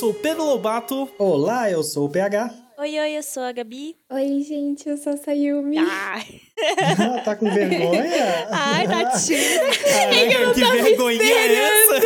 Sou 0.00 0.12
o 0.12 0.14
Pedro 0.14 0.46
Lobato. 0.46 1.06
Olá, 1.18 1.70
eu 1.70 1.82
sou 1.82 2.06
o 2.06 2.08
PH. 2.08 2.50
Oi, 2.78 2.98
oi, 2.98 3.18
eu 3.18 3.22
sou 3.22 3.42
a 3.42 3.52
Gabi. 3.52 3.94
Oi, 4.10 4.42
gente, 4.42 4.88
eu 4.88 4.96
sou 4.96 5.12
a 5.12 5.16
Sayumi. 5.18 5.76
Ai, 5.76 6.40
tá 7.22 7.36
com 7.36 7.50
vergonha? 7.50 8.48
Ai 8.50 8.88
tá 8.88 9.10
tímida. 9.10 9.60
Caraca, 9.60 10.54
que 10.54 10.64
vergonha 10.64 11.22
é 11.22 11.54
essa? 11.54 12.00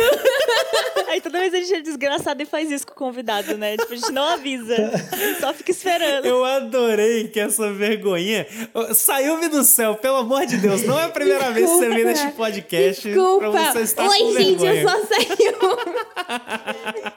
Aí 1.09 1.21
toda 1.21 1.39
vez 1.39 1.53
a 1.53 1.57
gente 1.57 1.73
é 1.75 1.81
desgraçado 1.81 2.41
e 2.41 2.45
faz 2.45 2.69
isso 2.71 2.85
com 2.87 2.93
o 2.93 2.95
convidado, 2.95 3.57
né? 3.57 3.77
Tipo, 3.77 3.93
a 3.93 3.95
gente 3.95 4.11
não 4.11 4.23
avisa. 4.23 4.75
Só 5.39 5.53
fica 5.53 5.71
esperando. 5.71 6.25
Eu 6.25 6.43
adorei 6.43 7.27
que 7.27 7.39
essa 7.39 7.71
vergonhinha 7.71 8.45
saiu-me 8.93 9.47
do 9.47 9.63
céu, 9.63 9.95
pelo 9.95 10.17
amor 10.17 10.45
de 10.45 10.57
Deus. 10.57 10.83
Não 10.83 10.99
é 10.99 11.05
a 11.05 11.09
primeira 11.09 11.51
vez 11.51 11.69
que 11.69 11.75
você 11.77 11.89
vem 11.89 12.03
neste 12.05 12.31
podcast 12.31 13.07
Desculpa. 13.07 13.51
pra 13.51 13.71
você 13.71 13.81
estar 13.81 14.07
Oi, 14.09 14.17
com 14.19 14.33
gente, 14.33 14.59
vergonha. 14.59 14.81
eu 14.81 14.89
a 14.89 15.05
Sayumi. 15.05 15.35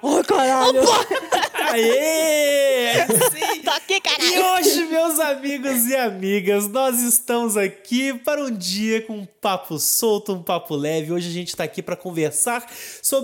Ô, 0.02 0.22
caralho! 0.24 0.80
Aê! 1.70 2.94
Sim. 3.30 3.62
Tá 3.62 3.76
aqui, 3.76 3.94
E 3.94 4.00
caralho! 4.00 4.44
hoje, 4.54 4.84
meus 4.86 5.18
amigos 5.20 5.86
e 5.86 5.96
amigas, 5.96 6.68
nós 6.68 7.00
estamos 7.02 7.56
aqui 7.56 8.14
para 8.14 8.42
um 8.42 8.50
dia 8.50 9.02
com 9.02 9.14
um 9.18 9.26
papo 9.40 9.78
solto, 9.78 10.32
um 10.32 10.42
papo 10.42 10.74
leve. 10.74 11.12
Hoje 11.12 11.28
a 11.28 11.32
gente 11.32 11.48
está 11.48 11.64
aqui 11.64 11.82
para 11.82 11.96
conversar 11.96 12.64
sobre 13.02 13.17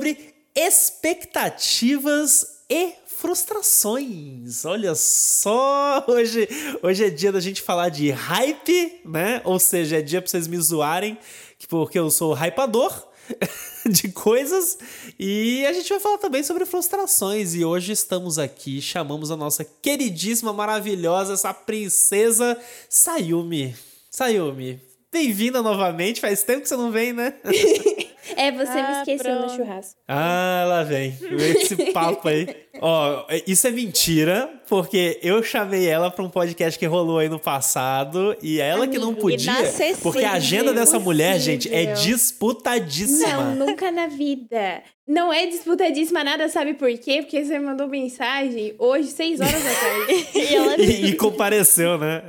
expectativas 0.54 2.54
e 2.70 2.92
frustrações. 3.06 4.64
Olha 4.64 4.94
só, 4.94 6.04
hoje, 6.06 6.48
hoje 6.82 7.04
é 7.04 7.10
dia 7.10 7.32
da 7.32 7.40
gente 7.40 7.62
falar 7.62 7.88
de 7.88 8.10
hype, 8.10 9.00
né? 9.04 9.40
Ou 9.44 9.58
seja, 9.58 9.98
é 9.98 10.02
dia 10.02 10.20
para 10.20 10.30
vocês 10.30 10.46
me 10.46 10.58
zoarem, 10.58 11.18
porque 11.68 11.98
eu 11.98 12.10
sou 12.10 12.34
hypador. 12.34 13.08
de 13.88 14.08
coisas 14.08 14.76
e 15.18 15.64
a 15.64 15.72
gente 15.72 15.88
vai 15.88 15.98
falar 15.98 16.18
também 16.18 16.42
sobre 16.42 16.66
frustrações 16.66 17.54
e 17.54 17.64
hoje 17.64 17.92
estamos 17.92 18.38
aqui, 18.38 18.82
chamamos 18.82 19.30
a 19.30 19.36
nossa 19.36 19.64
queridíssima, 19.64 20.52
maravilhosa, 20.52 21.32
essa 21.32 21.54
princesa 21.54 22.58
Sayumi. 22.88 23.74
Sayumi, 24.10 24.78
bem-vinda 25.10 25.62
novamente, 25.62 26.20
faz 26.20 26.42
tempo 26.42 26.62
que 26.62 26.68
você 26.68 26.76
não 26.76 26.90
vem, 26.90 27.14
né? 27.14 27.34
É, 28.36 28.50
você 28.52 28.74
me 28.74 28.80
Ah, 28.80 28.98
esqueceu 29.00 29.34
no 29.34 29.38
pronto. 29.44 29.56
churrasco. 29.56 30.00
Ah, 30.08 30.64
lá 30.68 30.82
vem. 30.82 31.16
Esse 31.56 31.92
papo 31.92 32.28
aí. 32.28 32.46
Ó, 32.80 33.24
isso 33.46 33.66
é 33.66 33.70
mentira, 33.70 34.50
porque 34.68 35.18
eu 35.22 35.42
chamei 35.42 35.86
ela 35.86 36.10
pra 36.10 36.24
um 36.24 36.28
podcast 36.30 36.78
que 36.78 36.86
rolou 36.86 37.18
aí 37.18 37.28
no 37.28 37.38
passado 37.38 38.36
e 38.42 38.60
ela 38.60 38.86
que 38.88 38.98
não 38.98 39.08
Amigo, 39.10 39.20
podia, 39.20 39.52
porque 40.02 40.24
a 40.24 40.32
agenda 40.32 40.72
dessa 40.72 40.98
mulher, 40.98 41.38
gente, 41.38 41.72
é 41.72 41.92
disputadíssima. 41.94 43.54
Não, 43.54 43.66
nunca 43.66 43.90
na 43.90 44.06
vida. 44.06 44.82
Não 45.06 45.30
é 45.32 45.46
disputadíssima 45.46 46.24
nada, 46.24 46.48
sabe 46.48 46.74
por 46.74 46.88
quê? 46.98 47.20
Porque 47.20 47.44
você 47.44 47.58
mandou 47.58 47.86
mensagem 47.86 48.74
hoje, 48.78 49.08
6 49.08 49.40
horas 49.40 49.52
da 49.62 49.70
tarde. 49.74 50.26
E 50.34 50.54
ela 50.54 50.80
E, 50.80 51.06
e 51.08 51.12
compareceu, 51.14 51.98
né? 51.98 52.22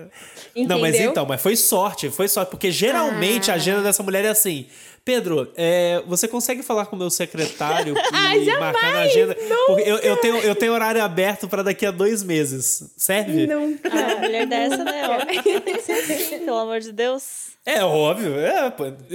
Não, 0.55 0.79
mas 0.79 0.93
Entendeu? 0.95 1.11
então, 1.11 1.25
mas 1.25 1.41
foi 1.41 1.55
sorte, 1.55 2.09
foi 2.09 2.27
sorte, 2.27 2.49
porque 2.49 2.71
geralmente 2.71 3.49
a 3.49 3.53
Ah. 3.53 3.57
agenda 3.57 3.81
dessa 3.81 4.03
mulher 4.03 4.25
é 4.25 4.29
assim. 4.29 4.67
Pedro, 5.05 5.51
é, 5.55 6.01
você 6.07 6.27
consegue 6.27 6.63
falar 6.63 6.87
com 6.87 6.95
o 6.95 6.99
meu 6.99 7.11
secretário 7.11 7.93
e 7.95 7.99
Ah, 8.11 8.37
jamais, 8.39 8.59
marcar 8.59 8.91
na 8.91 9.01
agenda? 9.01 9.35
Porque 9.67 9.83
eu, 9.87 9.97
eu, 9.99 10.17
tenho, 10.17 10.37
eu 10.37 10.55
tenho 10.55 10.73
horário 10.73 11.01
aberto 11.03 11.47
para 11.47 11.61
daqui 11.61 11.85
a 11.85 11.91
dois 11.91 12.23
meses. 12.23 12.91
Serve? 12.97 13.45
Nunca. 13.45 13.87
Ah, 13.87 14.19
mulher 14.19 14.47
dessa, 14.47 14.83
né? 14.83 15.03
Ó, 15.07 16.39
pelo 16.43 16.57
amor 16.57 16.79
de 16.79 16.91
Deus. 16.91 17.54
É 17.65 17.83
óbvio, 17.83 18.37
é. 18.39 18.71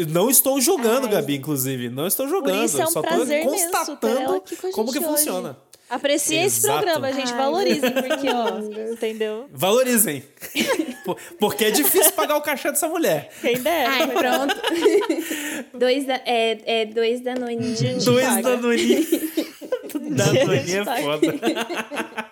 Não 0.08 0.28
estou 0.28 0.60
julgando, 0.60 1.06
Ai. 1.06 1.12
Gabi, 1.12 1.36
inclusive. 1.36 1.88
Não 1.88 2.06
estou 2.06 2.26
julgando. 2.28 2.64
isso 2.64 2.80
é 2.80 2.84
um 2.84 2.90
só 2.90 3.00
prazer 3.00 3.44
tô 3.44 3.48
ela 3.50 3.58
constatando 3.58 4.42
com 4.60 4.70
como 4.72 4.92
que 4.92 4.98
hoje. 4.98 5.06
funciona. 5.08 5.56
Aprecia 5.88 6.44
esse 6.46 6.62
programa, 6.62 7.12
gente. 7.12 7.32
Ai, 7.32 7.38
Valorizem, 7.38 7.90
porque, 7.90 8.28
ó, 8.32 8.58
entendeu? 8.92 9.46
Valorizem. 9.52 10.22
Por- 11.04 11.16
Porque 11.38 11.64
é 11.64 11.70
difícil 11.72 12.12
pagar 12.12 12.36
o 12.36 12.42
cachê 12.42 12.70
dessa 12.70 12.88
mulher. 12.88 13.32
Quem 13.40 13.56
dera. 13.60 13.90
Ai, 13.90 14.06
pronto. 14.06 14.54
dois 15.74 16.06
da, 16.06 16.14
é, 16.24 16.58
é 16.82 16.86
dois 16.86 17.20
da 17.22 17.34
noite. 17.34 17.84
Dois 18.04 18.26
paga. 18.26 18.58
Danone. 20.25 20.60
Danone 20.60 20.75
é 20.75 21.03
foda. 21.03 21.26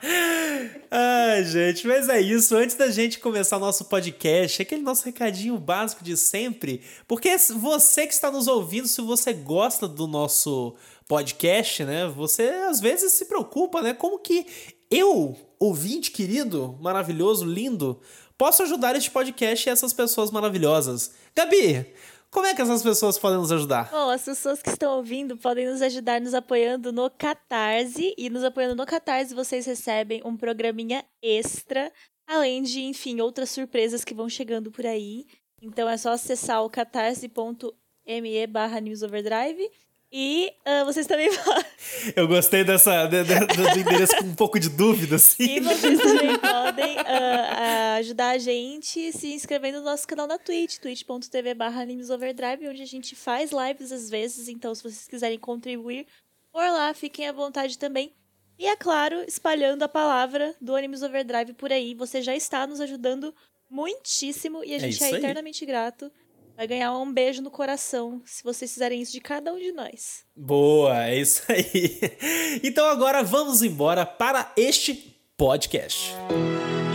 Ai, 0.91 1.45
gente, 1.45 1.87
mas 1.87 2.09
é 2.09 2.21
isso. 2.21 2.57
Antes 2.57 2.77
da 2.77 2.91
gente 2.91 3.19
começar 3.19 3.57
o 3.57 3.61
nosso 3.61 3.85
podcast, 3.87 4.63
aquele 4.63 4.83
nosso 4.83 5.05
recadinho 5.05 5.59
básico 5.59 6.03
de 6.03 6.17
sempre. 6.17 6.83
Porque 7.07 7.37
você 7.39 8.07
que 8.07 8.15
está 8.15 8.31
nos 8.31 8.47
ouvindo, 8.47 8.89
se 8.89 9.01
você 9.01 9.33
gosta 9.33 9.87
do 9.87 10.07
nosso 10.07 10.75
podcast, 11.07 11.85
né? 11.85 12.07
Você 12.17 12.43
às 12.69 12.81
vezes 12.81 13.13
se 13.13 13.25
preocupa, 13.25 13.83
né? 13.83 13.95
Como 13.95 14.19
que 14.19 14.47
eu, 14.91 15.37
ouvinte 15.59 16.11
querido, 16.11 16.79
maravilhoso, 16.81 17.45
lindo, 17.45 18.01
posso 18.37 18.63
ajudar 18.63 18.97
este 18.97 19.11
podcast 19.11 19.69
e 19.69 19.73
essas 19.73 19.93
pessoas 19.93 20.31
maravilhosas? 20.31 21.13
Gabi, 21.35 21.87
como 22.31 22.47
é 22.47 22.55
que 22.55 22.61
essas 22.61 22.83
pessoas 22.83 23.19
podem 23.19 23.39
nos 23.39 23.51
ajudar? 23.51 23.91
Bom, 23.91 24.11
as 24.11 24.23
pessoas 24.23 24.61
que 24.63 24.69
estão 24.69 24.97
ouvindo 24.97 25.37
podem 25.37 25.67
nos 25.67 25.81
ajudar 25.81 26.21
nos 26.21 26.35
apoiando 26.35 26.93
no 26.93 27.11
Catarse. 27.11 28.15
E 28.19 28.29
nos 28.29 28.45
apoiando 28.45 28.75
no 28.75 28.85
Catarse, 28.85 29.35
vocês 29.35 29.65
recebem 29.65 30.21
um 30.25 30.37
programinha 30.37 31.05
extra, 31.23 31.93
além 32.27 32.63
de, 32.63 32.83
enfim, 32.83 33.21
outras 33.21 33.51
surpresas 33.51 34.05
que 34.05 34.15
vão 34.15 34.29
chegando 34.29 34.71
por 34.71 34.85
aí. 34.85 35.27
Então 35.63 35.89
é 35.89 35.97
só 35.97 36.13
acessar 36.13 36.63
o 36.63 36.71
catarse.me 36.71 38.47
barra 38.47 38.81
newsoverdrive. 38.81 39.71
E 40.11 40.51
ah, 40.65 40.85
vocês 40.85 41.07
também 41.07 41.29
Eu 42.17 42.27
gostei 42.27 42.65
dessa, 42.65 43.07
de- 43.07 43.25
de- 43.25 43.47
do 43.47 43.79
endereço 43.79 44.17
com 44.17 44.25
um 44.25 44.35
pouco 44.35 44.59
de 44.59 44.71
dúvida, 44.71 45.17
assim. 45.17 45.57
E 45.57 45.61
vocês 45.61 45.99
também 46.01 46.39
podem 46.39 46.97
ah, 47.01 47.95
ajudar 47.99 48.31
a 48.31 48.39
gente 48.39 49.13
se 49.13 49.33
inscrevendo 49.35 49.79
no 49.81 49.85
nosso 49.85 50.07
canal 50.09 50.27
na 50.27 50.39
Twitch, 50.39 50.79
twitch.tv 50.79 51.53
barra 51.55 51.83
animesoverdrive, 51.83 52.69
onde 52.69 52.83
a 52.83 52.87
gente 52.87 53.15
faz 53.15 53.51
lives 53.53 53.93
às 53.93 54.09
vezes, 54.09 54.49
então 54.49 54.75
se 54.75 54.83
vocês 54.83 55.07
quiserem 55.07 55.39
contribuir 55.39 56.07
por 56.51 56.63
lá, 56.63 56.95
fiquem 56.95 57.29
à 57.29 57.33
vontade 57.33 57.77
também. 57.77 58.13
E 58.59 58.67
é 58.67 58.75
claro, 58.75 59.23
espalhando 59.29 59.83
a 59.83 59.89
palavra 59.89 60.55
do 60.61 60.75
Animes 60.75 61.03
Overdrive 61.03 61.53
por 61.53 61.71
aí, 61.71 61.95
você 61.95 62.23
já 62.23 62.35
está 62.35 62.67
nos 62.67 62.81
ajudando 62.81 63.33
muitíssimo 63.71 64.65
e 64.65 64.73
a 64.73 64.77
É 64.77 64.79
gente 64.81 65.03
é 65.03 65.07
aí. 65.07 65.15
eternamente 65.17 65.65
grato. 65.67 66.11
Vai 66.59 66.67
ganhar 66.67 66.93
um 66.99 67.13
beijo 67.13 67.41
no 67.41 67.53
coração 67.53 68.21
se 68.27 68.43
vocês 68.43 68.73
fizerem 68.73 69.01
isso 69.01 69.13
de 69.13 69.21
cada 69.21 69.55
um 69.55 69.59
de 69.61 69.71
nós. 69.71 70.25
Boa, 70.35 71.07
é 71.07 71.21
isso 71.21 71.45
aí. 71.49 72.01
Então 72.65 72.85
agora 72.87 73.23
vamos 73.23 73.63
embora 73.63 74.05
para 74.05 74.53
este 74.57 75.17
podcast. 75.37 76.11
Foi 76.27 76.88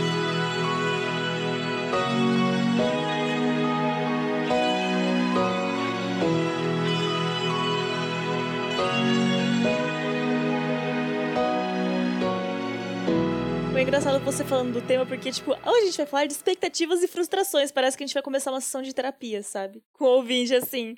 engraçado 13.84 14.18
você 14.24 14.42
falando 14.42 14.72
do 14.72 14.80
tema, 14.80 15.04
porque, 15.04 15.30
tipo, 15.30 15.52
hoje 15.52 15.82
a 15.82 15.84
gente 15.84 15.96
vai 15.98 16.06
falar 16.06 16.26
de 16.26 16.32
expectativas 16.32 17.02
e 17.02 17.06
frustrações. 17.06 17.70
Parece 17.70 17.96
que 17.96 18.02
a 18.02 18.06
gente 18.06 18.14
vai 18.14 18.22
começar 18.22 18.50
uma 18.50 18.60
sessão 18.60 18.80
de 18.80 18.94
terapia, 18.94 19.42
sabe? 19.42 19.82
Com 19.92 20.06
o 20.06 20.08
ouvinte, 20.16 20.54
assim. 20.54 20.96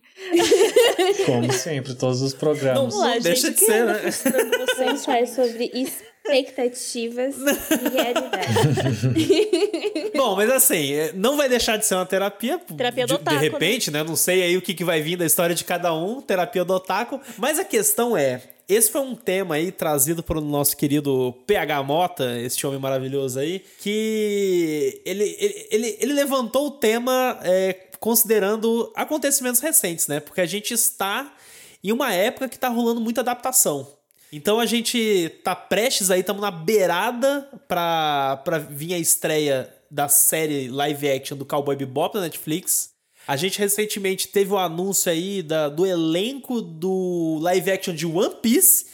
Como 1.27 1.53
sempre, 1.53 1.95
todos 1.95 2.23
os 2.23 2.33
Não, 2.33 2.39
programas. 2.39 2.79
Vamos 2.79 2.97
lá, 2.97 3.19
deixa 3.19 3.49
gente. 3.49 3.51
de 3.51 3.51
o 3.51 3.55
que 3.55 3.65
ser, 3.65 3.85
né? 3.85 4.01
vocês? 4.11 4.79
Vamos 4.79 5.05
falar 5.05 5.27
sobre 5.27 5.73
expectativas 5.75 7.35
e 7.37 7.89
realidade. 7.89 8.47
Bom, 10.17 10.37
mas 10.37 10.51
assim, 10.51 10.93
é, 10.93 11.13
não 11.13 11.37
vai 11.37 11.49
deixar 11.49 11.77
de 11.77 11.87
ser 11.87 11.97
uma 11.97 12.07
terapia. 12.07 12.59
Terapia 12.59 13.05
de, 13.05 13.13
do 13.13 13.17
otaku, 13.17 13.37
De 13.37 13.43
repente, 13.43 13.91
né? 13.91 14.05
Não 14.05 14.15
sei 14.17 14.43
aí 14.45 14.57
o 14.57 14.63
que, 14.63 14.75
que 14.75 14.85
vai 14.85 15.03
vir 15.03 15.17
da 15.17 15.27
história 15.27 15.55
de 15.55 15.65
cada 15.65 15.93
um, 15.93 16.21
terapia 16.21 16.65
do 16.65 16.75
otaku. 16.75 17.21
Mas 17.37 17.59
a 17.59 17.65
questão 17.65 18.17
é. 18.17 18.43
Esse 18.69 18.91
foi 18.91 19.01
um 19.01 19.15
tema 19.15 19.55
aí 19.55 19.71
trazido 19.71 20.25
pelo 20.25 20.41
nosso 20.41 20.77
querido 20.77 21.33
PH 21.47 21.83
Mota, 21.85 22.41
este 22.41 22.67
homem 22.67 22.81
maravilhoso 22.81 23.39
aí, 23.39 23.65
que 23.79 25.01
ele, 25.05 25.37
ele, 25.39 25.69
ele, 25.71 25.97
ele 26.01 26.13
levantou 26.13 26.67
o 26.67 26.71
tema 26.73 27.39
é, 27.45 27.75
considerando 28.01 28.93
acontecimentos 28.97 29.61
recentes, 29.61 30.09
né? 30.09 30.19
Porque 30.19 30.41
a 30.41 30.47
gente 30.47 30.75
está 30.75 31.33
em 31.83 31.93
uma 31.93 32.13
época 32.13 32.49
que 32.49 32.59
tá 32.59 32.69
rolando 32.69 33.01
muita 33.01 33.21
adaptação. 33.21 33.87
Então 34.33 34.59
a 34.59 34.67
gente 34.67 35.29
tá 35.45 35.55
prestes 35.55 36.11
aí, 36.11 36.21
estamos 36.21 36.43
na 36.43 36.51
beirada 36.51 37.49
pra, 37.69 38.41
pra 38.45 38.59
vir 38.59 38.95
a 38.95 38.99
estreia 38.99 39.73
da 39.89 40.09
série 40.09 40.69
live 40.69 41.09
action 41.09 41.37
do 41.37 41.47
Cowboy 41.47 41.77
Bebop 41.77 42.17
na 42.17 42.23
Netflix. 42.23 42.96
A 43.27 43.37
gente 43.37 43.59
recentemente 43.59 44.29
teve 44.29 44.53
o 44.53 44.59
anúncio 44.59 45.11
aí 45.11 45.43
da, 45.43 45.69
do 45.69 45.85
elenco 45.85 46.61
do 46.61 47.39
live 47.41 47.71
action 47.71 47.95
de 47.95 48.07
One 48.07 48.37
Piece. 48.41 48.87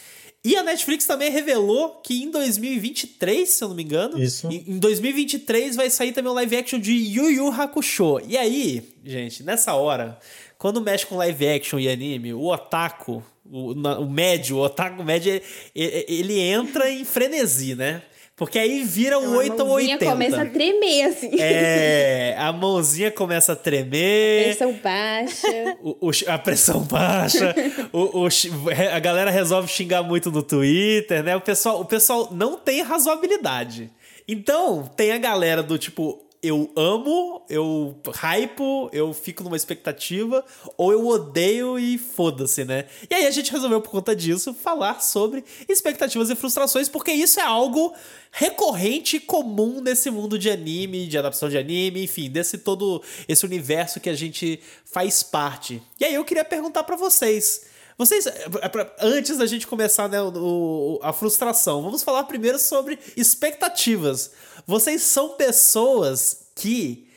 E 0.44 0.56
a 0.56 0.62
Netflix 0.62 1.06
também 1.06 1.30
revelou 1.30 2.00
que 2.02 2.22
em 2.22 2.30
2023, 2.30 3.48
se 3.48 3.62
eu 3.62 3.68
não 3.68 3.76
me 3.76 3.84
engano, 3.84 4.20
Isso. 4.20 4.48
em 4.48 4.64
em 4.66 4.78
2023 4.78 5.76
vai 5.76 5.88
sair 5.88 6.12
também 6.12 6.32
o 6.32 6.34
live 6.34 6.56
action 6.56 6.80
de 6.80 6.92
Yu 6.92 7.30
Yu 7.30 7.48
Hakusho. 7.48 8.20
E 8.26 8.36
aí, 8.36 8.82
gente, 9.04 9.44
nessa 9.44 9.74
hora, 9.74 10.18
quando 10.58 10.80
mexe 10.80 11.06
com 11.06 11.16
live 11.16 11.48
action 11.48 11.78
e 11.78 11.88
anime, 11.88 12.32
o 12.32 12.46
otaku, 12.46 13.22
o, 13.44 13.72
o 13.72 14.10
médio, 14.10 14.56
o 14.56 14.64
otaku 14.64 15.04
médio, 15.04 15.40
ele, 15.74 16.04
ele 16.08 16.40
entra 16.40 16.90
em 16.90 17.04
frenesi, 17.04 17.76
né? 17.76 18.02
Porque 18.44 18.58
aí 18.58 18.82
vira 18.82 19.18
um 19.18 19.34
A 19.34 19.36
8 19.38 19.60
ou 19.62 19.68
mãozinha 19.68 19.94
80. 19.94 20.10
começa 20.12 20.42
a 20.42 20.46
tremer, 20.46 21.02
assim. 21.04 21.30
É, 21.40 22.34
a 22.38 22.52
mãozinha 22.52 23.10
começa 23.10 23.52
a 23.52 23.56
tremer. 23.56 24.44
Pressão 24.46 24.72
baixa. 24.72 25.76
O, 25.82 26.08
o- 26.08 26.10
a 26.26 26.38
pressão 26.38 26.80
baixa, 26.80 27.54
o, 27.92 28.24
o 28.24 28.28
a 28.94 28.98
galera 28.98 29.30
resolve 29.30 29.68
xingar 29.68 30.02
muito 30.02 30.30
no 30.30 30.42
Twitter, 30.42 31.22
né? 31.22 31.36
O 31.36 31.40
pessoal, 31.40 31.80
o 31.80 31.84
pessoal 31.84 32.28
não 32.32 32.56
tem 32.56 32.82
razoabilidade. 32.82 33.90
Então, 34.26 34.90
tem 34.96 35.12
a 35.12 35.18
galera 35.18 35.62
do 35.62 35.78
tipo, 35.78 36.20
eu 36.42 36.72
amo, 36.74 37.42
eu 37.48 37.96
hypo, 38.12 38.90
eu 38.92 39.12
fico 39.14 39.44
numa 39.44 39.56
expectativa, 39.56 40.44
ou 40.76 40.90
eu 40.90 41.06
odeio 41.06 41.78
e 41.78 41.96
foda-se, 41.96 42.64
né? 42.64 42.86
E 43.08 43.14
aí 43.14 43.26
a 43.26 43.30
gente 43.30 43.52
resolveu, 43.52 43.80
por 43.80 43.90
conta 43.90 44.14
disso, 44.16 44.52
falar 44.52 45.00
sobre 45.00 45.44
expectativas 45.68 46.30
e 46.30 46.34
frustrações, 46.34 46.88
porque 46.88 47.12
isso 47.12 47.38
é 47.38 47.44
algo 47.44 47.94
recorrente 48.32 49.16
e 49.16 49.20
comum 49.20 49.80
nesse 49.80 50.10
mundo 50.10 50.36
de 50.38 50.50
anime, 50.50 51.06
de 51.06 51.16
adaptação 51.16 51.48
de 51.48 51.56
anime, 51.58 52.02
enfim, 52.02 52.28
desse 52.28 52.58
todo 52.58 53.00
esse 53.28 53.44
universo 53.46 54.00
que 54.00 54.10
a 54.10 54.14
gente 54.14 54.58
faz 54.84 55.22
parte. 55.22 55.80
E 56.00 56.04
aí 56.04 56.14
eu 56.14 56.24
queria 56.24 56.44
perguntar 56.44 56.82
pra 56.82 56.96
vocês. 56.96 57.70
Vocês, 57.96 58.26
é 58.26 58.68
pra- 58.68 58.90
antes 59.00 59.36
da 59.36 59.46
gente 59.46 59.66
começar 59.66 60.08
né, 60.08 60.20
o- 60.20 60.98
a 61.02 61.12
frustração, 61.12 61.82
vamos 61.82 62.02
falar 62.02 62.24
primeiro 62.24 62.58
sobre 62.58 62.98
expectativas. 63.16 64.32
Vocês 64.66 65.02
são 65.02 65.30
pessoas 65.30 66.50
que 66.54 67.08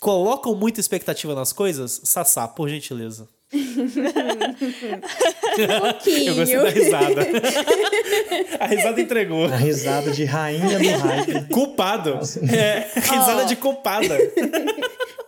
colocam 0.00 0.54
muita 0.54 0.80
expectativa 0.80 1.34
nas 1.34 1.52
coisas? 1.52 2.00
Sassá, 2.04 2.46
por 2.48 2.68
gentileza. 2.68 3.28
Um 3.54 3.86
pouquinho. 5.80 6.30
Eu 6.30 6.36
gostei 6.36 6.58
da 6.58 6.70
risada. 6.70 7.20
a 8.58 8.66
risada 8.66 9.00
entregou. 9.00 9.44
A 9.44 9.56
risada 9.56 10.10
de 10.10 10.24
rainha 10.24 10.78
do 10.78 10.88
hype. 10.88 11.48
Culpado. 11.52 12.18
É, 12.54 12.88
risada 12.98 13.42
Ó. 13.42 13.44
de 13.44 13.56
culpada. 13.56 14.16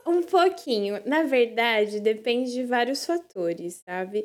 Um 0.06 0.22
pouquinho. 0.22 1.00
Na 1.04 1.24
verdade, 1.24 2.00
depende 2.00 2.52
de 2.52 2.64
vários 2.64 3.04
fatores, 3.04 3.82
sabe? 3.86 4.24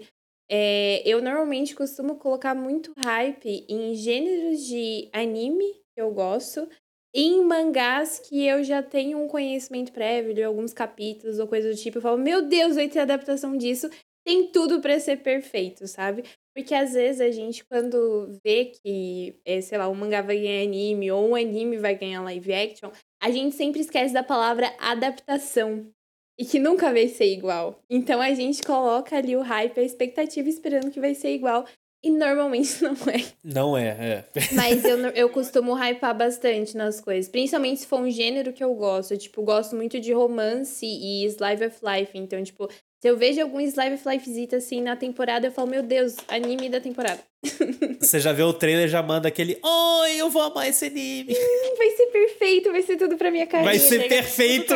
É, 0.50 1.03
eu 1.06 1.21
normalmente 1.21 1.75
costumo 1.75 2.15
colocar 2.15 2.56
muito 2.56 2.91
hype 2.97 3.65
em 3.69 3.94
gêneros 3.94 4.65
de 4.65 5.09
anime 5.13 5.73
que 5.94 6.01
eu 6.01 6.11
gosto, 6.11 6.67
em 7.13 7.44
mangás 7.44 8.19
que 8.19 8.45
eu 8.45 8.63
já 8.63 8.83
tenho 8.83 9.17
um 9.17 9.27
conhecimento 9.27 9.91
prévio 9.91 10.33
de 10.33 10.44
alguns 10.44 10.73
capítulos 10.73 11.39
ou 11.39 11.47
coisa 11.47 11.69
do 11.69 11.75
tipo. 11.75 11.97
Eu 11.97 12.01
falo, 12.01 12.17
meu 12.17 12.41
Deus, 12.44 12.75
vai 12.75 12.88
ter 12.88 13.00
adaptação 13.00 13.57
disso. 13.57 13.89
Tem 14.25 14.51
tudo 14.51 14.79
pra 14.79 15.00
ser 15.00 15.17
perfeito, 15.17 15.88
sabe? 15.88 16.23
Porque 16.56 16.75
às 16.75 16.94
vezes 16.94 17.21
a 17.21 17.31
gente, 17.31 17.65
quando 17.65 18.39
vê 18.44 18.65
que, 18.65 19.39
é, 19.45 19.61
sei 19.61 19.77
lá, 19.77 19.88
um 19.89 19.95
mangá 19.95 20.21
vai 20.21 20.38
ganhar 20.39 20.63
anime 20.63 21.11
ou 21.11 21.29
um 21.29 21.35
anime 21.35 21.77
vai 21.77 21.95
ganhar 21.95 22.21
live 22.21 22.53
action, 22.53 22.91
a 23.21 23.31
gente 23.31 23.56
sempre 23.56 23.81
esquece 23.81 24.13
da 24.13 24.23
palavra 24.23 24.71
adaptação. 24.79 25.89
E 26.38 26.45
que 26.45 26.57
nunca 26.57 26.94
vai 26.94 27.07
ser 27.09 27.33
igual. 27.33 27.81
Então 27.89 28.21
a 28.21 28.33
gente 28.33 28.63
coloca 28.63 29.17
ali 29.17 29.35
o 29.35 29.41
hype, 29.41 29.77
a 29.77 29.83
expectativa, 29.83 30.47
esperando 30.47 30.89
que 30.89 31.00
vai 31.00 31.13
ser 31.13 31.33
igual. 31.33 31.65
E 32.01 32.09
normalmente 32.09 32.81
não 32.83 32.93
é. 32.93 33.25
Não 33.43 33.77
é, 33.77 33.87
é. 33.87 34.25
Mas 34.53 34.83
eu, 34.85 34.97
eu 35.11 35.29
costumo 35.29 35.73
hypar 35.73 36.17
bastante 36.17 36.75
nas 36.77 37.01
coisas. 37.01 37.29
Principalmente 37.29 37.81
se 37.81 37.87
for 37.87 37.99
um 37.99 38.09
gênero 38.09 38.53
que 38.53 38.63
eu 38.63 38.73
gosto. 38.73 39.13
Eu, 39.13 39.17
tipo, 39.17 39.41
gosto 39.43 39.75
muito 39.75 39.99
de 39.99 40.13
romance 40.13 40.85
e 40.85 41.25
slice 41.25 41.65
of 41.65 41.77
life. 41.83 42.11
Então, 42.17 42.41
tipo, 42.43 42.69
se 43.01 43.09
eu 43.09 43.17
vejo 43.17 43.41
algum 43.41 43.61
slice 43.61 43.93
of 43.93 44.09
lifezita 44.09 44.57
assim 44.57 44.81
na 44.81 44.95
temporada, 44.95 45.47
eu 45.47 45.51
falo, 45.51 45.69
meu 45.69 45.81
Deus, 45.81 46.15
anime 46.27 46.69
da 46.69 46.81
temporada. 46.81 47.19
Você 48.01 48.19
já 48.19 48.33
vê 48.33 48.43
o 48.43 48.51
trailer 48.51 48.89
já 48.89 49.01
manda 49.01 49.29
aquele 49.29 49.57
Oi, 49.63 50.15
eu 50.15 50.29
vou 50.29 50.41
amar 50.41 50.67
esse 50.67 50.85
anime. 50.85 51.33
Vai 51.77 51.89
ser 51.91 52.07
perfeito, 52.07 52.28
vai 52.71 52.81
ser 52.81 52.98
tudo 52.98 53.18
pra 53.18 53.30
minha 53.31 53.45
carreira. 53.48 53.71
Vai 53.71 53.80
ser 53.80 54.07
perfeito. 54.07 54.74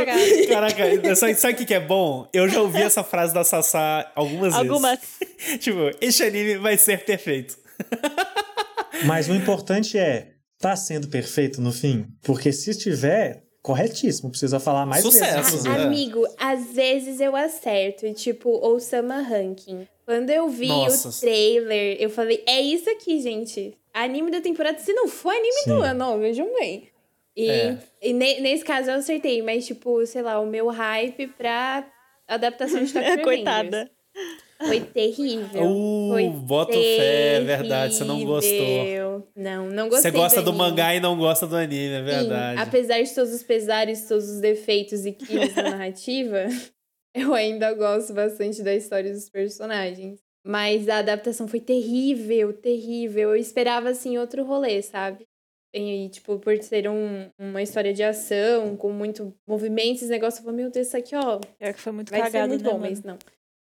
Caraca, 0.48 1.16
sabe, 1.16 1.36
sabe 1.36 1.54
o 1.54 1.58
que 1.58 1.66
que 1.66 1.74
é 1.74 1.80
bom? 1.80 2.28
Eu 2.34 2.48
já 2.50 2.62
ouvi 2.62 2.82
essa 2.82 3.04
frase 3.04 3.34
da 3.34 3.44
Sassá 3.44 4.12
algumas 4.16 4.54
Algumas. 4.54 5.00
vezes. 5.00 5.60
tipo, 5.64 5.80
este 6.02 6.24
anime 6.24 6.58
vai 6.58 6.78
ser 6.78 7.04
perfeito. 7.06 7.58
Mas 9.06 9.28
o 9.28 9.34
importante 9.34 9.98
é, 9.98 10.34
tá 10.60 10.76
sendo 10.76 11.08
perfeito 11.08 11.62
no 11.62 11.72
fim? 11.72 12.06
Porque 12.22 12.52
se 12.52 12.70
estiver, 12.72 13.44
corretíssimo. 13.62 14.30
Precisa 14.30 14.60
falar 14.60 14.86
mais 14.86 15.02
Sucesso, 15.02 15.52
vezes. 15.52 15.64
né? 15.64 15.72
inclusive. 15.72 15.86
Amigo, 15.88 16.28
às 16.38 16.74
vezes 16.74 17.20
eu 17.20 17.36
acerto, 17.36 18.14
tipo, 18.14 18.50
Osama 18.66 19.22
Ranking. 19.22 19.88
Quando 20.06 20.30
eu 20.30 20.50
vi 20.50 20.68
Nossa. 20.68 21.10
o 21.10 21.12
trailer, 21.14 21.98
eu 22.00 22.10
falei, 22.10 22.44
é 22.46 22.62
isso 22.62 22.90
aqui, 22.90 23.22
gente. 23.22 23.74
Anime 23.94 24.32
da 24.32 24.42
temporada, 24.42 24.80
se 24.80 24.92
não 24.92 25.08
for 25.08 25.30
anime 25.32 25.64
do 25.68 25.82
Sim. 25.82 25.88
ano, 25.88 26.06
ó, 26.06 26.18
vejam 26.18 26.52
bem. 26.60 26.90
E, 27.36 27.50
É. 27.50 27.78
e 28.02 28.14
ne- 28.14 28.40
nesse 28.42 28.64
caso 28.64 28.90
eu 28.92 28.96
acertei, 28.96 29.42
mas, 29.42 29.66
tipo, 29.66 30.06
sei 30.06 30.22
lá, 30.22 30.40
o 30.40 30.46
meu 30.46 30.68
hype 30.70 31.28
pra 31.28 31.86
adaptação 32.28 32.84
de 32.84 32.94
Tokyo 32.94 33.02
Revengers 33.10 33.24
Coitada. 33.24 33.92
Foi 34.60 34.80
terrível. 34.80 35.64
Uh, 35.66 36.10
Foi 36.12 36.30
boto 36.30 36.72
fé, 36.74 37.36
é 37.38 37.42
verdade, 37.42 37.96
você 37.96 38.04
não 38.04 38.24
gostou. 38.24 38.50
terrível. 38.58 39.28
Não, 39.36 39.66
não 39.70 39.90
gostei 39.90 40.12
Você 40.12 40.18
gosta 40.18 40.42
do 40.42 40.52
anime. 40.52 40.64
mangá 40.64 40.96
e 40.96 41.00
não 41.00 41.18
gosta 41.18 41.46
do 41.48 41.56
anime, 41.58 41.96
é 41.96 41.98
Sim, 42.00 42.06
verdade. 42.06 42.62
apesar 42.62 43.02
de 43.02 43.14
todos 43.14 43.34
os 43.34 43.44
pesares, 43.44 44.08
todos 44.08 44.30
os 44.30 44.40
defeitos 44.40 45.06
e 45.06 45.12
crimes 45.12 45.54
da 45.56 45.64
narrativa, 45.64 46.46
eu 47.14 47.34
ainda 47.34 47.74
gosto 47.74 48.14
bastante 48.14 48.62
da 48.62 48.74
história 48.74 49.12
dos 49.12 49.28
personagens. 49.30 50.20
Mas 50.46 50.88
a 50.88 50.98
adaptação 51.00 51.48
foi 51.48 51.60
terrível, 51.60 52.54
terrível. 52.54 53.30
Eu 53.32 53.36
esperava, 53.36 53.90
assim, 53.90 54.18
outro 54.18 54.44
rolê, 54.46 54.82
sabe? 54.82 55.26
E, 55.74 56.08
tipo, 56.10 56.38
por 56.38 56.56
ser 56.62 56.88
um, 56.88 57.30
uma 57.40 57.62
história 57.62 57.92
de 57.94 58.04
ação, 58.04 58.78
com 58.78 58.92
muito 58.92 59.34
movimento, 59.48 59.96
esse 59.96 60.08
negócio, 60.08 60.40
eu 60.40 60.44
falei, 60.44 60.62
meu 60.62 60.70
Deus, 60.72 60.88
isso 60.88 60.96
aqui, 60.98 61.16
ó, 61.16 61.40
Pior 61.40 61.74
que 61.74 61.82
foi 61.82 61.92
muito 61.92 62.12
vai 62.12 62.20
ser 62.22 62.32
cagado, 62.32 62.50
muito 62.50 62.64
né, 62.64 62.70
bom, 62.70 62.78
mano? 62.78 62.90
mas 62.92 63.02
não. 63.04 63.18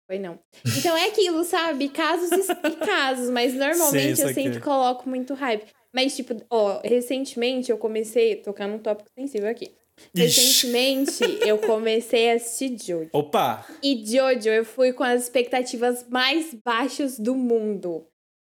Foi 0.06 0.18
não. 0.18 0.38
Então 0.78 0.94
é 0.94 1.06
aquilo, 1.06 1.42
sabe? 1.44 1.88
Casos 1.88 2.30
e 2.30 2.76
casos, 2.84 3.30
mas 3.30 3.54
normalmente 3.54 4.16
Sei, 4.16 4.24
eu 4.24 4.28
saquei. 4.28 4.44
sempre 4.44 4.60
coloco 4.60 5.08
muito 5.08 5.32
hype. 5.32 5.64
Mas, 5.94 6.14
tipo, 6.14 6.36
ó, 6.50 6.80
recentemente 6.84 7.70
eu 7.70 7.78
comecei 7.78 8.34
a 8.34 8.42
tocar 8.42 8.68
num 8.68 8.78
tópico 8.78 9.08
sensível 9.18 9.48
aqui. 9.48 9.70
Ixi. 10.14 10.40
Recentemente 10.40 11.48
eu 11.48 11.56
comecei 11.56 12.32
a 12.32 12.34
assistir 12.34 12.76
Jojo. 12.76 13.08
Opa! 13.12 13.64
E 13.82 14.04
Jojo 14.04 14.48
eu 14.50 14.64
fui 14.64 14.92
com 14.92 15.04
as 15.04 15.22
expectativas 15.22 16.04
mais 16.10 16.52
baixas 16.64 17.18
do 17.18 17.34
mundo. 17.34 18.04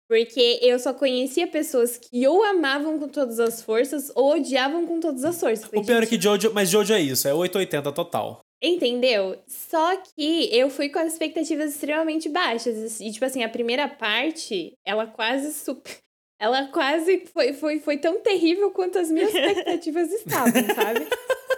Porque 0.08 0.60
eu 0.62 0.80
só 0.80 0.94
conhecia 0.94 1.48
pessoas 1.48 1.98
que 1.98 2.26
ou 2.26 2.44
amavam 2.44 2.98
com 2.98 3.10
todas 3.10 3.40
as 3.40 3.62
forças 3.62 4.10
ou 4.16 4.36
odiavam 4.36 4.86
com 4.88 5.00
todas 5.00 5.26
as 5.26 5.40
forças. 5.40 5.66
O 5.66 5.70
pior 5.70 5.98
é 5.98 6.02
"Gente, 6.02 6.10
que 6.10 6.22
Jojo, 6.22 6.52
mas 6.54 6.70
Jojo 6.70 6.94
é 6.94 7.02
isso, 7.02 7.28
é 7.28 7.34
880 7.34 7.92
total. 7.92 8.40
Entendeu? 8.64 9.38
Só 9.46 9.98
que 9.98 10.50
eu 10.52 10.70
fui 10.70 10.90
com 10.90 10.98
as 11.00 11.14
expectativas 11.14 11.74
extremamente 11.74 12.28
baixas. 12.28 13.00
E, 13.00 13.12
tipo 13.12 13.24
assim, 13.24 13.44
a 13.44 13.50
primeira 13.50 13.88
parte, 13.88 14.74
ela 14.86 15.06
quase 15.06 15.54
super. 15.54 15.92
Ela 16.40 16.68
quase 16.68 17.24
foi, 17.34 17.52
foi, 17.52 17.80
foi 17.80 17.98
tão 17.98 18.20
terrível 18.20 18.70
quanto 18.70 19.00
as 19.00 19.10
minhas 19.10 19.34
expectativas 19.34 20.12
estavam, 20.12 20.52
sabe? 20.76 21.08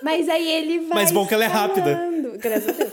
Mas 0.02 0.30
aí 0.30 0.48
ele 0.50 0.80
vai. 0.80 1.00
Mas 1.04 1.12
bom 1.12 1.28
que 1.28 1.34
ela 1.34 1.44
é 1.44 1.48
rápida. 1.48 2.00
Graças 2.38 2.70
a 2.70 2.72
Deus. 2.72 2.92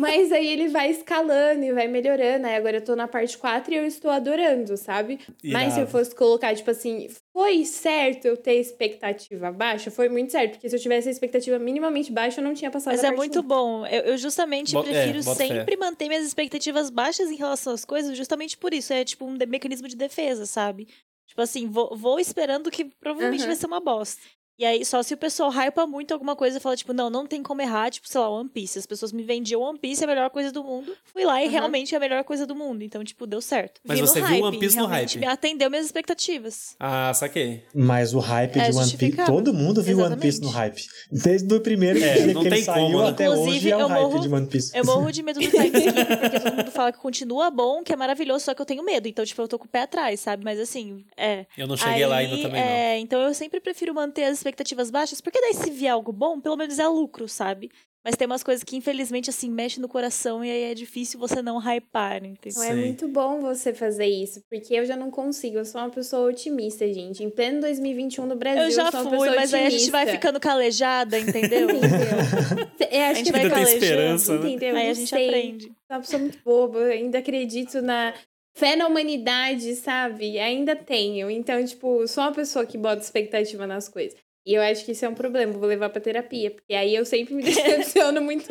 Mas 0.00 0.32
aí 0.32 0.46
ele 0.48 0.68
vai 0.68 0.90
escalando 0.90 1.64
e 1.64 1.72
vai 1.72 1.86
melhorando. 1.88 2.46
Aí 2.46 2.54
agora 2.56 2.78
eu 2.78 2.84
tô 2.84 2.96
na 2.96 3.06
parte 3.06 3.36
4 3.38 3.72
e 3.72 3.76
eu 3.76 3.86
estou 3.86 4.10
adorando, 4.10 4.76
sabe? 4.76 5.18
Mas 5.44 5.74
se 5.74 5.78
eu 5.80 5.82
Irado. 5.84 5.90
fosse 5.90 6.14
colocar, 6.14 6.54
tipo 6.54 6.70
assim, 6.70 7.08
foi 7.32 7.64
certo 7.64 8.24
eu 8.26 8.36
ter 8.36 8.54
expectativa 8.54 9.52
baixa? 9.52 9.90
Foi 9.90 10.08
muito 10.08 10.32
certo, 10.32 10.52
porque 10.52 10.68
se 10.68 10.74
eu 10.76 10.80
tivesse 10.80 11.08
a 11.08 11.10
expectativa 11.12 11.58
minimamente 11.58 12.10
baixa, 12.12 12.40
eu 12.40 12.44
não 12.44 12.54
tinha 12.54 12.70
passado 12.70 12.92
Mas 12.92 13.04
é 13.04 13.08
parte 13.08 13.16
muito 13.18 13.40
um. 13.40 13.42
bom. 13.42 13.86
Eu, 13.86 14.00
eu 14.02 14.18
justamente 14.18 14.72
Bota- 14.72 14.88
é, 14.90 14.92
prefiro 15.04 15.22
fé. 15.22 15.46
sempre 15.46 15.76
manter 15.76 16.08
minhas 16.08 16.24
expectativas 16.26 16.90
baixas 16.90 17.30
em 17.30 17.36
relação 17.36 17.72
às 17.72 17.84
coisas, 17.84 18.16
justamente 18.16 18.56
por 18.56 18.72
isso. 18.74 18.92
É 18.92 19.04
tipo 19.04 19.24
um 19.24 19.36
de- 19.36 19.46
mecanismo 19.46 19.86
de 19.88 19.96
defesa, 19.96 20.46
sabe? 20.46 20.88
Tipo 21.26 21.42
assim, 21.42 21.68
vou, 21.68 21.96
vou 21.96 22.18
esperando 22.18 22.70
que 22.70 22.84
provavelmente 22.84 23.40
Aham. 23.42 23.46
vai 23.48 23.56
ser 23.56 23.66
uma 23.66 23.80
bosta. 23.80 24.20
E 24.60 24.64
aí, 24.66 24.84
só 24.84 25.02
se 25.02 25.14
o 25.14 25.16
pessoal 25.16 25.48
hypa 25.50 25.86
muito 25.86 26.12
alguma 26.12 26.36
coisa 26.36 26.58
e 26.58 26.60
fala, 26.60 26.76
tipo, 26.76 26.92
não, 26.92 27.08
não 27.08 27.26
tem 27.26 27.42
como 27.42 27.62
errar, 27.62 27.88
tipo, 27.90 28.06
sei 28.06 28.20
lá, 28.20 28.28
One 28.28 28.46
Piece. 28.46 28.78
As 28.78 28.84
pessoas 28.84 29.10
me 29.10 29.22
vendiam 29.22 29.62
One 29.62 29.78
Piece, 29.78 30.02
é 30.02 30.04
a 30.04 30.06
melhor 30.06 30.28
coisa 30.28 30.52
do 30.52 30.62
mundo. 30.62 30.94
Fui 31.06 31.24
lá 31.24 31.40
e 31.40 31.44
Aham. 31.46 31.52
realmente 31.52 31.94
é 31.94 31.96
a 31.96 32.00
melhor 32.00 32.22
coisa 32.24 32.46
do 32.46 32.54
mundo. 32.54 32.82
Então, 32.84 33.02
tipo, 33.02 33.26
deu 33.26 33.40
certo. 33.40 33.80
Mas 33.86 33.98
Vi 33.98 34.06
você 34.06 34.20
viu 34.20 34.28
hype, 34.28 34.42
One 34.42 34.58
Piece 34.58 34.76
no 34.76 34.84
hype. 34.84 35.18
Me 35.18 35.24
atendeu 35.26 35.70
minhas 35.70 35.86
expectativas. 35.86 36.76
Ah, 36.78 37.10
saquei. 37.14 37.64
Mas 37.74 38.12
o 38.12 38.18
hype 38.18 38.58
É 38.60 38.68
de 38.70 38.76
One 38.76 38.96
Piece, 38.98 39.16
todo 39.24 39.54
mundo 39.54 39.82
viu 39.82 39.98
One 39.98 40.14
Piece 40.18 40.42
no 40.42 40.48
Exatamente. 40.50 40.86
hype. 40.86 41.22
Desde 41.22 41.54
o 41.54 41.60
primeiro 41.62 41.98
É, 41.98 42.12
dia 42.22 42.34
não 42.34 42.42
que 42.42 42.48
ele 42.48 42.56
tem 42.56 42.64
saiu 42.64 42.84
como, 42.84 43.02
né? 43.02 43.08
até 43.08 43.24
Inclusive, 43.28 43.56
hoje 43.56 43.70
é 43.70 43.76
o 43.76 43.80
eu 43.80 43.88
hype 43.88 44.02
morro- 44.02 44.18
de 44.20 44.28
One 44.28 44.46
Piece. 44.46 44.76
Eu 44.76 44.84
morro 44.84 45.10
de 45.10 45.22
medo 45.22 45.40
do 45.40 45.50
time 45.50 45.66
skip, 45.68 45.94
porque 46.20 46.40
todo 46.40 46.56
mundo 46.56 46.70
fala 46.70 46.92
que 46.92 46.98
continua 46.98 47.50
bom, 47.50 47.82
que 47.82 47.94
é 47.94 47.96
maravilhoso, 47.96 48.44
só 48.44 48.52
que 48.52 48.60
eu 48.60 48.66
tenho 48.66 48.82
medo. 48.84 49.08
Então, 49.08 49.24
tipo, 49.24 49.40
eu 49.40 49.48
tô 49.48 49.58
com 49.58 49.64
o 49.64 49.68
pé 49.68 49.80
atrás, 49.84 50.20
sabe? 50.20 50.44
Mas 50.44 50.60
assim, 50.60 51.02
é. 51.16 51.46
Eu 51.56 51.66
não 51.66 51.78
cheguei 51.78 52.04
lá 52.04 52.16
Aí, 52.18 52.26
ainda 52.26 52.42
também, 52.42 52.60
é, 52.60 52.98
Então 52.98 53.22
eu 53.22 53.32
sempre 53.32 53.58
prefiro 53.58 53.94
manter 53.94 54.24
as 54.24 54.32
expectativas 54.34 54.49
baixas, 54.90 55.20
porque 55.20 55.40
daí 55.40 55.54
se 55.54 55.70
vier 55.70 55.92
algo 55.92 56.12
bom, 56.12 56.40
pelo 56.40 56.56
menos 56.56 56.78
é 56.78 56.86
lucro, 56.86 57.28
sabe? 57.28 57.70
Mas 58.02 58.16
tem 58.16 58.26
umas 58.26 58.42
coisas 58.42 58.64
que, 58.64 58.76
infelizmente, 58.76 59.28
assim, 59.28 59.50
mexe 59.50 59.78
no 59.78 59.86
coração 59.86 60.42
e 60.42 60.50
aí 60.50 60.62
é 60.70 60.74
difícil 60.74 61.20
você 61.20 61.42
não 61.42 61.58
hypar, 61.58 62.24
entendeu? 62.24 62.58
Não 62.58 62.64
é 62.64 62.74
muito 62.74 63.06
bom 63.06 63.40
você 63.40 63.74
fazer 63.74 64.06
isso, 64.06 64.42
porque 64.48 64.72
eu 64.72 64.86
já 64.86 64.96
não 64.96 65.10
consigo. 65.10 65.58
Eu 65.58 65.66
sou 65.66 65.82
uma 65.82 65.90
pessoa 65.90 66.30
otimista, 66.30 66.90
gente. 66.90 67.22
Em 67.22 67.28
pleno 67.28 67.60
2021 67.60 68.24
no 68.24 68.36
Brasil, 68.36 68.62
eu 68.62 68.70
já 68.70 68.86
eu 68.86 68.90
sou 68.90 69.00
uma 69.02 69.10
fui, 69.10 69.18
pessoa 69.18 69.36
mas 69.36 69.52
aí 69.52 69.66
a 69.66 69.70
gente 69.70 69.80
otimista. 69.80 69.92
vai 69.92 70.06
ficando 70.06 70.40
calejada, 70.40 71.18
entendeu? 71.18 71.68
Entendeu? 71.70 72.70
É, 72.90 73.04
acho 73.04 73.10
A 73.10 73.14
gente 73.14 73.26
que 73.26 73.32
vai 73.32 73.50
calejando, 73.50 73.84
esperança, 73.84 74.38
né? 74.38 74.50
Entendeu? 74.50 74.76
Aí 74.76 74.88
a 74.88 74.94
gente 74.94 75.08
sei. 75.08 75.28
aprende. 75.28 75.64
Sou 75.66 75.74
uma 75.90 76.00
pessoa 76.00 76.20
muito 76.20 76.38
boba, 76.42 76.78
eu 76.78 76.92
ainda 76.92 77.18
acredito 77.18 77.82
na 77.82 78.14
fé 78.56 78.76
na 78.76 78.86
humanidade, 78.86 79.74
sabe? 79.76 80.38
Ainda 80.38 80.74
tenho. 80.74 81.30
Então, 81.30 81.62
tipo, 81.64 82.06
sou 82.08 82.24
uma 82.24 82.32
pessoa 82.32 82.64
que 82.64 82.78
bota 82.78 83.02
expectativa 83.02 83.66
nas 83.66 83.88
coisas. 83.88 84.18
E 84.46 84.54
eu 84.54 84.62
acho 84.62 84.84
que 84.84 84.92
isso 84.92 85.04
é 85.04 85.08
um 85.08 85.14
problema, 85.14 85.52
vou 85.52 85.68
levar 85.68 85.90
pra 85.90 86.00
terapia, 86.00 86.50
porque 86.50 86.74
aí 86.74 86.94
eu 86.94 87.04
sempre 87.04 87.34
me 87.34 87.42
decepciono 87.44 88.20
muito. 88.22 88.48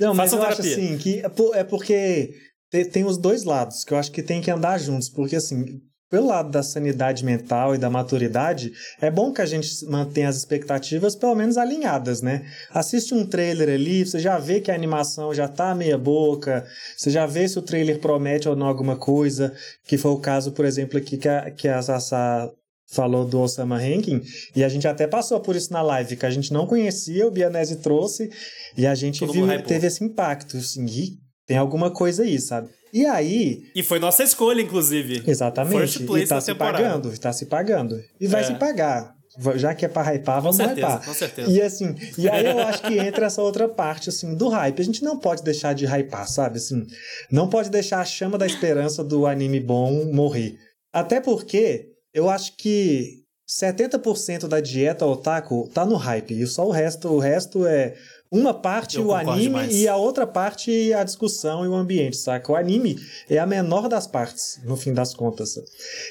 Não, 0.00 0.14
mas 0.14 0.30
Façam 0.30 0.44
eu 0.44 0.50
acho 0.50 0.62
terapia. 0.62 0.84
assim 0.84 0.98
que 0.98 1.20
é 1.20 1.60
é 1.60 1.64
porque 1.64 2.34
te- 2.70 2.84
tem 2.86 3.04
os 3.04 3.16
dois 3.18 3.44
lados 3.44 3.84
que 3.84 3.92
eu 3.94 3.98
acho 3.98 4.10
que 4.10 4.22
tem 4.22 4.40
que 4.40 4.50
andar 4.50 4.78
juntos, 4.78 5.08
porque 5.08 5.36
assim, 5.36 5.80
pelo 6.12 6.26
lado 6.26 6.50
da 6.50 6.62
sanidade 6.62 7.24
mental 7.24 7.74
e 7.74 7.78
da 7.78 7.88
maturidade, 7.88 8.70
é 9.00 9.10
bom 9.10 9.32
que 9.32 9.40
a 9.40 9.46
gente 9.46 9.66
mantenha 9.86 10.28
as 10.28 10.36
expectativas 10.36 11.16
pelo 11.16 11.34
menos 11.34 11.56
alinhadas, 11.56 12.20
né? 12.20 12.44
Assiste 12.70 13.14
um 13.14 13.24
trailer 13.24 13.70
ali, 13.70 14.04
você 14.04 14.18
já 14.18 14.38
vê 14.38 14.60
que 14.60 14.70
a 14.70 14.74
animação 14.74 15.32
já 15.32 15.48
tá 15.48 15.74
meia 15.74 15.96
boca, 15.96 16.66
você 16.94 17.10
já 17.10 17.24
vê 17.24 17.48
se 17.48 17.58
o 17.58 17.62
trailer 17.62 17.98
promete 17.98 18.46
ou 18.46 18.54
não 18.54 18.66
alguma 18.66 18.94
coisa, 18.94 19.54
que 19.86 19.96
foi 19.96 20.10
o 20.10 20.18
caso, 20.18 20.52
por 20.52 20.66
exemplo, 20.66 20.98
aqui 20.98 21.16
que 21.16 21.30
a, 21.30 21.50
que 21.50 21.66
a 21.66 21.80
Sassá 21.80 22.50
falou 22.88 23.24
do 23.24 23.40
Osama 23.40 23.78
Rankin, 23.78 24.20
e 24.54 24.62
a 24.62 24.68
gente 24.68 24.86
até 24.86 25.06
passou 25.06 25.40
por 25.40 25.56
isso 25.56 25.72
na 25.72 25.80
live, 25.80 26.14
que 26.14 26.26
a 26.26 26.30
gente 26.30 26.52
não 26.52 26.66
conhecia, 26.66 27.26
o 27.26 27.30
Bianese 27.30 27.76
trouxe, 27.76 28.30
e 28.76 28.86
a 28.86 28.94
gente 28.94 29.24
viu, 29.24 29.46
teve 29.62 29.86
esse 29.86 30.04
impacto, 30.04 30.58
assim, 30.58 30.84
e 30.84 31.21
tem 31.46 31.56
alguma 31.56 31.90
coisa 31.90 32.22
aí, 32.22 32.38
sabe? 32.40 32.68
E 32.92 33.06
aí, 33.06 33.62
E 33.74 33.82
foi 33.82 33.98
nossa 33.98 34.22
escolha, 34.22 34.60
inclusive. 34.60 35.22
exatamente, 35.26 36.02
e 36.02 36.26
tá 36.26 36.40
se 36.40 36.52
temporada. 36.52 36.78
pagando, 36.84 37.18
tá 37.18 37.32
se 37.32 37.46
pagando. 37.46 38.00
E 38.20 38.26
vai 38.26 38.42
É. 38.42 38.44
se 38.44 38.54
pagar. 38.54 39.14
Já 39.56 39.74
que 39.74 39.86
é 39.86 39.88
pra 39.88 40.02
hypar, 40.12 40.36
Com 40.36 40.42
vamos 40.42 40.56
certeza, 40.56 40.86
hypar. 40.88 41.04
com 41.06 41.14
certeza. 41.14 41.50
E 41.50 41.62
assim, 41.62 41.94
e 42.18 42.28
aí 42.28 42.44
eu 42.44 42.58
acho 42.58 42.82
que 42.82 42.98
entra 42.98 43.24
essa 43.24 43.40
outra 43.40 43.66
parte, 43.66 44.10
assim, 44.10 44.34
do 44.34 44.48
hype. 44.50 44.78
A 44.78 44.84
gente 44.84 45.02
não 45.02 45.18
pode 45.18 45.42
deixar 45.42 45.72
de 45.74 45.86
hypar, 45.86 46.28
sabe? 46.28 46.58
Assim, 46.58 46.86
não 47.30 47.48
pode 47.48 47.70
deixar 47.70 48.00
a 48.00 48.04
chama 48.04 48.36
da 48.36 48.44
esperança 48.46 49.02
do 49.02 49.24
anime 49.26 49.58
bom 49.58 50.04
morrer. 50.12 50.58
Até 50.92 51.18
porque 51.18 51.86
eu 52.12 52.28
acho 52.28 52.54
que 52.58 53.22
70% 53.48 54.46
da 54.46 54.60
dieta 54.60 55.06
otaku 55.06 55.66
tá 55.72 55.86
no 55.86 55.96
hype. 55.96 56.38
E 56.38 56.46
só 56.46 56.66
o 56.66 56.70
resto, 56.70 57.08
o 57.08 57.18
resto 57.18 57.66
é 57.66 57.94
uma 58.32 58.54
parte 58.54 58.96
Eu 58.96 59.08
o 59.08 59.14
anime 59.14 59.40
demais. 59.42 59.74
e 59.74 59.86
a 59.86 59.94
outra 59.94 60.26
parte 60.26 60.90
a 60.94 61.04
discussão 61.04 61.66
e 61.66 61.68
o 61.68 61.74
ambiente, 61.74 62.16
saca? 62.16 62.50
O 62.50 62.56
anime 62.56 62.98
é 63.28 63.36
a 63.38 63.44
menor 63.44 63.88
das 63.88 64.06
partes, 64.06 64.58
no 64.64 64.74
fim 64.74 64.94
das 64.94 65.12
contas. 65.12 65.54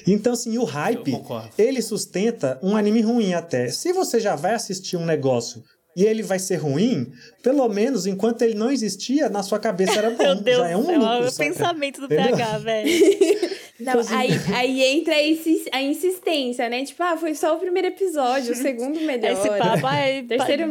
Então, 0.06 0.32
assim, 0.32 0.56
o 0.56 0.62
hype, 0.64 1.20
ele 1.58 1.82
sustenta 1.82 2.60
um 2.62 2.76
anime 2.76 3.00
ruim 3.02 3.34
até. 3.34 3.68
Se 3.70 3.92
você 3.92 4.20
já 4.20 4.36
vai 4.36 4.54
assistir 4.54 4.96
um 4.96 5.04
negócio 5.04 5.64
e 5.96 6.04
ele 6.04 6.22
vai 6.22 6.38
ser 6.38 6.56
ruim, 6.56 7.12
pelo 7.42 7.68
menos 7.68 8.06
enquanto 8.06 8.42
ele 8.42 8.54
não 8.54 8.70
existia, 8.70 9.28
na 9.28 9.42
sua 9.42 9.58
cabeça 9.58 9.98
era 9.98 10.10
bom. 10.16 10.22
Meu 10.22 10.34
Deus 10.36 10.58
já 10.58 10.68
é 10.68 10.76
um 10.76 10.80
lucro, 10.80 11.26
é 11.26 11.30
pensamento 11.32 12.00
do 12.00 12.06
Entendeu? 12.06 12.36
PH, 12.36 12.58
velho. 12.58 12.88
Não, 13.84 14.16
aí, 14.18 14.30
aí 14.54 14.82
entra 14.98 15.14
a 15.14 15.22
insis- 15.26 15.68
a 15.72 15.82
insistência, 15.82 16.68
né? 16.68 16.84
Tipo, 16.84 17.02
ah, 17.02 17.16
foi 17.16 17.34
só 17.34 17.56
o 17.56 17.58
primeiro 17.58 17.88
episódio, 17.88 18.52
o 18.52 18.56
segundo 18.56 19.00
melhora. 19.02 19.32
Esse 19.32 19.48
papo 19.48 19.88
é. 19.88 20.22
Terceiro 20.28 20.68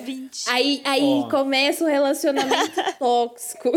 20. 0.00 0.44
Aí, 0.48 0.80
aí 0.84 1.02
Ó. 1.24 1.28
começa 1.28 1.84
o 1.84 1.88
relacionamento 1.88 2.72
tóxico. 2.98 3.70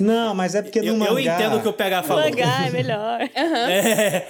Não, 0.00 0.34
mas 0.34 0.54
é 0.54 0.62
porque 0.62 0.80
no 0.80 0.86
Eu, 0.86 0.92
eu 0.94 1.14
mangá... 1.14 1.34
entendo 1.34 1.56
o 1.56 1.62
que 1.62 1.68
o 1.68 1.72
PH 1.72 2.02
falou. 2.02 2.24
Mangá 2.24 2.66
é 2.66 2.70
melhor. 2.70 3.20
É. 3.34 4.26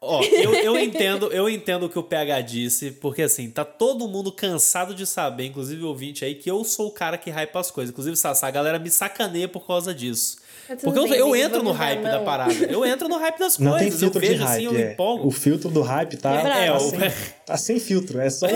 Ó, 0.00 0.22
eu, 0.22 0.54
eu 0.54 0.78
entendo, 0.78 1.26
eu 1.32 1.48
entendo 1.50 1.86
o 1.86 1.88
que 1.88 1.98
o 1.98 2.02
PH 2.04 2.40
disse, 2.42 2.92
porque 2.92 3.22
assim, 3.22 3.50
tá 3.50 3.64
todo 3.64 4.06
mundo 4.06 4.30
cansado 4.30 4.94
de 4.94 5.04
saber, 5.04 5.46
inclusive 5.46 5.82
o 5.82 5.88
ouvinte 5.88 6.24
aí, 6.24 6.36
que 6.36 6.48
eu 6.48 6.62
sou 6.62 6.86
o 6.86 6.90
cara 6.92 7.18
que 7.18 7.30
hypa 7.30 7.58
as 7.58 7.70
coisas. 7.72 7.90
Inclusive, 7.90 8.16
Sassá, 8.16 8.46
a 8.46 8.50
galera 8.52 8.78
me 8.78 8.90
sacaneia 8.90 9.48
por 9.48 9.66
causa 9.66 9.92
disso. 9.92 10.36
Tá 10.68 10.76
Porque 10.76 10.98
eu, 10.98 11.08
bem, 11.08 11.18
eu 11.18 11.26
amigo, 11.28 11.36
entro 11.36 11.62
no 11.62 11.72
hype 11.72 12.02
da 12.02 12.16
mão. 12.16 12.24
parada. 12.26 12.52
Eu 12.52 12.84
entro 12.84 13.08
no 13.08 13.16
hype 13.18 13.38
das 13.38 13.56
Não 13.58 13.72
tem 13.72 13.88
coisas. 13.90 14.02
Eu 14.02 14.10
filtro 14.10 14.20
de 14.20 14.28
vejo 14.28 14.44
hype. 14.44 14.66
assim, 14.66 14.76
eu 14.76 14.86
é. 14.88 14.92
empolgo. 14.92 15.26
O 15.26 15.30
filtro 15.30 15.70
do 15.70 15.80
hype 15.82 16.16
tá, 16.18 16.34
É, 16.34 16.66
tá, 16.68 16.76
o- 16.76 16.80
sem, 16.90 16.98
tá 17.46 17.56
sem 17.56 17.80
filtro. 17.80 18.20
É 18.20 18.28
só 18.30 18.46
um, 18.46 18.50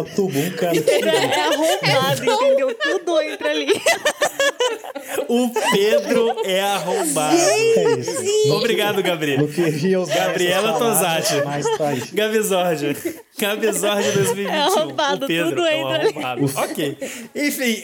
um 0.00 0.04
tubo, 0.14 0.38
um 0.38 0.50
cano. 0.52 0.80
É 0.88 1.40
arrombado, 1.40 2.24
entendeu? 2.24 2.74
Tudo 2.74 3.20
entra 3.20 3.50
ali. 3.50 3.66
O 5.28 5.50
Pedro 5.72 6.36
é 6.44 6.60
arrombado. 6.60 7.36
É 7.36 7.98
isso. 7.98 8.52
Obrigado, 8.54 9.02
Gabriel. 9.02 9.40
Não 9.40 9.48
queria 9.48 10.00
usar 10.00 10.14
Gabriela 10.28 10.78
Tosati. 10.78 11.34
Tá 11.78 11.88
aí. 11.88 12.00
Gabizord. 12.12 12.96
Gabizord 13.38 14.12
2021. 14.12 14.50
É 14.52 14.60
arrombado, 14.60 15.24
o 15.24 15.28
Pedro 15.28 15.50
tudo 15.50 15.66
é 15.66 15.76
um 15.76 15.80
entra 15.80 15.94
ali. 16.00 16.08
arrombado. 16.24 16.52
Ok. 16.70 16.98
Enfim, 17.34 17.82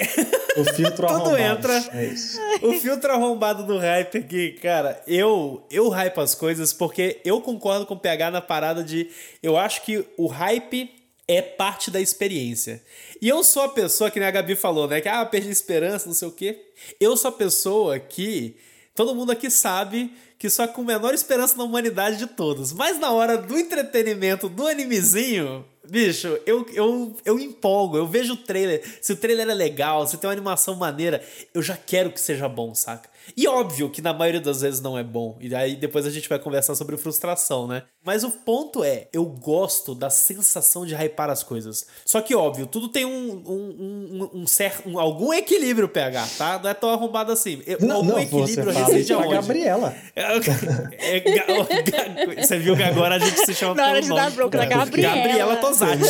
O 0.56 0.64
filtro 0.74 1.06
Tudo 1.08 1.12
arrombado. 1.36 1.38
entra. 1.38 1.84
É 1.92 2.04
isso. 2.06 2.38
o 2.62 2.72
filtro 2.74 3.12
arrombado 3.12 3.64
do 3.64 3.78
hype 3.78 4.18
aqui, 4.18 4.52
cara, 4.62 5.00
eu 5.06 5.62
eu 5.70 5.88
hype 5.88 6.18
as 6.18 6.34
coisas 6.34 6.72
porque 6.72 7.20
eu 7.24 7.40
concordo 7.40 7.86
com 7.86 7.94
o 7.94 7.98
PH 7.98 8.30
na 8.30 8.40
parada 8.40 8.82
de 8.82 9.08
eu 9.42 9.56
acho 9.56 9.82
que 9.82 10.04
o 10.16 10.26
hype 10.26 10.90
é 11.26 11.40
parte 11.40 11.90
da 11.90 12.00
experiência. 12.00 12.82
E 13.20 13.28
eu 13.28 13.42
sou 13.42 13.62
a 13.62 13.68
pessoa 13.68 14.10
que 14.10 14.18
nem 14.18 14.28
a 14.28 14.32
Gabi 14.32 14.54
falou, 14.54 14.86
né, 14.86 15.00
que 15.00 15.08
ah, 15.08 15.24
perdi 15.24 15.48
a 15.48 15.52
esperança, 15.52 16.06
não 16.06 16.14
sei 16.14 16.28
o 16.28 16.32
quê. 16.32 16.66
Eu 17.00 17.16
sou 17.16 17.30
a 17.30 17.32
pessoa 17.32 17.98
que 17.98 18.56
todo 18.94 19.14
mundo 19.14 19.32
aqui 19.32 19.50
sabe 19.50 20.12
que 20.38 20.50
só 20.50 20.68
com 20.68 20.84
menor 20.84 21.14
esperança 21.14 21.56
na 21.56 21.64
humanidade 21.64 22.18
de 22.18 22.26
todos. 22.26 22.72
Mas 22.72 22.98
na 22.98 23.10
hora 23.10 23.38
do 23.38 23.58
entretenimento 23.58 24.48
do 24.48 24.66
animezinho, 24.66 25.64
bicho, 25.88 26.38
eu, 26.44 26.66
eu, 26.74 27.16
eu 27.24 27.38
empolgo, 27.38 27.96
eu 27.96 28.06
vejo 28.06 28.34
o 28.34 28.36
trailer. 28.36 28.82
Se 29.00 29.12
o 29.12 29.16
trailer 29.16 29.48
é 29.48 29.54
legal, 29.54 30.06
se 30.06 30.18
tem 30.18 30.28
uma 30.28 30.34
animação 30.34 30.76
maneira, 30.76 31.24
eu 31.54 31.62
já 31.62 31.76
quero 31.76 32.10
que 32.10 32.20
seja 32.20 32.48
bom, 32.48 32.74
saca? 32.74 33.08
E 33.36 33.48
óbvio 33.48 33.88
que 33.90 34.02
na 34.02 34.12
maioria 34.12 34.40
das 34.40 34.60
vezes 34.60 34.80
não 34.80 34.98
é 34.98 35.02
bom. 35.02 35.36
E 35.40 35.54
aí 35.54 35.76
depois 35.76 36.06
a 36.06 36.10
gente 36.10 36.28
vai 36.28 36.38
conversar 36.38 36.74
sobre 36.74 36.96
frustração, 36.96 37.66
né? 37.66 37.84
Mas 38.04 38.22
o 38.22 38.30
ponto 38.30 38.84
é, 38.84 39.08
eu 39.12 39.24
gosto 39.24 39.94
da 39.94 40.10
sensação 40.10 40.84
de 40.84 40.94
hypar 40.94 41.30
as 41.30 41.42
coisas. 41.42 41.86
Só 42.04 42.20
que, 42.20 42.34
óbvio, 42.34 42.66
tudo 42.66 42.88
tem 42.88 43.04
um, 43.04 43.42
um, 43.46 44.30
um, 44.34 44.42
um 44.42 44.46
certo. 44.46 44.88
um- 44.88 44.98
algum 44.98 45.32
equilíbrio, 45.32 45.88
PH, 45.88 46.26
tá? 46.36 46.60
Não 46.62 46.70
é 46.70 46.74
tão 46.74 46.90
arrombado 46.90 47.32
assim. 47.32 47.62
Eu- 47.66 47.78
Não, 47.80 47.96
algum 47.96 48.08
não, 48.08 48.18
equilíbrio 48.18 48.72
reside 48.72 49.12
aonde? 49.12 49.34
Gabriela. 49.34 49.94
É, 50.16 50.36
o 50.36 50.40
ga- 50.40 52.36
você 52.46 52.58
viu 52.58 52.76
que 52.76 52.82
agora 52.82 53.16
a 53.16 53.18
gente 53.18 53.44
se 53.44 53.54
chama 53.54 53.74
Na 53.74 53.84
hora 53.88 53.92
pelo 53.94 54.02
de 54.02 54.08
dar 54.14 54.24
nome. 54.24 54.36
bronca 54.36 54.58
da 54.58 54.64
É, 54.64 54.68
Gabriela. 54.68 55.16
Gabriela 55.16 55.56
Tosati. 55.56 56.02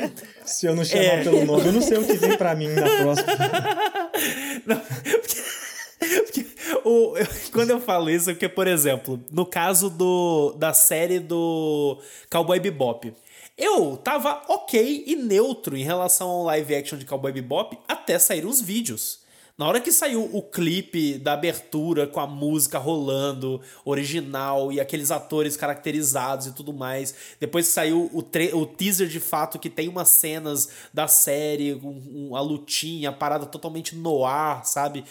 Se 0.44 0.66
eu 0.66 0.74
não 0.74 0.84
chamar 0.84 1.04
É. 1.04 1.24
pelo 1.24 1.44
nome, 1.44 1.66
eu 1.66 1.72
não 1.72 1.80
sei 1.82 1.98
o 1.98 2.04
que 2.04 2.14
vem 2.14 2.36
pra 2.36 2.54
mim 2.54 2.68
na 2.68 2.82
próxima. 2.82 3.26
Não, 4.66 4.76
porque- 4.80 6.22
porque 6.22 6.42
o, 6.84 7.16
eu- 7.16 7.26
quando 7.52 7.70
eu 7.70 7.80
falo 7.80 8.10
isso, 8.10 8.30
é 8.30 8.34
porque, 8.34 8.48
por 8.48 8.66
exemplo, 8.66 9.20
no 9.30 9.44
caso 9.46 9.88
do, 9.90 10.54
da 10.56 10.72
série 10.72 11.18
do 11.18 11.98
Cowboy 12.30 12.60
Bebop, 12.60 13.12
eu 13.56 13.96
tava 13.98 14.42
ok 14.48 15.04
e 15.06 15.14
neutro 15.16 15.76
em 15.76 15.82
relação 15.84 16.28
ao 16.30 16.44
live 16.44 16.74
action 16.74 16.98
de 16.98 17.04
Cowboy 17.04 17.32
Bebop 17.32 17.78
até 17.86 18.18
sair 18.18 18.46
os 18.46 18.60
vídeos. 18.60 19.20
Na 19.58 19.68
hora 19.68 19.78
que 19.78 19.92
saiu 19.92 20.24
o 20.32 20.40
clipe 20.40 21.18
da 21.18 21.34
abertura 21.34 22.06
com 22.06 22.18
a 22.18 22.26
música 22.26 22.78
rolando, 22.78 23.60
original, 23.84 24.72
e 24.72 24.80
aqueles 24.80 25.10
atores 25.10 25.54
caracterizados 25.54 26.46
e 26.46 26.52
tudo 26.52 26.72
mais, 26.72 27.14
depois 27.38 27.66
saiu 27.66 28.08
o, 28.10 28.20
o 28.54 28.66
teaser 28.66 29.06
de 29.06 29.20
fato 29.20 29.58
que 29.58 29.68
tem 29.68 29.86
umas 29.86 30.08
cenas 30.08 30.70
da 30.94 31.06
série, 31.06 31.74
um, 31.74 32.30
um- 32.30 32.36
a 32.36 32.40
lutinha, 32.40 33.10
a 33.10 33.12
parada 33.12 33.44
totalmente 33.44 33.94
no 33.94 34.24
ar, 34.24 34.64
sabe? 34.64 35.04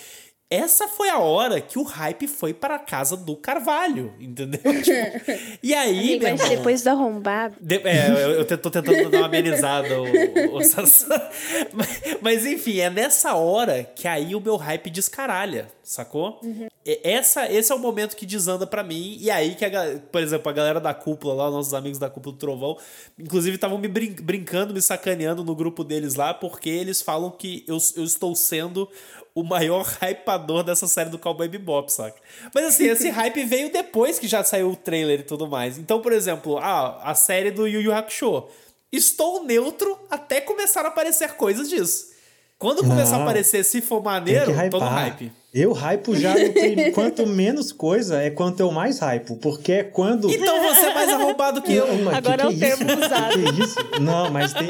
Essa 0.52 0.88
foi 0.88 1.10
a 1.10 1.20
hora 1.20 1.62
que 1.62 1.78
o 1.78 1.84
hype 1.84 2.28
foi 2.28 2.56
para 2.56 2.76
a 2.76 2.80
casa 2.80 3.16
do 3.16 3.36
Carvalho, 3.36 4.14
entendeu? 4.20 4.60
Tipo, 4.82 5.58
e 5.62 5.76
aí, 5.76 6.20
meu 6.20 6.36
Mas 6.36 6.50
depois 6.50 6.82
do 6.82 6.90
arrombado. 6.90 7.56
de- 7.62 7.76
é, 7.88 8.10
eu, 8.10 8.32
eu 8.32 8.58
tô 8.58 8.72
tentando 8.72 9.10
dar 9.12 9.20
uma 9.20 9.26
amenizada, 9.28 10.02
o, 10.02 10.06
o. 10.06 10.60
Mas, 10.60 11.06
mas, 12.22 12.46
enfim, 12.46 12.80
é 12.80 12.90
nessa 12.90 13.36
hora 13.36 13.84
que 13.84 14.08
aí 14.08 14.34
o 14.36 14.42
meu 14.42 14.56
hype 14.56 14.90
descaralha, 14.90 15.68
sacou? 15.84 16.40
E- 16.86 17.00
Essa, 17.04 17.52
esse 17.52 17.72
é 17.72 17.76
o 17.76 17.80
momento 17.80 18.16
que 18.16 18.26
desanda 18.26 18.66
pra 18.66 18.84
mim. 18.84 19.18
E 19.20 19.30
aí 19.30 19.54
que, 19.56 19.66
a, 19.66 20.00
por 20.12 20.22
exemplo, 20.22 20.50
a 20.50 20.54
galera 20.54 20.80
da 20.80 20.94
cúpula 20.94 21.34
lá, 21.36 21.52
nossos 21.52 21.74
amigos 21.74 22.00
da 22.00 22.10
cúpula 22.10 22.34
do 22.34 22.40
Trovão, 22.40 22.78
inclusive 23.20 23.56
estavam 23.56 23.78
me 23.78 23.88
brin- 23.88 24.16
brincando, 24.20 24.74
me 24.74 24.82
sacaneando 24.82 25.44
no 25.44 25.56
grupo 25.56 25.84
deles 25.84 26.16
lá, 26.16 26.34
porque 26.34 26.70
eles 26.70 27.02
falam 27.02 27.30
que 27.30 27.64
eu, 27.68 27.78
eu 27.96 28.04
estou 28.04 28.34
sendo 28.36 28.90
o 29.34 29.44
maior 29.44 29.86
hypador 30.02 30.64
dessa 30.64 30.88
série 30.88 31.10
do 31.10 31.20
Cowboy 31.20 31.48
Bebop, 31.48 31.92
saca? 31.92 32.20
Mas 32.54 32.66
assim, 32.66 32.88
esse 32.88 33.10
hype 33.12 33.44
veio 33.46 33.72
depois 33.72 34.20
que 34.20 34.28
já 34.28 34.44
saiu 34.44 34.72
o 34.72 34.76
trailer 34.76 35.22
e 35.22 35.24
tudo 35.24 35.48
mais. 35.48 35.78
Então, 35.78 36.02
por 36.02 36.12
exemplo, 36.12 36.58
ah, 36.58 37.02
a 37.04 37.16
série 37.16 37.52
do 37.52 37.68
Yu 37.68 37.82
Yu 37.82 37.94
Hakusho. 37.94 38.48
estou 38.92 39.44
neutro 39.44 39.98
até 40.10 40.42
começar 40.42 40.86
a 40.86 40.90
aparecer 40.90 41.34
coisas 41.34 41.70
disso. 41.70 42.19
Quando 42.60 42.84
começar 42.84 43.16
a 43.16 43.22
aparecer, 43.24 43.64
se 43.64 43.80
for 43.80 44.04
maneiro, 44.04 44.52
tô 44.70 44.80
no 44.82 44.86
hype. 44.86 45.32
Eu 45.52 45.72
hypo 45.74 46.16
já 46.16 46.38
no 46.38 46.52
prim... 46.54 46.92
quanto 46.94 47.26
menos 47.26 47.72
coisa 47.72 48.22
é 48.22 48.30
quanto 48.30 48.60
eu 48.60 48.70
mais 48.70 49.00
hypo, 49.00 49.38
porque 49.38 49.72
é 49.72 49.84
quando 49.84 50.30
Então 50.32 50.62
você 50.62 50.86
é 50.88 50.94
mais 50.94 51.10
arrombado 51.10 51.62
que 51.64 51.74
eu. 51.74 51.88
Não, 51.88 52.04
mas 52.04 52.18
Agora 52.18 52.38
que 52.38 52.44
é 52.44 52.48
o 52.48 52.54
que 52.54 52.60
termo 52.60 52.84
isso? 52.92 53.06
usado. 53.06 53.34
Que 53.56 53.64
isso? 53.64 53.76
Não, 54.02 54.30
mas 54.30 54.54
tem 54.54 54.68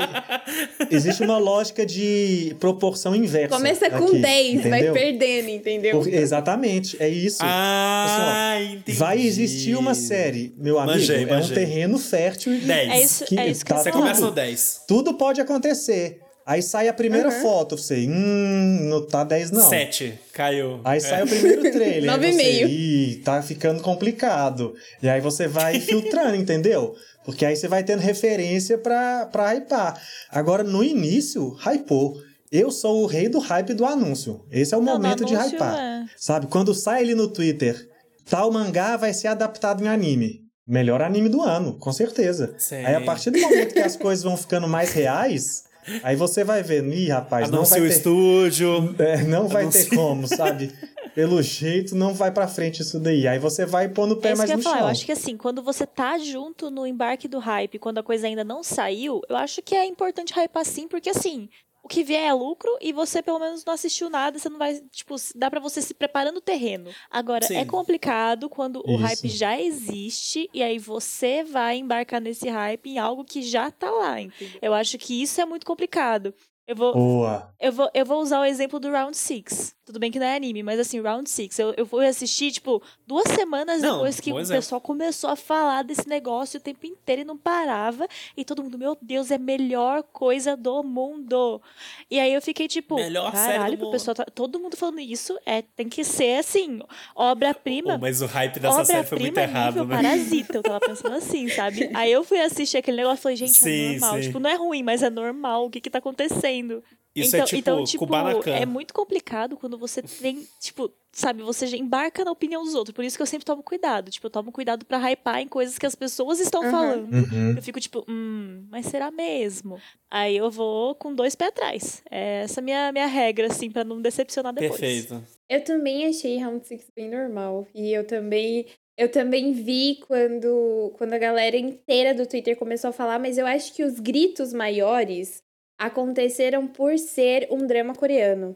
existe 0.92 1.22
uma 1.24 1.38
lógica 1.40 1.84
de 1.86 2.56
proporção 2.60 3.14
inversa. 3.16 3.56
Começa 3.58 3.90
com 3.90 4.06
aqui, 4.06 4.20
10, 4.20 4.62
vai 4.62 4.70
entendeu? 4.80 4.94
perdendo, 4.94 5.50
entendeu? 5.50 6.00
Por- 6.00 6.08
exatamente, 6.14 6.96
é 7.00 7.10
isso. 7.10 7.40
Ah, 7.42 8.54
Assim, 8.56 8.70
ó, 8.70 8.74
entendi. 8.76 8.98
Vai 9.00 9.20
existir 9.20 9.76
uma 9.76 9.96
série, 9.96 10.54
meu 10.58 10.78
amigo, 10.80 10.98
Manjei, 10.98 11.24
é 11.24 11.26
um 11.26 11.30
manjei. 11.32 11.56
terreno 11.56 11.98
fértil. 11.98 12.54
e- 12.54 12.60
10. 12.60 12.90
É 12.92 13.02
isso, 13.04 13.26
é 13.36 13.48
isso 13.50 13.66
que 13.66 13.74
tá 13.74 13.80
Você 13.80 13.92
tudo- 13.92 14.00
começa 14.02 14.22
no 14.22 14.32
10. 14.32 14.82
Tudo 14.88 15.16
pode 15.16 15.42
acontecer. 15.42 16.22
Aí 16.50 16.64
sai 16.64 16.88
a 16.88 16.94
primeira 16.94 17.30
foto, 17.30 17.78
você, 17.78 18.08
hum, 18.10 18.88
não 18.90 19.06
tá 19.06 19.24
10 19.24 19.52
não. 19.52 19.70
7. 19.70 20.18
Caiu. 20.34 20.82
Aí 20.84 20.98
É. 20.98 21.00
sai 21.00 21.24
o 21.24 21.28
primeiro 21.28 21.62
trailer. 21.62 22.06
Nove 22.10 22.26
aí 22.26 22.32
e 22.32 22.34
você, 22.36 22.44
meio. 22.44 22.68
Ih, 22.68 23.16
tá 23.24 23.40
ficando 23.44 23.84
complicado. 23.84 24.74
E 25.04 25.08
aí 25.08 25.22
você 25.22 25.48
vai 25.48 25.78
filtrando, 25.80 26.36
entendeu? 26.36 26.96
Porque 27.24 27.46
aí 27.46 27.56
você 27.56 27.68
vai 27.68 27.84
tendo 27.84 28.00
referência 28.00 28.80
pra, 28.80 29.28
pra 29.28 29.54
hypar. 29.54 30.02
Agora, 30.32 30.64
no 30.64 30.84
início, 30.84 31.56
hypou. 31.64 32.16
Eu 32.52 32.72
sou 32.72 33.04
o 33.04 33.06
rei 33.06 33.30
do 33.30 33.38
hype 33.38 33.76
do 33.76 33.86
anúncio. 33.86 34.44
Esse 34.52 34.74
é 34.74 34.78
o 34.78 34.82
Não, 34.82 34.94
momento 34.94 35.24
de 35.24 35.36
hypar. 35.36 35.78
é. 35.78 36.06
Sabe? 36.18 36.48
Quando 36.48 36.74
sai 36.74 37.04
ali 37.04 37.14
no 37.14 37.28
Twitter, 37.28 37.88
tal 38.28 38.52
mangá 38.52 38.98
vai 38.98 39.14
ser 39.14 39.28
adaptado 39.28 39.84
em 39.84 39.88
anime. 39.88 40.42
Melhor 40.68 41.00
anime 41.04 41.30
do 41.30 41.44
ano, 41.44 41.78
com 41.78 41.94
certeza. 41.94 42.56
Sim. 42.58 42.78
Aí 42.78 42.96
a 42.96 43.02
partir 43.02 43.30
do 43.30 43.40
momento 43.40 43.74
que 43.74 43.80
as 43.80 43.96
coisas 43.96 44.24
vão 44.24 44.36
ficando 44.36 44.68
mais 44.68 44.92
reais, 44.94 45.69
aí 46.04 46.16
você 46.16 46.44
vai 46.44 46.64
ver, 46.64 46.84
ih, 46.86 47.10
rapaz, 47.10 47.50
não 47.50 47.64
vai 47.64 47.82
ter 47.82 47.88
estúdio. 47.88 48.96
é, 49.00 49.24
não 49.24 49.48
vai 49.48 49.68
ter 49.70 49.90
como, 49.90 50.28
sabe? 50.28 50.72
Pelo 51.16 51.42
jeito, 51.42 51.96
não 51.96 52.14
vai 52.14 52.32
pra 52.32 52.48
frente 52.48 52.82
isso 52.82 53.00
daí. 53.00 53.28
Aí 53.28 53.40
você 53.40 53.66
vai 53.66 53.90
pôr 53.90 54.08
no 54.08 54.16
pé 54.18 54.30
É 54.30 54.32
isso 54.34 54.38
mais 54.38 54.50
que 54.50 54.54
eu 54.54 54.58
no 54.58 54.62
ia 54.62 54.64
falar. 54.64 54.78
chão. 54.78 54.86
Eu 54.88 54.92
acho 54.92 55.06
que 55.06 55.12
assim, 55.12 55.38
quando 55.38 55.62
você 55.62 55.86
tá 55.86 56.18
junto 56.18 56.70
no 56.70 56.86
embarque 56.86 57.28
do 57.28 57.40
hype, 57.40 57.80
quando 57.80 57.98
a 57.98 58.04
coisa 58.04 58.28
ainda 58.28 58.44
não 58.44 58.64
saiu, 58.64 59.22
eu 59.28 59.36
acho 59.36 59.62
que 59.62 59.76
é 59.76 59.86
importante 59.86 60.34
hypar 60.34 60.66
sim, 60.66 60.88
porque 60.88 61.10
assim, 61.10 61.50
que 61.90 62.04
vier 62.04 62.30
é 62.30 62.34
lucro 62.34 62.70
e 62.80 62.94
você 62.94 63.22
pelo 63.22 63.40
menos 63.40 63.66
não 63.66 63.74
assistiu 63.74 64.10
nada, 64.10 64.40
você 64.40 64.48
não 64.48 64.58
vai, 64.58 64.80
tipo, 64.92 65.16
dá 65.36 65.50
pra 65.50 65.60
você 65.60 65.82
se 65.82 65.94
preparar 65.94 66.32
no 66.32 66.40
terreno. 66.40 66.90
Agora, 67.10 67.46
Sim. 67.46 67.58
é 67.58 67.66
complicado 67.66 68.50
quando 68.50 68.82
o 68.86 68.92
Isso. 68.92 69.02
hype 69.02 69.28
já 69.28 69.60
existe 69.60 70.50
e 70.54 70.64
aí 70.64 70.80
você 70.80 71.44
vai 71.44 71.78
embarcar 71.78 72.22
nesse 72.22 72.48
hype 72.48 72.92
em 72.92 72.98
algo 73.00 73.26
que 73.26 73.42
já 73.42 73.70
tá 73.72 73.90
lá, 73.90 74.22
entendeu? 74.22 74.60
Eu 74.62 74.74
acho 74.74 74.98
que 74.98 75.22
isso 75.22 75.42
é 75.42 75.46
muito 75.46 75.66
complicado. 75.66 76.34
Eu 76.70 76.76
vou, 76.76 76.94
Boa. 76.94 77.52
eu 77.60 77.72
vou, 77.72 77.90
eu 77.96 78.06
vou 78.06 78.22
usar 78.22 78.42
o 78.42 78.46
exemplo 78.46 78.80
do 78.80 78.92
Round 78.92 79.18
6. 79.18 79.76
Tudo 79.90 80.00
bem 80.00 80.12
que 80.12 80.20
não 80.20 80.28
é 80.28 80.36
anime, 80.36 80.62
mas 80.62 80.80
assim, 80.80 81.02
Round 81.02 81.28
6. 81.28 81.58
Eu, 81.58 81.74
eu 81.76 81.84
fui 81.84 82.06
assistir, 82.06 82.52
tipo, 82.52 82.80
duas 83.08 83.28
semanas 83.32 83.82
Não, 83.82 83.94
depois 83.96 84.20
que 84.20 84.32
o 84.32 84.48
pessoal 84.48 84.80
começou 84.80 85.32
a 85.32 85.36
falar 85.36 85.84
desse 85.84 86.08
negócio 86.08 86.60
o 86.60 86.62
tempo 86.62 86.86
inteiro 86.86 87.24
e 87.24 87.26
não 87.26 87.36
parava. 87.36 88.08
E 88.38 88.46
todo 88.46 88.62
mundo, 88.64 88.78
meu 88.78 88.96
Deus, 89.02 89.32
é 89.32 89.36
a 89.36 89.40
melhor 89.40 90.04
coisa 90.04 90.56
do 90.56 90.84
mundo. 90.84 91.60
E 92.08 92.20
aí 92.20 92.32
eu 92.32 92.40
fiquei 92.40 92.68
tipo, 92.68 92.98
Melhor 92.98 93.32
caralho, 93.32 93.78
pro 93.78 93.88
mundo." 93.88 93.94
pessoal 93.94 94.14
tá, 94.14 94.26
todo 94.26 94.60
mundo 94.60 94.78
falando 94.78 95.00
isso, 95.00 95.36
é, 95.44 95.64
tem 95.64 95.90
que 95.90 96.04
ser 96.04 96.38
assim, 96.38 96.82
obra-prima. 97.16 97.94
Pô, 97.94 97.98
mas 97.98 98.22
o 98.22 98.28
hype 98.28 98.60
dessa 98.60 98.86
série 98.86 99.08
foi 99.08 99.18
muito 99.18 99.32
Obra-prima 99.40 99.60
errado, 99.60 99.86
né? 99.86 99.96
parasita, 99.96 100.58
eu 100.58 100.62
tava 100.62 100.80
pensando 100.82 101.16
assim, 101.16 101.50
sabe? 101.50 101.90
Aí 101.98 102.12
eu 102.12 102.24
fui 102.24 102.40
assistir 102.40 102.78
aquele 102.78 102.98
negócio 102.98 103.22
e 103.22 103.24
falei, 103.24 103.38
gente, 103.38 103.54
Sim, 103.54 103.96
é 103.96 104.00
normal. 104.00 104.14
sim. 104.14 104.22
Tipo, 104.22 104.40
não 104.40 104.50
é 104.52 104.56
ruim, 104.56 104.84
mas 104.84 105.02
é 105.02 105.10
normal. 105.10 105.66
O 105.66 105.70
que 105.72 105.82
que 105.82 105.90
tá 105.90 105.98
acontecendo? 105.98 106.84
Isso 107.16 107.36
então, 107.36 107.40
é 107.42 107.46
tipo, 107.46 107.60
então, 107.60 107.84
tipo 107.84 108.06
Kubanacan. 108.06 108.52
é 108.52 108.66
muito 108.66 108.94
complicado 108.94 109.58
quando 109.58 109.78
você 109.78 110.02
tem, 110.02 110.48
tipo, 110.60 110.92
sabe, 111.12 111.42
você 111.42 111.66
já 111.68 111.76
embarca 111.76 112.24
na 112.24 112.32
opinião 112.32 112.64
dos 112.64 112.76
outros. 112.76 112.94
Por 112.94 113.04
isso 113.04 113.18
que 113.18 113.22
eu 113.22 113.26
sempre 113.28 113.46
tomo 113.46 113.64
cuidado. 113.64 114.12
Tipo, 114.12 114.28
eu 114.28 114.32
tomo 114.32 114.52
cuidado 114.52 114.86
pra 114.86 114.98
hypar 115.00 115.40
em 115.40 115.48
coisas 115.48 115.78
que 115.78 115.86
as 115.86 115.96
pessoas 115.96 116.40
estão 116.40 116.62
Aham. 116.62 116.72
falando. 116.72 117.14
Uhum. 117.14 117.56
Eu 117.56 117.62
fico 117.62 117.80
tipo, 117.80 118.06
hum, 118.08 118.66
mas 118.70 118.86
será 118.86 119.10
mesmo? 119.12 119.80
Aí 120.10 120.38
eu 120.38 120.52
vou 120.52 120.94
com 120.96 121.14
dois 121.14 121.36
pés 121.36 121.50
atrás. 121.50 122.04
É 122.10 122.42
essa 122.44 122.62
minha 122.62 122.92
minha 122.92 123.08
regra, 123.08 123.48
assim, 123.48 123.72
pra 123.72 123.84
não 123.84 124.02
decepcionar 124.02 124.54
depois. 124.54 124.80
Perfeito. 124.80 125.24
Eu 125.50 125.64
também 125.64 126.06
achei 126.06 126.38
Round 126.38 126.66
6 126.68 126.92
bem 126.96 127.10
normal. 127.10 127.68
E 127.74 127.92
eu 127.92 128.06
também. 128.06 128.68
Eu 128.96 129.10
também 129.10 129.54
vi 129.54 129.98
quando, 130.06 130.94
quando 130.98 131.14
a 131.14 131.18
galera 131.18 131.56
inteira 131.56 132.14
do 132.14 132.28
Twitter 132.28 132.58
começou 132.58 132.90
a 132.90 132.94
falar, 132.94 133.18
mas 133.18 133.38
eu 133.38 133.48
acho 133.48 133.74
que 133.74 133.82
os 133.82 133.98
gritos 133.98 134.52
maiores 134.52 135.42
aconteceram 135.80 136.68
por 136.68 136.98
ser 137.00 137.48
um 137.50 137.66
drama 137.66 137.96
coreano. 137.96 138.56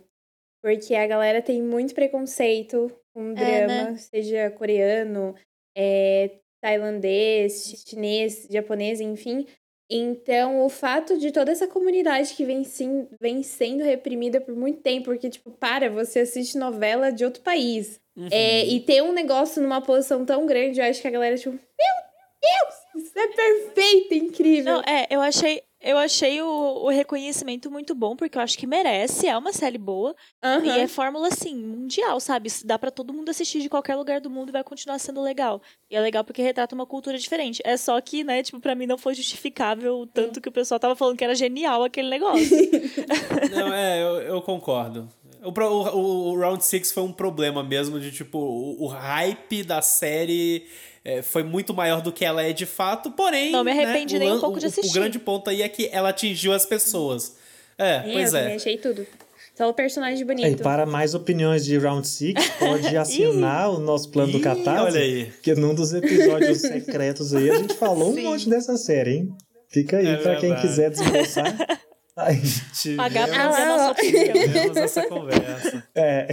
Porque 0.62 0.94
a 0.96 1.08
galera 1.08 1.42
tem 1.42 1.62
muito 1.62 1.96
preconceito 1.96 2.92
com 3.14 3.32
É, 3.32 3.34
drama, 3.34 3.92
né? 3.92 3.98
seja 3.98 4.52
coreano, 4.52 5.36
é, 5.76 6.32
tailandês, 6.62 7.84
chinês, 7.88 8.48
japonês, 8.50 9.00
enfim. 9.02 9.46
Então, 9.90 10.66
o 10.66 10.70
fato 10.70 11.18
de 11.20 11.32
toda 11.32 11.52
essa 11.52 11.68
comunidade 11.68 12.34
que 12.34 12.46
vem, 12.46 12.64
sim, 12.64 13.08
vem 13.22 13.44
sendo 13.44 13.84
reprimida 13.84 14.40
por 14.42 14.56
muito 14.56 14.82
tempo, 14.82 15.06
porque, 15.06 15.30
tipo, 15.30 15.52
para, 15.52 15.90
você 15.90 16.22
assiste 16.22 16.58
novela 16.58 17.12
de 17.12 17.26
outro 17.26 17.44
país. 17.44 18.00
Uhum. 18.16 18.28
É, 18.32 18.66
e 18.66 18.80
ter 18.80 19.04
um 19.04 19.12
negócio 19.12 19.62
numa 19.62 19.82
posição 19.82 20.26
tão 20.26 20.46
grande, 20.46 20.80
eu 20.80 20.86
acho 20.86 21.02
que 21.02 21.08
a 21.08 21.12
galera, 21.12 21.38
tipo, 21.38 21.52
meu 21.52 21.60
Deus, 22.42 23.06
isso 23.06 23.20
é 23.20 23.28
perfeito, 23.28 24.14
incrível. 24.14 24.74
Não, 24.74 24.82
é, 24.82 25.08
eu 25.10 25.20
achei 25.22 25.62
eu 25.84 25.98
achei 25.98 26.42
o, 26.42 26.48
o 26.48 26.90
reconhecimento 26.90 27.70
muito 27.70 27.94
bom, 27.94 28.16
porque 28.16 28.38
eu 28.38 28.42
acho 28.42 28.58
que 28.58 28.66
merece, 28.66 29.28
é 29.28 29.38
uma 29.38 29.52
série 29.52 29.78
boa. 29.78 30.16
Aham. 30.42 30.66
E 30.66 30.70
é 30.70 30.88
fórmula, 30.88 31.28
assim, 31.28 31.56
mundial, 31.56 32.20
sabe? 32.20 32.48
Isso 32.48 32.66
Dá 32.66 32.80
pra 32.80 32.90
todo 32.90 33.14
mundo 33.14 33.30
assistir 33.30 33.62
de 33.62 33.68
qualquer 33.68 33.96
lugar 33.96 34.22
do 34.22 34.30
mundo 34.30 34.50
e 34.50 34.52
vai 34.54 34.64
continuar 34.64 34.98
sendo 34.98 35.22
legal. 35.22 35.62
E 35.92 35.96
é 35.96 36.00
legal 36.00 36.24
porque 36.24 36.42
retrata 36.42 36.74
uma 36.74 36.86
cultura 36.86 37.18
diferente. 37.18 37.62
É 37.66 37.76
só 37.76 38.00
que, 38.00 38.24
né, 38.24 38.42
tipo, 38.42 38.60
pra 38.62 38.74
mim 38.74 38.86
não 38.86 38.98
foi 38.98 39.14
justificável 39.14 40.00
o 40.00 40.08
tanto 40.08 40.40
que 40.40 40.48
o 40.48 40.52
pessoal 40.52 40.80
tava 40.80 40.96
falando 40.96 41.18
que 41.18 41.24
era 41.24 41.36
genial 41.36 41.84
aquele 41.84 42.10
negócio. 42.10 42.58
Não, 43.52 43.74
é, 43.74 44.02
eu, 44.02 44.22
eu 44.22 44.42
concordo. 44.42 45.10
O, 45.44 45.50
o, 45.50 46.32
o 46.32 46.40
Round 46.40 46.64
6 46.64 46.94
foi 46.94 47.04
um 47.04 47.12
problema 47.12 47.62
mesmo 47.62 48.00
de, 48.00 48.12
tipo, 48.12 48.38
o, 48.38 48.86
o 48.86 48.88
hype 48.88 49.64
da 49.64 49.82
série 49.82 50.66
é, 51.06 51.22
foi 51.22 51.44
muito 51.44 51.74
maior 51.74 52.02
do 52.02 52.12
que 52.12 52.24
ela 52.24 52.42
é 52.44 52.54
de 52.54 52.66
fato, 52.66 53.12
porém... 53.12 53.52
Não 53.52 53.64
me 53.64 53.74
né, 53.74 53.84
arrependi 53.84 54.16
o 54.16 54.20
nem 54.20 54.32
um 54.32 54.40
pouco 54.40 54.60
de 54.60 54.66
assistir. 54.68 54.90
O 54.90 54.94
grande 54.94 55.20
ponto 55.20 55.50
aí 55.50 55.62
é 55.62 55.70
que 55.70 55.90
ela 55.92 56.10
atingiu 56.10 56.54
as 56.54 56.66
pessoas. 56.66 57.36
É, 57.78 57.96
É, 57.96 58.14
pois 58.14 58.34
eu 58.34 58.40
é. 58.40 58.56
achei 58.56 58.78
tudo. 58.78 59.06
Só 59.56 59.70
o 59.70 59.74
personagem 59.74 60.22
E 60.22 60.24
bonito. 60.24 60.64
para 60.64 60.86
mais 60.86 61.14
opiniões 61.14 61.64
de 61.64 61.78
Round 61.78 62.08
6, 62.08 62.34
pode 62.58 62.96
assinar 62.98 63.70
o 63.70 63.80
nosso 63.80 64.10
plano 64.10 64.32
do 64.32 64.40
Catarse. 64.40 64.84
olha 64.86 65.00
aí. 65.00 65.26
Porque 65.26 65.54
num 65.54 65.76
dos 65.76 65.94
episódios 65.94 66.60
secretos 66.62 67.34
aí 67.36 67.52
a 67.52 67.56
gente 67.60 67.76
falou 67.76 68.14
Sim. 68.14 68.22
um 68.26 68.32
monte 68.32 68.50
dessa 68.50 68.76
série, 68.78 69.18
hein? 69.18 69.38
Fica 69.70 69.98
aí 69.98 70.08
É 70.08 70.18
pra 70.18 70.38
quem 70.38 70.56
quiser 70.56 70.90
desembolsar. 70.90 71.56
Aí, 72.16 72.40
Pagar 72.96 73.28
pra 73.28 73.50
nossa 73.50 73.92
opinião. 73.92 74.34
tivemos 74.34 74.78
essa 74.78 75.04
conversa. 75.08 75.84
é. 75.96 76.28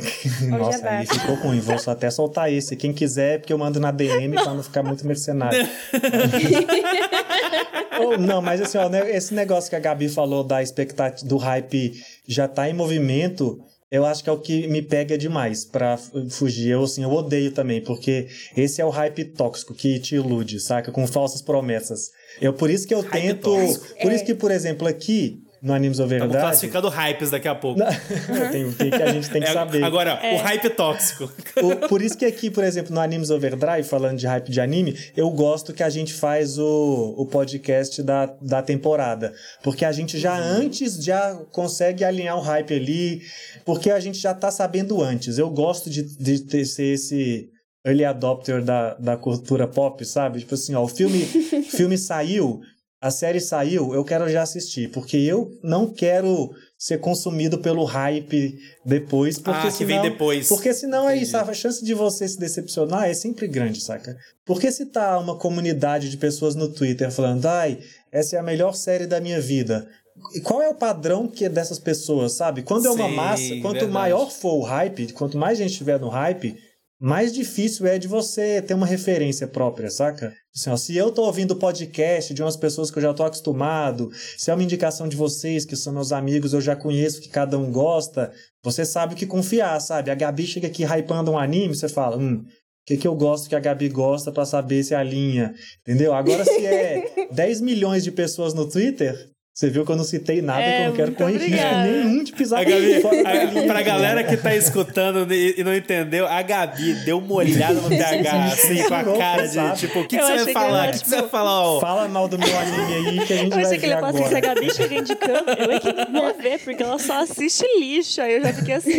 Nossa, 0.48 0.78
jabá. 0.78 0.90
aí 0.98 1.06
ficou 1.06 1.34
ruim. 1.36 1.60
Vou 1.60 1.78
só 1.78 1.92
até 1.92 2.10
soltar 2.10 2.52
esse. 2.52 2.76
Quem 2.76 2.92
quiser, 2.92 3.38
porque 3.40 3.52
eu 3.52 3.58
mando 3.58 3.80
na 3.80 3.90
DM 3.90 4.34
pra 4.34 4.52
não 4.52 4.62
ficar 4.62 4.82
muito 4.82 5.06
mercenário. 5.06 5.66
Ou, 8.00 8.18
não, 8.18 8.40
mas 8.40 8.60
assim, 8.60 8.78
ó, 8.78 8.88
né, 8.88 9.14
esse 9.14 9.34
negócio 9.34 9.68
que 9.70 9.76
a 9.76 9.80
Gabi 9.80 10.08
falou 10.08 10.42
da 10.44 10.62
expectativa 10.62 11.28
do 11.28 11.36
hype 11.36 11.92
já 12.26 12.48
tá 12.48 12.68
em 12.68 12.72
movimento, 12.72 13.60
eu 13.90 14.06
acho 14.06 14.22
que 14.24 14.30
é 14.30 14.32
o 14.32 14.38
que 14.38 14.66
me 14.68 14.80
pega 14.80 15.18
demais 15.18 15.64
pra 15.64 15.96
fu- 15.96 16.28
fugir. 16.30 16.70
Eu, 16.70 16.84
assim, 16.84 17.02
eu 17.02 17.10
odeio 17.10 17.52
também, 17.52 17.82
porque 17.82 18.28
esse 18.56 18.80
é 18.80 18.84
o 18.84 18.90
hype 18.90 19.24
tóxico 19.26 19.74
que 19.74 19.98
te 19.98 20.14
ilude, 20.14 20.60
saca? 20.60 20.90
Com 20.92 21.06
falsas 21.06 21.42
promessas. 21.42 22.10
Eu, 22.40 22.52
por 22.54 22.70
isso 22.70 22.86
que 22.86 22.94
eu 22.94 23.00
Hype 23.00 23.10
tento. 23.12 23.40
tóxico. 23.42 23.86
Por 24.00 24.12
isso 24.12 24.24
que, 24.24 24.34
por 24.34 24.50
exemplo, 24.50 24.86
aqui 24.88 25.42
no 25.62 25.72
Animes 25.74 25.98
Estamos 25.98 26.12
Overdade. 26.22 26.40
classificando 26.42 26.88
hypes 26.88 27.30
daqui 27.30 27.48
a 27.48 27.54
pouco. 27.54 27.80
tem, 28.50 28.72
tem 28.72 28.90
que 28.90 29.02
a 29.02 29.12
gente 29.12 29.28
tem 29.30 29.42
que 29.42 29.48
É, 29.48 29.52
saber. 29.52 29.82
Agora, 29.84 30.18
o 30.34 30.36
hype 30.38 30.70
tóxico. 30.70 31.30
O- 31.62 31.88
por 31.88 32.00
isso 32.00 32.16
que 32.16 32.24
aqui, 32.24 32.50
por 32.50 32.64
exemplo, 32.64 32.94
no 32.94 33.00
Animes 33.00 33.30
Overdrive, 33.30 33.82
falando 33.86 34.18
de 34.18 34.26
hype 34.26 34.50
de 34.50 34.60
anime, 34.60 34.96
eu 35.16 35.28
gosto 35.30 35.72
que 35.74 35.82
a 35.82 35.90
gente 35.90 36.14
faz 36.14 36.58
o, 36.58 37.14
o 37.18 37.26
podcast 37.26 38.02
da, 38.02 38.26
da 38.40 38.62
temporada. 38.62 39.32
Porque 39.62 39.84
a 39.84 39.92
gente 39.92 40.18
já 40.18 40.36
antes 40.38 41.02
já 41.04 41.34
consegue 41.52 42.04
alinhar 42.04 42.36
o 42.38 42.40
hype 42.40 42.72
ali, 42.74 43.20
porque 43.64 43.90
a 43.90 44.00
gente 44.00 44.18
já 44.18 44.32
tá 44.34 44.50
sabendo 44.50 45.02
antes. 45.02 45.36
Eu 45.38 45.50
gosto 45.50 45.90
de, 45.90 46.02
de 46.16 46.40
ter, 46.40 46.64
ser 46.64 46.94
esse 46.94 47.48
early 47.86 48.04
adopter 48.04 48.62
da, 48.62 48.94
da 48.94 49.16
cultura 49.16 49.66
pop, 49.66 50.04
sabe? 50.04 50.40
Tipo 50.40 50.54
assim, 50.54 50.74
ó, 50.74 50.82
o 50.82 50.88
filme, 50.88 51.20
filme 51.70 51.96
saiu, 51.96 52.60
a 53.00 53.10
série 53.10 53.40
saiu, 53.40 53.94
eu 53.94 54.04
quero 54.04 54.28
já 54.28 54.42
assistir, 54.42 54.90
porque 54.90 55.16
eu 55.16 55.50
não 55.62 55.86
quero 55.86 56.50
ser 56.78 56.98
consumido 56.98 57.58
pelo 57.58 57.84
hype 57.84 58.58
depois, 58.84 59.38
porque 59.38 59.68
ah, 59.68 59.72
que 59.72 59.84
vem 59.84 59.96
senão- 59.98 60.10
depois. 60.10 60.48
porque 60.48 60.74
senão 60.74 61.08
é 61.08 61.16
isso, 61.16 61.34
Entendi. 61.36 61.50
a 61.50 61.54
chance 61.54 61.84
de 61.84 61.94
você 61.94 62.28
se 62.28 62.38
decepcionar 62.38 63.04
é 63.08 63.14
sempre 63.14 63.46
grande, 63.48 63.80
saca? 63.80 64.16
Porque 64.44 64.70
se 64.70 64.86
tá 64.86 65.18
uma 65.18 65.36
comunidade 65.36 66.10
de 66.10 66.16
pessoas 66.16 66.54
no 66.54 66.68
Twitter 66.68 67.10
falando, 67.10 67.46
ai, 67.46 67.78
essa 68.12 68.36
é 68.36 68.38
a 68.38 68.42
melhor 68.42 68.74
série 68.74 69.06
da 69.06 69.20
minha 69.20 69.40
vida. 69.40 69.88
E 70.34 70.40
qual 70.40 70.60
é 70.60 70.68
o 70.68 70.74
padrão 70.74 71.26
que 71.26 71.46
é 71.46 71.48
dessas 71.48 71.78
pessoas, 71.78 72.32
sabe? 72.32 72.60
Quando 72.62 72.86
é 72.86 72.90
uma 72.90 73.08
Sim, 73.08 73.14
massa, 73.14 73.48
quanto 73.62 73.72
verdade. 73.74 73.92
maior 73.92 74.30
for 74.30 74.56
o 74.58 74.62
hype, 74.62 75.12
quanto 75.14 75.38
mais 75.38 75.56
gente 75.56 75.70
estiver 75.70 75.98
no 75.98 76.08
hype, 76.10 76.54
mais 77.00 77.32
difícil 77.32 77.86
é 77.86 77.98
de 77.98 78.06
você 78.06 78.60
ter 78.60 78.74
uma 78.74 78.84
referência 78.84 79.48
própria, 79.48 79.90
saca? 79.90 80.34
Assim, 80.54 80.68
ó, 80.68 80.76
se 80.76 80.94
eu 80.94 81.10
tô 81.10 81.22
ouvindo 81.22 81.56
podcast 81.56 82.34
de 82.34 82.42
umas 82.42 82.58
pessoas 82.58 82.90
que 82.90 82.98
eu 82.98 83.02
já 83.02 83.14
tô 83.14 83.24
acostumado, 83.24 84.10
se 84.36 84.50
é 84.50 84.54
uma 84.54 84.62
indicação 84.62 85.08
de 85.08 85.16
vocês, 85.16 85.64
que 85.64 85.74
são 85.74 85.94
meus 85.94 86.12
amigos, 86.12 86.52
eu 86.52 86.60
já 86.60 86.76
conheço 86.76 87.22
que 87.22 87.30
cada 87.30 87.58
um 87.58 87.72
gosta, 87.72 88.30
você 88.62 88.84
sabe 88.84 89.14
o 89.14 89.16
que 89.16 89.24
confiar, 89.24 89.80
sabe? 89.80 90.10
A 90.10 90.14
Gabi 90.14 90.46
chega 90.46 90.66
aqui 90.66 90.84
hypando 90.84 91.30
um 91.30 91.38
anime, 91.38 91.74
você 91.74 91.88
fala, 91.88 92.18
hum, 92.18 92.44
o 92.44 92.86
que, 92.86 92.98
que 92.98 93.08
eu 93.08 93.14
gosto 93.14 93.48
que 93.48 93.56
a 93.56 93.60
Gabi 93.60 93.88
gosta 93.88 94.30
pra 94.30 94.44
saber 94.44 94.82
se 94.84 94.94
alinha, 94.94 95.54
entendeu? 95.80 96.12
Agora, 96.12 96.44
se 96.44 96.66
é 96.66 97.28
10 97.32 97.62
milhões 97.62 98.04
de 98.04 98.12
pessoas 98.12 98.52
no 98.52 98.68
Twitter, 98.68 99.16
você 99.52 99.68
viu 99.68 99.84
que 99.84 99.92
eu 99.92 99.96
não 99.96 100.04
citei 100.04 100.40
nada, 100.40 100.62
É, 100.62 100.76
que 100.76 100.82
eu 100.82 100.86
não 100.88 100.92
quero 100.96 101.06
muito 101.08 101.18
correr 101.18 101.32
risco 101.32 101.46
obrigada. 101.48 101.86
nenhum 101.86 102.24
de 102.24 102.32
pisar 102.32 102.60
A 102.60 102.64
Gabi, 102.64 102.94
a, 102.96 103.66
pra 103.66 103.82
galera 103.82 104.24
que 104.24 104.36
tá 104.36 104.54
escutando 104.56 105.30
e, 105.32 105.56
e 105.58 105.64
não 105.64 105.74
entendeu, 105.74 106.26
a 106.26 106.40
Gabi 106.40 106.94
deu 107.04 107.18
uma 107.18 107.34
olhada 107.34 107.74
no 107.74 107.88
PH, 107.90 108.44
assim, 108.46 108.82
com 108.84 108.94
a 108.94 109.04
cara 109.18 109.46
de 109.46 109.76
tipo, 109.80 109.98
o 110.00 110.02
que, 110.08 110.16
que 110.16 110.22
Eu 110.22 110.26
você 110.26 110.28
vai 110.28 110.38
que 110.38 110.42
ele 110.44 110.52
falar? 110.52 110.88
O 110.88 110.92
que, 110.92 110.98
que 111.00 111.08
você 111.08 111.16
vai 111.20 111.28
falar? 111.28 111.62
ó? 111.62 111.80
Fala 111.80 112.08
mal 112.08 112.26
do 112.28 112.38
meu 112.38 112.58
anime 112.58 112.94
aí 112.94 113.26
que 113.26 113.32
a 113.32 113.36
gente 113.36 113.44
Eu 113.44 113.50
vai 113.50 113.64
achei 113.64 113.78
que 113.78 113.80
ver 113.80 113.86
ele 113.86 113.94
ia 113.94 114.00
falar 114.00 114.08
assim, 114.10 114.28
se 114.28 114.34
a. 114.36 114.40
Gabi 114.40 114.74
chega 114.74 114.94
indicando, 114.94 115.50
eu 115.50 115.70
é 115.72 115.80
que 115.80 115.92
não 115.92 116.22
vou 116.22 116.34
ver, 116.34 116.58
porque 116.60 116.82
ela 116.82 116.98
só 116.98 117.20
assiste 117.22 117.64
lixo. 117.78 118.22
Aí 118.22 118.34
eu 118.34 118.42
já 118.42 118.52
fiquei 118.54 118.74
assim, 118.74 118.92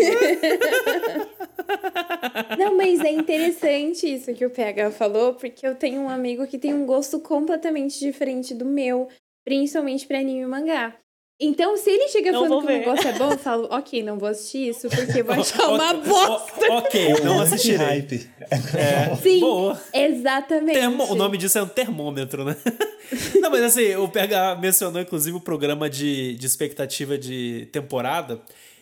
Não, 2.58 2.76
mas 2.76 3.00
é 3.02 3.10
interessante 3.10 4.06
isso 4.14 4.34
que 4.34 4.46
o 4.46 4.50
PH 4.50 4.92
falou, 4.92 5.34
porque 5.34 5.66
eu 5.66 5.76
tenho 5.76 6.02
um 6.02 6.10
amigo 6.10 6.46
que 6.48 6.58
tem 6.58 6.74
um 6.74 6.86
gosto 6.86 7.20
completamente 7.20 8.00
diferente 8.00 8.54
do 8.54 8.66
meu, 8.66 9.08
principalmente 9.46 10.06
pra 10.08 10.20
anime 10.20 10.42
e 10.42 10.46
mangá. 10.46 10.96
Então, 11.44 11.76
se 11.76 11.90
ele 11.90 12.08
chega 12.10 12.32
Não 12.32 12.42
falando 12.48 12.68
que 12.68 12.72
o 12.72 12.78
negócio 12.78 13.08
é 13.10 13.14
bom, 13.14 13.32
eu 13.32 13.38
falo, 13.40 13.68
ok, 13.72 14.04
não 14.04 14.20
vou 14.20 14.30
assistir 14.30 14.70
isso, 14.70 14.88
porque 14.88 15.22
eu 15.22 15.26
vou 15.26 15.34
achar 15.34 15.70
uma 15.70 15.92
bosta. 15.96 16.72
ok, 16.74 17.14
não 17.24 17.42
assistirei. 17.42 17.78
hype. 17.78 18.30
É, 18.78 19.16
Sim, 19.18 19.40
boa. 19.40 19.82
exatamente. 19.92 20.78
Termo- 20.80 21.12
o 21.12 21.16
nome 21.16 21.40
disso 21.40 21.58
é 21.58 21.64
um 21.64 21.68
termômetro, 21.68 22.46
né? 22.46 22.56
Não, 23.42 23.50
mas 23.50 23.62
assim, 23.64 23.96
o 23.96 24.08
PH 24.08 24.56
mencionou 24.62 25.02
inclusive 25.02 25.36
o 25.36 25.42
programa 25.42 25.90
de, 25.90 26.36
de 26.36 26.46
expectativa 26.46 27.18
de 27.18 27.68
temporada. 27.72 28.40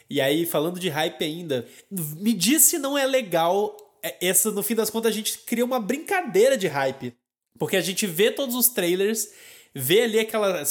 E 0.10 0.20
aí, 0.20 0.46
falando 0.46 0.80
de 0.80 0.90
hype 0.90 1.24
ainda, 1.24 1.66
me 1.90 2.34
diz 2.34 2.64
se 2.64 2.78
não 2.78 2.98
é 2.98 3.06
legal. 3.08 3.76
é, 4.04 4.18
Essa, 4.28 4.52
no 4.52 4.62
fim 4.62 4.76
das 4.76 4.90
contas, 4.90 5.12
a 5.12 5.16
gente 5.16 5.38
cria 5.40 5.64
uma 5.64 5.80
brincadeira 5.80 6.58
de 6.58 6.68
hype. 6.68 7.14
Porque 7.58 7.78
a 7.78 7.82
gente 7.82 8.06
vê 8.06 8.30
todos 8.32 8.54
os 8.56 8.68
trailers, 8.70 9.30
vê 9.74 10.02
ali 10.02 10.20
aquela. 10.20 10.64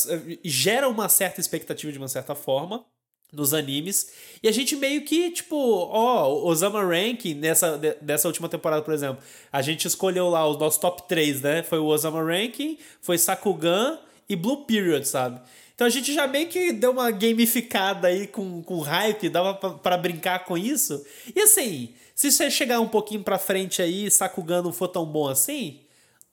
gera 0.45 0.89
uma 0.89 1.09
certa 1.09 1.41
expectativa 1.41 1.93
de 1.93 1.99
uma 1.99 2.09
certa 2.09 2.35
forma 2.35 2.85
nos 3.33 3.53
animes. 3.53 4.13
E 4.43 4.49
a 4.49 4.53
gente 4.53 4.75
meio 4.75 5.05
que, 5.05 5.31
tipo, 5.31 5.55
ó, 5.57 6.29
o 6.33 6.47
Osama 6.47 6.83
Ranking, 6.83 7.35
nessa, 7.35 7.77
de- 7.77 7.95
dessa 8.01 8.27
última 8.27 8.49
temporada, 8.49 8.83
por 8.83 8.95
exemplo, 8.95 9.23
a 9.53 9.61
gente 9.61 9.87
escolheu 9.87 10.29
lá 10.31 10.49
os 10.49 10.57
nossos 10.59 10.81
top 10.81 11.07
3, 11.07 11.43
né? 11.43 11.63
Foi 11.63 11.79
o 11.79 11.85
Osama 11.87 12.23
Ranking, 12.23 12.79
foi 13.03 13.19
Sakugan 13.19 13.99
e 14.29 14.35
Blue 14.35 14.65
Period, 14.65 15.05
sabe? 15.07 15.41
Então 15.75 15.87
a 15.87 15.91
gente 15.91 16.13
já 16.13 16.27
meio 16.27 16.49
que 16.49 16.73
deu 16.73 16.91
uma 16.91 17.11
gamificada 17.11 18.09
aí 18.09 18.27
com, 18.27 18.63
com 18.63 18.81
hype, 18.81 19.29
dava 19.29 19.55
pra 19.55 19.97
brincar 19.97 20.45
com 20.45 20.59
isso. 20.59 21.05
E 21.37 21.41
assim, 21.41 21.95
se 22.15 22.33
você 22.33 22.51
chegar 22.51 22.81
um 22.81 22.89
pouquinho 22.89 23.23
pra 23.23 23.39
frente 23.39 23.81
aí 23.81 24.11
Sakugan 24.11 24.63
não 24.63 24.73
for 24.73 24.89
tão 24.89 25.07
bom 25.07 25.29
assim, 25.29 25.81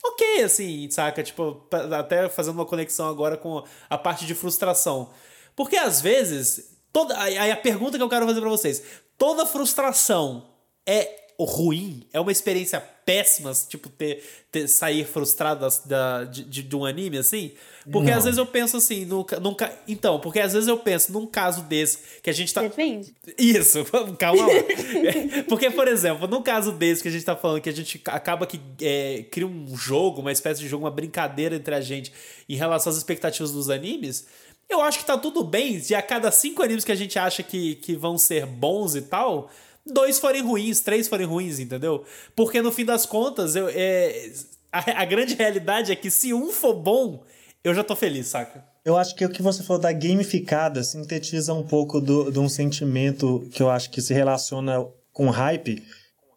ok, 0.08 0.44
assim, 0.44 0.90
saca? 0.90 1.24
Tipo, 1.24 1.68
até 1.98 2.30
fazendo 2.30 2.56
uma 2.56 2.66
conexão 2.66 3.08
agora 3.10 3.38
com 3.38 3.64
a 3.90 3.98
parte 3.98 4.26
de 4.26 4.36
frustração. 4.36 5.10
Porque 5.56 5.78
às 5.78 6.02
vezes, 6.02 6.78
toda 6.92 7.20
aí 7.20 7.52
a 7.52 7.58
pergunta 7.58 7.98
que 7.98 8.04
eu 8.04 8.10
quero 8.10 8.26
fazer 8.26 8.42
pra 8.42 8.50
vocês, 8.50 8.84
toda 9.18 9.46
frustração 9.46 10.46
é 10.88 11.28
ruim? 11.40 12.08
É 12.14 12.20
uma 12.20 12.32
experiência 12.32 12.84
péssima, 13.06 13.52
tipo, 13.70 13.88
ter, 13.88 14.24
ter 14.52 14.68
sair 14.68 15.06
frustrado 15.06 15.68
da, 15.86 16.24
de, 16.24 16.44
de, 16.64 16.76
um 16.76 16.84
anime, 16.84 17.20
assim? 17.20 17.52
Porque 17.92 18.10
Não. 18.10 18.18
às 18.18 18.24
vezes 18.24 18.40
eu 18.40 18.48
penso 18.48 18.78
assim, 18.78 19.06
no, 19.06 19.24
ca- 19.24 19.40
num, 19.40 19.54
ca- 19.54 19.72
então, 19.88 20.20
porque 20.20 20.40
às 20.40 20.54
vezes 20.54 20.68
eu 20.68 20.78
penso 20.78 21.14
num 21.14 21.28
caso 21.28 21.62
desse, 21.62 22.00
que 22.24 22.30
a 22.32 22.34
gente 22.34 22.52
tá... 22.52 22.64
Depende. 22.64 23.14
Isso, 23.38 23.86
calma 24.18 24.48
lá. 24.48 24.54
Porque, 25.48 25.70
por 25.70 25.88
exemplo, 25.88 26.28
num 26.28 26.42
caso 26.42 26.72
desse 26.72 27.04
que 27.04 27.08
a 27.08 27.12
gente 27.12 27.24
tá 27.24 27.36
falando, 27.36 27.62
que 27.62 27.70
a 27.70 27.74
gente 27.74 28.02
acaba 28.06 28.48
que 28.48 28.60
é, 28.82 29.24
cria 29.30 29.46
um 29.46 29.78
jogo, 29.78 30.22
uma 30.22 30.32
espécie 30.32 30.60
de 30.62 30.68
jogo, 30.68 30.86
uma 30.86 30.92
brincadeira 30.92 31.56
entre 31.56 31.76
a 31.76 31.82
gente 31.82 32.12
em 32.50 32.56
relação 32.56 32.90
às 32.90 32.98
expectativas 32.98 33.52
dos 33.52 33.70
animes, 33.70 34.26
eu 34.68 34.82
acho 34.82 34.98
que 34.98 35.06
tá 35.06 35.16
tudo 35.16 35.44
bem 35.44 35.78
de 35.80 35.94
a 35.94 36.02
cada 36.02 36.32
cinco 36.32 36.64
animes 36.64 36.84
que 36.84 36.92
a 36.92 36.96
gente 36.96 37.20
acha 37.20 37.44
que, 37.44 37.76
que 37.76 37.96
vão 37.96 38.18
ser 38.18 38.48
bons 38.48 38.96
e 38.96 39.02
tal, 39.04 39.52
dois 39.86 40.20
forem 40.20 40.42
ruins, 40.42 40.82
três 40.82 41.08
forem 41.08 41.26
ruins, 41.26 41.60
entendeu? 41.60 42.04
Porque 42.36 42.62
no 42.62 42.72
fim 42.72 42.86
das 42.86 43.06
contas, 43.06 43.56
eu, 43.56 43.70
é, 43.70 44.32
a, 44.72 45.02
a 45.02 45.06
grande 45.06 45.36
realidade 45.36 45.92
é 45.92 45.96
que 45.96 46.10
se 46.10 46.34
um 46.34 46.52
for 46.52 46.74
bom, 46.74 47.24
eu 47.64 47.74
já 47.74 47.84
tô 47.84 47.96
feliz, 47.96 48.28
saca? 48.28 48.66
Eu 48.84 48.96
acho 48.98 49.16
que 49.16 49.26
o 49.26 49.30
que 49.30 49.42
você 49.42 49.64
falou 49.64 49.82
da 49.82 49.92
gamificada 49.92 50.84
sintetiza 50.84 51.54
um 51.54 51.64
pouco 51.64 52.00
de 52.00 52.38
um 52.38 52.48
sentimento 52.48 53.48
que 53.52 53.64
eu 53.64 53.70
acho 53.70 53.90
que 53.90 54.02
se 54.02 54.14
relaciona 54.14 54.86
com 55.12 55.30
hype 55.30 55.84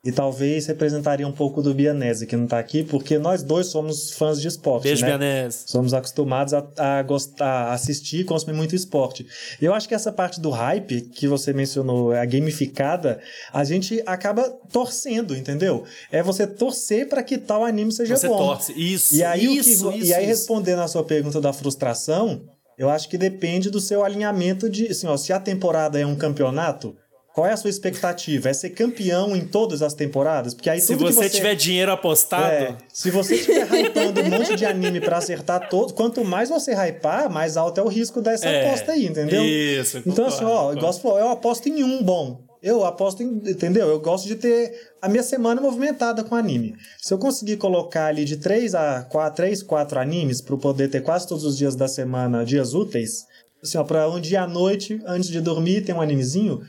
e 0.05 0.13
talvez 0.13 0.67
representaria 0.67 1.27
um 1.27 1.33
pouco 1.33 1.61
do 1.61 1.75
Bianese, 1.75 2.27
que 2.27 2.37
não 2.37 2.47
tá 2.47 2.59
aqui, 2.59 2.83
porque 2.85 3.19
nós 3.19 3.43
dois 3.43 3.67
somos 3.67 4.13
fãs 4.13 4.41
de 4.41 4.47
esporte, 4.49 4.85
Beijo, 4.85 5.03
né? 5.03 5.09
Bianese. 5.19 5.65
Somos 5.67 5.93
acostumados 5.93 6.55
a, 6.55 6.65
a 6.77 7.03
gostar, 7.03 7.47
a 7.71 7.73
assistir 7.73 8.21
e 8.21 8.25
consumir 8.25 8.57
muito 8.57 8.75
esporte. 8.77 9.27
E 9.61 9.65
eu 9.65 9.75
acho 9.75 9.89
que 9.89 9.95
essa 9.95 10.13
parte 10.13 10.41
do 10.41 10.51
hype 10.51 11.01
que 11.03 11.27
você 11.27 11.53
mencionou, 11.53 12.13
a 12.13 12.25
gamificada, 12.25 13.21
a 13.53 13.65
gente 13.65 14.03
acaba 14.07 14.49
torcendo, 14.73 15.37
entendeu? 15.37 15.85
É 16.13 16.23
você 16.23 16.47
torcer 16.47 17.09
para 17.09 17.23
que 17.23 17.37
tal 17.37 17.65
anime 17.65 17.93
seja 17.93 18.17
Você 18.17 18.29
bom. 18.29 18.39
torce. 18.39 18.73
Isso, 18.73 19.15
E 19.15 19.25
aí, 19.25 19.49
o 19.49 19.53
que- 19.53 19.59
isso, 19.59 19.91
isso, 19.93 20.07
e 20.07 20.15
aí 20.15 20.23
isso. 20.23 20.29
respondendo 20.29 20.81
a 20.81 20.89
sua 20.89 21.03
pergunta 21.05 21.41
da 21.41 21.53
frustração, 21.53 22.43
eu 22.79 22.89
acho 22.89 23.09
que 23.09 23.19
depende 23.19 23.69
do 23.71 23.81
seu 23.81 24.05
alinhamento 24.05 24.71
de, 24.71 24.87
assim, 24.87 25.07
ó, 25.09 25.17
se 25.17 25.33
a 25.33 25.41
temporada 25.41 25.99
é 25.99 26.07
um 26.07 26.15
campeonato, 26.15 26.95
qual 27.38 27.46
é 27.46 27.53
a 27.53 27.57
sua 27.57 27.70
expectativa? 27.70 28.48
É 28.48 28.53
ser 28.53 28.70
campeão 28.70 29.37
em 29.37 29.46
todas 29.46 29.81
as 29.81 29.94
temporadas? 29.94 30.55
Porque 30.55 30.68
aí 30.68 30.81
Se 30.81 30.96
você 30.96 31.12
você 31.12 31.31
tiver 31.31 31.55
dinheiro 31.55 31.92
apostado, 31.92 32.53
é, 32.53 32.77
se 32.92 33.12
você 33.12 33.37
estiver 33.37 33.64
hypando 33.72 34.20
um 34.22 34.29
monte 34.29 34.57
de 34.57 34.66
anime 34.66 35.01
pra 35.01 35.18
acertar 35.18 35.68
todos, 35.68 35.92
quanto 35.92 36.24
mais 36.24 36.48
você 36.48 36.72
hypar, 36.74 37.31
mais 37.31 37.57
alto 37.57 37.79
é 37.79 37.83
o 37.85 37.87
risco 37.87 38.20
dessa 38.20 38.48
É, 38.48 38.66
aposta 38.66 38.90
aí, 38.90 39.07
entendeu? 39.07 39.44
isso, 39.44 39.98
Então, 39.98 40.24
concordo, 40.24 40.35
assim, 40.35 40.44
ó, 40.44 40.48
concordo. 40.57 40.79
igual 40.79 40.92
você 40.92 41.01
falou, 41.01 41.18
eu 41.20 41.29
aposto 41.29 41.68
em 41.68 41.85
um 41.85 42.03
bom. 42.03 42.40
Eu 42.61 42.85
aposto 42.85 43.22
em, 43.22 43.29
entendeu? 43.29 43.87
Eu 43.87 44.01
gosto 44.01 44.27
de 44.27 44.35
ter 44.35 44.72
a 45.01 45.09
minha 45.09 45.22
semana 45.22 45.61
movimentada 45.61 46.24
com 46.24 46.35
anime. 46.35 46.74
Se 47.01 47.14
eu 47.14 47.18
conseguir 47.18 47.57
colocar 47.57 48.07
ali 48.07 48.24
de 48.24 48.38
3 48.38 48.74
a 48.74 49.03
4, 49.05 49.37
3, 49.37 49.62
4 49.62 50.01
animes 50.01 50.40
para 50.40 50.57
poder 50.57 50.88
ter 50.90 51.03
quase 51.03 51.29
todos 51.29 51.44
os 51.44 51.57
dias 51.57 51.77
da 51.77 51.87
semana 51.87 52.44
dias 52.44 52.74
úteis, 52.74 53.27
assim, 53.62 53.79
ó, 53.79 53.85
para 53.85 54.11
um 54.11 54.20
dia 54.20 54.42
à 54.42 54.46
noite, 54.48 55.01
antes 55.07 55.29
de 55.31 55.40
dormir, 55.40 55.83
ter 55.85 55.92
um 55.92 56.01
animezinho, 56.01 56.61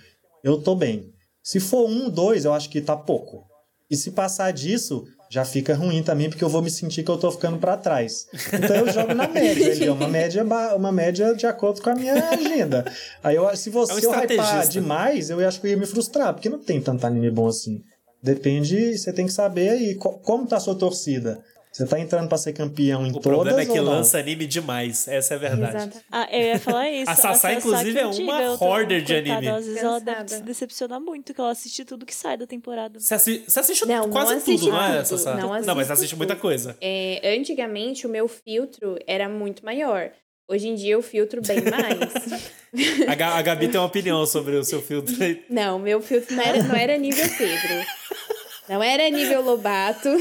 eu 0.44 0.62
tô 0.62 0.76
bem. 0.76 1.12
Se 1.44 1.60
for 1.60 1.90
um, 1.90 2.10
dois, 2.10 2.46
eu 2.46 2.54
acho 2.54 2.70
que 2.70 2.82
tá 2.82 2.96
pouco. 2.96 3.44
E 3.90 3.96
se 3.96 4.12
passar 4.12 4.52
disso, 4.54 5.04
já 5.32 5.44
fica 5.44 5.74
ruim 5.76 6.04
também, 6.04 6.30
porque 6.30 6.44
eu 6.44 6.50
vou 6.50 6.62
me 6.62 6.70
sentir 6.70 7.04
que 7.04 7.10
eu 7.10 7.18
tô 7.18 7.32
ficando 7.32 7.58
pra 7.58 7.76
trás. 7.78 8.28
Então 8.54 8.76
eu 8.78 8.92
jogo 8.92 9.14
na 9.16 9.28
média 9.28 9.72
ali, 9.72 9.90
ó, 9.90 9.94
uma 9.94 10.08
média, 10.10 10.44
uma 10.76 10.92
média 10.92 11.34
de 11.34 11.48
acordo 11.48 11.82
com 11.82 11.90
a 11.90 11.96
minha 11.96 12.14
agenda. 12.30 12.86
Aí 13.24 13.36
eu, 13.36 13.56
se 13.58 13.70
você 13.70 13.94
É 13.94 13.96
um 13.96 14.00
eu 14.00 14.12
hypar 14.12 14.68
demais, 14.68 15.30
eu 15.30 15.48
acho 15.48 15.60
que 15.60 15.68
eu 15.68 15.72
ia 15.72 15.78
me 15.78 15.86
frustrar, 15.88 16.34
porque 16.34 16.50
não 16.50 16.60
tem 16.60 16.80
tanto 16.80 17.06
anime 17.08 17.32
bom 17.32 17.48
assim. 17.48 17.82
Depende, 18.22 18.98
você 18.98 19.14
tem 19.14 19.26
que 19.26 19.32
saber 19.34 19.70
aí 19.70 19.96
co- 19.96 20.20
como 20.20 20.46
tá 20.46 20.58
a 20.58 20.60
sua 20.60 20.76
torcida. 20.76 21.42
Você 21.72 21.86
tá 21.86 22.00
entrando 22.00 22.28
pra 22.28 22.38
ser 22.38 22.52
campeão 22.54 23.06
em 23.06 23.10
o 23.12 23.14
todas 23.20 23.24
problema 23.24 23.62
é 23.62 23.66
que 23.66 23.76
não? 23.76 23.84
lança 23.84 24.18
anime 24.18 24.48
demais. 24.48 25.08
Essa 25.08 25.36
é 25.36 25.38
a 25.38 25.40
verdade. 25.40 25.76
Exato. 25.78 25.98
Ah, 26.12 26.28
eu 26.32 26.42
ia 26.42 26.60
falar 26.60 26.90
isso. 26.90 27.10
A 27.12 27.16
Sassá, 27.16 27.34
Sassá 27.34 27.54
inclusive, 27.54 28.00
é 28.00 28.06
uma 28.08 28.58
hoarder 28.60 29.04
de 29.04 29.16
anime. 29.16 29.48
Às 29.48 29.66
vezes 29.68 29.82
ela 29.84 30.00
deve 30.00 30.30
se 30.30 30.42
decepcionar 30.42 31.00
muito, 31.00 31.32
que 31.34 31.40
ela 31.40 31.52
assiste 31.52 31.86
tudo 31.86 32.06
que 32.08 32.16
sai 32.16 32.38
da 32.38 32.48
temporada. 32.48 33.00
Você, 33.00 33.14
assi 33.14 33.44
você 33.48 33.60
assiste 33.60 33.86
Não, 33.86 34.04
não 34.06 34.10
quase 34.10 34.34
assisti 34.34 34.60
tudo, 34.66 34.72
não 34.72 34.84
é, 34.84 34.96
tudo. 35.04 35.06
Sassá? 35.06 35.36
Não 35.36 35.50
mas 35.50 35.68
assisto 35.68 35.94
assiste 35.94 36.16
muita 36.16 36.34
tudo. 36.34 36.42
coisa. 36.42 36.76
É, 36.82 37.36
antigamente, 37.40 38.08
o 38.08 38.10
meu 38.10 38.28
filtro 38.28 38.98
era 39.06 39.30
muito 39.30 39.64
maior. 39.64 40.12
Hoje 40.52 40.68
em 40.68 40.74
dia, 40.74 40.94
eu 40.94 41.02
filtro 41.04 41.40
bem 41.44 41.62
mais. 41.62 42.50
A, 43.08 43.14
Ga- 43.16 43.36
a 43.36 43.42
Gabi 43.44 43.68
tem 43.68 43.80
uma 43.80 43.86
opinião 43.86 44.26
sobre 44.26 44.56
o 44.56 44.64
seu 44.64 44.82
filtro. 44.82 45.16
não, 45.50 45.78
meu 45.78 46.02
filtro 46.02 46.36
não 46.36 46.44
era, 46.44 46.64
não 46.64 46.76
era 46.76 46.98
nível 46.98 47.26
Pedro. 47.38 47.86
Não 48.68 48.82
era 48.84 49.08
nível 49.10 49.42
Lobato. 49.44 50.10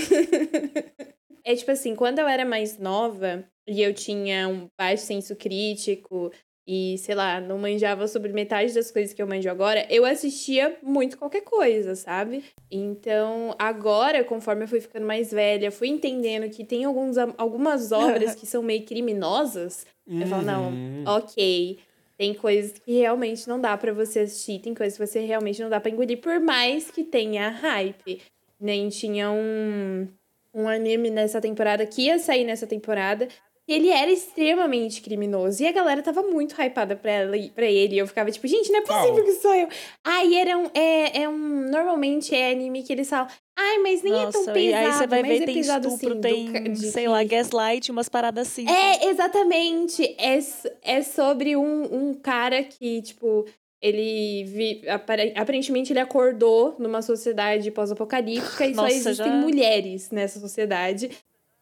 é 1.50 1.56
tipo 1.56 1.70
assim, 1.70 1.94
quando 1.94 2.18
eu 2.18 2.28
era 2.28 2.44
mais 2.44 2.78
nova 2.78 3.44
e 3.66 3.82
eu 3.82 3.94
tinha 3.94 4.46
um 4.48 4.66
baixo 4.78 5.04
senso 5.04 5.34
crítico 5.34 6.30
e, 6.66 6.98
sei 6.98 7.14
lá, 7.14 7.40
não 7.40 7.58
manjava 7.58 8.06
sobre 8.06 8.30
metade 8.32 8.74
das 8.74 8.90
coisas 8.90 9.14
que 9.14 9.22
eu 9.22 9.26
manjo 9.26 9.48
agora, 9.48 9.86
eu 9.88 10.04
assistia 10.04 10.76
muito 10.82 11.16
qualquer 11.16 11.40
coisa, 11.40 11.94
sabe? 11.94 12.44
Então, 12.70 13.54
agora, 13.58 14.22
conforme 14.22 14.64
eu 14.64 14.68
fui 14.68 14.80
ficando 14.80 15.06
mais 15.06 15.30
velha, 15.32 15.70
fui 15.70 15.88
entendendo 15.88 16.50
que 16.50 16.64
tem 16.64 16.84
alguns, 16.84 17.16
algumas 17.38 17.90
obras 17.92 18.34
que 18.34 18.46
são 18.46 18.62
meio 18.62 18.84
criminosas. 18.84 19.86
Eu 20.10 20.26
falo, 20.26 20.42
não, 20.44 20.68
Uhum. 20.70 21.04
ok. 21.06 21.78
Tem 22.18 22.34
coisas 22.34 22.72
que 22.78 22.92
realmente 22.98 23.48
não 23.48 23.60
dá 23.60 23.76
pra 23.76 23.92
você 23.92 24.20
assistir, 24.20 24.58
tem 24.60 24.74
coisas 24.74 24.98
que 24.98 25.06
você 25.06 25.20
realmente 25.20 25.62
não 25.62 25.70
dá 25.70 25.80
pra 25.80 25.90
engolir, 25.90 26.20
por 26.20 26.38
mais 26.40 26.90
que 26.90 27.04
tenha 27.04 27.48
hype. 27.48 28.20
Nem 28.60 28.88
tinha 28.88 29.30
um, 29.30 30.08
um 30.54 30.68
anime 30.68 31.10
nessa 31.10 31.40
temporada 31.40 31.84
que 31.86 32.02
ia 32.06 32.18
sair 32.18 32.44
nessa 32.44 32.66
temporada. 32.66 33.28
E 33.66 33.72
ele 33.74 33.90
era 33.90 34.10
extremamente 34.10 35.02
criminoso. 35.02 35.62
E 35.62 35.66
a 35.66 35.72
galera 35.72 36.00
tava 36.02 36.22
muito 36.22 36.54
hypada 36.58 36.96
pra, 36.96 37.12
ela, 37.12 37.36
pra 37.54 37.66
ele. 37.66 37.96
E 37.96 37.98
eu 37.98 38.06
ficava 38.06 38.30
tipo, 38.30 38.46
gente, 38.48 38.72
não 38.72 38.78
é 38.78 38.82
possível 38.82 39.12
Qual? 39.16 39.24
que 39.26 39.32
sou 39.32 39.54
eu. 39.54 39.68
Aí 40.02 40.36
era 40.36 40.56
um. 40.56 40.70
É, 40.72 41.22
é 41.24 41.28
um. 41.28 41.68
Normalmente 41.70 42.34
é 42.34 42.50
anime 42.50 42.82
que 42.82 42.90
eles 42.94 43.10
falam. 43.10 43.28
Ai, 43.54 43.76
mas 43.80 44.02
nem 44.02 44.14
é 44.14 44.16
tão 44.16 44.24
Nossa, 44.40 44.52
pesado. 44.52 44.58
e 44.58 44.74
aí 44.74 44.92
você 44.92 45.06
vai 45.06 45.20
mas 45.20 45.28
ver, 45.30 45.42
é 45.42 45.46
tem 45.46 45.54
pesado 45.56 45.88
estupro, 45.88 46.12
assim, 46.12 46.20
tem, 46.22 46.52
do 46.62 46.70
de 46.80 46.90
sei 46.90 47.02
que- 47.02 47.08
lá, 47.10 47.22
gaslight, 47.24 47.90
umas 47.90 48.08
paradas 48.08 48.48
assim. 48.48 48.64
é, 48.70 49.06
exatamente. 49.10 50.16
É, 50.16 50.38
é 50.82 51.02
sobre 51.02 51.54
um, 51.54 51.82
um 52.08 52.14
cara 52.14 52.62
que, 52.62 53.02
tipo, 53.02 53.44
ele 53.80 54.44
vi, 54.44 54.88
apare- 54.88 55.32
aparentemente 55.36 55.92
ele 55.92 56.00
acordou 56.00 56.74
numa 56.78 57.00
sociedade 57.02 57.70
pós-apocalíptica 57.70 58.66
e 58.66 58.74
só 58.74 58.82
Nossa, 58.82 58.94
existem 58.94 59.26
já- 59.26 59.32
mulheres 59.32 60.10
nessa 60.10 60.40
sociedade. 60.40 61.10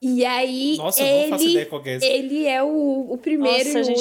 E 0.00 0.26
aí 0.26 0.76
Nossa, 0.76 1.02
eu 1.02 1.22
não 1.22 1.28
faço 1.30 1.44
ele, 1.44 1.50
ideia 1.52 1.66
qual 1.66 1.82
que 1.82 1.88
é 1.88 1.98
ele 2.02 2.46
é 2.46 2.62
o, 2.62 3.06
o 3.10 3.16
primeiro 3.16 3.72
Nossa, 3.72 3.90
e 3.90 3.94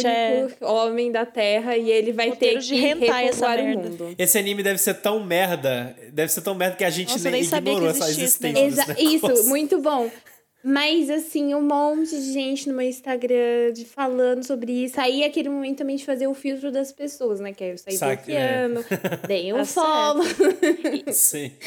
único 0.44 0.66
homem 0.66 1.10
da 1.10 1.26
Terra 1.26 1.78
e 1.78 1.90
ele 1.90 2.12
vai 2.12 2.32
ter 2.36 2.56
Roteiro 2.56 2.60
de 2.60 2.76
que 2.76 2.82
repovoar 2.82 3.60
o 3.60 3.64
mundo. 3.68 4.16
Esse 4.18 4.38
anime 4.38 4.62
deve 4.62 4.78
ser 4.78 4.96
tão 4.96 5.24
merda, 5.24 5.96
deve 6.12 6.32
ser 6.34 6.42
tão 6.42 6.54
merda 6.54 6.76
que 6.76 6.84
a 6.84 6.90
gente 6.90 7.12
Nossa, 7.14 7.24
nem 7.32 7.40
nem 7.42 7.44
sabia 7.50 7.72
ignorou 7.72 7.94
que 7.94 8.02
essa 8.02 8.10
existência 8.12 8.66
Exa 8.66 8.96
isso, 9.00 9.48
muito 9.50 9.80
bom. 9.80 10.12
Mas, 10.68 11.12
assim, 11.12 11.54
um 11.54 11.62
monte 11.62 12.10
de 12.10 12.34
gente 12.34 12.68
no 12.68 12.76
meu 12.76 12.88
Instagram 12.88 13.72
de 13.72 13.86
falando 13.86 14.44
sobre 14.44 14.72
isso. 14.72 15.00
Aí, 15.00 15.24
aquele 15.24 15.48
momento 15.48 15.78
também 15.78 15.96
de 15.96 16.04
fazer 16.04 16.26
o 16.26 16.34
filtro 16.34 16.72
das 16.72 16.92
pessoas, 16.92 17.40
né? 17.40 17.54
Que 17.54 17.66
aí 17.66 17.70
eu 17.70 17.78
saí 17.78 17.96
Saque, 17.96 18.34
é. 18.34 18.68
bloqueando, 18.68 18.86
dei 19.28 19.54
um 19.54 19.58
Tá 19.58 19.66
follow. 19.66 20.26
Sim. 21.14 21.52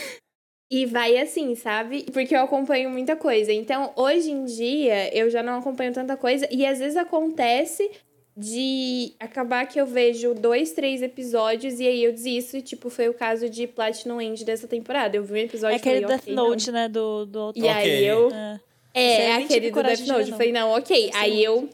E 0.71 0.85
vai 0.85 1.17
assim, 1.17 1.55
sabe? 1.55 2.05
Porque 2.13 2.37
eu 2.37 2.41
acompanho 2.41 2.91
muita 2.91 3.17
coisa. 3.17 3.51
Então, 3.51 3.91
hoje 3.97 4.31
em 4.31 4.45
dia, 4.45 5.17
eu 5.17 5.31
já 5.31 5.43
não 5.43 5.59
acompanho 5.61 5.95
tanta 5.95 6.15
coisa. 6.15 6.47
E 6.51 6.67
às 6.67 6.79
vezes 6.79 6.95
acontece 6.95 7.91
de 8.37 9.15
acabar 9.19 9.67
que 9.67 9.81
eu 9.81 9.87
vejo 9.87 10.35
dois, 10.35 10.73
três 10.73 11.01
episódios 11.01 11.81
e 11.81 11.87
aí 11.87 12.05
eu 12.05 12.13
desisto. 12.13 12.59
E, 12.59 12.61
tipo, 12.61 12.91
foi 12.91 13.09
o 13.09 13.15
caso 13.15 13.49
de 13.49 13.67
Platinum 13.67 14.21
End 14.21 14.45
dessa 14.45 14.69
temporada. 14.69 15.17
Eu 15.17 15.25
vi 15.25 15.33
um 15.33 15.37
episódio 15.37 15.77
É 15.77 15.77
e 15.77 15.79
falei, 15.79 16.05
aquele 16.05 16.07
Death 16.07 16.23
ok, 16.25 16.35
não. 16.35 16.51
Note, 16.51 16.71
né, 16.71 16.87
do, 16.87 17.25
do 17.25 17.39
autor. 17.39 17.65
E 17.65 17.67
aí 17.67 18.11
Ok. 18.11 18.11
eu... 18.11 18.31
É. 18.31 18.61
É, 18.99 19.25
é 19.25 19.35
aquele 19.37 19.71
do 19.71 19.83
Death 19.83 20.01
Note. 20.01 20.21
Eu 20.23 20.27
não. 20.29 20.37
falei, 20.37 20.53
não, 20.53 20.71
ok. 20.71 21.11
Aí 21.15 21.43
eu. 21.43 21.69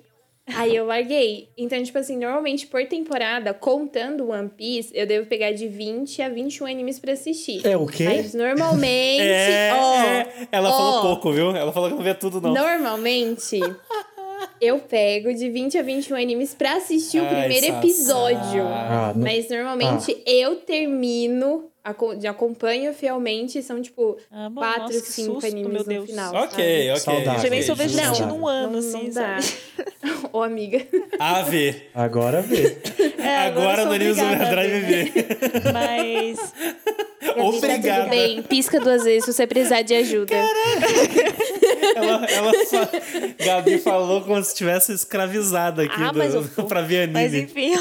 Aí 0.46 0.76
eu 0.76 0.84
larguei. 0.84 1.48
Então, 1.56 1.82
tipo 1.82 1.96
assim, 1.96 2.18
normalmente 2.18 2.66
por 2.66 2.84
temporada, 2.86 3.54
contando 3.54 4.28
One 4.28 4.50
Piece, 4.50 4.90
eu 4.94 5.06
devo 5.06 5.26
pegar 5.26 5.52
de 5.52 5.66
20 5.66 6.20
a 6.20 6.28
21 6.28 6.66
animes 6.66 6.98
pra 6.98 7.12
assistir. 7.14 7.66
É 7.66 7.76
o 7.78 7.86
quê? 7.86 8.04
Mas 8.04 8.34
normalmente. 8.34 9.22
É, 9.24 9.72
ó, 9.72 9.94
é. 9.94 10.48
Ela 10.52 10.68
ó, 10.68 10.72
falou 10.76 11.02
pouco, 11.02 11.32
viu? 11.32 11.56
Ela 11.56 11.72
falou 11.72 11.88
que 11.88 11.94
não 11.96 12.02
vê 12.02 12.12
tudo, 12.14 12.40
não. 12.42 12.52
Normalmente. 12.52 13.58
Eu 14.60 14.78
pego 14.80 15.32
de 15.32 15.48
20 15.48 15.78
a 15.78 15.82
21 15.82 16.16
animes 16.16 16.54
pra 16.54 16.74
assistir 16.76 17.18
o 17.20 17.24
Ai, 17.24 17.40
primeiro 17.48 17.66
Sassá. 17.66 17.78
episódio. 17.78 18.62
Ah, 18.66 19.12
não- 19.14 19.22
Mas 19.22 19.48
normalmente 19.48 20.22
eu 20.26 20.56
termino, 20.56 21.70
acompanho 21.84 22.94
fielmente, 22.94 23.62
são 23.62 23.80
tipo 23.82 24.16
mano, 24.30 24.54
4, 24.56 24.80
nossa, 24.82 25.00
5 25.00 25.32
susto, 25.32 25.46
animes 25.46 25.70
meu 25.72 25.82
no 25.82 25.84
Deus. 25.88 26.10
final. 26.10 26.34
Ok, 26.34 26.48
sabe? 26.48 26.90
ok. 26.90 26.96
Saudade. 27.00 27.38
Ok, 27.38 27.50
vejo 27.76 27.96
Não, 27.96 28.04
assistindo 28.04 28.34
um 28.34 28.48
ano, 28.48 28.72
não, 28.72 28.78
assim, 28.78 29.04
não 29.04 29.10
dá. 29.10 29.40
sabe? 29.40 30.24
Ô, 30.32 30.42
amiga. 30.42 30.84
AV. 31.18 31.74
Agora 31.94 32.40
vê. 32.42 32.78
É, 33.18 33.36
Agora 33.46 33.82
eu 33.82 33.86
no 33.86 33.90
sou 33.92 33.98
News 34.00 34.18
obrigada 34.18 34.44
a 34.44 34.48
Overdrive 34.52 34.80
ver. 34.80 35.12
V. 35.12 35.72
Mas 35.72 36.52
Gabi, 37.24 37.34
Tá 37.34 37.42
Obrigada. 37.42 38.00
tudo 38.02 38.10
bem. 38.10 38.42
Pisca 38.42 38.80
duas 38.80 39.04
vezes 39.04 39.24
se 39.24 39.32
você 39.32 39.46
precisar 39.46 39.82
de 39.82 39.94
ajuda. 39.94 40.34
Ela, 41.94 42.24
ela 42.26 42.52
só. 42.66 43.44
Gabi 43.44 43.78
falou 43.78 44.22
como 44.22 44.42
se 44.42 44.50
estivesse 44.52 44.92
escravizada 44.92 45.82
aqui 45.82 46.02
Ah, 46.02 46.10
do, 46.12 46.18
mas 46.18 46.34
eu- 46.34 46.42
pra 46.66 46.82
ver 46.82 47.08
Mas 47.08 47.32
anime. 47.32 47.44
enfim, 47.44 47.72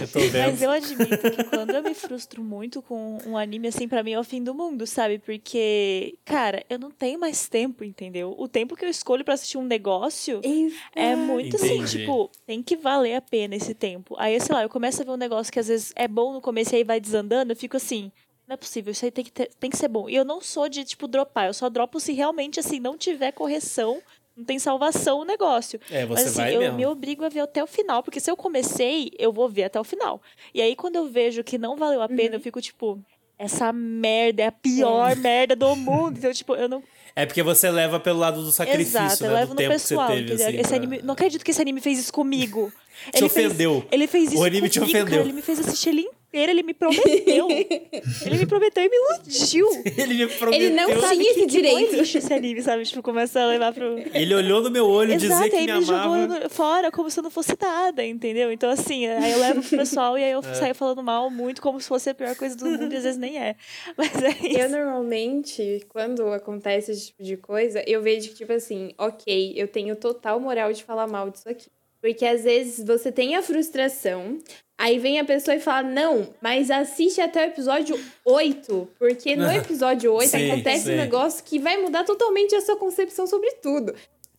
Eu 0.00 0.08
tô 0.08 0.20
vendo. 0.20 0.50
mas 0.50 0.62
eu 0.62 0.70
admito 0.70 1.30
que 1.30 1.44
quando 1.44 1.70
eu 1.74 1.82
me 1.82 1.94
frustro 1.94 2.42
muito 2.42 2.82
com 2.82 3.18
um 3.26 3.36
anime, 3.36 3.68
assim, 3.68 3.86
pra 3.88 4.02
mim 4.02 4.12
é 4.12 4.18
o 4.20 4.24
fim 4.24 4.42
do 4.42 4.54
mundo, 4.54 4.86
sabe? 4.86 5.18
Porque, 5.18 6.16
cara, 6.24 6.64
eu 6.68 6.78
não 6.78 6.90
tenho 6.90 7.18
mais 7.18 7.48
tempo, 7.48 7.84
entendeu? 7.84 8.34
O 8.38 8.48
tempo 8.48 8.76
que 8.76 8.84
eu 8.84 8.88
escolho 8.90 9.24
pra 9.24 9.34
assistir 9.34 9.58
um 9.58 9.64
negócio 9.64 10.40
é 10.94 11.14
muito 11.16 11.56
assim, 11.56 11.76
Entendi. 11.78 11.98
tipo, 12.00 12.30
tem 12.46 12.62
que 12.62 12.76
valer 12.76 13.14
a 13.16 13.20
pena 13.22 13.54
esse 13.56 13.74
tempo. 13.74 14.14
Aí, 14.18 14.38
sei 14.40 14.54
lá, 14.54 14.62
eu 14.62 14.68
começo 14.68 15.00
a 15.02 15.04
ver 15.04 15.10
um 15.12 15.16
negócio 15.16 15.52
que 15.52 15.58
às 15.60 15.68
vezes 15.68 15.92
é 15.96 16.06
bom 16.08 16.32
no 16.32 16.40
começo 16.40 16.74
e 16.74 16.76
aí 16.78 16.84
vai 16.84 17.00
desandando, 17.00 17.52
eu 17.52 17.56
fico 17.56 17.76
assim. 17.76 18.10
Não 18.46 18.54
é 18.54 18.56
possível, 18.56 18.92
isso 18.92 19.04
aí 19.04 19.10
tem 19.10 19.24
que, 19.24 19.32
ter- 19.32 19.50
tem 19.58 19.70
que 19.70 19.76
ser 19.76 19.88
bom. 19.88 20.08
E 20.08 20.14
eu 20.14 20.24
não 20.24 20.40
sou 20.40 20.68
de, 20.68 20.84
tipo, 20.84 21.08
dropar. 21.08 21.46
Eu 21.46 21.54
só 21.54 21.68
dropo 21.70 21.98
se 21.98 22.12
realmente, 22.12 22.60
assim, 22.60 22.78
não 22.78 22.96
tiver 22.98 23.32
correção, 23.32 24.02
não 24.36 24.44
tem 24.44 24.58
salvação 24.58 25.20
o 25.20 25.24
negócio. 25.24 25.80
É, 25.90 26.04
você 26.04 26.22
Mas 26.24 26.26
assim, 26.26 26.36
vai 26.36 26.54
eu 26.56 26.60
mesmo. 26.60 26.76
me 26.76 26.84
obrigo 26.86 27.24
a 27.24 27.28
ver 27.30 27.40
até 27.40 27.62
o 27.62 27.66
final, 27.66 28.02
porque 28.02 28.20
se 28.20 28.30
eu 28.30 28.36
comecei, 28.36 29.10
eu 29.18 29.32
vou 29.32 29.48
ver 29.48 29.64
até 29.64 29.80
o 29.80 29.84
final. 29.84 30.20
E 30.52 30.60
aí, 30.60 30.76
quando 30.76 30.96
eu 30.96 31.06
vejo 31.08 31.42
que 31.42 31.56
não 31.56 31.74
valeu 31.76 32.02
a 32.02 32.08
pena, 32.08 32.36
eu 32.36 32.40
fico 32.40 32.60
tipo, 32.60 33.00
essa 33.38 33.72
merda 33.72 34.42
é 34.42 34.46
a 34.46 34.52
pior 34.52 35.16
merda 35.16 35.56
do 35.56 35.74
mundo. 35.74 36.18
Então, 36.18 36.32
tipo, 36.32 36.54
eu 36.54 36.68
não. 36.68 36.82
É 37.16 37.24
porque 37.24 37.42
você 37.44 37.70
leva 37.70 37.98
pelo 38.00 38.18
lado 38.18 38.42
do 38.42 38.50
sacrifício, 38.52 38.98
Exato, 39.00 39.24
eu 39.24 39.28
né? 39.30 39.34
levo 39.36 39.46
do 39.46 39.50
no 39.52 39.56
tempo 39.56 39.72
pessoal. 39.72 40.08
que 40.08 40.12
você 40.14 40.18
teve, 40.20 40.34
entendeu? 40.34 40.48
assim, 40.48 40.58
Esse 40.58 40.68
pra- 40.68 40.76
anime, 40.76 41.00
não 41.02 41.14
acredito 41.14 41.44
que 41.44 41.50
esse 41.52 41.62
anime 41.62 41.80
fez 41.80 41.98
isso 41.98 42.12
comigo. 42.12 42.72
Te 43.12 43.18
ele 43.22 43.28
fez- 43.28 43.46
ofendeu. 43.46 43.84
ele 43.90 44.06
fez 44.08 44.32
isso 44.32 44.42
O 44.42 44.44
anime 44.44 44.68
te 44.68 44.80
comigo, 44.80 44.92
cara, 44.98 45.04
ofendeu. 45.04 45.22
ele 45.24 45.32
me 45.32 45.42
fez 45.42 45.60
assistir 45.60 45.90
ele 45.90 46.08
ele 46.36 46.62
me 46.62 46.74
prometeu. 46.74 47.48
ele 48.26 48.38
me 48.38 48.46
prometeu 48.46 48.84
e 48.84 48.88
me 48.88 48.96
iludiu. 48.96 49.66
Ele 49.96 50.14
me 50.14 50.26
prometeu. 50.28 50.66
Ele 50.66 50.74
não 50.74 51.00
Sabe 51.00 51.16
tinha 51.16 51.30
esse 51.30 51.40
que, 51.40 51.46
que 51.46 51.52
direito. 51.52 51.96
lixo 51.96 52.18
esse 52.18 52.32
anime, 52.32 52.62
sabe? 52.62 52.84
Tipo, 52.84 53.02
começa 53.02 53.40
a 53.40 53.46
levar 53.46 53.72
pro... 53.72 53.98
Ele 54.12 54.34
olhou 54.34 54.60
no 54.62 54.70
meu 54.70 54.86
olho 54.86 55.12
Exato, 55.12 55.42
dizer 55.44 55.50
que 55.50 55.56
aí 55.56 55.66
me 55.66 55.78
me 55.80 55.84
jogou 55.84 56.14
amava. 56.14 56.48
fora 56.48 56.90
como 56.90 57.10
se 57.10 57.18
eu 57.18 57.22
não 57.24 57.30
fosse 57.30 57.56
nada, 57.60 58.04
entendeu? 58.04 58.50
Então, 58.52 58.70
assim, 58.70 59.06
aí 59.06 59.32
eu 59.32 59.38
levo 59.38 59.62
pro 59.62 59.76
pessoal 59.78 60.18
e 60.18 60.24
aí 60.24 60.32
eu 60.32 60.40
É. 60.40 60.54
saio 60.54 60.74
falando 60.74 61.02
mal 61.02 61.30
muito 61.30 61.60
como 61.62 61.80
se 61.80 61.88
fosse 61.88 62.10
a 62.10 62.14
pior 62.14 62.34
coisa 62.36 62.56
do 62.56 62.66
mundo 62.66 62.92
e 62.92 62.96
às 62.96 63.02
vezes 63.04 63.18
nem 63.18 63.38
é. 63.38 63.56
Mas 63.96 64.10
é 64.22 64.28
isso. 64.30 64.58
Eu 64.58 64.68
normalmente, 64.70 65.84
quando 65.88 66.26
acontece 66.32 66.92
esse 66.92 67.06
tipo 67.08 67.22
de 67.22 67.36
coisa, 67.36 67.82
eu 67.86 68.02
vejo 68.02 68.28
que, 68.30 68.34
tipo 68.36 68.52
assim, 68.52 68.92
ok, 68.98 69.52
eu 69.56 69.68
tenho 69.68 69.94
total 69.96 70.40
moral 70.40 70.72
de 70.72 70.82
falar 70.84 71.06
mal 71.06 71.30
disso 71.30 71.48
aqui. 71.48 71.68
Porque 72.04 72.26
às 72.26 72.44
vezes 72.44 72.84
você 72.84 73.10
tem 73.10 73.34
a 73.34 73.40
frustração, 73.40 74.38
aí 74.76 74.98
vem 74.98 75.18
a 75.18 75.24
pessoa 75.24 75.54
e 75.54 75.58
fala, 75.58 75.88
não, 75.88 76.34
mas 76.38 76.70
assiste 76.70 77.18
até 77.18 77.46
o 77.46 77.48
episódio 77.48 77.98
8. 78.26 78.88
Porque 78.98 79.34
no 79.34 79.50
episódio 79.50 80.12
8 80.12 80.28
Sim, 80.28 80.50
acontece 80.50 80.84
sim. 80.84 80.92
um 80.92 80.96
negócio 80.96 81.42
que 81.42 81.58
vai 81.58 81.78
mudar 81.78 82.04
totalmente 82.04 82.54
a 82.54 82.60
sua 82.60 82.76
concepção 82.76 83.26
sobre 83.26 83.50
tudo. 83.52 83.94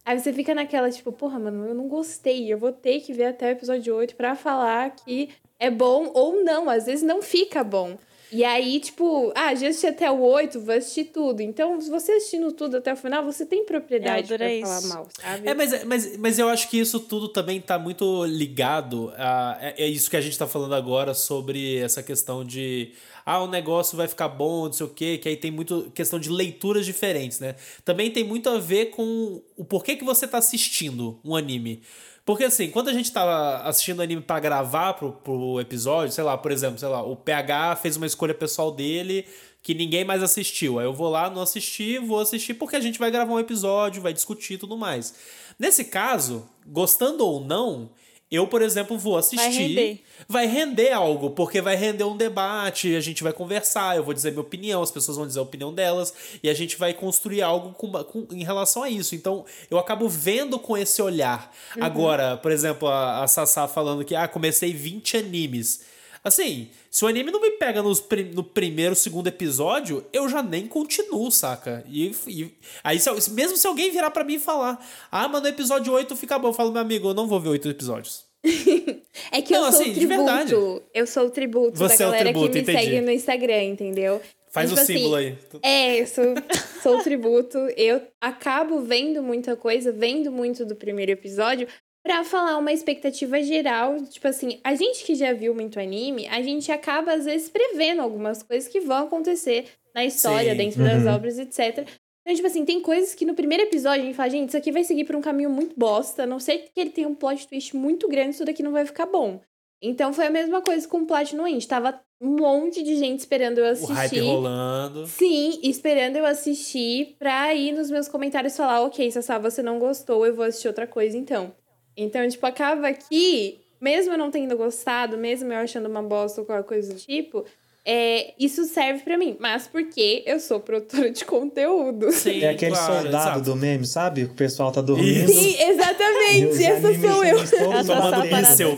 Aí 0.05 0.19
você 0.19 0.31
fica 0.31 0.53
naquela, 0.53 0.91
tipo, 0.91 1.11
porra, 1.11 1.39
mano, 1.39 1.65
eu 1.65 1.73
não 1.73 1.87
gostei. 1.87 2.53
Eu 2.53 2.59
vou 2.59 2.71
ter 2.71 3.01
que 3.01 3.11
ver 3.11 3.25
até 3.25 3.47
o 3.47 3.53
episódio 3.53 3.95
8 3.95 4.15
pra 4.15 4.35
falar 4.35 4.91
que 4.91 5.29
é 5.59 5.71
bom 5.71 6.11
ou 6.13 6.43
não. 6.43 6.69
Às 6.69 6.85
vezes 6.85 7.01
não 7.01 7.19
fica 7.19 7.63
bom. 7.63 7.97
E 8.31 8.43
aí, 8.43 8.79
tipo, 8.79 9.31
ah, 9.35 9.53
já 9.53 9.67
assisti 9.67 9.87
até 9.87 10.09
o 10.09 10.19
8, 10.19 10.59
vou 10.59 10.75
assistir 10.75 11.05
tudo. 11.05 11.41
Então, 11.41 11.79
se 11.79 11.89
você 11.89 12.13
assistindo 12.13 12.51
tudo 12.51 12.77
até 12.77 12.93
o 12.93 12.95
final, 12.97 13.23
você 13.23 13.45
tem 13.45 13.65
propriedade 13.65 14.31
Eu 14.31 14.37
pra 14.37 14.45
adorei 14.47 14.61
falar 14.61 14.81
mal, 14.81 15.07
sabe? 15.19 15.47
É, 15.47 15.53
mas, 15.53 15.83
mas, 15.83 16.17
mas 16.17 16.39
eu 16.39 16.49
acho 16.49 16.69
que 16.69 16.79
isso 16.79 16.99
tudo 16.99 17.29
também 17.29 17.61
tá 17.61 17.77
muito 17.77 18.25
ligado 18.25 19.13
a. 19.17 19.57
É, 19.61 19.83
é 19.83 19.87
isso 19.87 20.09
que 20.09 20.17
a 20.17 20.21
gente 20.21 20.37
tá 20.37 20.47
falando 20.47 20.75
agora 20.75 21.13
sobre 21.13 21.77
essa 21.77 22.01
questão 22.01 22.43
de. 22.43 22.93
Ah, 23.25 23.41
o 23.41 23.47
negócio 23.47 23.97
vai 23.97 24.07
ficar 24.07 24.27
bom, 24.27 24.65
não 24.65 24.73
sei 24.73 24.85
o 24.85 24.89
quê, 24.89 25.17
que 25.17 25.27
aí 25.27 25.35
tem 25.35 25.49
muito 25.49 25.91
questão 25.95 26.19
de 26.19 26.29
leituras 26.29 26.85
diferentes, 26.85 27.39
né? 27.39 27.55
Também 27.83 28.11
tem 28.11 28.23
muito 28.23 28.49
a 28.49 28.59
ver 28.59 28.87
com 28.87 29.41
o 29.57 29.65
porquê 29.65 29.95
que 29.95 30.03
você 30.03 30.27
tá 30.27 30.37
assistindo 30.37 31.19
um 31.23 31.35
anime. 31.35 31.81
Porque 32.25 32.43
assim, 32.43 32.71
quando 32.71 32.89
a 32.89 32.93
gente 32.93 33.11
tava 33.11 33.57
assistindo 33.67 34.01
anime 34.01 34.21
pra 34.21 34.39
gravar 34.39 34.93
pro, 34.93 35.11
pro 35.11 35.59
episódio, 35.59 36.11
sei 36.11 36.23
lá, 36.23 36.35
por 36.35 36.51
exemplo, 36.51 36.79
sei 36.79 36.89
lá, 36.89 37.03
o 37.03 37.15
PH 37.15 37.75
fez 37.75 37.95
uma 37.95 38.07
escolha 38.07 38.33
pessoal 38.33 38.71
dele 38.71 39.27
que 39.61 39.75
ninguém 39.75 40.03
mais 40.03 40.23
assistiu. 40.23 40.79
Aí 40.79 40.85
eu 40.85 40.93
vou 40.93 41.09
lá, 41.09 41.29
não 41.29 41.41
assisti, 41.41 41.99
vou 41.99 42.19
assistir 42.19 42.55
porque 42.55 42.75
a 42.75 42.79
gente 42.79 42.97
vai 42.97 43.11
gravar 43.11 43.31
um 43.31 43.39
episódio, 43.39 44.01
vai 44.01 44.11
discutir 44.11 44.55
e 44.55 44.57
tudo 44.57 44.75
mais. 44.75 45.13
Nesse 45.57 45.85
caso, 45.85 46.49
gostando 46.65 47.25
ou 47.25 47.39
não, 47.39 47.91
Eu, 48.31 48.47
por 48.47 48.61
exemplo, 48.61 48.97
vou 48.97 49.17
assistir. 49.17 49.37
Vai 49.37 49.51
render. 49.51 50.03
vai 50.27 50.47
render. 50.47 50.91
algo, 50.91 51.29
porque 51.29 51.61
vai 51.61 51.75
render 51.75 52.03
um 52.03 52.17
debate, 52.17 52.95
a 52.95 52.99
gente 52.99 53.21
vai 53.21 53.31
conversar, 53.31 53.95
eu 53.95 54.03
vou 54.03 54.13
dizer 54.13 54.31
minha 54.31 54.41
opinião, 54.41 54.81
as 54.81 54.89
pessoas 54.89 55.17
vão 55.17 55.27
dizer 55.27 55.39
a 55.39 55.43
opinião 55.43 55.73
delas, 55.73 56.13
e 56.41 56.49
a 56.49 56.53
gente 56.53 56.77
vai 56.77 56.93
construir 56.93 57.41
algo 57.41 57.73
com, 57.73 57.91
com 58.03 58.27
em 58.31 58.43
relação 58.43 58.81
a 58.81 58.89
isso. 58.89 59.13
Então, 59.13 59.45
eu 59.69 59.77
acabo 59.77 60.09
vendo 60.09 60.57
com 60.57 60.75
esse 60.75 61.01
olhar. 61.01 61.51
Uhum. 61.75 61.83
Agora, 61.83 62.37
por 62.37 62.51
exemplo, 62.51 62.87
a, 62.87 63.23
a 63.23 63.27
Sassá 63.27 63.67
falando 63.67 64.03
que, 64.03 64.15
ah, 64.15 64.27
comecei 64.27 64.73
20 64.73 65.17
animes. 65.17 65.94
Assim, 66.25 66.69
se 66.89 67.05
o 67.05 67.07
anime 67.07 67.29
não 67.29 67.39
me 67.39 67.51
pega 67.51 67.83
nos, 67.83 68.03
no 68.33 68.43
primeiro, 68.43 68.95
segundo 68.95 69.27
episódio, 69.27 70.03
eu 70.11 70.27
já 70.27 70.41
nem 70.41 70.65
continuo, 70.65 71.31
saca? 71.31 71.85
E, 71.87 72.15
e 72.27 72.51
aí, 72.83 72.99
se, 72.99 73.29
mesmo 73.29 73.55
se 73.55 73.67
alguém 73.67 73.91
virar 73.91 74.09
para 74.09 74.23
mim 74.23 74.33
e 74.33 74.39
falar, 74.39 74.83
ah, 75.11 75.27
mas 75.27 75.43
no 75.43 75.47
episódio 75.47 75.93
8 75.93 76.15
fica 76.15 76.39
bom, 76.39 76.47
eu 76.47 76.53
falo, 76.53 76.71
meu 76.71 76.81
amigo, 76.81 77.09
eu 77.09 77.13
não 77.13 77.27
vou 77.27 77.39
ver 77.39 77.49
oito 77.49 77.69
episódios. 77.69 78.25
é 79.31 79.39
que 79.39 79.53
não, 79.53 79.67
eu 79.67 79.71
sou 79.71 79.81
assim, 79.81 79.91
o 79.91 79.93
tributo. 79.93 80.83
Eu 80.95 81.05
sou 81.05 81.25
o 81.27 81.29
tributo 81.29 81.77
Você 81.77 81.97
da 81.97 82.05
galera 82.05 82.29
é 82.29 82.33
tributo, 82.33 82.47
que 82.47 82.53
me 82.55 82.61
entendi. 82.61 82.79
segue 82.79 83.01
no 83.01 83.11
Instagram, 83.11 83.63
entendeu? 83.63 84.21
Faz 84.51 84.69
tipo 84.69 84.81
o 84.81 84.85
símbolo 84.85 85.15
assim, 85.15 85.37
aí. 85.53 85.59
É, 85.61 86.01
eu 86.01 86.07
sou, 86.07 86.23
sou 86.81 86.97
o 86.97 87.03
tributo. 87.03 87.57
Eu 87.75 88.01
acabo 88.19 88.81
vendo 88.81 89.21
muita 89.21 89.55
coisa, 89.55 89.91
vendo 89.91 90.31
muito 90.31 90.65
do 90.65 90.75
primeiro 90.75 91.11
episódio, 91.11 91.67
para 92.05 92.23
falar 92.23 92.59
uma 92.59 92.71
expectativa 92.71 93.41
geral, 93.41 93.99
tipo 94.05 94.27
assim, 94.27 94.59
a 94.63 94.75
gente 94.75 95.03
que 95.03 95.15
já 95.15 95.33
viu 95.33 95.55
muito 95.55 95.79
anime, 95.79 96.27
a 96.27 96.39
gente 96.39 96.71
acaba 96.71 97.13
às 97.13 97.25
vezes 97.25 97.49
prevendo 97.49 97.99
algumas 97.99 98.43
coisas 98.43 98.69
que 98.69 98.79
vão 98.79 99.05
acontecer 99.07 99.65
na 99.93 100.05
história, 100.05 100.51
Sim. 100.51 100.57
dentro 100.57 100.83
uhum. 100.83 100.87
das 100.87 101.07
obras, 101.07 101.39
etc. 101.39 101.79
Então, 102.21 102.35
tipo 102.35 102.45
assim, 102.45 102.63
tem 102.63 102.79
coisas 102.79 103.15
que 103.15 103.25
no 103.25 103.33
primeiro 103.33 103.63
episódio 103.63 104.03
a 104.03 104.05
gente 104.05 104.15
fala, 104.15 104.29
gente, 104.29 104.49
isso 104.49 104.57
aqui 104.57 104.71
vai 104.71 104.83
seguir 104.83 105.03
por 105.05 105.15
um 105.15 105.21
caminho 105.21 105.49
muito 105.49 105.73
bosta, 105.75 106.23
a 106.23 106.27
não 106.27 106.39
sei 106.39 106.59
que 106.59 106.79
ele 106.79 106.91
tenha 106.91 107.07
um 107.07 107.15
plot 107.15 107.47
twist 107.47 107.75
muito 107.75 108.07
grande, 108.07 108.35
isso 108.35 108.45
daqui 108.45 108.61
não 108.61 108.71
vai 108.71 108.85
ficar 108.85 109.07
bom. 109.07 109.41
Então 109.81 110.13
foi 110.13 110.27
a 110.27 110.31
mesma 110.31 110.61
coisa 110.61 110.87
com 110.87 110.99
o 110.99 111.05
Platinum 111.07 111.47
End. 111.47 111.67
Tava 111.67 111.99
um 112.21 112.35
monte 112.35 112.83
de 112.83 112.95
gente 112.97 113.19
esperando 113.19 113.57
eu 113.57 113.65
assistir. 113.65 113.91
O 113.91 113.95
hype 113.95 114.19
rolando. 114.19 115.07
Sim, 115.07 115.59
esperando 115.63 116.17
eu 116.17 116.25
assistir 116.25 117.15
pra 117.17 117.53
ir 117.55 117.71
nos 117.71 117.89
meus 117.89 118.07
comentários 118.07 118.55
falar, 118.55 118.81
ok, 118.81 119.09
Sassá, 119.11 119.39
você 119.39 119.63
não 119.63 119.79
gostou, 119.79 120.23
eu 120.25 120.35
vou 120.35 120.45
assistir 120.45 120.67
outra 120.67 120.85
coisa 120.85 121.17
então. 121.17 121.53
Então, 121.97 122.27
tipo, 122.27 122.45
acaba 122.45 122.91
que, 122.93 123.59
mesmo 123.79 124.13
eu 124.13 124.17
não 124.17 124.31
tendo 124.31 124.57
gostado, 124.57 125.17
mesmo 125.17 125.51
eu 125.51 125.59
achando 125.59 125.87
uma 125.87 126.03
bosta 126.03 126.41
ou 126.41 126.47
qualquer 126.47 126.67
coisa 126.67 126.93
do 126.93 126.99
tipo, 126.99 127.45
é, 127.87 128.33
isso 128.39 128.65
serve 128.65 129.03
para 129.03 129.15
mim, 129.17 129.37
mas 129.39 129.67
porque 129.67 130.23
eu 130.25 130.39
sou 130.39 130.59
produtora 130.59 131.11
de 131.11 131.23
conteúdo. 131.23 132.11
Sim, 132.11 132.41
é 132.41 132.49
aquele 132.49 132.71
claro, 132.71 133.03
soldado 133.03 133.39
exato. 133.39 133.41
do 133.41 133.55
meme, 133.55 133.85
sabe? 133.85 134.23
O 134.23 134.29
pessoal 134.29 134.71
tá 134.71 134.81
dormindo. 134.81 135.31
Sim, 135.31 135.55
exatamente. 135.61 136.63
Essa 136.63 136.93
sou 136.99 137.23
eu. 137.23 137.39
Essa 137.39 137.55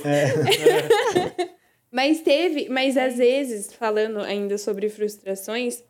é. 0.06 1.58
Mas 1.90 2.20
teve, 2.20 2.68
mas 2.70 2.98
às 2.98 3.18
vezes, 3.18 3.74
falando 3.74 4.20
ainda 4.20 4.58
sobre 4.58 4.90
frustrações, 4.90 5.82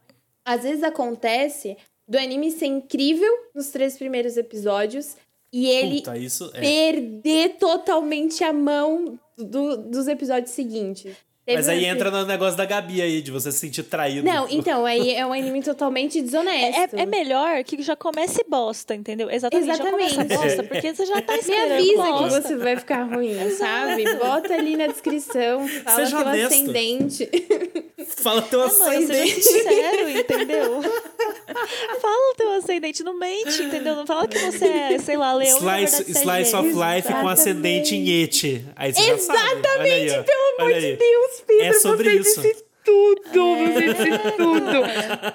às 0.46 0.62
vezes 0.62 0.84
acontece 0.84 1.76
do 2.08 2.18
anime 2.18 2.52
ser 2.52 2.68
incrível 2.68 3.32
nos 3.54 3.72
três 3.72 3.98
primeiros 3.98 4.38
episódios 4.38 5.18
e 5.58 5.66
ele 5.66 5.96
Puta, 6.02 6.14
é. 6.54 6.62
perder 6.62 7.58
totalmente 7.58 8.44
a 8.44 8.54
mão 8.54 9.20
do, 9.36 9.76
dos 9.78 10.08
episódios 10.08 10.52
seguintes. 10.52 11.16
Teve 11.48 11.60
Mas 11.60 11.70
aí 11.70 11.86
entra 11.86 12.12
no 12.12 12.26
negócio 12.26 12.58
da 12.58 12.66
Gabi 12.66 13.02
aí, 13.02 13.22
de 13.22 13.32
você 13.32 13.54
se 13.54 13.60
sentir 13.60 13.82
traído. 13.84 14.28
Não, 14.28 14.50
então, 14.50 14.86
aí 14.86 15.16
é 15.16 15.26
um 15.26 15.32
anime 15.32 15.64
totalmente 15.64 16.22
desonesto. 16.22 16.98
É, 16.98 17.04
é 17.04 17.06
melhor 17.06 17.64
que 17.64 17.82
já 17.82 17.96
comece 17.96 18.44
bosta, 18.50 18.94
entendeu? 18.94 19.32
Exatamente. 19.32 19.70
Exatamente. 19.70 20.14
Já 20.14 20.24
bosta, 20.26 20.64
porque 20.64 20.94
você 20.94 21.06
já 21.06 21.22
tá 21.22 21.38
esperando. 21.38 21.70
Me 21.70 21.76
avisa 21.76 22.04
bosta. 22.04 22.42
que 22.42 22.48
você 22.50 22.56
vai 22.58 22.76
ficar 22.76 23.04
ruim, 23.04 23.34
sabe? 23.56 24.04
Bota 24.16 24.54
ali 24.56 24.76
na 24.76 24.88
descrição, 24.88 25.66
fala 25.70 25.96
Seja 25.96 26.18
teu 26.18 26.28
honesto. 26.28 26.54
ascendente. 26.54 27.30
Fala 28.08 28.42
teu 28.44 28.62
é, 28.62 28.66
ascendente. 28.66 29.08
Mãe, 29.08 29.28
seja 29.28 29.42
sincero, 29.42 30.10
entendeu? 30.10 30.82
fala 32.02 32.32
o 32.32 32.36
teu 32.36 32.52
ascendente, 32.54 33.04
não 33.04 33.18
mente, 33.18 33.64
entendeu? 33.64 33.96
Não 33.96 34.06
fala 34.06 34.28
que 34.28 34.38
você 34.38 34.66
é, 34.66 35.00
sei 35.00 35.18
lá, 35.18 35.34
leão. 35.34 35.58
Slice, 35.58 36.04
é 36.04 36.12
slice 36.12 36.56
of 36.56 36.70
life 36.70 37.12
com 37.12 37.28
ascendente 37.28 37.96
em 37.96 38.22
Ete. 38.22 38.66
Aí 38.76 38.94
você 38.94 39.12
Exatamente, 39.12 40.16
aí, 40.16 40.24
pelo 40.24 40.56
amor 40.60 40.80
de 40.80 40.96
Deus, 40.96 41.37
Pedro. 41.46 41.66
É 41.66 41.74
sobre 41.74 42.10
você 42.10 42.30
isso. 42.30 42.42
Disse 42.42 42.68
tudo, 42.88 43.56
você 43.58 43.94
disse 43.94 44.38
tudo. 44.38 44.78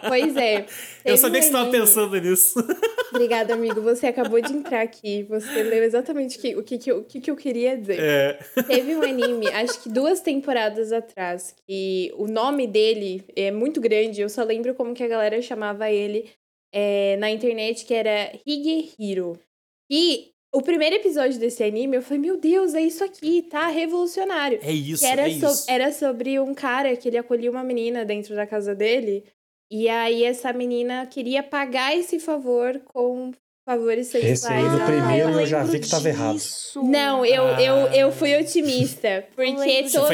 Pois 0.09 0.37
é. 0.37 0.67
Eu 1.05 1.17
sabia 1.17 1.41
que 1.41 1.47
você 1.47 1.53
estava 1.53 1.71
pensando 1.71 2.21
nisso. 2.21 2.55
Obrigada, 3.11 3.53
amigo. 3.53 3.81
Você 3.83 4.07
acabou 4.07 4.41
de 4.41 4.53
entrar 4.53 4.81
aqui. 4.81 5.23
Você 5.25 5.63
leu 5.63 5.83
exatamente 5.83 6.39
o 6.39 6.63
que, 6.63 6.93
o 6.93 7.05
que, 7.05 7.21
que 7.21 7.31
eu 7.31 7.37
queria 7.37 7.77
dizer. 7.77 7.99
É. 8.01 8.39
Teve 8.63 8.97
um 8.97 9.03
anime, 9.03 9.49
acho 9.49 9.83
que 9.83 9.89
duas 9.89 10.21
temporadas 10.21 10.93
atrás, 10.93 11.55
que 11.67 12.13
o 12.17 12.27
nome 12.27 12.67
dele 12.67 13.25
é 13.37 13.51
muito 13.51 13.81
grande. 13.81 14.23
Eu 14.23 14.29
só 14.29 14.43
lembro 14.43 14.75
como 14.75 14.95
que 14.95 15.03
a 15.03 15.09
galera 15.09 15.41
chamava 15.43 15.91
ele 15.91 16.31
é, 16.73 17.17
na 17.19 17.31
internet, 17.31 17.85
que 17.85 17.93
era 17.93 18.33
Higehiro. 18.47 19.39
E 19.91 20.32
o 20.53 20.61
primeiro 20.61 20.97
episódio 20.97 21.41
desse 21.41 21.65
anime, 21.65 21.97
eu 21.97 22.03
falei, 22.03 22.19
meu 22.19 22.37
Deus, 22.37 22.75
é 22.75 22.83
isso 22.83 23.03
aqui, 23.03 23.43
tá 23.43 23.69
revolucionário. 23.69 24.59
É 24.63 24.71
isso, 24.71 25.03
que 25.03 25.11
era 25.11 25.29
é 25.29 25.31
so 25.31 25.47
isso. 25.47 25.65
Era 25.67 25.91
sobre 25.91 26.39
um 26.39 26.55
cara 26.55 26.95
que 26.95 27.09
ele 27.09 27.17
acolhia 27.17 27.51
uma 27.51 27.65
menina 27.65 28.05
dentro 28.05 28.35
da 28.37 28.47
casa 28.47 28.75
dele. 28.75 29.25
E 29.71 29.89
aí 29.89 30.25
essa 30.25 30.53
menina 30.53 31.07
queria 31.07 31.43
pagar 31.43 31.97
esse 31.97 32.21
favor 32.21 32.79
com 32.85 33.33
favores 33.65 34.09
sexuais. 34.09 34.43
Esse 34.43 34.53
aí, 34.53 34.63
no 34.63 34.85
primeiro, 34.85 35.31
eu, 35.31 35.41
eu 35.41 35.47
já 35.47 35.63
vi 35.65 35.81
que 35.81 35.89
tava 35.89 36.09
errado. 36.09 36.39
Não, 36.83 37.25
eu, 37.25 37.47
ah. 37.47 37.63
eu, 37.63 37.77
eu 37.89 38.13
fui 38.13 38.37
otimista. 38.37 39.25
Porque 39.35 39.85
todo, 39.91 40.11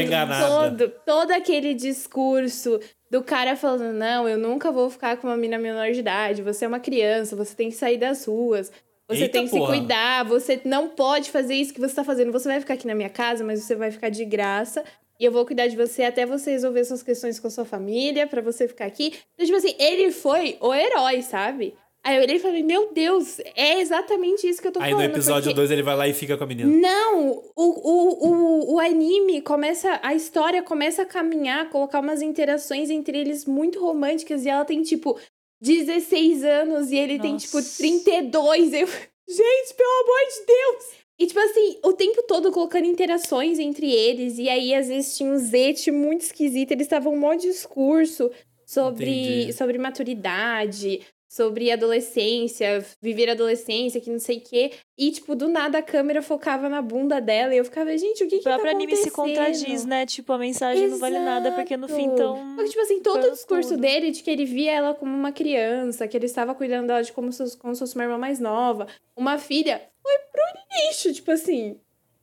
todo, 0.46 0.92
todo 1.04 1.30
aquele 1.32 1.74
discurso 1.74 2.78
do 3.10 3.22
cara 3.22 3.56
falando, 3.56 3.92
não, 3.92 4.28
eu 4.28 4.38
nunca 4.38 4.70
vou 4.70 4.88
ficar 4.88 5.16
com 5.16 5.26
uma 5.26 5.36
menina 5.36 5.58
menor 5.58 5.90
de 5.90 6.00
idade, 6.00 6.42
você 6.42 6.64
é 6.64 6.68
uma 6.68 6.78
criança, 6.78 7.34
você 7.34 7.54
tem 7.56 7.70
que 7.70 7.76
sair 7.76 7.96
das 7.96 8.26
ruas. 8.26 8.70
Você 9.08 9.22
Eita, 9.22 9.32
tem 9.32 9.44
que 9.46 9.50
porra. 9.50 9.72
se 9.72 9.78
cuidar, 9.78 10.24
você 10.24 10.60
não 10.64 10.90
pode 10.90 11.30
fazer 11.30 11.54
isso 11.54 11.72
que 11.72 11.80
você 11.80 11.94
tá 11.94 12.04
fazendo. 12.04 12.30
Você 12.30 12.46
vai 12.46 12.60
ficar 12.60 12.74
aqui 12.74 12.86
na 12.86 12.94
minha 12.94 13.08
casa, 13.08 13.42
mas 13.42 13.62
você 13.62 13.74
vai 13.74 13.90
ficar 13.90 14.10
de 14.10 14.24
graça. 14.24 14.84
E 15.18 15.24
eu 15.24 15.32
vou 15.32 15.46
cuidar 15.46 15.66
de 15.66 15.76
você 15.76 16.04
até 16.04 16.26
você 16.26 16.50
resolver 16.52 16.84
suas 16.84 17.02
questões 17.02 17.40
com 17.40 17.46
a 17.48 17.50
sua 17.50 17.64
família, 17.64 18.26
para 18.26 18.42
você 18.42 18.68
ficar 18.68 18.84
aqui. 18.84 19.14
Então, 19.34 19.46
tipo 19.46 19.56
assim, 19.56 19.74
ele 19.78 20.12
foi 20.12 20.58
o 20.60 20.72
herói, 20.72 21.22
sabe? 21.22 21.74
Aí 22.04 22.16
eu 22.16 22.22
olhei 22.22 22.36
e 22.36 22.38
falei, 22.38 22.62
meu 22.62 22.92
Deus, 22.92 23.40
é 23.56 23.80
exatamente 23.80 24.48
isso 24.48 24.62
que 24.62 24.68
eu 24.68 24.72
tô 24.72 24.80
Aí 24.80 24.90
falando. 24.90 25.02
Aí 25.02 25.08
no 25.08 25.14
episódio 25.14 25.52
2 25.52 25.54
porque... 25.54 25.72
ele 25.74 25.82
vai 25.82 25.96
lá 25.96 26.06
e 26.06 26.14
fica 26.14 26.36
com 26.36 26.44
a 26.44 26.46
menina. 26.46 26.70
Não, 26.70 27.30
o, 27.30 27.42
o, 27.56 28.28
o, 28.28 28.74
o 28.74 28.80
anime 28.80 29.40
começa, 29.42 29.98
a 30.02 30.14
história 30.14 30.62
começa 30.62 31.02
a 31.02 31.06
caminhar, 31.06 31.68
colocar 31.70 32.00
umas 32.00 32.22
interações 32.22 32.88
entre 32.88 33.18
eles 33.18 33.44
muito 33.44 33.80
românticas 33.80 34.44
e 34.44 34.48
ela 34.48 34.64
tem, 34.64 34.82
tipo, 34.82 35.18
16 35.60 36.44
anos 36.44 36.90
e 36.90 36.96
ele 36.96 37.16
Nossa. 37.18 37.28
tem, 37.28 37.36
tipo, 37.36 37.62
32. 37.62 38.72
Eu... 38.72 38.86
Gente, 39.28 39.74
pelo 39.76 39.90
amor 39.90 40.20
de 40.30 40.46
Deus! 40.46 40.98
E, 41.18 41.26
tipo 41.26 41.40
assim, 41.40 41.78
o 41.84 41.92
tempo 41.92 42.22
todo 42.22 42.52
colocando 42.52 42.86
interações 42.86 43.58
entre 43.58 43.90
eles. 43.90 44.38
E 44.38 44.48
aí, 44.48 44.72
às 44.72 44.86
vezes, 44.88 45.16
tinha 45.16 45.30
um 45.30 45.36
zete 45.36 45.90
muito 45.90 46.20
esquisito. 46.22 46.70
Eles 46.70 46.86
estavam 46.86 47.12
um 47.12 47.36
de 47.36 47.48
discurso 47.48 48.30
sobre, 48.64 49.52
sobre 49.52 49.78
maturidade, 49.78 51.00
sobre 51.28 51.70
adolescência, 51.70 52.84
viver 53.02 53.28
adolescência, 53.28 54.00
que 54.00 54.10
não 54.10 54.18
sei 54.18 54.38
o 54.38 54.40
quê. 54.40 54.72
E, 54.96 55.12
tipo, 55.12 55.36
do 55.36 55.46
nada 55.46 55.78
a 55.78 55.82
câmera 55.82 56.22
focava 56.22 56.68
na 56.68 56.80
bunda 56.80 57.20
dela 57.20 57.54
e 57.54 57.58
eu 57.58 57.64
ficava, 57.64 57.96
gente, 57.96 58.24
o 58.24 58.28
que 58.28 58.38
que 58.38 58.44
tá 58.44 58.54
acontecendo? 58.54 58.58
O 58.58 58.62
próprio 58.62 58.70
anime 58.70 58.96
se 58.96 59.10
contradiz, 59.10 59.84
né? 59.84 60.06
Tipo, 60.06 60.32
a 60.32 60.38
mensagem 60.38 60.84
Exato. 60.84 60.92
não 60.92 60.98
vale 60.98 61.18
nada, 61.18 61.52
porque 61.52 61.76
no 61.76 61.86
fim, 61.86 62.06
então... 62.06 62.54
Porque, 62.54 62.70
tipo 62.70 62.80
assim, 62.80 63.00
todo 63.00 63.26
o 63.26 63.30
discurso 63.30 63.70
tudo. 63.70 63.82
dele 63.82 64.10
de 64.10 64.22
que 64.22 64.30
ele 64.30 64.46
via 64.46 64.72
ela 64.72 64.94
como 64.94 65.14
uma 65.14 65.30
criança, 65.30 66.08
que 66.08 66.16
ele 66.16 66.26
estava 66.26 66.54
cuidando 66.54 66.86
dela 66.86 67.02
de 67.02 67.12
como 67.12 67.30
se, 67.30 67.56
como 67.58 67.74
se 67.74 67.80
fosse 67.80 67.94
uma 67.94 68.04
irmã 68.04 68.16
mais 68.16 68.40
nova, 68.40 68.86
uma 69.14 69.36
filha, 69.36 69.82
foi 70.02 70.18
pro 70.32 70.86
lixo, 70.86 71.12
tipo 71.12 71.30
assim... 71.30 71.78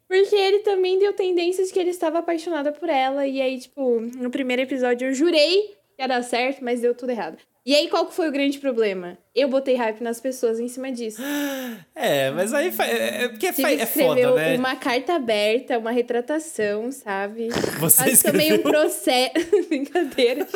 Porque 0.07 0.36
ele 0.36 0.59
também 0.59 0.99
deu 0.99 1.13
tendências 1.13 1.67
de 1.67 1.73
que 1.73 1.80
ele 1.80 1.89
estava 1.89 2.19
apaixonado 2.19 2.71
por 2.73 2.89
ela. 2.89 3.25
E 3.25 3.41
aí, 3.41 3.59
tipo, 3.59 3.99
no 3.99 4.30
primeiro 4.30 4.61
episódio 4.61 5.07
eu 5.07 5.13
jurei 5.15 5.75
que 5.95 6.01
ia 6.01 6.07
dar 6.07 6.21
certo, 6.23 6.63
mas 6.63 6.82
deu 6.82 6.93
tudo 6.93 7.09
errado. 7.09 7.39
E 7.66 7.74
aí, 7.74 7.89
qual 7.89 8.05
que 8.05 8.13
foi 8.13 8.30
o 8.30 8.32
grande 8.32 8.59
problema? 8.59 9.18
Eu 9.34 9.49
botei 9.49 9.76
hype 9.76 9.99
nas 10.01 10.22
pessoas 10.22 10.59
em 10.59 10.68
cima 10.68 10.91
disso. 10.91 11.22
É, 11.97 12.30
mas 12.30 12.53
aí 12.53 12.72
é, 12.78 13.24
é 13.24 13.30
porque 13.30 13.51
Tive 13.53 13.76
é 13.76 13.86
foda, 13.86 14.36
né? 14.36 14.57
uma 14.57 14.76
carta 14.76 15.13
aberta, 15.16 15.78
uma 15.80 15.91
retratação, 15.91 16.91
sabe? 16.91 17.47
Você 17.80 18.03
Quase 18.03 18.11
escreveu... 18.11 18.41
tomei 18.41 18.53
um 18.53 18.61
processo. 18.61 19.34
Brincadeira. 19.70 20.47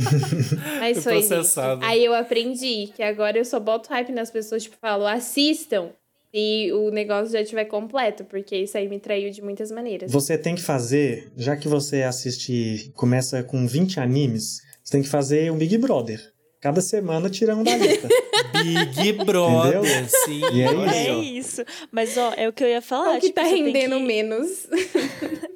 mas 0.80 1.04
foi 1.04 1.20
processado. 1.20 1.84
Aí 1.84 2.04
eu 2.04 2.14
aprendi 2.14 2.90
que 2.96 3.02
agora 3.02 3.38
eu 3.38 3.44
só 3.44 3.60
boto 3.60 3.90
hype 3.90 4.10
nas 4.12 4.30
pessoas, 4.30 4.62
tipo, 4.62 4.76
falo, 4.80 5.06
assistam 5.06 5.90
se 6.34 6.72
o 6.72 6.90
negócio 6.90 7.32
já 7.32 7.42
estiver 7.42 7.66
completo, 7.66 8.24
porque 8.24 8.56
isso 8.56 8.76
aí 8.76 8.88
me 8.88 8.98
traiu 8.98 9.30
de 9.30 9.42
muitas 9.42 9.70
maneiras. 9.70 10.10
Você 10.10 10.36
tem 10.38 10.54
que 10.54 10.62
fazer, 10.62 11.30
já 11.36 11.56
que 11.56 11.68
você 11.68 12.02
assiste, 12.02 12.90
começa 12.94 13.42
com 13.42 13.66
20 13.66 14.00
animes, 14.00 14.62
você 14.82 14.92
tem 14.92 15.02
que 15.02 15.08
fazer 15.08 15.52
um 15.52 15.56
Big 15.56 15.76
Brother. 15.78 16.32
Cada 16.60 16.80
semana 16.80 17.30
tira 17.30 17.54
um 17.54 17.62
da 17.62 17.76
lista. 17.76 18.08
Big 18.64 19.12
Brother, 19.24 19.78
Entendeu? 19.78 20.08
sim. 20.08 20.40
E 20.52 20.60
é 20.62 20.68
Olha 20.68 20.90
É 20.90 21.18
isso. 21.18 21.62
Mas, 21.92 22.16
ó, 22.16 22.32
é 22.36 22.48
o 22.48 22.52
que 22.52 22.64
eu 22.64 22.68
ia 22.68 22.82
falar. 22.82 23.16
o 23.16 23.20
que 23.20 23.28
tipo, 23.28 23.34
tá 23.40 23.42
rendendo 23.46 23.96
que- 23.96 24.02
menos. 24.04 24.66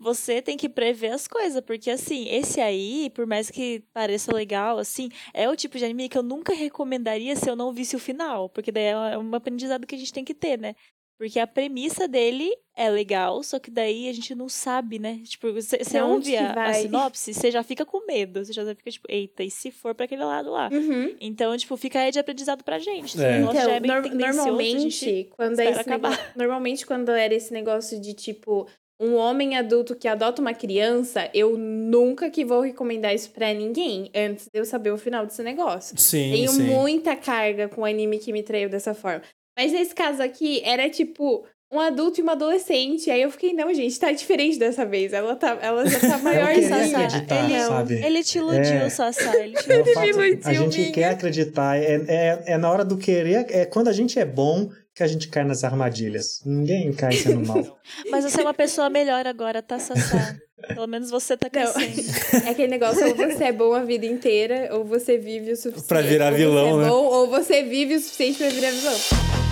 Você 0.00 0.42
tem 0.42 0.56
que 0.56 0.68
prever 0.68 1.12
as 1.12 1.28
coisas, 1.28 1.62
porque 1.62 1.88
assim, 1.88 2.28
esse 2.28 2.60
aí, 2.60 3.08
por 3.14 3.26
mais 3.26 3.48
que 3.48 3.84
pareça 3.94 4.34
legal, 4.34 4.76
assim, 4.78 5.08
é 5.32 5.48
o 5.48 5.54
tipo 5.54 5.78
de 5.78 5.84
anime 5.84 6.08
que 6.08 6.18
eu 6.18 6.22
nunca 6.22 6.52
recomendaria 6.52 7.36
se 7.36 7.48
eu 7.48 7.54
não 7.54 7.72
visse 7.72 7.94
o 7.94 7.98
final, 8.00 8.48
porque 8.48 8.72
daí 8.72 8.86
é 8.86 9.16
um 9.18 9.32
aprendizado 9.34 9.86
que 9.86 9.94
a 9.94 9.98
gente 9.98 10.12
tem 10.12 10.24
que 10.24 10.34
ter, 10.34 10.58
né? 10.58 10.74
Porque 11.18 11.38
a 11.38 11.46
premissa 11.46 12.08
dele 12.08 12.50
é 12.76 12.90
legal, 12.90 13.42
só 13.42 13.58
que 13.58 13.70
daí 13.70 14.08
a 14.08 14.12
gente 14.12 14.34
não 14.34 14.48
sabe, 14.48 14.98
né? 14.98 15.20
Tipo, 15.24 15.52
você 15.52 15.78
ouve 16.00 16.36
a, 16.36 16.52
a 16.64 16.74
sinopse, 16.74 17.32
você 17.32 17.50
já 17.50 17.62
fica 17.62 17.84
com 17.86 18.04
medo, 18.06 18.44
você 18.44 18.52
já 18.52 18.64
fica 18.74 18.90
tipo, 18.90 19.06
eita, 19.08 19.44
e 19.44 19.50
se 19.50 19.70
for 19.70 19.94
pra 19.94 20.06
aquele 20.06 20.24
lado 20.24 20.50
lá? 20.50 20.68
Uhum. 20.72 21.14
Então, 21.20 21.56
tipo, 21.56 21.76
fica 21.76 22.00
aí 22.00 22.10
de 22.10 22.18
aprendizado 22.18 22.64
pra 22.64 22.78
gente. 22.78 23.22
É. 23.22 23.36
o 23.36 23.38
negócio 23.40 23.60
Então, 23.60 23.70
é 23.72 23.80
nor- 23.80 24.14
normalmente, 24.14 24.90
gente 24.90 25.30
quando 25.36 25.60
é 25.60 25.84
negócio, 25.84 26.24
normalmente 26.34 26.86
quando 26.86 27.10
era 27.10 27.34
esse 27.34 27.52
negócio 27.52 28.00
de 28.00 28.14
tipo 28.14 28.66
um 29.00 29.14
homem 29.16 29.56
adulto 29.56 29.96
que 29.96 30.06
adota 30.06 30.40
uma 30.40 30.54
criança, 30.54 31.28
eu 31.34 31.56
nunca 31.58 32.30
que 32.30 32.44
vou 32.44 32.60
recomendar 32.60 33.12
isso 33.12 33.30
pra 33.32 33.52
ninguém 33.52 34.10
antes 34.14 34.44
de 34.44 34.58
eu 34.60 34.64
saber 34.64 34.92
o 34.92 34.96
final 34.98 35.26
desse 35.26 35.42
negócio. 35.42 35.98
Sim, 35.98 36.30
Tenho 36.32 36.50
sim. 36.52 36.62
muita 36.62 37.16
carga 37.16 37.68
com 37.68 37.84
anime 37.84 38.18
que 38.18 38.32
me 38.32 38.42
traiu 38.44 38.68
dessa 38.68 38.94
forma. 38.94 39.22
Mas 39.56 39.72
nesse 39.72 39.94
caso 39.94 40.22
aqui, 40.22 40.60
era 40.64 40.88
tipo 40.88 41.44
um 41.70 41.80
adulto 41.80 42.20
e 42.20 42.22
uma 42.22 42.32
adolescente. 42.32 43.10
Aí 43.10 43.22
eu 43.22 43.30
fiquei, 43.30 43.52
não, 43.54 43.72
gente, 43.72 43.98
tá 43.98 44.12
diferente 44.12 44.58
dessa 44.58 44.84
vez. 44.84 45.12
Ela, 45.12 45.34
tá, 45.36 45.58
ela 45.62 45.86
já 45.86 45.98
tá 46.00 46.16
Eu 46.18 46.22
maiorzinha. 46.22 46.52
queria 46.54 46.68
Sassá, 46.88 46.98
acreditar, 47.06 47.44
ele- 47.50 47.60
sabe? 47.62 47.94
Ele 48.04 48.22
te 48.24 48.38
iludiu, 48.38 48.60
É. 48.74 48.88
Sassá. 48.90 49.36
Ele 49.36 49.54
te 49.54 49.70
É 49.72 49.76
iludiu. 50.08 50.40
a 50.44 50.52
gente 50.52 50.78
minha. 50.80 50.92
quer 50.92 51.04
acreditar, 51.10 51.78
é, 51.78 51.94
é, 52.08 52.42
é 52.48 52.58
na 52.58 52.70
hora 52.70 52.84
do 52.84 52.98
querer, 52.98 53.46
é 53.48 53.64
quando 53.64 53.88
a 53.88 53.92
gente 53.92 54.18
é 54.18 54.24
bom 54.26 54.70
que 54.94 55.02
a 55.02 55.06
gente 55.06 55.28
cai 55.28 55.44
nas 55.44 55.64
armadilhas. 55.64 56.42
Ninguém 56.44 56.92
cai 56.92 57.12
sendo 57.12 57.46
mal. 57.46 57.78
Mas 58.10 58.24
você 58.24 58.40
é 58.40 58.44
uma 58.44 58.54
pessoa 58.54 58.90
melhor 58.90 59.26
agora, 59.26 59.62
tá, 59.62 59.78
Sassá? 59.78 60.36
Pelo 60.68 60.86
menos 60.86 61.10
você 61.10 61.36
tá 61.36 61.48
Não. 61.52 61.72
crescendo. 61.72 62.46
É 62.46 62.50
aquele 62.50 62.68
negócio, 62.68 63.06
ou 63.08 63.14
você 63.14 63.44
é 63.44 63.52
bom 63.52 63.72
a 63.74 63.82
vida 63.84 64.06
inteira, 64.06 64.68
ou 64.72 64.84
você 64.84 65.18
vive 65.18 65.52
o 65.52 65.56
suficiente. 65.56 65.88
Pra 65.88 66.00
virar 66.02 66.32
ou 66.32 66.38
vilão, 66.38 66.80
é 66.80 66.84
né? 66.84 66.88
bom, 66.88 67.04
ou 67.04 67.28
você 67.28 67.62
vive 67.62 67.96
o 67.96 68.00
suficiente 68.00 68.38
pra 68.38 68.48
virar 68.48 68.70
vilão. 68.70 69.51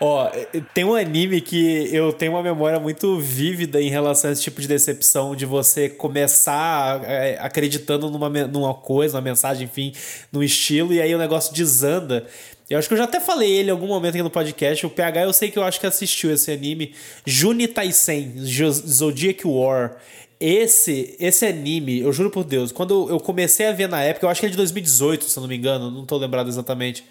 Ó, 0.00 0.30
eh, 0.32 0.62
tem 0.72 0.82
um 0.82 0.94
anime 0.94 1.42
que 1.42 1.94
eu 1.94 2.10
tenho 2.10 2.32
uma 2.32 2.42
memória 2.42 2.80
muito 2.80 3.18
vívida 3.20 3.82
em 3.82 3.90
relação 3.90 4.30
a 4.30 4.32
esse 4.32 4.42
tipo 4.42 4.58
de 4.58 4.66
decepção, 4.66 5.36
de 5.36 5.44
você 5.44 5.90
começar 5.90 7.02
eh, 7.04 7.36
acreditando 7.38 8.08
numa, 8.08 8.30
numa 8.46 8.72
coisa, 8.72 9.18
uma 9.18 9.22
mensagem, 9.22 9.64
enfim, 9.64 9.92
num 10.32 10.42
estilo, 10.42 10.94
e 10.94 11.02
aí 11.02 11.14
o 11.14 11.18
negócio 11.18 11.52
desanda. 11.52 12.26
Eu 12.70 12.78
acho 12.78 12.88
que 12.88 12.94
eu 12.94 12.98
já 12.98 13.04
até 13.04 13.20
falei 13.20 13.50
ele 13.50 13.68
em 13.68 13.72
algum 13.72 13.88
momento 13.88 14.14
aqui 14.14 14.22
no 14.22 14.30
podcast. 14.30 14.86
O 14.86 14.90
PH 14.90 15.22
eu 15.22 15.32
sei 15.34 15.50
que 15.50 15.58
eu 15.58 15.64
acho 15.64 15.78
que 15.78 15.86
assistiu 15.86 16.32
esse 16.32 16.50
anime. 16.50 16.94
Juni 17.26 17.68
Taisen, 17.68 18.32
Zodiac 18.38 19.46
War. 19.46 19.96
Esse, 20.38 21.14
esse 21.20 21.44
anime, 21.44 22.00
eu 22.00 22.10
juro 22.14 22.30
por 22.30 22.44
Deus, 22.44 22.72
quando 22.72 23.10
eu 23.10 23.20
comecei 23.20 23.66
a 23.66 23.72
ver 23.72 23.90
na 23.90 24.02
época, 24.02 24.24
eu 24.24 24.30
acho 24.30 24.40
que 24.40 24.46
é 24.46 24.48
de 24.48 24.56
2018, 24.56 25.26
se 25.26 25.36
eu 25.36 25.42
não 25.42 25.48
me 25.48 25.54
engano, 25.54 25.90
não 25.90 26.06
tô 26.06 26.16
lembrado 26.16 26.48
exatamente. 26.48 27.04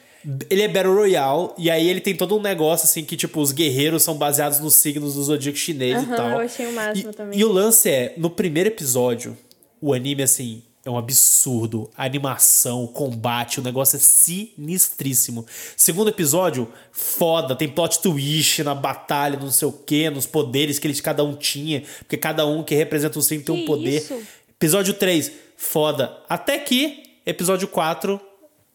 Ele 0.49 0.61
é 0.61 0.67
Battle 0.67 0.93
Royale, 0.93 1.49
e 1.57 1.69
aí 1.69 1.87
ele 1.87 2.01
tem 2.01 2.15
todo 2.15 2.35
um 2.37 2.41
negócio 2.41 2.85
assim 2.85 3.03
que, 3.03 3.15
tipo, 3.15 3.39
os 3.39 3.51
guerreiros 3.51 4.03
são 4.03 4.15
baseados 4.15 4.59
nos 4.59 4.73
signos 4.75 5.15
do 5.15 5.23
zodíaco 5.23 5.57
chinês 5.57 6.03
e 6.03 6.05
Aham, 6.05 6.15
tal. 6.15 6.29
eu 6.31 6.39
achei 6.39 6.67
o 6.67 6.73
máximo 6.73 7.11
e, 7.11 7.13
também. 7.13 7.39
E 7.39 7.45
o 7.45 7.51
lance 7.51 7.89
é, 7.89 8.13
no 8.17 8.29
primeiro 8.29 8.69
episódio, 8.69 9.37
o 9.81 9.93
anime, 9.93 10.23
assim, 10.23 10.61
é 10.85 10.89
um 10.89 10.97
absurdo. 10.97 11.89
A 11.95 12.05
animação, 12.05 12.83
o 12.83 12.87
combate, 12.87 13.59
o 13.59 13.63
negócio 13.63 13.95
é 13.97 13.99
sinistríssimo. 13.99 15.45
Segundo 15.75 16.09
episódio, 16.09 16.67
foda. 16.91 17.55
Tem 17.55 17.67
plot 17.67 17.99
twist 18.01 18.63
na 18.63 18.73
batalha, 18.73 19.39
não 19.39 19.51
sei 19.51 19.67
o 19.67 19.71
quê, 19.71 20.09
nos 20.09 20.25
poderes 20.25 20.79
que 20.79 20.87
eles 20.87 21.01
cada 21.01 21.23
um 21.23 21.35
tinha. 21.35 21.83
Porque 21.99 22.17
cada 22.17 22.45
um 22.45 22.63
que 22.63 22.75
representa 22.75 23.19
um 23.19 23.21
signo 23.21 23.45
tem 23.45 23.55
um 23.55 23.65
poder. 23.65 23.97
isso? 23.97 24.21
Episódio 24.49 24.93
3, 24.93 25.31
foda. 25.55 26.17
Até 26.27 26.57
que, 26.57 27.03
episódio 27.25 27.67
4, 27.67 28.19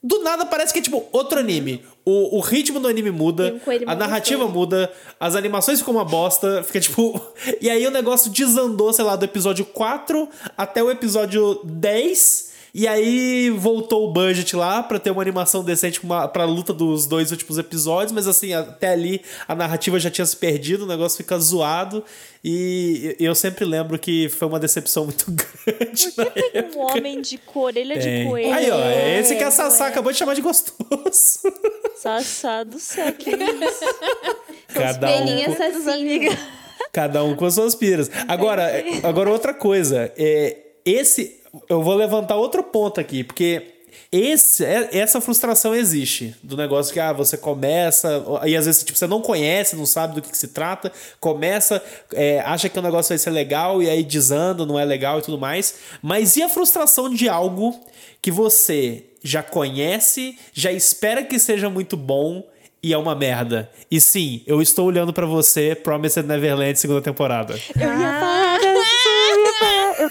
do 0.05 0.23
nada 0.23 0.45
parece 0.45 0.71
que 0.71 0.81
é 0.81 0.83
tipo 0.83 1.07
outro 1.11 1.39
anime. 1.39 1.83
O, 2.05 2.37
o 2.37 2.41
ritmo 2.41 2.79
do 2.79 2.87
anime 2.87 3.11
muda, 3.11 3.55
um 3.67 3.91
a 3.91 3.95
narrativa 3.95 4.47
muda, 4.47 4.93
as 5.19 5.35
animações 5.35 5.79
ficam 5.79 5.95
uma 5.95 6.05
bosta, 6.05 6.63
fica 6.63 6.79
tipo. 6.79 7.19
E 7.61 7.71
aí 7.71 7.87
o 7.87 7.91
negócio 7.91 8.31
desandou, 8.31 8.93
sei 8.93 9.05
lá, 9.05 9.17
do 9.17 9.25
episódio 9.25 9.65
4 9.65 10.29
até 10.57 10.83
o 10.83 10.91
episódio 10.91 11.61
10. 11.65 12.53
E 12.75 12.89
aí 12.89 13.51
voltou 13.51 14.09
o 14.09 14.13
budget 14.13 14.57
lá 14.57 14.83
pra 14.83 14.99
ter 14.99 15.13
uma 15.13 15.23
animação 15.23 15.63
decente 15.63 16.01
com 16.01 16.09
uma, 16.09 16.27
pra 16.27 16.45
luta 16.45 16.73
dos 16.73 17.07
dois 17.07 17.31
últimos 17.31 17.57
episódios, 17.57 18.11
mas 18.11 18.27
assim, 18.27 18.53
até 18.53 18.89
ali 18.89 19.23
a 19.47 19.55
narrativa 19.55 19.97
já 20.01 20.11
tinha 20.11 20.27
se 20.27 20.37
perdido, 20.37 20.83
o 20.83 20.89
negócio 20.89 21.17
fica 21.17 21.39
zoado. 21.39 22.03
E 22.43 23.15
eu 23.21 23.33
sempre 23.35 23.65
lembro 23.65 23.97
que 23.97 24.29
foi 24.29 24.49
uma 24.49 24.59
decepção 24.59 25.05
muito 25.05 25.25
grande. 25.31 26.11
Por 26.11 26.33
que 26.33 26.51
tem 26.51 26.65
um 26.77 26.81
homem 26.81 27.21
de 27.23 27.39
com 27.39 27.61
orelha 27.61 27.97
de 27.97 28.05
Tem. 28.05 28.29
coelho? 28.29 28.53
Aí, 28.53 28.71
ó, 28.71 28.79
É, 28.81 29.21
esse 29.21 29.37
que 29.37 29.45
a 29.45 29.53
Sassá 29.53 29.87
é. 29.87 29.89
acabou 29.91 30.11
de 30.11 30.19
chamar 30.19 30.35
de 30.35 30.43
gostoso. 30.43 31.39
Sassá 31.97 32.65
do 32.65 32.81
céu, 32.81 33.13
que 33.13 33.31
isso? 33.31 33.85
Cada 34.75 35.07
um, 35.07 35.11
Peninha 35.13 35.49
assassina. 35.49 36.37
cada 36.93 37.23
um 37.23 37.37
com 37.37 37.45
as 37.47 37.55
suas 37.55 37.75
piras. 37.77 38.11
Agora, 38.27 38.69
agora 39.05 39.31
outra 39.31 39.55
coisa. 39.55 40.13
É, 40.17 40.57
esse. 40.85 41.41
Eu 41.69 41.83
vou 41.83 41.95
levantar 41.95 42.37
outro 42.37 42.63
ponto 42.63 43.01
aqui, 43.01 43.23
porque. 43.25 43.71
Esse, 44.11 44.65
é- 44.65 44.89
essa 44.99 45.21
frustração 45.21 45.75
existe 45.75 46.35
do 46.43 46.57
negócio 46.57 46.93
que 46.93 47.01
ah, 47.01 47.13
você 47.13 47.37
começa 47.37 48.25
e 48.45 48.57
às 48.57 48.67
vezes 48.67 48.83
tipo, 48.85 48.97
você 48.99 49.07
não 49.07 49.21
conhece, 49.21 49.75
não 49.77 49.87
sabe 49.87 50.15
do 50.17 50.23
que, 50.23 50.31
que 50.31 50.37
se 50.37 50.49
trata, 50.49 50.91
começa, 51.21 51.83
é, 52.13 52.41
acha 52.41 52.69
que 52.69 52.79
o 52.79 52.83
negócio 52.83 53.11
vai 53.11 53.19
ser 53.19 53.31
legal 53.31 53.83
e 53.83 53.89
aí 53.89 54.03
desanda, 54.05 54.67
não 54.67 54.79
é 54.79 54.85
legal 54.85 55.19
e 55.19 55.23
tudo 55.23 55.39
mais. 55.39 55.77
Mas 56.03 56.37
e 56.37 56.43
a 56.43 56.49
frustração 56.49 57.09
de 57.09 57.29
algo 57.29 57.75
que 58.21 58.31
você 58.31 59.05
já 59.23 59.43
conhece, 59.43 60.37
já 60.53 60.71
espera 60.73 61.23
que 61.25 61.39
seja 61.39 61.69
muito 61.71 61.97
bom 61.97 62.45
e 62.83 62.93
é 62.93 62.99
uma 62.99 63.15
merda? 63.15 63.71
E 63.91 64.01
sim, 64.01 64.43
eu 64.47 64.61
estou 64.61 64.87
olhando 64.87 65.13
pra 65.13 65.25
você, 65.25 65.75
Promised 65.75 66.27
Neverland, 66.27 66.79
segunda 66.79 67.01
temporada. 67.01 67.55
Eu 67.75 67.81
ia 67.81 68.21
falar 68.21 68.44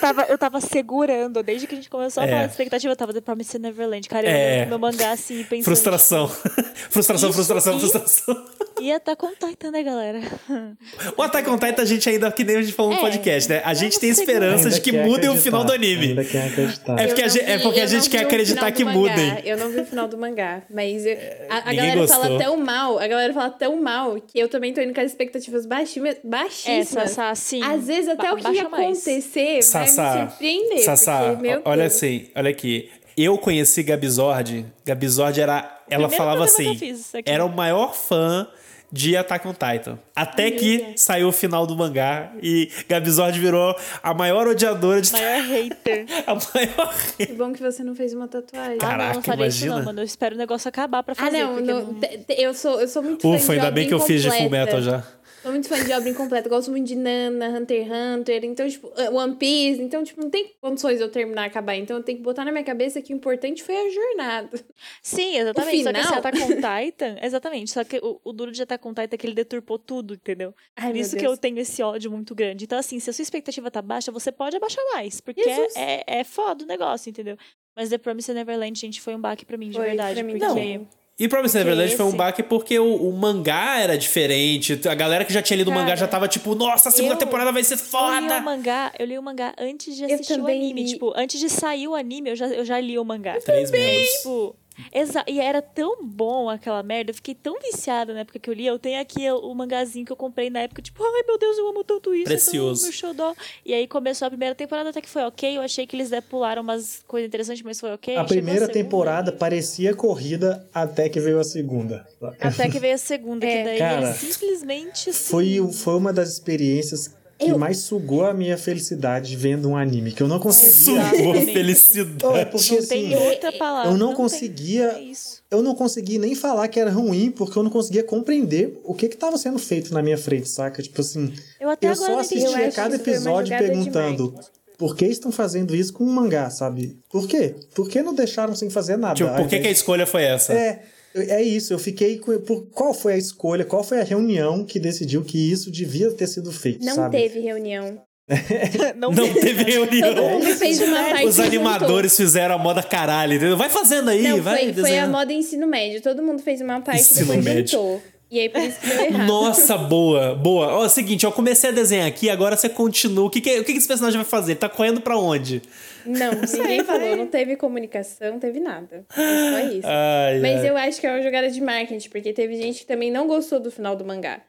tava, 0.08 0.24
eu 0.24 0.38
tava 0.38 0.60
segurando, 0.60 1.41
desde 1.41 1.66
que 1.66 1.74
a 1.74 1.78
gente 1.78 1.89
começou 1.89 2.22
a 2.22 2.26
É. 2.26 2.30
falar 2.30 2.45
de 2.45 2.51
expectativa, 2.51 2.91
eu 2.91 2.95
tava 2.97 3.14
The 3.14 3.22
Promised 3.22 3.58
Neverland. 3.62 4.08
Cara, 4.10 4.28
eu 4.28 4.32
É. 4.32 4.66
meu 4.66 4.78
mangá 4.78 5.12
assim, 5.12 5.43
pensando. 5.43 5.64
Frustração. 5.66 6.28
frustração, 6.91 7.30
Isso, 7.30 7.38
frustração, 7.38 7.78
e- 7.78 7.80
frustração. 7.80 8.45
E 8.84 8.91
Attack 8.91 9.25
on 9.25 9.31
Titan, 9.39 9.71
né, 9.71 9.81
galera? 9.84 10.19
O 11.17 11.21
Attack 11.23 11.49
on 11.49 11.57
Titan, 11.57 11.81
a 11.81 11.86
gente 11.86 12.09
ainda, 12.09 12.31
que 12.31 12.43
nem 12.43 12.57
a 12.57 12.61
gente 12.61 12.73
falou 12.73 12.91
no 12.91 12.97
É, 12.97 13.01
podcast, 13.01 13.49
né? 13.49 13.61
A 13.63 13.73
gente 13.73 13.99
tem 13.99 14.09
esperança 14.09 14.69
de 14.69 14.81
que 14.81 14.91
mudem 14.91 15.29
o 15.29 15.38
final 15.38 15.63
do 15.63 15.71
anime. 15.71 16.09
Ainda 16.09 16.25
quer 16.25 16.47
acreditar. 16.47 16.99
É 16.99 17.07
porque 17.07 17.21
a 17.21 17.27
gente- 17.27 17.45
é 17.45 17.57
vi- 17.57 17.63
porque 17.63 17.79
a 17.79 17.86
gente 17.86 18.03
não 18.03 18.09
quer 18.11 18.17
vi 18.19 18.25
acreditar 18.25 18.71
que 18.71 18.84
mudem. 18.84 19.41
Eu 19.45 19.57
não 19.57 19.69
vi 19.69 19.79
o 19.81 19.86
final 19.86 20.07
do 20.07 20.17
mangá, 20.17 20.63
mas 20.69 21.05
eu- 21.05 21.17
a, 21.49 21.55
a 21.57 21.59
ninguém 21.61 21.75
galera 21.77 21.99
gostou. 22.01 22.21
fala 22.23 22.39
tão 22.39 22.57
mal, 22.57 22.99
a 22.99 23.07
galera 23.07 23.34
fala 23.34 23.49
tão 23.51 23.81
mal 23.81 24.15
que 24.19 24.38
eu 24.39 24.49
também 24.49 24.73
tô 24.73 24.81
indo 24.81 24.93
com 24.93 25.01
as 25.01 25.11
expectativas 25.11 25.65
baixíssimas. 25.65 26.15
É, 26.15 26.19
baixíssimas. 26.23 27.09
Sassá, 27.11 27.29
assim. 27.29 27.63
Às 27.63 27.88
vezes 27.88 28.09
até 28.09 28.23
ba- 28.27 28.34
o 28.34 28.38
que 28.38 28.51
ia 28.51 28.63
acontecer 28.63 29.51
vai 29.53 29.61
Sassá, 29.61 30.15
me 30.15 30.29
surpreender. 30.29 30.79
Sassá, 30.84 31.23
porque, 31.29 31.41
meu 31.41 31.61
olha 31.63 31.81
Deus. 31.84 31.95
assim, 31.95 32.27
olha 32.36 32.49
aqui. 32.49 32.89
Eu 33.15 33.38
conheci 33.38 33.81
Gabizord. 33.84 34.65
Gabizord 34.86 35.39
era. 35.39 35.79
Ela 35.89 36.07
Primeiro 36.07 36.11
falava 36.17 36.43
assim. 36.45 36.63
que 36.63 36.69
eu 36.69 36.75
fiz 36.75 36.99
isso 37.01 37.17
aqui. 37.17 37.29
Era 37.29 37.45
o 37.45 37.49
maior 37.49 37.93
fã 37.93 38.47
de 38.95 39.17
Attack 39.17 39.47
on 39.47 39.53
Titan. 39.53 39.97
Até 40.15 40.51
que 40.51 40.93
saiu 40.95 41.29
o 41.29 41.31
final 41.31 41.65
do 41.65 41.75
mangá 41.75 42.31
e 42.43 42.69
Gabizord 42.87 43.39
virou 43.39 43.75
a 44.03 44.13
maior 44.13 44.47
odiadora 44.47 45.01
de 45.01 45.11
Maior 45.11 45.41
hater. 45.49 46.05
a 46.27 46.35
maior. 46.35 46.93
Que 47.17 47.25
bom 47.33 47.51
que 47.51 47.59
você 47.63 47.83
não 47.83 47.95
fez 47.95 48.13
uma 48.13 48.27
tatuagem. 48.27 48.73
ah, 48.73 48.73
não, 48.73 48.77
Caraca, 48.77 49.13
não 49.15 49.21
farei 49.23 49.47
isso 49.47 49.57
imagina. 49.65 49.77
não, 49.77 49.85
mano. 49.85 49.99
Eu 50.01 50.05
espero 50.05 50.35
o 50.35 50.37
negócio 50.37 50.69
acabar 50.69 51.01
pra 51.01 51.13
Ah, 51.17 51.25
fazer. 51.25 51.43
não, 51.43 51.55
porque 51.55 51.73
não, 51.73 51.93
te- 51.95 52.25
eu, 52.37 52.53
sou, 52.53 52.79
eu 52.79 52.87
sou 52.87 53.01
muito 53.01 53.23
fã 53.23 53.29
Ufa, 53.29 53.53
ainda 53.53 53.71
bem 53.71 53.87
que 53.87 53.93
eu 53.95 53.99
fiz 53.99 54.21
de 54.21 54.29
Full. 54.29 54.49
Metal 54.51 54.79
já. 54.79 55.03
Sou 55.43 55.51
muito 55.51 55.67
fã 55.67 55.83
de 55.83 55.91
obra 55.91 56.07
incompleta. 56.07 56.47
Gosto 56.47 56.71
muito 56.71 56.87
de 56.87 56.95
Nana, 56.95 57.49
Hunter 57.49 57.85
x 57.85 57.91
Hunter. 57.91 58.45
Então, 58.45 58.69
tipo, 58.69 58.87
uh, 58.87 59.13
One 59.13 59.35
Piece. 59.35 59.81
Então, 59.81 60.01
tipo, 60.01 60.21
não 60.21 60.29
tem 60.29 60.53
condições 60.61 60.99
de 60.99 61.03
eu 61.03 61.11
terminar 61.11 61.43
acabar. 61.43 61.75
Então, 61.75 61.97
eu 61.97 62.03
tenho 62.03 62.17
que 62.17 62.23
botar 62.23 62.45
na 62.45 62.51
minha 62.51 62.63
cabeça 62.63 63.01
que 63.01 63.13
o 63.13 63.15
importante 63.17 63.61
foi 63.61 63.75
a 63.75 63.89
jornada. 63.89 64.65
Sim, 65.01 65.35
exatamente. 65.35 65.83
Só 65.83 65.91
que 65.91 65.97
esse 65.99 66.07
final? 66.07 66.19
Attack 66.19 66.41
on 66.43 66.47
Titan, 66.47 67.17
exatamente. 67.21 67.71
Só 67.71 67.83
que 67.83 67.97
o, 67.97 68.21
o 68.23 68.31
duro 68.31 68.53
de 68.53 68.63
Attack 68.63 68.87
on 68.87 68.91
Titan 68.93 69.09
é 69.11 69.17
que 69.17 69.27
ele 69.27 69.35
deturpou 69.35 69.77
tudo, 69.77 70.13
entendeu? 70.13 70.55
Ai, 70.77 70.93
isso 70.93 71.17
que 71.17 71.27
eu 71.27 71.35
tenho 71.35 71.59
esse 71.59 71.83
ódio 71.83 72.09
muito 72.09 72.33
grande. 72.33 72.63
Então, 72.63 72.79
assim, 72.79 72.97
se 73.01 73.09
a 73.09 73.13
sua 73.13 73.23
expectativa 73.23 73.69
tá 73.69 73.81
baixa, 73.81 74.13
você 74.13 74.31
pode 74.31 74.55
abaixar 74.55 74.83
mais. 74.93 75.19
Porque 75.19 75.43
Jesus. 75.43 75.75
é, 75.75 76.05
é, 76.07 76.19
é 76.19 76.23
foda 76.23 76.63
o 76.63 76.67
negócio, 76.67 77.09
entendeu? 77.09 77.37
Mas 77.75 77.89
The 77.89 77.97
Promised 77.97 78.33
Neverland, 78.33 78.79
gente, 78.79 79.01
foi 79.01 79.13
um 79.13 79.19
baque 79.19 79.45
pra 79.45 79.57
mim, 79.57 79.69
de 79.69 79.75
Foi, 79.75 79.87
verdade. 79.87 80.13
pra 80.13 80.23
mim 80.23 80.33
porque 80.33 80.47
também. 80.47 80.87
E 81.20 81.28
Promised 81.28 81.55
Neverland 81.59 81.89
esse. 81.89 81.95
foi 81.97 82.05
um 82.07 82.16
baque 82.18 82.41
porque 82.41 82.80
o, 82.80 82.95
o 82.95 83.14
mangá 83.14 83.80
era 83.80 83.95
diferente. 83.97 84.80
A 84.89 84.95
galera 84.95 85.24
que 85.24 85.32
já 85.32 85.43
tinha 85.43 85.57
lido 85.57 85.70
o 85.70 85.74
mangá 85.74 85.86
Cara, 85.89 85.97
já 85.97 86.07
tava 86.07 86.28
tipo, 86.28 86.55
nossa, 86.55 86.89
a 86.89 86.91
segunda 86.91 87.14
eu- 87.14 87.20
temporada 87.20 87.51
vai 87.51 87.64
ser 87.64 87.76
Eu 87.76 87.78
li 87.78 87.84
o 87.84 87.86
foda! 87.88 88.41
mangá, 88.41 88.91
eu 88.97 89.05
li 89.05 89.18
o 89.20 89.22
mangá 89.22 89.53
antes 89.59 89.95
de 89.95 90.03
Eu 90.03 90.16
assistir 90.16 90.39
o 90.39 90.47
anime. 90.47 90.84
li. 90.84 90.89
Tipo, 90.89 91.14
antes 91.16 91.39
de 91.39 91.49
sair 91.49 91.88
o 91.88 91.93
anime, 91.93 92.32
eu 92.32 92.36
já, 92.36 92.47
eu 92.47 92.66
já 92.66 92.80
li 92.80 92.97
o 92.97 93.05
mangá. 93.05 93.38
Três 93.45 93.70
membros. 93.70 94.09
Tipo, 94.18 94.55
exa 94.91 95.24
e 95.28 95.39
era 95.39 95.61
tão 95.61 96.03
bom 96.05 96.49
aquela 96.49 96.82
merda. 96.84 97.11
Eu 97.11 97.15
fiquei 97.15 97.36
tão 97.36 97.59
viciada 97.59 98.13
na 98.13 98.21
época 98.21 98.39
que 98.39 98.49
eu 98.49 98.53
li. 98.53 98.65
Eu 98.65 98.80
tenho 98.80 98.99
aqui 99.01 99.30
o, 99.30 99.38
o 99.51 99.55
mangazinho 99.55 100.05
que 100.05 100.11
eu 100.11 100.15
comprei 100.15 100.49
na 100.49 100.61
época, 100.61 100.82
tipo, 100.82 101.03
ai 101.03 101.24
meu 101.28 101.38
Deus, 101.38 101.57
eu 101.57 101.67
amo 101.69 101.84
tanto 101.84 102.13
isso. 102.13 102.26
Precioso. 102.26 102.82
É 102.82 102.84
tão 102.86 102.91
xodó. 102.91 103.36
E 103.65 103.74
aí 103.74 103.88
começou 103.88 104.26
a 104.26 104.30
primeira 104.30 104.55
temporada, 104.55 104.89
até 104.89 105.01
que 105.01 105.09
foi 105.09 105.24
ok. 105.24 105.57
Eu 105.57 105.61
achei 105.61 105.86
que 105.86 105.95
eles 105.95 106.09
né, 106.09 106.21
pularam 106.21 106.61
umas 106.61 107.03
coisas 107.07 107.28
interessantes, 107.28 107.63
mas 107.63 107.80
foi 107.80 107.91
ok. 107.93 108.15
A 108.15 108.17
Chegou 108.17 108.28
primeira 108.30 108.61
segunda, 108.61 108.74
temporada 108.74 109.32
parecia 109.32 109.93
corrida 109.95 110.67
até 110.74 111.09
que 111.09 111.19
veio 111.19 111.39
a 111.39 111.43
segunda. 111.43 112.07
Até 112.39 112.69
que 112.69 112.80
veio 112.80 112.95
a 112.95 112.97
segunda, 112.97 113.45
É, 113.45 113.57
que 113.57 113.63
daí 113.63 113.78
cara, 113.80 114.13
simplesmente 114.13 115.09
assim. 115.09 115.32
Foi, 115.32 115.71
foi 115.71 115.95
uma 115.95 116.13
das 116.13 116.30
experiências 116.30 117.13
que 117.43 117.51
Eu- 117.51 117.57
mais 117.57 117.77
sugou 117.79 118.25
a 118.25 118.33
minha 118.33 118.57
felicidade 118.57 119.35
vendo 119.35 119.69
um 119.69 119.77
anime, 119.77 120.11
que 120.11 120.21
eu 120.21 120.27
não 120.27 120.39
conseguia. 120.39 120.71
Sugou 121.11 121.31
a. 121.33 121.33
Oh, 121.33 121.35
é 121.35 121.45
felicidade. 121.45 122.49
porque 122.51 122.71
Não 122.71 122.79
assim, 122.79 122.87
tem 122.87 123.15
outra 123.17 123.51
palavra. 123.53 123.91
eu 123.91 123.97
não 123.97 124.07
tem. 124.07 124.15
conseguia 124.15 124.91
É 124.93 125.01
isso. 125.01 125.41
eu 125.51 125.61
não 125.61 125.75
consegui 125.75 126.17
nem 126.17 126.33
falar 126.35 126.67
que 126.67 126.79
era 126.79 126.91
ruim, 126.91 127.31
porque 127.31 127.57
eu 127.57 127.63
não 127.63 127.69
conseguia 127.71 128.03
compreender 128.03 128.79
o 128.83 128.93
que 128.93 129.07
que 129.09 129.17
tava 129.17 129.37
sendo 129.37 129.59
feito 129.59 129.93
na 129.93 130.01
minha 130.01 130.17
frente, 130.17 130.49
saca? 130.49 130.81
Tipo 130.81 131.01
assim, 131.01 131.33
Eu 131.59 131.69
até 131.69 131.87
eu 131.87 131.91
agora 131.91 132.05
só 132.07 132.13
não 132.13 132.19
assistia 132.19 132.71
cada 132.71 132.97
que 132.97 133.09
episódio 133.09 133.57
perguntando 133.57 134.33
por 134.77 134.95
que 134.95 135.05
estão 135.05 135.31
fazendo 135.31 135.75
isso 135.75 135.93
com 135.93 136.03
um 136.03 136.11
mangá, 136.11 136.49
sabe? 136.49 136.97
Por 137.09 137.27
quê? 137.27 137.55
Por 137.75 137.87
que 137.89 138.01
não 138.01 138.13
deixaram 138.13 138.55
sem 138.55 138.69
fazer 138.69 138.97
nada? 138.97 139.15
Tipo, 139.15 139.33
por 139.35 139.47
que, 139.47 139.59
que 139.59 139.67
a 139.67 139.71
escolha 139.71 140.05
foi 140.05 140.23
essa? 140.23 140.51
é, 140.53 140.81
é 141.16 141.41
isso, 141.41 141.74
eu 141.74 141.80
fiquei 141.80 142.18
com. 142.18 142.38
Por, 142.39 142.68
qual 142.72 142.93
foi 142.93 143.14
a 143.14 143.18
escolha, 143.18 143.64
qual 143.66 143.84
foi 143.84 143.99
a 143.99 144.03
reunião 144.03 144.64
que 144.66 144.80
decidiu 144.80 145.24
que 145.24 145.51
isso 145.51 145.70
devia 145.72 146.11
ter 146.11 146.28
sido 146.28 146.51
feito, 146.51 146.84
Não 146.86 146.95
sabe? 146.95 147.18
teve 147.18 147.39
reunião. 147.39 148.01
Não, 148.95 149.11
Não 149.11 149.34
teve 149.34 149.64
reunião. 149.64 150.14
Todo 150.16 150.24
mundo 150.30 150.45
fez 150.55 150.80
uma 150.82 151.03
parte 151.09 151.26
Os 151.28 151.39
animadores 151.39 152.16
fizeram 152.16 152.55
a 152.55 152.57
moda 152.57 152.82
caralho, 152.82 153.34
entendeu? 153.34 153.57
Vai 153.57 153.70
fazendo 153.70 154.09
aí, 154.09 154.24
Não, 154.24 154.41
vai 154.41 154.74
foi, 154.74 154.82
foi 154.82 154.97
a 154.97 155.07
moda 155.07 155.34
ensino 155.34 155.68
médio. 155.68 156.01
Todo 156.01 156.24
mundo 156.24 156.41
fez 156.41 156.61
uma 156.61 156.80
parte 156.80 156.99
e 156.99 157.01
Ensino 157.01 157.28
depois 157.28 157.43
médio. 157.45 157.68
juntou. 157.68 158.01
E 158.34 158.39
aí 158.39 158.49
por 158.49 158.61
isso 158.61 158.79
que 158.79 158.88
deu 158.88 158.99
errado. 159.05 159.27
Nossa, 159.27 159.77
boa, 159.77 160.34
boa. 160.34 160.67
Ó, 160.73 160.84
é 160.84 160.86
o 160.88 160.89
seguinte, 160.89 161.23
eu 161.23 161.31
comecei 161.31 161.69
a 161.69 161.73
desenhar 161.73 162.07
aqui, 162.07 162.31
agora 162.31 162.57
você 162.57 162.67
continua. 162.67 163.25
O 163.25 163.29
que, 163.29 163.39
que, 163.39 163.59
o 163.59 163.63
que 163.63 163.73
que 163.73 163.77
esse 163.77 163.88
personagem 163.88 164.17
vai 164.19 164.25
fazer? 164.25 164.53
Ele 164.53 164.59
tá 164.59 164.67
correndo 164.67 165.01
pra 165.01 165.15
onde? 165.17 165.61
Não, 166.03 166.31
ninguém 166.57 166.84
falou. 166.84 167.15
Não 167.15 167.27
teve 167.27 167.55
comunicação, 167.55 168.31
não 168.31 168.39
teve 168.39 168.59
nada. 168.59 169.05
Foi 169.07 169.23
só 169.23 169.59
isso. 169.77 169.88
Ai, 169.88 170.39
Mas 170.39 170.61
ai. 170.61 170.69
eu 170.69 170.75
acho 170.77 170.99
que 170.99 171.05
é 171.05 171.11
uma 171.11 171.21
jogada 171.21 171.47
de 171.51 171.61
marketing, 171.61 172.09
porque 172.09 172.34
teve 172.34 172.57
gente 172.57 172.79
que 172.79 172.86
também 172.88 173.11
não 173.11 173.27
gostou 173.27 173.59
do 173.59 173.69
final 173.69 173.95
do 173.95 174.03
mangá. 174.03 174.41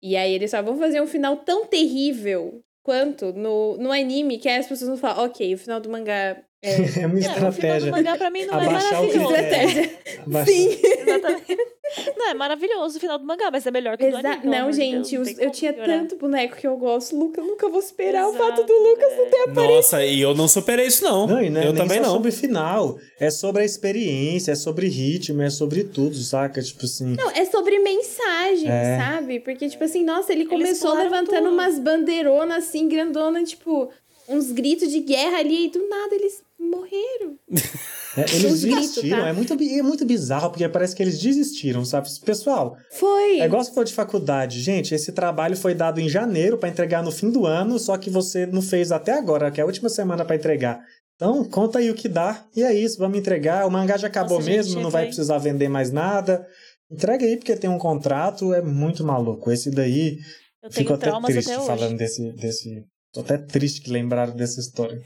E 0.00 0.16
aí 0.16 0.32
eles 0.32 0.52
só 0.52 0.62
vão 0.62 0.78
fazer 0.78 1.00
um 1.02 1.06
final 1.06 1.36
tão 1.38 1.66
terrível 1.66 2.60
quanto 2.84 3.32
no, 3.32 3.76
no 3.78 3.90
anime, 3.90 4.38
que 4.38 4.48
aí 4.48 4.58
as 4.58 4.66
pessoas 4.68 4.90
vão 4.90 4.98
falar, 4.98 5.24
ok, 5.24 5.54
o 5.54 5.58
final 5.58 5.80
do 5.80 5.88
mangá 5.90 6.36
é... 6.62 6.74
É 7.02 7.06
uma 7.06 7.18
É, 7.18 7.20
o 7.20 7.22
final 7.22 7.40
do 7.40 7.48
estratégia. 7.48 7.90
mangá 7.90 8.16
pra 8.16 8.30
mim 8.30 8.44
não 8.44 8.60
é 8.60 8.66
Abaixar 8.66 9.02
o 9.02 9.06
maravilhoso. 9.06 9.34
critério. 9.34 9.90
Abaixa- 10.26 10.52
Sim. 10.52 10.78
Exatamente. 10.84 11.73
Não, 12.16 12.28
é 12.30 12.34
maravilhoso 12.34 12.96
o 12.96 13.00
final 13.00 13.18
do 13.18 13.24
mangá, 13.24 13.50
mas 13.50 13.66
é 13.66 13.70
melhor 13.70 13.96
que 13.96 14.04
o 14.06 14.10
do 14.10 14.18
Exa 14.18 14.28
anime. 14.28 14.42
pelo 14.42 14.54
não, 14.54 14.72
gente, 14.72 15.10
Deus, 15.12 15.28
como 15.30 15.40
eu 15.42 15.50
tinha 15.50 15.72
piorar. 15.72 15.98
tanto 16.00 16.16
boneco 16.16 16.56
que 16.56 16.66
eu 16.66 16.76
gosto. 16.76 17.16
Luca, 17.16 17.40
eu 17.40 17.46
nunca 17.46 17.68
vou 17.68 17.80
superar 17.82 18.26
o 18.26 18.30
Exato, 18.34 18.44
fato 18.44 18.64
do 18.66 18.72
Lucas 18.72 19.12
não 19.16 19.30
ter 19.30 19.40
aparecido. 19.42 19.74
Nossa, 19.76 20.04
e 20.04 20.20
eu 20.20 20.34
não 20.34 20.48
superei 20.48 20.86
isso, 20.86 21.04
não. 21.04 21.26
Não, 21.26 21.42
e 21.42 21.50
não 21.50 21.60
é 21.60 21.66
eu 21.66 21.72
nem 21.72 21.82
também 21.82 21.98
só 21.98 22.04
não. 22.06 22.12
sobre 22.14 22.30
final. 22.32 22.98
É 23.18 23.30
sobre 23.30 23.62
a 23.62 23.64
experiência, 23.64 24.52
é 24.52 24.54
sobre 24.54 24.88
ritmo, 24.88 25.42
é 25.42 25.50
sobre 25.50 25.84
tudo, 25.84 26.16
saca? 26.16 26.60
Tipo 26.62 26.84
assim. 26.84 27.14
Não, 27.16 27.30
é 27.30 27.44
sobre 27.44 27.78
mensagem, 27.78 28.68
É. 28.70 28.98
sabe? 28.98 29.40
Porque, 29.40 29.68
tipo 29.68 29.84
assim, 29.84 30.04
nossa, 30.04 30.32
ele 30.32 30.46
começou 30.46 30.94
levantando 30.94 31.44
tudo. 31.44 31.52
umas 31.54 31.78
bandeironas 31.78 32.64
assim, 32.64 32.88
grandona, 32.88 33.42
tipo, 33.44 33.88
uns 34.28 34.50
gritos 34.52 34.90
de 34.90 35.00
guerra 35.00 35.38
ali, 35.38 35.66
e 35.66 35.68
do 35.70 35.86
nada 35.88 36.14
eles 36.14 36.42
morreram. 36.58 37.38
É, 38.16 38.22
eles 38.34 38.62
desistiram. 38.62 39.20
tá? 39.20 39.28
É, 39.28 39.32
muito, 39.32 39.52
é 39.52 39.82
muito 39.82 40.04
bizarro, 40.04 40.50
porque 40.50 40.68
parece 40.68 40.94
que 40.94 41.02
eles 41.02 41.18
desistiram, 41.18 41.84
sabe? 41.84 42.08
Pessoal, 42.24 42.76
Foi. 42.92 43.40
é 43.40 43.44
igual 43.44 43.64
se 43.64 43.74
for 43.74 43.84
de 43.84 43.92
faculdade. 43.92 44.60
Gente, 44.60 44.94
esse 44.94 45.12
trabalho 45.12 45.56
foi 45.56 45.74
dado 45.74 46.00
em 46.00 46.08
janeiro 46.08 46.56
pra 46.56 46.68
entregar 46.68 47.02
no 47.02 47.10
fim 47.10 47.30
do 47.30 47.44
ano, 47.46 47.78
só 47.78 47.96
que 47.96 48.10
você 48.10 48.46
não 48.46 48.62
fez 48.62 48.92
até 48.92 49.12
agora, 49.12 49.50
que 49.50 49.60
é 49.60 49.64
a 49.64 49.66
última 49.66 49.88
semana 49.88 50.24
pra 50.24 50.36
entregar. 50.36 50.80
Então, 51.16 51.44
conta 51.44 51.78
aí 51.78 51.90
o 51.90 51.94
que 51.94 52.08
dá. 52.08 52.44
E 52.56 52.62
é 52.62 52.72
isso, 52.72 52.98
vamos 52.98 53.18
entregar. 53.18 53.66
O 53.66 53.70
mangá 53.70 53.96
já 53.96 54.08
acabou 54.08 54.38
Nossa, 54.38 54.50
mesmo, 54.50 54.72
gente, 54.74 54.82
não 54.82 54.90
vai 54.90 55.06
precisar 55.06 55.38
vender 55.38 55.68
mais 55.68 55.90
nada. 55.90 56.46
Entrega 56.90 57.24
aí, 57.24 57.36
porque 57.36 57.56
tem 57.56 57.70
um 57.70 57.78
contrato, 57.78 58.52
é 58.52 58.60
muito 58.60 59.04
maluco. 59.04 59.50
Esse 59.50 59.70
daí, 59.70 60.18
Eu 60.62 60.70
tenho 60.70 60.88
fico 60.88 60.94
até 60.94 61.10
triste 61.32 61.52
falando 61.66 61.96
desse, 61.96 62.32
desse. 62.32 62.84
Tô 63.14 63.20
até 63.20 63.38
triste 63.38 63.80
que 63.80 63.90
lembraram 63.90 64.34
dessa 64.34 64.58
história. 64.60 65.00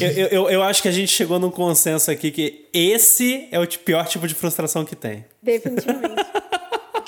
Eu, 0.00 0.08
eu, 0.26 0.50
eu- 0.50 0.62
acho 0.64 0.82
que 0.82 0.88
a 0.88 0.92
gente 0.92 1.12
chegou 1.12 1.38
num 1.38 1.50
consenso 1.50 2.10
aqui 2.10 2.30
que 2.32 2.66
esse 2.72 3.48
é 3.52 3.58
o 3.60 3.66
pior 3.66 4.04
tipo 4.08 4.26
de 4.26 4.34
frustração 4.34 4.84
que 4.84 4.96
tem. 4.96 5.24
Definitivamente. 5.40 6.22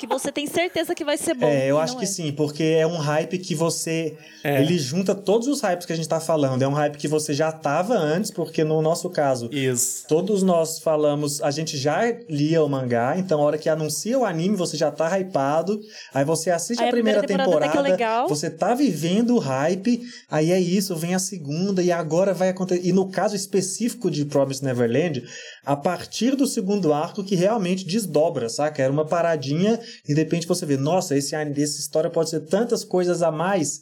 Que 0.07 0.13
você 0.13 0.31
tem 0.31 0.47
certeza 0.47 0.93
que 0.93 1.03
vai 1.03 1.17
ser 1.17 1.33
bom. 1.33 1.47
É, 1.47 1.69
eu 1.69 1.79
acho 1.79 1.97
que 1.97 2.03
é. 2.03 2.07
sim, 2.07 2.31
porque 2.31 2.63
é 2.63 2.85
um 2.85 2.97
hype 2.97 3.37
que 3.37 3.55
você. 3.55 4.17
É. 4.43 4.61
Ele 4.61 4.77
junta 4.77 5.15
todos 5.15 5.47
os 5.47 5.61
hypes 5.61 5.85
que 5.85 5.93
a 5.93 5.95
gente 5.95 6.07
tá 6.07 6.19
falando. 6.19 6.61
É 6.61 6.67
um 6.67 6.73
hype 6.73 6.97
que 6.97 7.07
você 7.07 7.33
já 7.33 7.51
tava 7.51 7.95
antes, 7.95 8.31
porque 8.31 8.63
no 8.63 8.81
nosso 8.81 9.09
caso, 9.09 9.49
Isso. 9.51 10.05
todos 10.07 10.43
nós 10.43 10.79
falamos, 10.79 11.41
a 11.41 11.49
gente 11.51 11.77
já 11.77 12.01
lia 12.29 12.63
o 12.63 12.69
mangá, 12.69 13.15
então 13.17 13.41
a 13.41 13.43
hora 13.43 13.57
que 13.57 13.69
anuncia 13.69 14.17
o 14.17 14.25
anime, 14.25 14.55
você 14.55 14.77
já 14.77 14.91
tá 14.91 15.17
hypado. 15.19 15.79
Aí 16.13 16.23
você 16.23 16.51
assiste 16.51 16.81
Aí 16.81 16.89
a 16.89 16.91
primeira, 16.91 17.23
temporada, 17.23 17.65
até 17.65 17.69
que 17.69 17.77
é 17.77 17.81
legal. 17.81 18.27
você 18.27 18.49
tá 18.49 18.73
vivendo 18.73 19.35
o 19.35 19.39
hype, 19.39 20.01
aí 20.29 20.51
é 20.51 20.59
isso, 20.59 20.95
vem 20.95 21.15
a 21.15 21.19
segunda, 21.19 21.81
e 21.81 21.91
agora 21.91 22.33
vai 22.33 22.49
acontecer. 22.49 22.85
E 22.85 22.91
no 22.91 23.09
caso 23.09 23.35
específico 23.35 24.11
de 24.11 24.25
Promise 24.25 24.63
Neverland, 24.63 25.23
a 25.65 25.75
partir 25.75 26.35
do 26.35 26.45
segundo 26.45 26.93
arco 26.93 27.23
que 27.23 27.35
realmente 27.35 27.85
desdobra, 27.85 28.47
saca? 28.49 28.83
Era 28.83 28.91
uma 28.93 29.05
paradinha 29.05 29.79
e 30.07 30.13
de 30.13 30.21
repente 30.21 30.47
você 30.47 30.65
vê, 30.65 30.77
nossa, 30.77 31.17
esse, 31.17 31.35
essa 31.35 31.79
história 31.79 32.09
pode 32.09 32.29
ser 32.29 32.41
tantas 32.41 32.83
coisas 32.83 33.21
a 33.21 33.31
mais. 33.31 33.81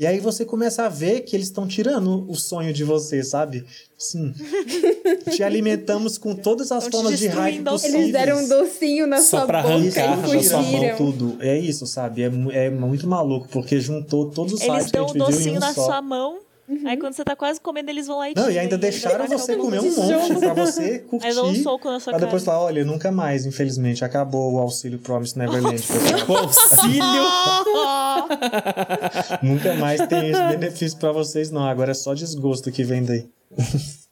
E 0.00 0.06
aí 0.06 0.18
você 0.18 0.46
começa 0.46 0.84
a 0.84 0.88
ver 0.88 1.20
que 1.20 1.36
eles 1.36 1.48
estão 1.48 1.68
tirando 1.68 2.26
o 2.26 2.34
sonho 2.34 2.72
de 2.72 2.82
você, 2.82 3.22
sabe? 3.22 3.66
Sim. 3.98 4.32
te 5.30 5.42
alimentamos 5.42 6.16
com 6.16 6.34
todas 6.34 6.72
as 6.72 6.88
formas 6.88 7.18
de 7.18 7.28
aos 7.28 7.82
possíveis. 7.82 7.94
Eles 7.94 8.12
deram 8.12 8.38
um 8.38 8.48
docinho 8.48 9.06
na 9.06 9.18
Só 9.18 9.40
sua 9.40 9.46
pra 9.46 9.60
boca 9.60 9.74
arrancar 9.74 10.34
e 10.34 10.42
sua 10.42 10.62
mão 10.62 10.96
tudo. 10.96 11.36
É 11.38 11.58
isso, 11.58 11.86
sabe? 11.86 12.22
É, 12.22 12.30
é 12.64 12.70
muito 12.70 13.06
maluco, 13.06 13.46
porque 13.48 13.78
juntou 13.78 14.30
todos 14.30 14.54
os 14.54 14.62
Eles 14.62 14.72
hypes 14.72 14.90
que 14.90 14.96
a 14.96 15.00
dão 15.00 15.08
gente 15.08 15.20
um 15.20 15.26
viveu 15.26 15.32
em 15.32 15.36
docinho 15.36 15.56
um 15.56 15.60
na 15.60 15.74
só. 15.74 15.84
sua 15.84 16.00
mão. 16.00 16.38
Aí 16.86 16.96
quando 16.96 17.14
você 17.14 17.24
tá 17.24 17.34
quase 17.34 17.60
comendo, 17.60 17.90
eles 17.90 18.06
vão 18.06 18.18
lá 18.18 18.30
e 18.30 18.34
Não, 18.34 18.50
e 18.50 18.58
ainda 18.58 18.78
deixaram 18.78 19.26
você 19.26 19.56
comer 19.56 19.80
um 19.80 19.90
monte 19.90 20.38
pra 20.38 20.54
você 20.54 20.98
curtir. 21.08 21.26
Aí 21.26 21.34
dá 21.34 21.42
um 21.42 21.54
soco 21.54 21.90
na 21.90 21.98
sua 22.00 22.12
Pra 22.12 22.20
cara. 22.20 22.26
depois 22.26 22.44
falar, 22.44 22.64
olha, 22.64 22.84
nunca 22.84 23.10
mais, 23.10 23.44
infelizmente, 23.46 24.04
acabou 24.04 24.54
o 24.54 24.58
auxílio 24.58 24.98
Promise 24.98 25.38
Neverland. 25.38 25.82
O 26.28 26.32
auxílio. 26.36 27.02
nunca 29.42 29.74
mais 29.74 30.06
tem 30.06 30.30
esse 30.30 30.42
benefício 30.48 30.98
pra 30.98 31.12
vocês, 31.12 31.50
não. 31.50 31.64
Agora 31.66 31.90
é 31.90 31.94
só 31.94 32.14
desgosto 32.14 32.70
que 32.70 32.84
vem 32.84 33.04
daí. 33.04 33.26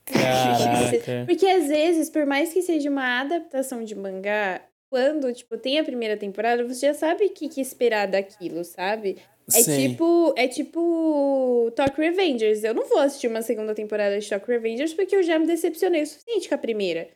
Caraca. 0.05 1.25
Porque 1.27 1.47
às 1.47 1.69
vezes, 1.69 2.11
por 2.11 2.27
mais 2.27 2.53
que 2.53 2.63
seja 2.63 2.91
uma 2.91 3.21
adaptação 3.21 3.85
de 3.85 3.95
mangá, 3.95 4.61
quando, 4.91 5.33
tipo, 5.33 5.57
tem 5.59 5.79
a 5.79 5.85
primeira 5.85 6.17
temporada, 6.17 6.65
você 6.67 6.87
já 6.87 6.95
sabe 6.95 7.27
o 7.27 7.31
que, 7.31 7.49
que 7.49 7.61
esperar 7.61 8.07
daquilo, 8.09 8.65
sabe? 8.65 9.19
É 9.55 9.63
Sim. 9.63 9.91
tipo, 9.91 10.35
é 10.37 10.47
tipo 10.47 11.73
Talk 11.75 11.99
Revengers. 11.99 12.63
Eu 12.65 12.75
não 12.75 12.87
vou 12.87 12.99
assistir 12.99 13.29
uma 13.29 13.41
segunda 13.43 13.75
temporada 13.75 14.19
de 14.19 14.29
Talk 14.29 14.47
Revengers 14.47 14.93
porque 14.93 15.17
eu 15.17 15.23
já 15.23 15.39
me 15.39 15.47
decepcionei 15.47 16.03
o 16.03 16.07
suficiente 16.07 16.49
com 16.49 16.55
a 16.55 16.59
primeira. 16.59 17.09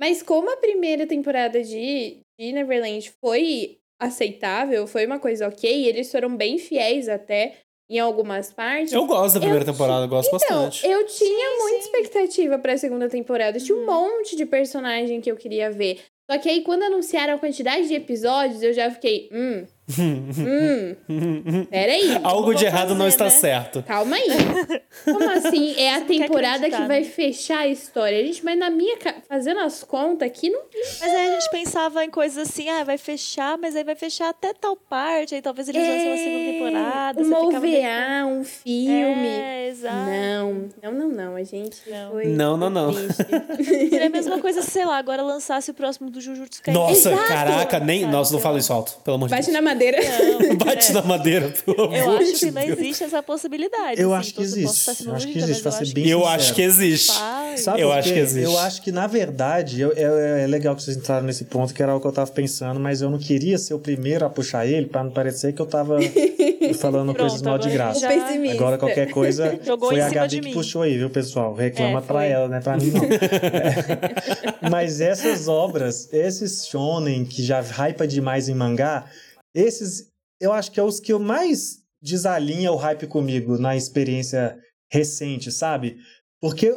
Mas 0.00 0.22
como 0.22 0.50
a 0.50 0.56
primeira 0.56 1.06
temporada 1.06 1.62
de, 1.62 2.18
de 2.38 2.52
Neverland 2.52 3.12
foi 3.20 3.78
aceitável, 4.00 4.86
foi 4.86 5.06
uma 5.06 5.18
coisa 5.18 5.46
ok, 5.48 5.86
eles 5.86 6.10
foram 6.10 6.34
bem 6.36 6.58
fiéis 6.58 7.08
até 7.08 7.54
em 7.88 7.98
algumas 7.98 8.52
partes. 8.52 8.92
Eu 8.92 9.06
gosto 9.06 9.34
da 9.34 9.40
primeira 9.40 9.64
Eu 9.64 9.72
temporada, 9.72 10.04
eu 10.04 10.08
gosto 10.08 10.34
Então, 10.34 10.64
bastante. 10.64 10.86
eu 10.86 11.06
tinha 11.06 11.58
muita 11.58 11.78
expectativa 11.78 12.58
pra 12.58 12.78
segunda 12.78 13.08
temporada. 13.08 13.60
Tinha 13.60 13.76
um 13.76 13.84
monte 13.84 14.36
de 14.36 14.46
personagem 14.46 15.20
que 15.20 15.30
eu 15.30 15.36
queria 15.36 15.70
ver. 15.70 16.00
Só 16.30 16.38
que 16.38 16.48
aí, 16.48 16.62
quando 16.62 16.84
anunciaram 16.84 17.34
a 17.34 17.38
quantidade 17.38 17.86
de 17.88 17.94
episódios, 17.94 18.62
eu 18.62 18.72
já 18.72 18.90
fiquei, 18.90 19.28
hum, 19.32 19.66
hum, 19.88 21.66
peraí. 21.70 22.18
Algo 22.24 22.54
de 22.54 22.64
errado 22.64 22.90
não 22.94 23.06
fazer, 23.06 23.08
está 23.08 23.24
né? 23.24 23.30
certo. 23.30 23.82
Calma 23.82 24.16
aí. 24.16 24.28
Como 25.04 25.30
assim? 25.30 25.74
É 25.76 25.94
a 25.94 26.00
não 26.00 26.06
temporada 26.06 26.64
que 26.70 26.76
vai 26.86 27.00
né? 27.00 27.04
fechar 27.04 27.58
a 27.60 27.68
história. 27.68 28.24
Gente, 28.26 28.44
mas 28.44 28.58
na 28.58 28.70
minha. 28.70 28.96
ca- 28.96 29.14
Fazendo 29.28 29.60
as 29.60 29.82
contas 29.82 30.26
aqui, 30.28 30.48
não. 30.50 30.60
Mas 31.00 31.02
aí 31.02 31.28
a 31.28 31.40
gente 31.40 31.50
pensava 31.50 32.04
em 32.04 32.10
coisas 32.10 32.48
assim, 32.48 32.68
ah, 32.68 32.84
vai 32.84 32.96
fechar, 32.98 33.58
mas 33.58 33.74
aí 33.76 33.84
vai 33.84 33.94
fechar 33.96 34.28
até 34.30 34.52
tal 34.52 34.76
parte, 34.76 35.34
aí 35.34 35.42
talvez 35.42 35.68
eles 35.68 35.82
lancem 35.82 36.08
uma 36.08 36.16
segunda 36.16 36.52
temporada. 36.52 37.22
Uma 37.22 37.40
ficava 37.46 37.60
meio- 37.66 37.78
OVA, 37.78 38.26
um 38.26 38.44
filme. 38.44 39.28
É, 39.28 39.64
Apesar. 39.74 40.06
Não, 40.06 40.68
não, 40.82 40.92
não, 40.92 41.08
não. 41.08 41.36
A 41.36 41.42
gente 41.42 41.78
Não. 41.90 42.10
foi. 42.12 42.26
Não, 42.26 42.56
não, 42.56 42.70
não. 42.70 42.92
Seria 42.92 44.06
a 44.06 44.10
mesma 44.10 44.38
coisa 44.38 44.62
se, 44.62 44.70
sei 44.70 44.84
lá, 44.84 44.98
agora 44.98 45.22
lançasse 45.22 45.70
o 45.70 45.74
próximo 45.74 46.10
do 46.10 46.20
Jujutsu 46.20 46.62
Kaisen. 46.62 46.80
Nossa, 46.80 47.10
Exato. 47.10 47.28
caraca, 47.28 47.80
nem. 47.80 48.06
Nossa, 48.06 48.32
não 48.32 48.40
fala 48.40 48.58
isso 48.58 48.72
alto, 48.72 48.98
pelo 49.02 49.16
amor 49.16 49.28
de 49.28 49.34
Bate 49.34 49.46
Deus. 49.46 49.54
na 49.54 49.62
madeira. 49.74 49.98
Não, 50.48 50.56
Bate 50.56 50.90
é. 50.90 50.94
na 50.94 51.02
madeira, 51.02 51.52
pelo 51.64 51.82
amor 51.84 51.96
Eu 51.96 52.10
acho 52.16 52.32
de 52.32 52.38
que 52.38 52.50
não 52.50 52.62
Deus. 52.66 52.78
existe 52.78 53.04
essa 53.04 53.22
possibilidade. 53.22 54.00
Eu 54.00 54.14
assim, 54.14 54.20
acho 54.20 54.28
que 54.30 54.40
posso 54.42 54.90
existe. 54.90 55.06
Eu 55.08 55.14
acho 55.14 55.26
que 55.28 55.38
existe, 55.38 55.62
pra 55.62 55.72
ser 55.72 55.92
bem 55.92 56.06
Eu 56.08 56.26
acho 56.26 56.54
que 56.54 56.62
existe. 56.62 57.12
Sabe 57.58 57.80
Eu 57.80 57.92
acho 57.92 58.12
que 58.12 58.18
existe. 58.18 58.44
Eu 58.52 58.58
acho 58.58 58.82
que, 58.82 58.90
na 58.92 59.06
verdade, 59.06 59.80
eu- 59.80 59.92
é, 59.96 60.44
é 60.44 60.46
legal 60.46 60.74
que 60.74 60.82
vocês 60.82 60.96
entraram 60.96 61.26
nesse 61.26 61.44
ponto, 61.44 61.72
que 61.74 61.82
era 61.82 61.94
o 61.94 62.00
que 62.00 62.06
eu 62.06 62.12
tava 62.12 62.30
pensando, 62.30 62.80
mas 62.80 63.02
eu 63.02 63.10
não 63.10 63.18
queria 63.18 63.58
ser 63.58 63.74
o 63.74 63.78
primeiro 63.78 64.24
a 64.24 64.30
puxar 64.30 64.66
ele 64.66 64.86
pra 64.86 65.02
não 65.04 65.10
parecer 65.10 65.52
que 65.52 65.60
eu 65.60 65.66
tava 65.66 65.98
falando 66.78 67.12
Pronto, 67.14 67.18
coisas 67.28 67.42
mal 67.42 67.58
de 67.58 67.70
graça. 67.70 68.00
já- 68.00 68.08
Pessimista. 68.08 68.56
Agora 68.56 68.78
qualquer 68.78 69.10
coisa 69.10 69.58
Jogou 69.64 69.88
foi 69.90 69.98
em 69.98 70.02
a 70.02 70.08
cima 70.08 70.20
Gabi 70.22 70.40
que 70.40 70.52
puxou 70.52 70.82
aí, 70.82 70.96
viu, 70.98 71.10
pessoal? 71.10 71.54
Reclama 71.54 71.98
É, 71.98 72.02
pra 72.02 72.24
ela, 72.24 72.48
né? 72.48 72.60
Pra 72.60 72.76
mim 72.76 72.90
não. 72.90 73.04
É. 73.04 74.68
Mas 74.70 75.00
essas 75.00 75.48
obras, 75.48 76.08
esses 76.12 76.66
shonen 76.66 77.24
que 77.24 77.42
já 77.42 77.60
hypa 77.60 78.06
demais 78.06 78.48
em 78.48 78.54
mangá, 78.54 79.04
esses 79.54 80.12
eu 80.40 80.52
acho 80.52 80.70
que 80.72 80.80
é 80.80 80.82
os 80.82 81.00
que 81.00 81.12
eu 81.12 81.18
mais 81.18 81.78
desalinha 82.02 82.72
o 82.72 82.76
hype 82.76 83.06
comigo 83.06 83.56
na 83.56 83.76
experiência 83.76 84.58
recente, 84.92 85.50
sabe? 85.50 85.96
Porque 86.40 86.70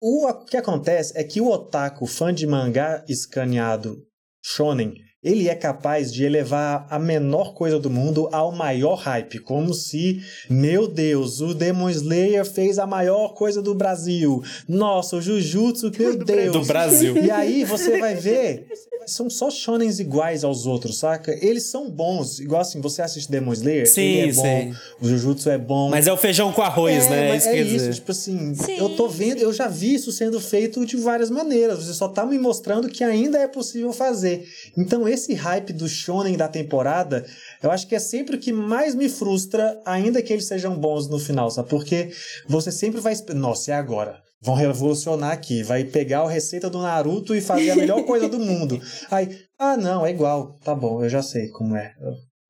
o, 0.00 0.26
o 0.26 0.44
que 0.44 0.56
acontece 0.56 1.12
é 1.18 1.24
que 1.24 1.40
o 1.40 1.50
otaku, 1.50 2.06
fã 2.06 2.32
de 2.32 2.46
mangá 2.46 3.04
escaneado 3.08 4.06
shonen, 4.42 4.94
ele 5.22 5.48
é 5.48 5.54
capaz 5.54 6.10
de 6.10 6.24
elevar 6.24 6.86
a 6.88 6.98
menor 6.98 7.52
coisa 7.52 7.78
do 7.78 7.90
mundo 7.90 8.28
ao 8.32 8.52
maior 8.52 8.94
hype, 8.94 9.38
como 9.40 9.74
se, 9.74 10.22
meu 10.48 10.88
Deus, 10.88 11.42
o 11.42 11.52
Demon 11.52 11.90
Slayer 11.90 12.44
fez 12.46 12.78
a 12.78 12.86
maior 12.86 13.34
coisa 13.34 13.60
do 13.60 13.74
Brasil. 13.74 14.42
Nossa, 14.66 15.16
o 15.16 15.20
Jujutsu, 15.20 15.92
meu 15.98 16.16
Deus. 16.24 16.52
Do 16.52 16.64
Brasil. 16.64 17.18
E 17.18 17.30
aí 17.30 17.64
você 17.64 17.98
vai 17.98 18.14
ver, 18.14 18.66
são 19.06 19.28
só 19.30 19.50
shonens 19.50 19.98
iguais 19.98 20.44
aos 20.44 20.66
outros, 20.66 20.98
saca? 20.98 21.32
Eles 21.44 21.64
são 21.64 21.90
bons, 21.90 22.38
igual 22.38 22.60
assim, 22.60 22.80
você 22.80 23.02
assiste 23.02 23.30
Demon 23.30 23.52
Slayer, 23.52 23.88
Sim, 23.88 24.02
ele 24.02 24.30
é 24.30 24.34
bom, 24.34 24.42
sim. 24.42 24.74
o 25.00 25.08
Jujutsu 25.08 25.50
é 25.50 25.58
bom. 25.58 25.88
Mas 25.90 26.06
é 26.06 26.12
o 26.12 26.16
feijão 26.16 26.52
com 26.52 26.62
arroz, 26.62 27.06
É, 27.06 27.10
né? 27.10 27.28
mas 27.30 27.46
é 27.46 27.52
quer 27.52 27.60
isso, 27.62 27.70
dizer. 27.72 27.94
tipo 27.94 28.12
assim, 28.12 28.54
Sim, 28.54 28.76
eu 28.78 28.90
tô 28.90 29.08
vendo, 29.08 29.38
eu 29.40 29.52
já 29.52 29.66
vi 29.68 29.94
isso 29.94 30.12
sendo 30.12 30.38
feito 30.40 30.84
de 30.86 30.96
várias 30.96 31.30
maneiras. 31.30 31.84
Você 31.84 31.94
só 31.94 32.08
tá 32.08 32.24
me 32.24 32.38
mostrando 32.38 32.88
que 32.88 33.02
ainda 33.02 33.38
é 33.38 33.48
possível 33.48 33.92
fazer. 33.92 34.44
Então, 34.76 35.08
esse 35.08 35.34
hype 35.34 35.72
do 35.72 35.88
shonen 35.88 36.36
da 36.36 36.48
temporada, 36.48 37.24
eu 37.62 37.70
acho 37.70 37.86
que 37.86 37.94
é 37.94 37.98
sempre 37.98 38.36
o 38.36 38.38
que 38.38 38.52
mais 38.52 38.94
me 38.94 39.08
frustra, 39.08 39.80
ainda 39.84 40.22
que 40.22 40.32
eles 40.32 40.44
sejam 40.46 40.76
bons 40.78 41.08
no 41.08 41.18
final, 41.18 41.50
sabe? 41.50 41.68
Porque 41.68 42.10
você 42.48 42.70
sempre 42.70 43.00
vai 43.00 43.12
esperar, 43.12 43.38
nossa, 43.38 43.72
é 43.72 43.74
agora. 43.74 44.20
Vão 44.42 44.54
revolucionar 44.54 45.32
aqui, 45.32 45.62
vai 45.62 45.84
pegar 45.84 46.22
a 46.22 46.30
receita 46.30 46.70
do 46.70 46.80
Naruto 46.80 47.34
e 47.34 47.42
fazer 47.42 47.72
a 47.72 47.76
melhor 47.76 48.04
coisa 48.04 48.28
do 48.28 48.38
mundo. 48.38 48.80
Aí, 49.10 49.38
ah, 49.58 49.76
não, 49.76 50.04
é 50.06 50.10
igual. 50.10 50.58
Tá 50.64 50.74
bom, 50.74 51.04
eu 51.04 51.10
já 51.10 51.22
sei 51.22 51.48
como 51.48 51.76
é. 51.76 51.94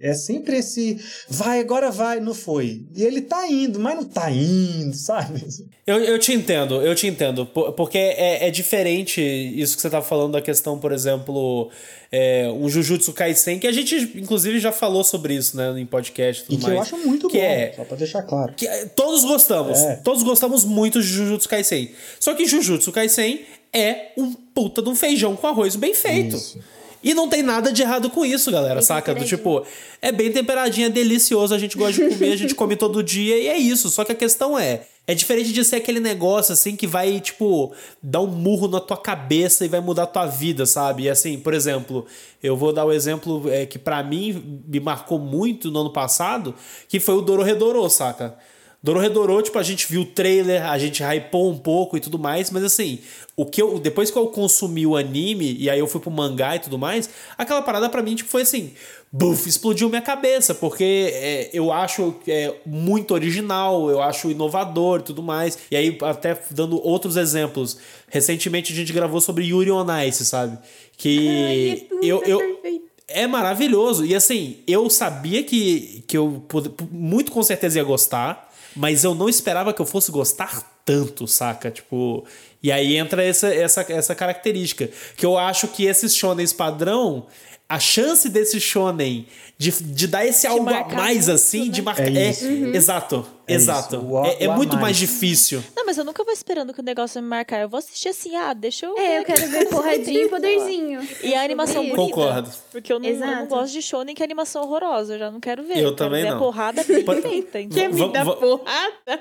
É 0.03 0.14
sempre 0.14 0.57
esse 0.57 0.98
vai, 1.28 1.61
agora 1.61 1.90
vai, 1.90 2.20
não 2.20 2.32
foi. 2.32 2.84
E 2.96 3.03
ele 3.05 3.20
tá 3.20 3.46
indo, 3.46 3.78
mas 3.78 3.94
não 3.96 4.05
tá 4.05 4.30
indo, 4.30 4.94
sabe? 4.96 5.44
Eu, 5.86 5.98
eu 6.03 6.18
te 6.18 6.32
entendo, 6.32 6.80
eu 6.80 6.94
te 6.94 7.07
entendo. 7.07 7.44
po- 7.44 7.72
Porque 7.72 7.98
é, 7.98 8.46
é 8.46 8.51
diferente 8.51 9.20
isso 9.20 9.76
que 9.76 9.82
você 9.82 9.90
tá 9.90 10.01
falando 10.01 10.32
da 10.32 10.40
questão, 10.40 10.78
por 10.78 10.90
exemplo, 10.92 11.70
é, 12.11 12.48
um 12.51 12.68
Jujutsu 12.68 13.12
Kaisen, 13.12 13.59
que 13.59 13.66
a 13.66 13.72
gente, 13.72 13.94
inclusive, 14.16 14.59
já 14.59 14.72
falou 14.72 15.05
sobre 15.05 15.34
isso, 15.34 15.55
né, 15.57 15.78
em 15.78 15.84
podcast 15.84 16.42
e 16.42 16.46
tudo 16.46 16.55
E 16.55 16.57
que 16.59 16.62
mais. 16.66 16.76
eu 16.76 16.82
acho 16.96 17.07
muito 17.07 17.28
que 17.28 17.36
bom, 17.38 17.44
É, 17.44 17.72
só 17.76 17.84
pra 17.84 17.96
deixar 17.96 18.22
claro. 18.22 18.55
que 18.55 18.66
é- 18.66 18.86
todos 18.86 19.22
gostamos. 19.24 19.78
É. 19.78 19.96
Todos 19.96 20.22
gostamos 20.22 20.64
muito 20.64 21.01
de 21.03 21.07
Jujutsu 21.09 21.48
Kaisen. 21.48 21.90
Só 22.18 22.32
que 22.34 22.46
Jujutsu 22.46 22.90
Kaisen 22.90 23.40
é 23.72 24.12
um 24.16 24.32
puta 24.32 24.80
de 24.80 24.88
um 24.88 24.94
feijão 24.96 25.36
com 25.36 25.46
arroz 25.46 25.76
bem 25.76 25.92
feito. 25.94 26.36
Isso. 26.36 26.59
E 27.03 27.14
não 27.14 27.28
tem 27.28 27.42
nada 27.42 27.72
de 27.72 27.80
errado 27.80 28.11
com 28.11 28.24
isso, 28.24 28.51
galera, 28.51 28.76
Bem 28.76 28.82
saca? 28.82 29.14
Do 29.14 29.24
tipo, 29.24 29.64
é 30.03 30.12
bem 30.12 30.30
temperadinho, 30.30 30.86
é 30.86 30.90
delicioso, 30.90 31.55
a 31.55 31.59
gente 31.59 31.76
gosta 31.76 32.09
de 32.09 32.14
comer, 32.14 32.32
a 32.32 32.36
gente 32.36 32.55
come 32.55 32.76
todo 32.76 33.03
dia 33.03 33.38
e 33.38 33.48
é 33.48 33.57
isso. 33.57 33.88
Só 33.88 34.05
que 34.05 34.12
a 34.12 34.14
questão 34.14 34.59
é, 34.59 34.82
é 35.07 35.14
diferente 35.14 35.51
de 35.53 35.64
ser 35.64 35.76
aquele 35.76 35.98
negócio 35.98 36.53
assim 36.53 36.76
que 36.76 36.86
vai, 36.86 37.18
tipo, 37.18 37.72
dar 38.03 38.20
um 38.20 38.26
murro 38.26 38.68
na 38.68 38.80
tua 38.80 38.98
cabeça 38.98 39.64
e 39.64 39.68
vai 39.68 39.80
mudar 39.80 40.03
a 40.03 40.07
tua 40.07 40.26
vida, 40.26 40.66
sabe? 40.66 41.05
E 41.05 41.09
assim, 41.09 41.38
por 41.38 41.55
exemplo, 41.55 42.05
eu 42.42 42.55
vou 42.55 42.72
dar 42.72 42.84
o 42.84 42.92
exemplo 42.92 43.51
é, 43.51 43.64
que 43.64 43.78
pra 43.78 44.03
mim 44.03 44.62
me 44.66 44.78
marcou 44.78 45.18
muito 45.18 45.70
no 45.70 45.80
ano 45.80 45.92
passado, 45.92 46.55
que 46.86 47.01
foi 47.01 47.14
o 47.14 47.22
Dororedoro, 47.22 47.88
saca? 47.88 48.36
Dororedoro, 48.82 49.42
tipo, 49.42 49.58
a 49.58 49.62
gente 49.62 49.86
viu 49.90 50.02
o 50.02 50.06
trailer, 50.06 50.64
a 50.64 50.78
gente 50.78 51.02
hypou 51.02 51.50
um 51.50 51.58
pouco 51.58 51.98
e 51.98 52.00
tudo 52.00 52.18
mais, 52.18 52.50
mas 52.50 52.64
assim, 52.64 52.98
o 53.36 53.44
que 53.44 53.60
eu, 53.60 53.78
depois 53.78 54.10
que 54.10 54.16
eu 54.16 54.26
consumi 54.28 54.86
o 54.86 54.96
anime 54.96 55.54
e 55.58 55.68
aí 55.68 55.78
eu 55.78 55.86
fui 55.86 56.00
pro 56.00 56.10
mangá 56.10 56.56
e 56.56 56.60
tudo 56.60 56.78
mais, 56.78 57.10
aquela 57.36 57.60
parada 57.60 57.90
pra 57.90 58.02
mim, 58.02 58.14
tipo, 58.14 58.30
foi 58.30 58.42
assim, 58.42 58.72
buf, 59.12 59.48
explodiu 59.48 59.88
minha 59.88 60.00
cabeça, 60.00 60.54
porque 60.54 61.10
é, 61.12 61.50
eu 61.52 61.72
acho 61.72 62.14
é, 62.26 62.54
muito 62.64 63.12
original, 63.12 63.90
eu 63.90 64.00
acho 64.00 64.30
inovador 64.30 65.00
e 65.00 65.02
tudo 65.02 65.22
mais. 65.22 65.58
E 65.70 65.76
aí, 65.76 65.98
até 66.02 66.38
dando 66.50 66.80
outros 66.82 67.16
exemplos, 67.16 67.76
recentemente 68.08 68.72
a 68.72 68.76
gente 68.76 68.92
gravou 68.92 69.20
sobre 69.20 69.44
Yuri 69.44 69.70
on 69.70 69.86
Ice, 70.06 70.24
sabe? 70.24 70.58
Que 70.96 71.28
Ai, 71.28 71.88
é 72.02 72.06
eu, 72.06 72.22
eu, 72.24 72.38
perfeito. 72.38 72.84
é 73.08 73.26
maravilhoso. 73.26 74.06
E 74.06 74.14
assim, 74.14 74.58
eu 74.66 74.88
sabia 74.88 75.42
que, 75.42 76.04
que 76.06 76.16
eu 76.16 76.44
muito 76.90 77.32
com 77.32 77.42
certeza 77.42 77.78
ia 77.78 77.84
gostar, 77.84 78.49
mas 78.74 79.04
eu 79.04 79.14
não 79.14 79.28
esperava 79.28 79.72
que 79.72 79.80
eu 79.80 79.86
fosse 79.86 80.10
gostar 80.10 80.80
tanto, 80.84 81.26
saca? 81.26 81.70
Tipo. 81.70 82.24
E 82.62 82.70
aí 82.70 82.96
entra 82.96 83.24
essa, 83.24 83.48
essa, 83.54 83.84
essa 83.88 84.14
característica. 84.14 84.88
Que 85.16 85.24
eu 85.24 85.38
acho 85.38 85.68
que 85.68 85.84
esses 85.84 86.14
shonens 86.14 86.52
padrão. 86.52 87.26
A 87.68 87.78
chance 87.78 88.28
desse 88.28 88.60
shonen 88.60 89.26
de, 89.56 89.70
de 89.70 90.08
dar 90.08 90.26
esse 90.26 90.44
algo 90.44 90.68
a 90.68 90.88
mais 90.88 91.26
muito, 91.26 91.30
assim, 91.30 91.66
né? 91.66 91.68
de 91.68 91.82
marcar. 91.82 92.08
É 92.08 92.26
É, 92.26 92.30
isso. 92.30 92.44
exato, 92.74 93.24
É 93.51 93.55
exato. 93.57 93.96
isso, 93.96 94.05
o 94.07 94.18
a- 94.18 94.26
é 94.28 94.44
é 94.44 94.48
o 94.48 94.53
muito 94.57 94.72
mais 94.72 94.82
mais. 94.82 94.96
difícil. 94.96 95.62
Não, 95.76 95.84
mas 95.86 95.98
eu 95.98 96.05
nunca 96.05 96.22
vou 96.24 96.32
esperando 96.32 96.72
que 96.72 96.80
o 96.80 96.82
negócio 96.84 97.20
me 97.22 97.28
marcar. 97.28 97.61
Eu 97.61 97.68
vou 97.68 97.78
assistir 97.78 98.09
assim, 98.09 98.34
ah, 98.36 98.53
deixa 98.55 98.86
eu. 98.86 98.96
É, 98.98 99.18
eu 99.18 99.24
quero 99.24 99.46
ver 99.48 99.68
porradinha 99.68 100.22
e 100.24 100.28
poderzinho. 100.30 101.09
E 101.22 101.34
a 101.34 101.42
animação 101.42 101.82
bonita. 101.82 101.96
Concordo. 101.96 102.51
Porque 102.70 102.92
eu 102.92 102.98
não, 102.98 103.09
eu 103.09 103.16
não 103.18 103.46
gosto 103.46 103.72
de 103.72 103.82
shonen 103.82 104.14
que 104.14 104.22
é 104.22 104.24
animação 104.24 104.62
horrorosa. 104.62 105.14
Eu 105.14 105.18
já 105.18 105.30
não 105.30 105.40
quero 105.40 105.62
ver. 105.62 105.78
Eu 105.78 105.84
quero 105.84 105.96
também 105.96 106.22
ver 106.22 106.30
não. 106.30 106.36
a 106.36 106.38
porrada 106.38 106.84
bem 106.84 107.05
Por- 107.05 107.20
feita. 107.22 107.61
Então. 107.61 107.76
Quer 107.78 107.92
me 107.92 108.12
dar 108.12 108.24
porrada? 108.24 109.20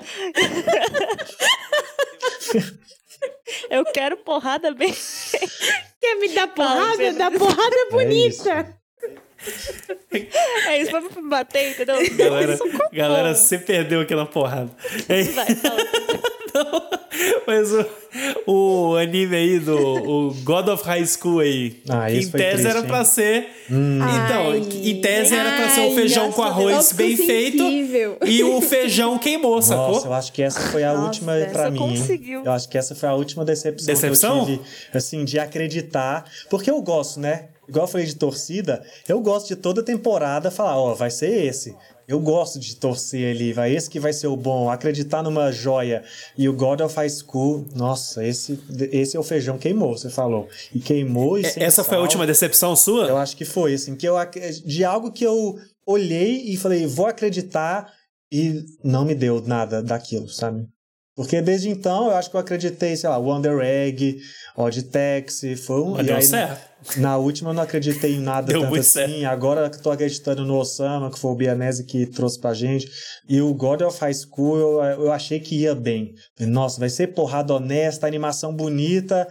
Eu 3.68 3.84
quero 3.84 4.16
porrada 4.18 4.72
bem. 4.72 4.94
Quer 6.00 6.14
me 6.16 6.28
dar 6.30 6.48
porrada? 6.48 7.12
Dá 7.12 7.30
porrada 7.30 7.76
É 7.76 7.90
bonita. 7.90 8.76
É 10.66 10.80
isso 10.82 10.90
pra 10.90 11.00
me 11.00 11.28
bater, 11.28 11.70
entendeu? 11.70 11.96
Galera, 12.16 12.58
galera, 12.92 13.34
você 13.34 13.58
perdeu 13.58 14.00
aqui 14.00 14.14
na 14.14 14.26
porrada. 14.26 14.70
É, 15.08 15.22
Vai, 15.24 15.54
fala. 15.54 15.76
Não, 16.52 16.82
mas 17.46 17.70
o, 17.72 17.86
o 18.90 18.96
anime 18.96 19.36
aí 19.36 19.60
do 19.60 19.76
o 19.78 20.34
God 20.42 20.66
of 20.66 20.82
High 20.84 21.06
School 21.06 21.38
aí, 21.38 21.80
Ah, 21.88 22.06
que 22.08 22.16
em 22.16 22.28
tese 22.28 22.30
triste, 22.32 22.66
era 22.66 22.82
pra 22.82 23.04
ser. 23.04 23.46
Então, 23.68 24.50
Ai. 24.50 24.58
em 24.58 25.00
tese 25.00 25.32
era 25.36 25.52
pra 25.52 25.68
ser 25.68 25.80
o 25.82 25.90
Ai, 25.90 25.94
feijão 25.94 26.32
com 26.32 26.42
arroz 26.42 26.72
Deus. 26.74 26.92
bem 26.92 27.16
feito 27.16 27.62
e 28.26 28.42
o 28.42 28.60
feijão 28.60 29.16
queimou, 29.16 29.62
sacou? 29.62 29.92
Nossa, 29.94 30.08
eu 30.08 30.12
acho 30.12 30.32
que 30.32 30.42
essa 30.42 30.60
foi 30.72 30.82
a 30.82 30.92
Nossa, 30.92 31.04
última 31.04 31.32
pra 31.52 31.70
mim. 31.70 31.78
conseguiu. 31.78 32.42
Eu 32.44 32.50
acho 32.50 32.68
que 32.68 32.76
essa 32.76 32.96
foi 32.96 33.08
a 33.08 33.14
última 33.14 33.44
decepção, 33.44 33.86
Decepção? 33.94 34.44
que 34.44 34.52
eu 34.54 34.56
tive, 34.58 34.68
assim, 34.92 35.24
de 35.24 35.38
acreditar. 35.38 36.24
Porque 36.50 36.68
eu 36.68 36.82
gosto, 36.82 37.20
né? 37.20 37.44
Igual 37.70 37.84
eu 37.84 37.88
falei 37.88 38.04
de 38.06 38.16
torcida, 38.16 38.84
eu 39.08 39.20
gosto 39.20 39.46
de 39.46 39.54
toda 39.54 39.80
temporada 39.82 40.50
falar, 40.50 40.76
ó, 40.76 40.92
vai 40.92 41.08
ser 41.10 41.44
esse. 41.44 41.74
Eu 42.08 42.18
gosto 42.18 42.58
de 42.58 42.74
torcer 42.74 43.32
ali, 43.32 43.52
vai 43.52 43.72
esse 43.72 43.88
que 43.88 44.00
vai 44.00 44.12
ser 44.12 44.26
o 44.26 44.36
bom, 44.36 44.68
acreditar 44.68 45.22
numa 45.22 45.52
joia. 45.52 46.02
E 46.36 46.48
o 46.48 46.52
God 46.52 46.80
of 46.80 46.96
High 46.96 47.08
School, 47.08 47.64
nossa, 47.72 48.26
esse, 48.26 48.58
esse 48.90 49.16
é 49.16 49.20
o 49.20 49.22
feijão 49.22 49.56
queimou, 49.56 49.96
você 49.96 50.10
falou. 50.10 50.48
E 50.74 50.80
queimou 50.80 51.38
e 51.38 51.46
É, 51.46 51.62
Essa 51.62 51.84
foi 51.84 51.94
a 51.94 51.98
sal. 51.98 52.02
última 52.02 52.26
decepção 52.26 52.74
sua? 52.74 53.06
Eu 53.06 53.16
acho 53.16 53.36
que 53.36 53.44
foi, 53.44 53.74
assim, 53.74 53.94
que 53.94 54.08
eu 54.08 54.16
de 54.64 54.84
algo 54.84 55.12
que 55.12 55.24
eu 55.24 55.56
olhei 55.86 56.42
e 56.46 56.56
falei, 56.56 56.84
vou 56.84 57.06
acreditar 57.06 57.86
e 58.32 58.64
não 58.82 59.04
me 59.04 59.14
deu 59.14 59.40
nada 59.40 59.80
daquilo, 59.80 60.28
sabe? 60.28 60.66
Porque 61.14 61.40
desde 61.42 61.68
então 61.68 62.06
eu 62.06 62.16
acho 62.16 62.30
que 62.30 62.36
eu 62.36 62.40
acreditei, 62.40 62.96
sei 62.96 63.08
lá, 63.10 63.18
Wonder 63.18 63.60
Egg, 63.60 64.18
Odd 64.56 64.82
Taxi, 64.84 65.56
foi 65.56 65.80
um. 65.80 65.90
Mas 65.92 66.00
e 66.00 66.04
deu 66.04 66.16
aí, 66.16 66.22
certo. 66.22 66.70
Na 66.96 67.16
última 67.18 67.50
eu 67.50 67.54
não 67.54 67.62
acreditei 67.62 68.14
em 68.14 68.20
nada 68.20 68.46
Deu 68.52 68.60
tanto 68.60 68.70
muito 68.70 68.80
assim. 68.80 69.24
Agora 69.24 69.68
que 69.68 69.80
tô 69.82 69.90
acreditando 69.90 70.44
no 70.44 70.56
Osama, 70.56 71.10
que 71.10 71.18
foi 71.18 71.30
o 71.30 71.34
Bianese 71.34 71.84
que 71.84 72.06
trouxe 72.06 72.38
pra 72.40 72.54
gente. 72.54 72.88
E 73.28 73.40
o 73.40 73.52
God 73.54 73.82
of 73.82 73.98
High 74.00 74.14
School 74.14 74.58
eu, 74.58 74.82
eu 75.04 75.12
achei 75.12 75.40
que 75.40 75.60
ia 75.60 75.74
bem. 75.74 76.14
Nossa, 76.40 76.80
vai 76.80 76.88
ser 76.88 77.08
porrada 77.08 77.54
honesta, 77.54 78.06
animação 78.06 78.54
bonita. 78.54 79.28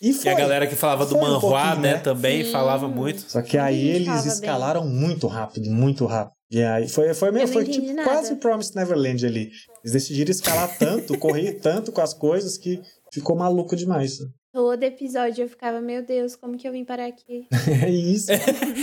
E, 0.00 0.10
E 0.10 0.12
foi, 0.12 0.30
a 0.32 0.34
galera 0.34 0.66
que 0.66 0.76
falava 0.76 1.04
do 1.04 1.10
foi 1.10 1.18
um 1.18 1.22
manhua, 1.22 1.40
pouquinho, 1.40 1.80
né, 1.80 1.98
também 1.98 2.44
Sim. 2.44 2.52
falava 2.52 2.88
muito. 2.88 3.30
Só 3.30 3.42
que 3.42 3.58
aí 3.58 3.88
eles 3.88 4.06
falava 4.06 4.22
bem. 4.24 4.32
escalaram 4.32 4.86
muito 4.86 5.26
rápido, 5.26 5.70
muito 5.70 6.06
rápido. 6.06 6.38
E 6.50 6.62
aí 6.62 6.88
foi, 6.88 7.12
foi 7.12 7.30
mesmo, 7.30 7.46
não 7.48 7.52
foi 7.52 7.64
tipo 7.64 7.92
nada. 7.92 8.08
quase 8.08 8.34
Promised 8.36 8.74
Neverland 8.74 9.26
ali. 9.26 9.50
Eles 9.84 9.92
decidiram 9.92 10.30
escalar 10.30 10.78
tanto, 10.78 11.16
correr 11.18 11.54
tanto 11.54 11.92
com 11.92 12.00
as 12.00 12.14
coisas 12.14 12.56
que 12.56 12.80
ficou 13.12 13.36
maluco 13.36 13.76
demais. 13.76 14.18
Todo 14.58 14.82
episódio 14.82 15.44
eu 15.44 15.48
ficava, 15.48 15.80
meu 15.80 16.02
Deus, 16.02 16.34
como 16.34 16.56
que 16.56 16.66
eu 16.66 16.72
vim 16.72 16.84
parar 16.84 17.06
aqui? 17.06 17.46
É 17.86 17.88
isso. 17.88 18.26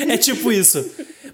É 0.09 0.15
tipo 0.17 0.49
isso. 0.49 0.79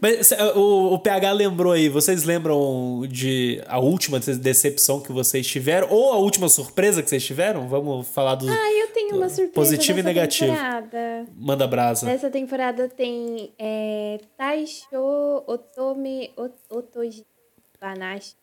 Mas 0.02 0.32
o, 0.56 0.96
o 0.96 1.00
PH 1.00 1.32
lembrou 1.32 1.74
aí, 1.74 1.88
vocês 1.89 2.24
lembram 2.24 3.04
de 3.08 3.62
a 3.68 3.78
última 3.78 4.20
decepção 4.20 5.00
que 5.00 5.12
vocês 5.12 5.46
tiveram? 5.46 5.89
Ou 5.92 6.12
a 6.12 6.18
última 6.18 6.50
surpresa 6.50 7.04
que 7.04 7.10
vocês 7.12 7.24
tiveram? 7.24 7.68
Vamos 7.68 8.08
falar 8.08 8.34
do. 8.34 8.50
Ah, 8.50 8.72
eu 8.80 8.88
tenho 8.88 9.16
uma 9.18 9.30
surpresa 9.30 9.54
Positivo 9.54 10.00
e 10.00 10.04
negativo. 10.04 10.52
temporada. 10.52 11.26
Manda 11.36 11.68
brasa. 11.68 12.08
Nessa 12.08 12.32
temporada 12.32 12.89
tem 12.89 13.54
é, 13.60 14.20
Taisho 14.36 14.88
Otome 15.46 16.32
Ot- 16.36 16.56
Otoji 16.68 17.24
Banashi. 17.80 18.34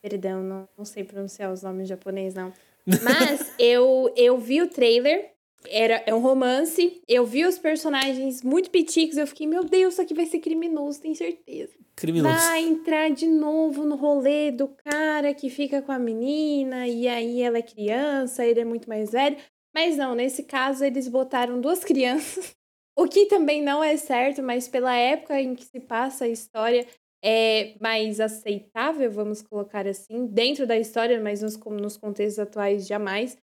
Perdão, 0.00 0.42
não, 0.42 0.66
não 0.78 0.84
sei 0.86 1.04
pronunciar 1.04 1.52
os 1.52 1.62
nomes 1.62 1.86
japonês, 1.88 2.32
não. 2.32 2.50
Mas 2.86 3.52
eu, 3.58 4.10
eu 4.16 4.38
vi 4.38 4.62
o 4.62 4.66
trailer, 4.66 5.30
era, 5.68 6.02
é 6.06 6.14
um 6.14 6.20
romance, 6.20 7.00
eu 7.08 7.24
vi 7.24 7.44
os 7.44 7.58
personagens 7.58 8.42
muito 8.42 8.70
piticos, 8.70 9.16
eu 9.16 9.26
fiquei, 9.26 9.46
meu 9.46 9.64
Deus, 9.64 9.94
isso 9.94 10.02
aqui 10.02 10.14
vai 10.14 10.26
ser 10.26 10.38
criminoso, 10.40 11.00
tenho 11.00 11.14
certeza. 11.14 11.72
Criminoso. 11.94 12.34
Vai 12.34 12.64
entrar 12.64 13.10
de 13.10 13.26
novo 13.26 13.84
no 13.84 13.96
rolê 13.96 14.50
do 14.50 14.68
cara 14.68 15.34
que 15.34 15.50
fica 15.50 15.82
com 15.82 15.92
a 15.92 15.98
menina, 15.98 16.86
e 16.88 17.06
aí 17.08 17.42
ela 17.42 17.58
é 17.58 17.62
criança, 17.62 18.44
ele 18.44 18.60
é 18.60 18.64
muito 18.64 18.88
mais 18.88 19.12
velho. 19.12 19.36
Mas 19.74 19.96
não, 19.96 20.14
nesse 20.14 20.42
caso 20.42 20.84
eles 20.84 21.08
botaram 21.08 21.60
duas 21.60 21.82
crianças, 21.84 22.54
o 22.96 23.06
que 23.06 23.26
também 23.26 23.62
não 23.62 23.82
é 23.82 23.96
certo, 23.96 24.42
mas 24.42 24.68
pela 24.68 24.94
época 24.94 25.40
em 25.40 25.54
que 25.54 25.64
se 25.64 25.80
passa 25.80 26.24
a 26.24 26.28
história 26.28 26.86
é 27.24 27.76
mais 27.80 28.20
aceitável, 28.20 29.10
vamos 29.10 29.42
colocar 29.42 29.86
assim, 29.86 30.26
dentro 30.26 30.66
da 30.66 30.76
história, 30.76 31.20
mas 31.20 31.40
nos, 31.40 31.56
nos 31.56 31.96
contextos 31.96 32.38
atuais 32.38 32.86
jamais. 32.86 33.38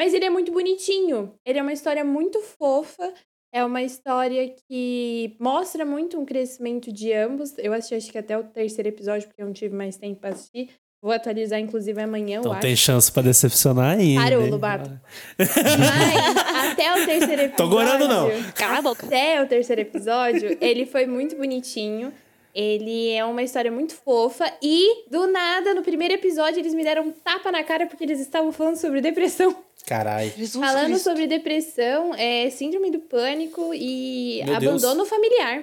Mas 0.00 0.14
ele 0.14 0.24
é 0.24 0.30
muito 0.30 0.50
bonitinho, 0.50 1.34
ele 1.44 1.58
é 1.58 1.62
uma 1.62 1.74
história 1.74 2.02
muito 2.02 2.40
fofa, 2.40 3.12
é 3.52 3.62
uma 3.62 3.82
história 3.82 4.50
que 4.66 5.36
mostra 5.38 5.84
muito 5.84 6.18
um 6.18 6.24
crescimento 6.24 6.90
de 6.90 7.12
ambos. 7.12 7.52
Eu 7.58 7.74
assisti 7.74 7.94
acho 7.96 8.10
que 8.10 8.16
até 8.16 8.38
o 8.38 8.44
terceiro 8.44 8.88
episódio, 8.88 9.28
porque 9.28 9.42
eu 9.42 9.46
não 9.46 9.52
tive 9.52 9.76
mais 9.76 9.98
tempo 9.98 10.18
pra 10.18 10.30
assistir. 10.30 10.70
Vou 11.02 11.12
atualizar, 11.12 11.60
inclusive, 11.60 12.00
amanhã, 12.00 12.36
eu 12.36 12.40
Então 12.40 12.52
acho. 12.52 12.62
tem 12.62 12.74
chance 12.74 13.12
pra 13.12 13.20
decepcionar 13.22 13.98
ainda. 13.98 14.22
Parou, 14.22 14.42
hein? 14.42 14.50
Lobato. 14.50 15.00
Mas 15.38 16.70
até 16.72 16.92
o 16.92 17.04
terceiro 17.04 17.42
episódio. 17.42 17.56
Tô 17.56 17.68
gorando, 17.68 18.08
não. 18.08 18.28
Cala 18.54 18.78
a 18.78 18.82
boca. 18.82 19.04
Até 19.04 19.42
o 19.42 19.46
terceiro 19.46 19.82
episódio, 19.82 20.56
ele 20.62 20.86
foi 20.86 21.04
muito 21.04 21.36
bonitinho. 21.36 22.10
Ele 22.54 23.10
é 23.12 23.24
uma 23.24 23.42
história 23.42 23.70
muito 23.70 23.94
fofa. 23.94 24.52
E, 24.62 25.08
do 25.08 25.26
nada, 25.26 25.74
no 25.74 25.82
primeiro 25.82 26.14
episódio, 26.14 26.58
eles 26.60 26.74
me 26.74 26.82
deram 26.82 27.04
um 27.04 27.12
tapa 27.12 27.50
na 27.52 27.62
cara 27.62 27.86
porque 27.86 28.04
eles 28.04 28.20
estavam 28.20 28.50
falando 28.52 28.76
sobre 28.76 29.00
depressão. 29.00 29.54
Caralho. 29.86 30.30
Falando 30.48 30.86
Cristo. 30.86 31.04
sobre 31.04 31.26
depressão, 31.26 32.14
é, 32.14 32.48
síndrome 32.50 32.90
do 32.90 33.00
pânico 33.00 33.72
e 33.74 34.42
Meu 34.44 34.58
Deus. 34.58 34.84
abandono 34.84 35.06
familiar. 35.06 35.62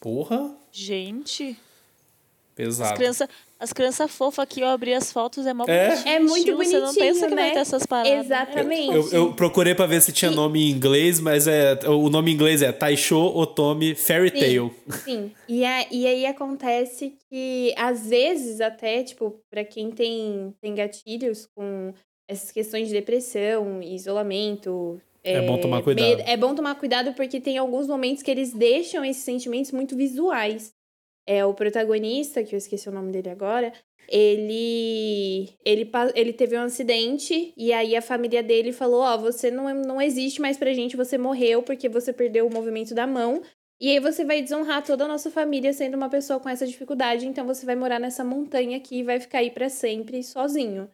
Porra. 0.00 0.54
Gente, 0.70 1.50
as 1.50 1.56
Pesado. 2.54 2.96
crianças 2.96 3.28
as 3.58 3.72
criança 3.72 4.06
fofas 4.06 4.42
aqui, 4.42 4.60
eu 4.60 4.68
abri 4.68 4.92
as 4.92 5.10
fotos, 5.12 5.46
é 5.46 5.54
mó 5.54 5.64
É? 5.66 5.88
bonitinho. 5.88 6.08
É 6.14 6.18
muito 6.20 6.56
Você 6.56 6.78
não 6.78 6.94
pensa 6.94 7.00
bonitinho, 7.00 7.28
que 7.28 7.34
vai 7.34 7.44
né? 7.48 7.50
ter 7.54 7.58
essas 7.60 7.86
paradas. 7.86 8.24
Exatamente. 8.26 8.94
Eu, 8.94 9.08
eu 9.12 9.32
procurei 9.32 9.74
pra 9.74 9.86
ver 9.86 10.02
se 10.02 10.12
tinha 10.12 10.30
nome 10.30 10.68
em 10.68 10.70
inglês, 10.72 11.18
mas 11.20 11.46
é 11.46 11.78
o 11.88 12.08
nome 12.10 12.30
em 12.30 12.34
inglês 12.34 12.60
é 12.62 12.70
Taisho 12.72 13.16
Otome 13.18 13.94
Fairy 13.94 14.30
Sim. 14.30 14.38
Tale. 14.40 14.72
Sim. 15.04 15.32
E, 15.48 15.64
a- 15.64 15.86
e 15.90 16.06
aí 16.06 16.26
acontece 16.26 17.14
que, 17.30 17.72
às 17.76 18.06
vezes, 18.08 18.60
até, 18.60 19.02
tipo, 19.02 19.40
pra 19.50 19.64
quem 19.64 19.90
tem, 19.90 20.54
tem 20.60 20.74
gatilhos 20.74 21.46
com 21.54 21.92
essas 22.28 22.50
questões 22.50 22.88
de 22.88 22.94
depressão, 22.94 23.80
isolamento. 23.82 25.00
É 25.24 25.40
bom 25.44 25.58
tomar 25.58 25.82
cuidado. 25.82 26.06
medo- 26.08 26.22
É 26.24 26.36
bom 26.36 26.54
tomar 26.54 26.74
cuidado 26.76 27.12
porque 27.14 27.40
tem 27.40 27.58
alguns 27.58 27.88
momentos 27.88 28.22
que 28.22 28.30
eles 28.30 28.52
deixam 28.52 29.04
esses 29.04 29.24
sentimentos 29.24 29.72
muito 29.72 29.96
visuais. 29.96 30.72
É, 31.26 31.44
o 31.44 31.54
protagonista, 31.54 32.44
que 32.44 32.54
eu 32.54 32.58
esqueci 32.58 32.88
o 32.88 32.92
nome 32.92 33.10
dele 33.10 33.30
agora, 33.30 33.72
ele, 34.08 35.50
ele, 35.64 35.90
ele 36.14 36.32
teve 36.32 36.56
um 36.56 36.62
acidente 36.62 37.52
e 37.56 37.72
aí 37.72 37.96
a 37.96 38.02
família 38.02 38.42
dele 38.42 38.72
falou, 38.72 39.00
ó, 39.00 39.16
você 39.16 39.50
não, 39.50 39.74
não 39.74 40.00
existe 40.00 40.40
mais 40.40 40.56
pra 40.56 40.72
gente, 40.72 40.96
você 40.96 41.18
morreu 41.18 41.62
porque 41.62 41.88
você 41.88 42.12
perdeu 42.12 42.46
o 42.46 42.52
movimento 42.52 42.94
da 42.94 43.06
mão 43.06 43.42
e 43.80 43.90
aí 43.90 44.00
você 44.00 44.24
vai 44.24 44.40
desonrar 44.40 44.84
toda 44.84 45.04
a 45.04 45.08
nossa 45.08 45.30
família 45.30 45.72
sendo 45.72 45.96
uma 45.96 46.08
pessoa 46.08 46.40
com 46.40 46.48
essa 46.48 46.66
dificuldade, 46.66 47.26
então 47.26 47.44
você 47.44 47.66
vai 47.66 47.76
morar 47.76 47.98
nessa 47.98 48.24
montanha 48.24 48.76
aqui 48.76 48.98
e 48.98 49.02
vai 49.02 49.20
ficar 49.20 49.38
aí 49.38 49.50
pra 49.50 49.68
sempre 49.68 50.22
sozinho. 50.22 50.88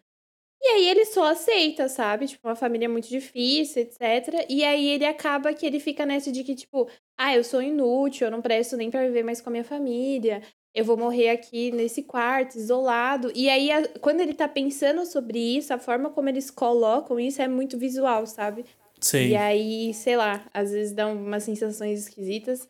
E 0.64 0.66
aí 0.68 0.88
ele 0.88 1.04
só 1.04 1.24
aceita, 1.24 1.88
sabe? 1.88 2.26
Tipo, 2.28 2.46
uma 2.48 2.54
família 2.54 2.88
muito 2.88 3.08
difícil, 3.08 3.82
etc. 3.82 4.46
E 4.48 4.62
aí 4.64 4.86
ele 4.90 5.04
acaba 5.04 5.52
que 5.52 5.66
ele 5.66 5.80
fica 5.80 6.06
nessa 6.06 6.30
de 6.30 6.44
que, 6.44 6.54
tipo, 6.54 6.88
ah, 7.18 7.34
eu 7.34 7.42
sou 7.42 7.60
inútil, 7.60 8.26
eu 8.26 8.30
não 8.30 8.40
presto 8.40 8.76
nem 8.76 8.88
pra 8.90 9.04
viver 9.04 9.24
mais 9.24 9.40
com 9.40 9.50
a 9.50 9.52
minha 9.52 9.64
família. 9.64 10.40
Eu 10.74 10.84
vou 10.84 10.96
morrer 10.96 11.30
aqui 11.30 11.70
nesse 11.72 12.04
quarto, 12.04 12.56
isolado. 12.56 13.30
E 13.34 13.48
aí, 13.48 13.70
a- 13.72 13.88
quando 14.00 14.20
ele 14.20 14.34
tá 14.34 14.46
pensando 14.48 15.04
sobre 15.04 15.38
isso, 15.38 15.74
a 15.74 15.78
forma 15.78 16.10
como 16.10 16.28
eles 16.28 16.50
colocam 16.50 17.18
isso 17.18 17.42
é 17.42 17.48
muito 17.48 17.76
visual, 17.76 18.24
sabe? 18.26 18.64
Sim. 19.00 19.28
E 19.30 19.34
aí, 19.36 19.92
sei 19.92 20.16
lá, 20.16 20.48
às 20.54 20.70
vezes 20.70 20.92
dá 20.94 21.08
umas 21.08 21.42
sensações 21.42 22.00
esquisitas. 22.08 22.68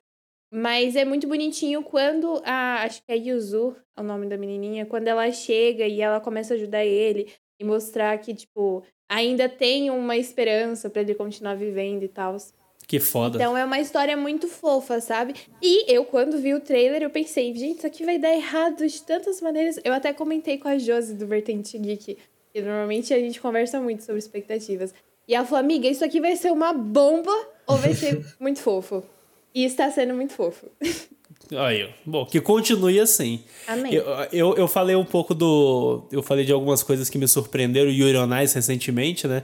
Mas 0.55 0.97
é 0.97 1.05
muito 1.05 1.27
bonitinho 1.27 1.83
quando 1.83 2.43
a. 2.45 2.83
Acho 2.83 3.03
que 3.05 3.13
é 3.13 3.17
Yuzu, 3.17 3.75
é 3.97 4.01
o 4.01 4.05
nome 4.05 4.29
da 4.29 4.37
menininha. 4.37 4.85
Quando 4.85 5.09
ela 5.09 5.31
chega 5.33 5.87
e 5.87 6.01
ela 6.01 6.21
começa 6.21 6.53
a 6.55 6.57
ajudar 6.57 6.85
ele 6.85 7.31
e 7.63 7.65
mostrar 7.65 8.19
que, 8.19 8.35
tipo, 8.35 8.83
ainda 9.09 9.49
tem 9.49 9.91
uma 9.91 10.17
esperança 10.17 10.91
pra 10.91 11.03
ele 11.03 11.15
continuar 11.15 11.55
vivendo 11.55 12.03
e 12.03 12.09
tal. 12.09 12.37
Que 12.87 12.99
foda. 12.99 13.37
Então 13.37 13.57
é 13.57 13.65
uma 13.65 13.79
história 13.79 14.17
muito 14.17 14.49
fofa, 14.49 15.01
sabe? 15.01 15.35
E 15.63 15.91
eu, 15.91 16.05
quando 16.05 16.39
vi 16.39 16.53
o 16.53 16.61
trailer, 16.61 17.03
eu 17.03 17.11
pensei, 17.11 17.55
gente, 17.55 17.79
isso 17.79 17.87
aqui 17.87 18.05
vai 18.05 18.19
dar 18.19 18.35
errado 18.35 18.87
de 18.87 19.03
tantas 19.03 19.41
maneiras. 19.41 19.79
Eu 19.85 19.93
até 19.93 20.13
comentei 20.13 20.59
com 20.59 20.69
a 20.69 20.77
Josi 20.77 21.15
do 21.15 21.27
Vertente 21.27 21.79
Geek, 21.79 22.19
que 22.53 22.61
normalmente 22.61 23.15
a 23.15 23.19
gente 23.19 23.41
conversa 23.41 23.81
muito 23.81 24.03
sobre 24.03 24.19
expectativas. 24.19 24.93
E 25.29 25.35
ela 25.35 25.47
falou, 25.47 25.61
amiga, 25.61 25.89
isso 25.89 26.05
aqui 26.05 26.21
vai 26.21 26.35
ser 26.37 26.51
uma 26.51 26.73
bomba 26.73 27.33
ou 27.67 27.77
vai 27.77 27.95
ser 27.95 28.27
muito 28.41 28.59
fofo? 28.59 29.05
E 29.55 29.65
está 29.65 29.91
sendo 29.91 30.15
muito 30.15 30.33
fofo. 30.33 30.67
Aí, 31.57 31.85
ó. 31.85 31.89
bom, 32.05 32.27
que 32.27 32.41
continue 32.41 32.99
assim. 33.01 33.41
Amém. 33.67 33.95
Eu, 33.95 34.05
eu, 34.33 34.57
eu 34.57 34.69
falei 34.69 34.97
um 34.97 35.05
pouco 35.05 35.35
do. 35.35 36.03
Eu 36.11 36.23
falei 36.23 36.45
de 36.45 36.53
algumas 36.53 36.83
coisas 36.83 37.09
que 37.11 37.19
me 37.19 37.29
surpreenderam, 37.29 37.91
Yuri 37.91 38.17
on 38.17 38.41
Ice 38.43 38.55
recentemente, 38.55 39.27
né? 39.27 39.43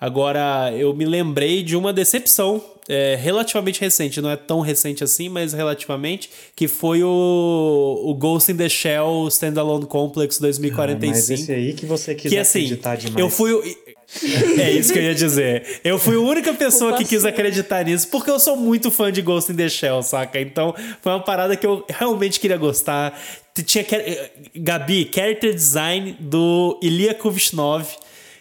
Agora, 0.00 0.72
eu 0.74 0.94
me 0.94 1.04
lembrei 1.04 1.62
de 1.62 1.76
uma 1.76 1.92
decepção 1.92 2.62
é, 2.88 3.16
relativamente 3.20 3.80
recente, 3.82 4.18
não 4.22 4.30
é 4.30 4.36
tão 4.36 4.60
recente 4.60 5.04
assim, 5.04 5.28
mas 5.28 5.52
relativamente, 5.52 6.30
que 6.56 6.66
foi 6.66 7.02
o, 7.04 8.02
o 8.04 8.14
Ghost 8.14 8.50
in 8.50 8.56
the 8.56 8.68
Shell 8.68 9.28
Standalone 9.28 9.84
Complex 9.84 10.38
Ah, 10.38 10.42
mas 10.42 10.58
2045. 10.58 11.34
esse 11.34 11.52
aí 11.52 11.72
que 11.74 11.84
você 11.84 12.14
quis 12.14 12.30
que 12.32 12.38
assim, 12.38 12.64
acreditar 12.64 12.96
demais. 12.96 13.20
eu 13.20 13.28
fui. 13.28 13.52
É 14.58 14.70
isso 14.72 14.92
que 14.92 14.98
eu 14.98 15.02
ia 15.02 15.14
dizer. 15.14 15.80
Eu 15.84 15.98
fui 15.98 16.16
a 16.16 16.20
única 16.20 16.52
pessoa 16.52 16.96
que 16.96 17.04
quis 17.04 17.24
acreditar 17.24 17.84
nisso, 17.84 18.08
porque 18.08 18.30
eu 18.30 18.40
sou 18.40 18.56
muito 18.56 18.90
fã 18.90 19.10
de 19.12 19.22
Ghost 19.22 19.52
in 19.52 19.56
the 19.56 19.68
Shell, 19.68 20.02
saca? 20.02 20.40
Então, 20.40 20.74
foi 21.00 21.12
uma 21.12 21.22
parada 21.22 21.56
que 21.56 21.66
eu 21.66 21.84
realmente 21.88 22.40
queria 22.40 22.56
gostar. 22.56 23.18
Tinha 23.64 23.84
char- 23.84 24.02
Gabi, 24.56 25.08
character 25.14 25.54
design 25.54 26.16
do 26.18 26.78
Ilya 26.82 27.14
Kuvishnov, 27.14 27.86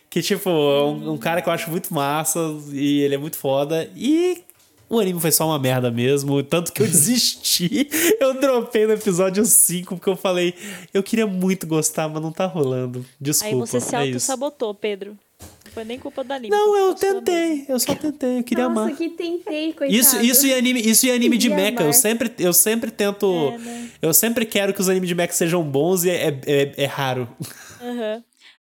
que, 0.09 0.21
tipo, 0.21 0.49
é 0.49 0.83
um, 0.83 1.11
um 1.13 1.17
cara 1.17 1.41
que 1.41 1.47
eu 1.49 1.53
acho 1.53 1.69
muito 1.69 1.93
massa 1.93 2.39
e 2.71 3.01
ele 3.01 3.15
é 3.15 3.17
muito 3.17 3.37
foda. 3.37 3.89
E 3.95 4.41
o 4.89 4.99
anime 4.99 5.19
foi 5.19 5.31
só 5.31 5.45
uma 5.45 5.59
merda 5.59 5.91
mesmo, 5.91 6.41
tanto 6.41 6.73
que 6.73 6.81
eu 6.81 6.87
desisti. 6.89 7.87
eu 8.19 8.33
dropei 8.39 8.87
no 8.87 8.93
episódio 8.93 9.45
5, 9.45 9.95
porque 9.97 10.09
eu 10.09 10.15
falei, 10.15 10.53
eu 10.93 11.03
queria 11.03 11.27
muito 11.27 11.67
gostar, 11.67 12.07
mas 12.09 12.21
não 12.23 12.31
tá 12.31 12.47
rolando. 12.47 13.05
Desculpa. 13.21 13.53
Aí 13.55 13.59
você 13.59 13.79
se 13.79 13.93
é 13.95 13.99
auto-sabotou, 13.99 14.73
Pedro. 14.73 15.15
Não 15.69 15.73
foi 15.73 15.83
nem 15.83 15.99
culpa 15.99 16.23
da 16.23 16.35
anime. 16.35 16.49
Não, 16.49 16.75
eu 16.75 16.95
tentei, 16.95 17.65
eu 17.69 17.79
só 17.79 17.93
tentei, 17.93 18.39
eu 18.39 18.43
queria 18.43 18.67
Nossa, 18.67 18.81
amar. 18.81 18.97
que 18.97 19.09
tentei, 19.09 19.71
coitado. 19.73 19.91
Isso, 19.99 20.19
isso 20.21 20.47
e 20.47 20.53
anime, 20.53 20.81
isso 20.81 21.05
e 21.05 21.11
anime 21.11 21.37
de 21.37 21.49
mecha. 21.49 21.83
Eu 21.83 21.93
sempre, 21.93 22.33
eu 22.39 22.51
sempre 22.53 22.89
tento. 22.89 23.51
É, 23.53 23.57
né? 23.59 23.89
Eu 24.01 24.13
sempre 24.13 24.45
quero 24.45 24.73
que 24.73 24.81
os 24.81 24.89
animes 24.89 25.07
de 25.07 25.13
mecha 25.15 25.33
sejam 25.33 25.63
bons 25.63 26.03
e 26.05 26.09
é, 26.09 26.29
é, 26.47 26.73
é 26.75 26.85
raro. 26.85 27.29
Aham. 27.81 28.23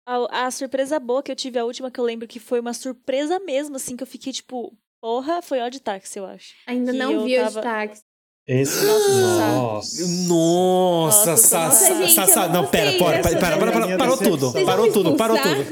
A, 0.05 0.47
a 0.47 0.51
surpresa 0.51 0.99
boa 0.99 1.23
que 1.23 1.31
eu 1.31 1.35
tive, 1.35 1.57
a 1.59 1.63
última 1.65 1.89
que 1.89 1.99
eu 1.99 2.03
lembro 2.03 2.27
que 2.27 2.39
foi 2.39 2.59
uma 2.59 2.73
surpresa 2.73 3.39
mesmo, 3.39 3.75
assim, 3.75 3.95
que 3.95 4.03
eu 4.03 4.07
fiquei 4.07 4.33
tipo, 4.33 4.75
porra, 4.99 5.41
foi 5.41 5.61
Odd 5.61 5.79
Taxi, 5.79 6.17
eu 6.19 6.25
acho. 6.25 6.53
Ainda 6.67 6.91
que 6.91 6.97
não 6.97 7.23
vi 7.23 7.35
o 7.37 7.43
tava- 7.43 7.61
destaque. 7.61 8.01
Esse... 8.49 8.83
Nossa. 9.53 10.07
Nossa. 10.07 11.31
Nossa, 11.31 11.31
Nossa, 11.31 12.07
Sassá. 12.09 12.45
eu 12.45 12.49
não 12.49 12.65
pera, 12.65 12.93
para, 12.97 13.19
para, 13.57 13.85
minha 13.85 13.97
parou 13.97 14.17
tudo. 14.17 14.51
Parou 14.65 14.91
tudo, 14.91 15.15
parou 15.15 15.37
tudo. 15.37 15.65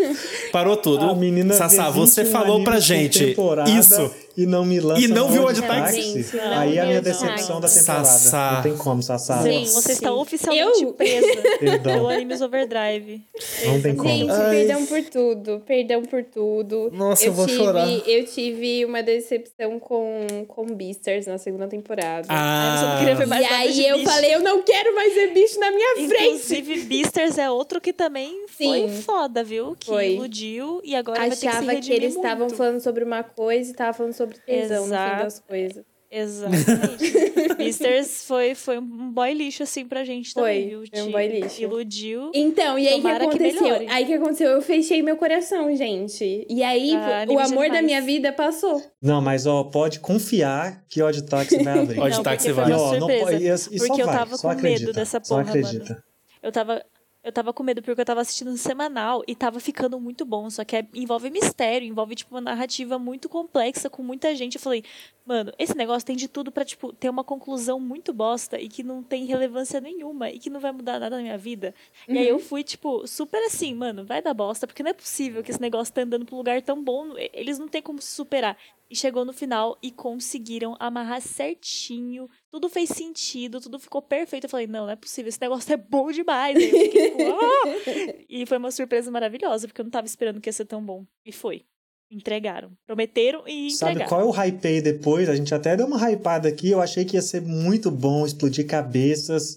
Parou 0.52 0.78
tudo. 0.78 1.18
Sassá, 1.56 1.90
você 1.90 2.24
21 2.24 2.32
falou 2.32 2.64
pra 2.64 2.80
gente 2.80 3.26
temporada 3.26 3.70
isso. 3.72 4.12
E 4.38 4.46
não 4.46 4.64
me 4.64 4.80
lança 4.80 5.02
E 5.02 5.08
não 5.08 5.30
viu? 5.30 5.48
Gente, 5.48 6.36
não 6.36 6.58
Aí 6.60 6.80
a 6.80 6.86
minha 6.86 7.02
decepção 7.02 7.60
da 7.60 7.68
temporada. 7.68 8.06
Sassá. 8.06 8.52
Não 8.56 8.62
tem 8.64 8.78
como, 8.78 9.02
Sassá. 9.02 9.42
Sim, 9.42 9.66
você 9.66 9.94
está 9.94 10.14
oficialmente 10.14 10.84
Eu- 10.84 10.94
presa 10.94 11.28
Perdão. 11.60 11.94
pelo 11.94 12.08
Animes 12.08 12.42
Overdrive. 12.42 13.22
Não 13.66 13.82
tem 13.82 13.96
como. 13.96 14.10
Gente, 14.10 14.32
Ai. 14.32 14.56
perdão 14.56 14.86
por 14.86 15.04
tudo, 15.04 15.64
perdão 15.66 16.02
por 16.04 16.24
tudo. 16.24 16.90
Nossa, 16.94 17.26
eu 17.26 17.34
vou 17.34 17.48
tive, 17.48 17.58
chorar. 17.58 17.88
Eu 18.08 18.26
tive 18.26 18.86
uma 18.86 19.02
decepção 19.02 19.80
com, 19.80 20.26
com 20.48 20.66
Beasters 20.68 21.26
na 21.26 21.38
segunda 21.38 21.68
temporada. 21.68 22.28
Ver 22.28 22.34
Ah, 22.34 23.26
mais 23.28 23.42
e 23.46 23.54
aí 23.54 23.88
eu 23.88 23.98
bicho. 23.98 24.10
falei, 24.12 24.36
eu 24.36 24.42
não 24.42 24.62
quero 24.62 24.94
mais 24.96 25.14
ver 25.14 25.34
bicho 25.34 25.60
na 25.60 25.72
minha 25.72 25.96
frente. 26.08 26.24
Inclusive, 26.36 26.78
Beasters 26.84 27.38
é 27.38 27.50
outro 27.50 27.80
que 27.82 27.92
também 27.94 28.46
foi 28.48 28.88
Sim. 28.90 29.02
foda, 29.02 29.44
viu? 29.44 29.76
Que 29.80 29.88
Foi. 29.88 30.14
iludiu 30.14 30.82
e 30.84 30.96
agora 30.96 31.20
vai 31.20 31.30
ter 31.30 31.36
que 31.36 31.42
se 31.42 31.48
Achava 31.48 31.76
que, 31.76 31.94
eles 31.94 32.16
estavam 32.16 32.50
falando 32.50 32.80
sobre 32.82 33.04
uma 33.04 33.24
coisa 33.24 33.70
e 33.70 33.72
estavam 33.72 33.94
falando 33.94 34.14
sobre 34.14 34.27
tesão 34.46 34.78
no 34.82 34.88
fim 34.88 34.94
Exato. 34.94 35.24
das 35.24 35.40
coisas. 35.40 35.86
Exatamente. 36.10 37.56
Beasters 37.58 38.24
foi, 38.26 38.56
foi 38.56 38.78
um 38.78 39.12
boy 39.12 39.34
lixo, 39.34 39.64
assim, 39.64 39.86
pra 39.86 40.06
gente 40.06 40.32
Foi, 40.32 40.42
também, 40.42 40.70
viu? 40.70 40.84
foi 40.90 41.02
um 41.02 41.12
boy 41.12 41.28
lixo. 41.28 41.62
Iludiu. 41.62 42.32
Então, 42.34 42.80
e 42.80 42.88
aí 42.88 42.96
que 42.96 43.02
que 43.02 43.08
aconteceu? 43.08 43.62
melhore. 43.64 43.88
aí 43.90 44.06
que 44.06 44.14
aconteceu? 44.14 44.50
Eu 44.52 44.62
fechei 44.62 45.02
meu 45.02 45.18
coração, 45.18 45.76
gente. 45.76 46.46
E 46.50 46.64
aí, 46.64 46.94
Ah, 46.96 47.26
o 47.28 47.38
amor 47.40 47.64
da 47.68 47.82
demais. 47.82 47.86
minha 47.86 48.02
vida 48.02 48.32
passou. 48.32 48.82
Não, 49.02 49.22
mas 49.22 49.46
ó, 49.46 49.66
pode 49.66 50.00
confiar 50.00 50.82
que 50.88 51.02
Odd 51.02 51.24
Taxi 51.24 51.62
vai 51.62 51.80
abrir. 51.80 52.00
Odd 52.00 52.16
Não, 52.16 52.24
Taxi 52.24 52.54
porque 52.54 52.62
foi 52.62 52.64
vai. 52.64 52.72
E, 52.72 52.74
ó, 52.76 52.92
não 52.94 53.00
surpresa. 53.00 53.26
pode- 53.26 53.44
e- 53.44 53.76
e 53.76 53.80
porque 53.88 54.02
eu 54.02 54.06
vai, 54.06 54.18
tava 54.18 54.38
só 54.38 54.42
com 54.50 54.56
medo 54.56 54.60
acredita, 54.76 54.94
dessa 54.94 55.22
só 55.24 55.36
porra, 55.36 55.50
acredita. 55.50 55.90
mano. 55.94 56.04
Eu 56.44 56.52
tava, 56.54 56.86
eu 57.28 57.32
tava 57.34 57.54
com 57.54 57.62
medo 57.64 57.82
porque 57.82 58.00
eu 58.02 58.06
tava 58.06 58.22
assistindo 58.22 58.52
no 58.52 58.58
semanal 58.58 59.22
e 59.28 59.36
tava 59.36 59.60
ficando 59.60 60.00
muito 60.00 60.26
bom. 60.26 60.50
Só 60.50 60.64
que 60.64 60.78
é- 60.78 60.88
envolve 60.94 61.30
mistério, 61.30 61.88
envolve, 61.88 62.16
tipo, 62.16 62.34
uma 62.34 62.42
narrativa 62.42 62.98
muito 62.98 63.28
complexa 63.30 63.90
com 63.90 64.02
muita 64.02 64.34
gente. 64.36 64.56
Eu 64.56 64.62
falei, 64.62 64.84
mano, 65.28 65.52
esse 65.60 65.76
negócio 65.76 66.06
tem 66.06 66.16
de 66.16 66.28
tudo 66.28 66.52
pra, 66.52 66.64
tipo, 66.64 66.94
ter 66.94 67.10
uma 67.10 67.24
conclusão 67.24 67.80
muito 67.80 68.14
bosta 68.14 68.60
e 68.60 68.70
que 68.70 68.82
não 68.82 69.04
tem 69.04 69.26
relevância 69.26 69.82
nenhuma 69.82 70.30
e 70.32 70.40
que 70.40 70.50
não 70.50 70.60
vai 70.60 70.72
mudar 70.72 71.00
nada 71.00 71.18
na 71.18 71.22
minha 71.22 71.38
vida. 71.38 71.76
E 72.08 72.18
aí 72.18 72.28
eu 72.30 72.40
fui, 72.40 72.64
tipo, 72.64 73.06
super 73.06 73.44
assim, 73.46 73.74
mano, 73.76 74.06
vai 74.06 74.22
dar 74.22 74.34
bosta, 74.34 74.66
porque 74.66 74.82
não 74.82 74.92
é 74.92 74.94
possível 74.94 75.44
que 75.44 75.52
esse 75.52 75.60
negócio 75.60 75.94
tá 75.94 76.02
andando 76.02 76.26
pra 76.26 76.34
um 76.34 76.38
lugar 76.38 76.62
tão 76.62 76.82
bom. 76.82 77.14
Eles 77.34 77.60
não 77.60 77.68
têm 77.68 77.82
como 77.82 78.02
se 78.02 78.12
superar. 78.12 78.58
E 78.90 78.96
chegou 78.96 79.26
no 79.26 79.34
final 79.34 79.78
e 79.84 79.92
conseguiram 79.92 80.78
amarrar 80.80 81.20
certinho. 81.22 82.30
Tudo 82.50 82.70
fez 82.70 82.88
sentido, 82.90 83.60
tudo 83.60 83.78
ficou 83.78 84.02
perfeito. 84.02 84.46
Eu 84.46 84.50
falei, 84.50 84.66
não, 84.66 84.86
não 84.86 84.92
é 84.92 84.96
possível, 84.96 85.28
esse 85.28 85.42
negócio 85.42 85.74
é 85.74 85.78
bom 85.78 86.10
demais. 86.10 86.58
Fiquei, 86.58 87.10
tipo, 87.10 87.18
"Ah!" 87.22 87.68
E 88.30 88.46
foi 88.46 88.58
uma 88.58 88.72
surpresa 88.72 89.12
maravilhosa, 89.12 89.68
porque 89.68 89.82
eu 89.82 89.84
não 89.86 89.92
tava 89.92 90.08
esperando 90.08 90.40
que 90.40 90.48
ia 90.48 90.54
ser 90.54 90.66
tão 90.66 90.82
bom. 90.82 91.06
E 91.26 91.34
foi. 91.34 91.66
Entregaram. 92.12 92.70
Prometeram 92.86 93.44
e 93.48 93.70
Sabe 93.72 93.92
entregaram. 93.94 94.10
qual 94.10 94.22
é 94.22 94.26
o 94.26 94.32
hype 94.32 94.66
aí 94.68 94.82
depois? 94.82 95.28
A 95.30 95.36
gente 95.36 95.54
até 95.54 95.76
deu 95.76 95.86
uma 95.88 95.98
hypada 96.12 96.48
aqui. 96.48 96.70
Eu 96.72 96.82
achei 96.82 97.04
que 97.04 97.16
ia 97.18 97.22
ser 97.22 97.42
muito 97.42 97.92
bom, 97.92 98.26
explodir 98.26 98.66
cabeças. 98.66 99.56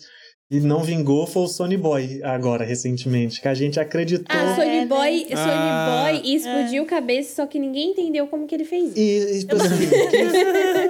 E 0.52 0.58
não 0.58 0.82
vingou, 0.82 1.28
foi 1.28 1.42
o 1.44 1.46
Sony 1.46 1.76
Boy 1.76 2.20
agora, 2.24 2.64
recentemente. 2.64 3.40
Que 3.40 3.46
a 3.46 3.54
gente 3.54 3.78
acreditou. 3.78 4.26
Ah, 4.36 4.56
Sony 4.56 4.68
É, 4.78 4.84
Boy, 4.84 5.26
Ah. 5.30 6.10
Sony 6.10 6.20
Boy 6.24 6.34
explodiu 6.34 6.84
cabeça, 6.86 7.36
só 7.36 7.46
que 7.46 7.56
ninguém 7.56 7.92
entendeu 7.92 8.26
como 8.26 8.48
que 8.48 8.56
ele 8.56 8.64
fez 8.64 8.88
isso. 8.90 8.98
E, 8.98 9.36
e 9.36 9.38
tipo 9.38 9.54
assim, 9.54 9.68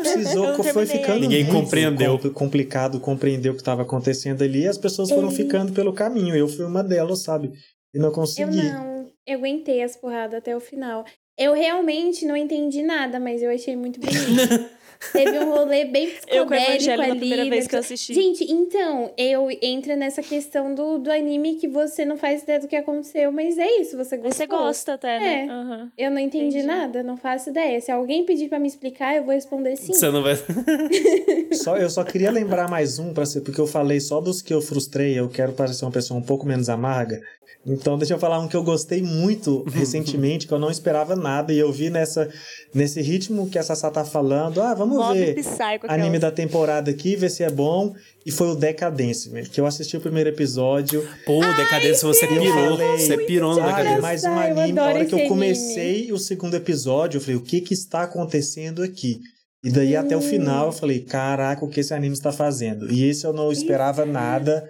precisou, 0.00 0.46
Eu 0.46 0.54
foi 0.64 0.86
terminei 0.86 0.86
ficando. 0.98 1.20
Ninguém 1.20 1.46
compreendeu. 1.46 2.12
compl- 2.18 2.30
complicado 2.30 3.00
compreender 3.00 3.50
o 3.50 3.54
que 3.54 3.60
estava 3.60 3.82
acontecendo 3.82 4.42
ali. 4.42 4.62
E 4.62 4.68
as 4.68 4.78
pessoas 4.78 5.10
foram 5.10 5.30
ficando 5.30 5.72
pelo 5.72 5.92
caminho. 5.92 6.34
Eu 6.34 6.48
fui 6.48 6.64
uma 6.64 6.82
delas, 6.82 7.22
sabe? 7.22 7.52
E 7.94 7.98
não 7.98 8.06
Eu 8.08 8.12
consegui. 8.12 8.62
não, 8.62 9.10
eu 9.26 9.38
aguentei 9.38 9.82
as 9.82 9.96
porradas 9.96 10.38
até 10.38 10.56
o 10.56 10.60
final. 10.60 11.04
Eu 11.40 11.54
realmente 11.54 12.26
não 12.26 12.36
entendi 12.36 12.82
nada, 12.82 13.18
mas 13.18 13.42
eu 13.42 13.50
achei 13.50 13.74
muito 13.74 13.98
bonito. 13.98 14.68
Teve 15.14 15.38
um 15.38 15.48
rolê 15.54 15.86
bem 15.86 16.12
Eu 16.28 16.44
com 16.44 16.52
a 16.52 16.58
psicodélico 16.58 16.72
Evangelho 16.74 16.98
na 16.98 17.04
ali. 17.04 17.18
primeira 17.18 17.42
vez 17.44 17.54
nessa- 17.54 17.68
que 17.70 17.74
eu 17.74 17.80
assisti. 17.80 18.12
Gente, 18.12 18.52
então, 18.52 19.10
eu 19.16 19.48
entra 19.62 19.96
nessa 19.96 20.20
questão 20.22 20.74
do, 20.74 20.98
do 20.98 21.10
anime 21.10 21.54
que 21.54 21.66
você 21.66 22.04
não 22.04 22.18
faz 22.18 22.42
ideia 22.42 22.60
do 22.60 22.68
que 22.68 22.76
aconteceu, 22.76 23.32
mas 23.32 23.56
é 23.56 23.80
isso, 23.80 23.96
você 23.96 24.18
gostou. 24.18 24.32
você 24.34 24.46
gosta 24.46 24.92
até, 24.92 25.18
né? 25.18 25.46
É. 25.46 25.50
Aham. 25.50 25.90
Eu 25.96 26.10
não 26.10 26.18
entendi, 26.18 26.58
Entendi. 26.58 26.66
nada, 26.66 27.02
não 27.02 27.16
faço 27.16 27.48
ideia. 27.48 27.80
Se 27.80 27.90
alguém 27.90 28.26
pedir 28.26 28.50
pra 28.50 28.58
me 28.58 28.68
explicar, 28.68 29.16
eu 29.16 29.24
vou 29.24 29.32
responder 29.32 29.74
sim. 29.76 29.94
Você 29.94 30.10
não 30.10 30.22
vai. 30.22 30.34
Só, 31.52 31.78
eu 31.78 31.88
só 31.88 32.04
queria 32.04 32.30
lembrar 32.30 32.68
mais 32.68 32.98
um, 32.98 33.14
pra 33.14 33.24
ser, 33.24 33.40
porque 33.40 33.60
eu 33.60 33.66
falei 33.66 34.00
só 34.00 34.20
dos 34.20 34.42
que 34.42 34.52
eu 34.52 34.60
frustrei, 34.60 35.18
eu 35.18 35.30
quero 35.30 35.52
parecer 35.52 35.84
uma 35.86 35.90
pessoa 35.90 36.20
um 36.20 36.22
pouco 36.22 36.46
menos 36.46 36.68
amarga. 36.68 37.20
Então, 37.66 37.98
deixa 37.98 38.14
eu 38.14 38.18
falar 38.18 38.38
um 38.38 38.48
que 38.48 38.56
eu 38.56 38.62
gostei 38.62 39.02
muito 39.02 39.64
recentemente, 39.70 40.46
que 40.46 40.52
eu 40.54 40.58
não 40.58 40.70
esperava 40.70 41.14
nada, 41.14 41.52
e 41.52 41.58
eu 41.58 41.70
vi 41.70 41.90
nessa, 41.90 42.28
nesse 42.74 43.02
ritmo 43.02 43.50
que 43.50 43.58
a 43.58 43.62
Sassá 43.62 43.90
tá 43.90 44.02
falando. 44.04 44.62
Ah, 44.62 44.72
vamos 44.72 44.96
Mob 44.96 45.14
ver 45.18 45.34
Psycho, 45.34 45.86
anime 45.88 46.18
da 46.18 46.30
temporada 46.30 46.90
aqui, 46.90 47.16
ver 47.16 47.28
se 47.30 47.42
é 47.42 47.50
bom. 47.50 47.94
E 48.24 48.30
foi 48.30 48.48
o 48.48 48.54
Decadence, 48.54 49.30
que 49.50 49.60
eu 49.60 49.66
assisti 49.66 49.96
o 49.96 50.00
primeiro 50.00 50.30
episódio. 50.30 51.06
Pô, 51.26 51.40
decadência, 51.40 52.06
você 52.08 52.26
E 52.26 52.36
eu 52.36 52.42
pirou. 52.42 52.76
falei, 52.78 52.98
Você 52.98 53.16
pirou 53.18 53.50
no 53.50 53.56
sabe, 53.56 53.68
decadência. 53.72 54.00
mais 54.02 54.24
um 54.24 54.38
anime. 54.38 54.72
Na 54.72 54.84
hora 54.84 55.04
que 55.04 55.14
eu 55.14 55.28
comecei 55.28 56.12
o 56.12 56.18
segundo 56.18 56.54
episódio, 56.54 57.18
eu 57.18 57.20
falei, 57.20 57.36
o 57.36 57.42
que 57.42 57.60
que 57.60 57.74
está 57.74 58.02
acontecendo 58.02 58.82
aqui? 58.82 59.20
E 59.62 59.70
daí 59.70 59.94
até 59.94 60.16
o 60.16 60.22
final 60.22 60.66
eu 60.66 60.72
falei, 60.72 61.00
caraca, 61.00 61.62
o 61.64 61.68
que 61.68 61.80
esse 61.80 61.92
anime 61.92 62.14
está 62.14 62.32
fazendo? 62.32 62.90
E 62.90 63.04
esse 63.04 63.26
eu 63.26 63.32
não 63.34 63.52
esperava 63.52 64.06
nada 64.06 64.66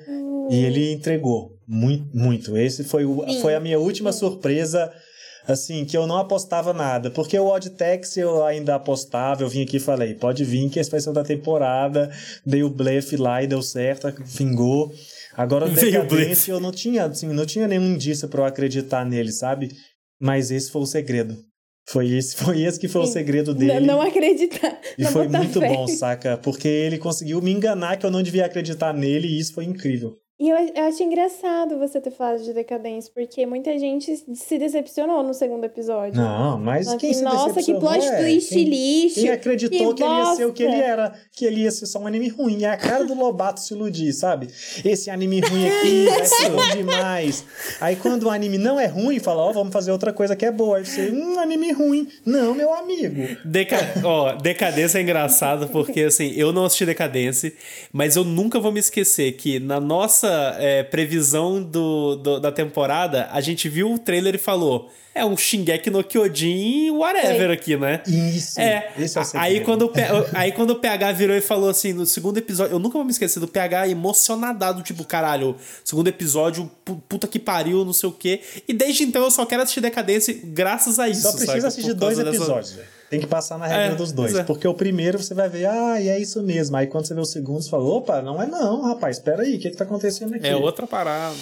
e 0.50 0.64
ele 0.64 0.92
entregou 0.92 1.52
muito, 1.70 2.04
muito. 2.16 2.56
Esse 2.56 2.82
foi, 2.82 3.04
o, 3.04 3.24
Sim. 3.28 3.40
foi 3.40 3.54
a 3.54 3.60
minha 3.60 3.78
última 3.78 4.12
surpresa, 4.12 4.92
assim, 5.46 5.84
que 5.84 5.96
eu 5.96 6.04
não 6.06 6.16
apostava 6.18 6.72
nada. 6.72 7.10
Porque 7.10 7.38
o 7.38 7.46
Odd 7.46 7.70
Taxi 7.70 8.18
eu 8.18 8.44
ainda 8.44 8.74
apostava, 8.74 9.42
eu 9.44 9.48
vim 9.48 9.62
aqui 9.62 9.76
e 9.76 9.80
falei, 9.80 10.14
pode 10.14 10.44
vir 10.44 10.68
que 10.68 10.80
esse 10.80 10.90
vai 10.90 11.00
ser 11.00 11.10
o 11.10 11.12
da 11.12 11.22
temporada. 11.22 12.10
Dei 12.44 12.64
o 12.64 12.68
blefe 12.68 13.16
lá 13.16 13.40
e 13.42 13.46
deu 13.46 13.62
certo, 13.62 14.12
vingou. 14.24 14.92
Agora 15.36 15.66
o 15.66 15.68
o 15.70 15.74
Decadence 15.74 16.50
eu 16.50 16.58
não 16.58 16.72
tinha, 16.72 17.04
assim, 17.04 17.28
não 17.28 17.46
tinha 17.46 17.68
nenhum 17.68 17.94
indício 17.94 18.28
pra 18.28 18.40
eu 18.42 18.44
acreditar 18.46 19.04
nele, 19.06 19.30
sabe? 19.30 19.70
Mas 20.20 20.50
esse 20.50 20.70
foi 20.70 20.82
o 20.82 20.86
segredo. 20.86 21.38
Foi 21.88 22.10
esse, 22.10 22.34
foi 22.42 22.62
esse 22.62 22.78
que 22.78 22.88
foi 22.88 23.02
o 23.02 23.06
Sim. 23.06 23.12
segredo 23.12 23.52
Não, 23.52 23.58
dele. 23.58 23.86
não 23.86 24.02
acreditar. 24.02 24.78
E 24.98 25.04
não 25.04 25.10
foi 25.12 25.28
muito 25.28 25.60
fé. 25.60 25.68
bom, 25.68 25.86
saca? 25.86 26.36
Porque 26.36 26.66
ele 26.68 26.98
conseguiu 26.98 27.40
me 27.40 27.52
enganar 27.52 27.96
que 27.96 28.04
eu 28.04 28.10
não 28.10 28.22
devia 28.22 28.44
acreditar 28.44 28.92
nele 28.92 29.28
e 29.28 29.38
isso 29.38 29.54
foi 29.54 29.64
incrível. 29.64 30.16
E 30.40 30.48
eu, 30.48 30.56
eu 30.56 30.84
acho 30.84 31.02
engraçado 31.02 31.78
você 31.78 32.00
ter 32.00 32.10
falado 32.10 32.42
de 32.42 32.54
decadência, 32.54 33.12
porque 33.14 33.44
muita 33.44 33.78
gente 33.78 34.16
se 34.34 34.58
decepcionou 34.58 35.22
no 35.22 35.34
segundo 35.34 35.64
episódio. 35.64 36.18
Não, 36.18 36.58
mas 36.58 36.86
Fala 36.86 36.98
quem 36.98 37.10
assim, 37.10 37.18
se 37.18 37.24
Nossa, 37.26 37.48
que 37.48 37.54
decepcionou 37.56 37.80
plot 37.82 38.06
é 38.06 38.22
twist 38.22 38.48
quem, 38.48 38.64
lixo. 38.64 39.14
quem 39.16 39.28
acreditou 39.28 39.94
que, 39.94 40.02
ele 40.02 40.14
ia 40.14 40.34
ser 40.36 40.44
o 40.46 40.52
que 40.54 40.62
ele 40.62 40.80
era, 40.80 41.12
que 41.36 41.44
ele 41.44 41.60
ia 41.60 41.70
ser 41.70 41.84
só 41.84 41.98
um 41.98 42.06
anime 42.06 42.28
ruim. 42.28 42.64
É 42.64 42.70
a 42.70 42.76
cara 42.78 43.04
do 43.04 43.12
Lobato 43.12 43.60
se 43.60 43.74
iludir, 43.74 44.14
sabe? 44.14 44.48
Esse 44.82 45.10
anime 45.10 45.40
ruim 45.40 45.68
aqui 45.68 46.06
vai 46.08 46.24
ser 46.24 46.48
bom 46.48 46.70
demais. 46.70 47.44
Aí 47.78 47.96
quando 47.96 48.22
o 48.22 48.30
anime 48.30 48.56
não 48.56 48.80
é 48.80 48.86
ruim, 48.86 49.18
fala, 49.18 49.42
ó, 49.42 49.52
vamos 49.52 49.74
fazer 49.74 49.92
outra 49.92 50.10
coisa 50.10 50.34
que 50.34 50.46
é 50.46 50.50
boa. 50.50 50.78
Aí 50.78 50.86
você, 50.86 51.10
um 51.10 51.38
anime 51.38 51.70
ruim. 51.72 52.08
Não, 52.24 52.54
meu 52.54 52.72
amigo. 52.72 53.36
Deca... 53.44 53.76
Ó, 54.02 54.32
Decadência 54.36 54.96
é 54.96 55.02
engraçado 55.02 55.68
porque, 55.68 56.00
assim, 56.00 56.32
eu 56.34 56.50
não 56.50 56.64
assisti 56.64 56.86
Decadência, 56.86 57.52
mas 57.92 58.16
eu 58.16 58.24
nunca 58.24 58.58
vou 58.58 58.72
me 58.72 58.80
esquecer 58.80 59.32
que 59.32 59.60
na 59.60 59.78
nossa 59.78 60.29
é, 60.58 60.82
previsão 60.82 61.62
do, 61.62 62.16
do- 62.16 62.40
da 62.40 62.50
temporada, 62.52 63.28
a 63.32 63.40
gente 63.40 63.68
viu 63.68 63.92
o 63.92 63.98
trailer 63.98 64.34
e 64.34 64.38
falou: 64.38 64.90
é 65.14 65.24
um 65.24 65.36
Shingeki 65.36 65.90
no 65.90 66.02
Kyojin 66.04 66.90
whatever 66.92 67.50
aqui, 67.50 67.76
né? 67.76 68.00
Isso. 68.06 68.60
É, 68.60 68.92
esse 68.98 69.18
é 69.18 69.22
aí 69.34 69.60
quando, 69.60 69.90
aí 70.34 70.52
quando 70.52 70.70
o 70.70 70.76
PH 70.76 71.12
virou 71.12 71.36
e 71.36 71.40
falou 71.40 71.68
assim, 71.68 71.92
no 71.92 72.06
segundo 72.06 72.38
episódio, 72.38 72.74
eu 72.74 72.78
nunca 72.78 72.94
vou 72.94 73.04
me 73.04 73.10
esquecer 73.10 73.40
do 73.40 73.48
PH 73.48 73.88
emocionadado, 73.88 74.82
tipo, 74.82 75.04
caralho, 75.04 75.56
segundo 75.84 76.08
episódio, 76.08 76.70
pu- 76.84 77.02
puta 77.08 77.26
que 77.26 77.38
pariu, 77.38 77.84
não 77.84 77.92
sei 77.92 78.08
o 78.08 78.12
quê. 78.12 78.40
E 78.68 78.72
desde 78.72 79.02
então 79.04 79.22
eu 79.22 79.30
só 79.30 79.44
quero 79.46 79.62
assistir 79.62 79.80
Decadência 79.80 80.38
graças 80.44 80.98
a 80.98 81.08
isso. 81.08 81.22
Só 81.22 81.32
precisa 81.32 81.68
assistir 81.68 81.94
dois 81.94 82.16
dessa- 82.18 82.28
episódios, 82.30 82.72
velho. 82.72 82.99
Tem 83.10 83.18
que 83.18 83.26
passar 83.26 83.58
na 83.58 83.66
regra 83.66 83.92
É, 83.92 83.94
dos 83.96 84.12
dois. 84.12 84.32
é. 84.36 84.44
Porque 84.44 84.68
o 84.68 84.72
primeiro 84.72 85.18
você 85.20 85.34
vai 85.34 85.48
ver, 85.48 85.66
ah, 85.66 86.00
e 86.00 86.08
é 86.08 86.16
isso 86.20 86.40
mesmo. 86.44 86.76
Aí 86.76 86.86
quando 86.86 87.06
você 87.06 87.12
vê 87.14 87.20
o 87.20 87.24
segundo, 87.24 87.60
você 87.60 87.68
fala, 87.68 87.82
opa, 87.84 88.22
não 88.22 88.40
é 88.40 88.46
não, 88.46 88.82
rapaz, 88.82 89.16
espera 89.16 89.42
aí, 89.42 89.56
o 89.56 89.58
que 89.58 89.68
que 89.70 89.76
tá 89.76 89.82
acontecendo 89.82 90.34
aqui? 90.36 90.46
É 90.46 90.54
outra 90.54 90.86
parada. 90.86 91.34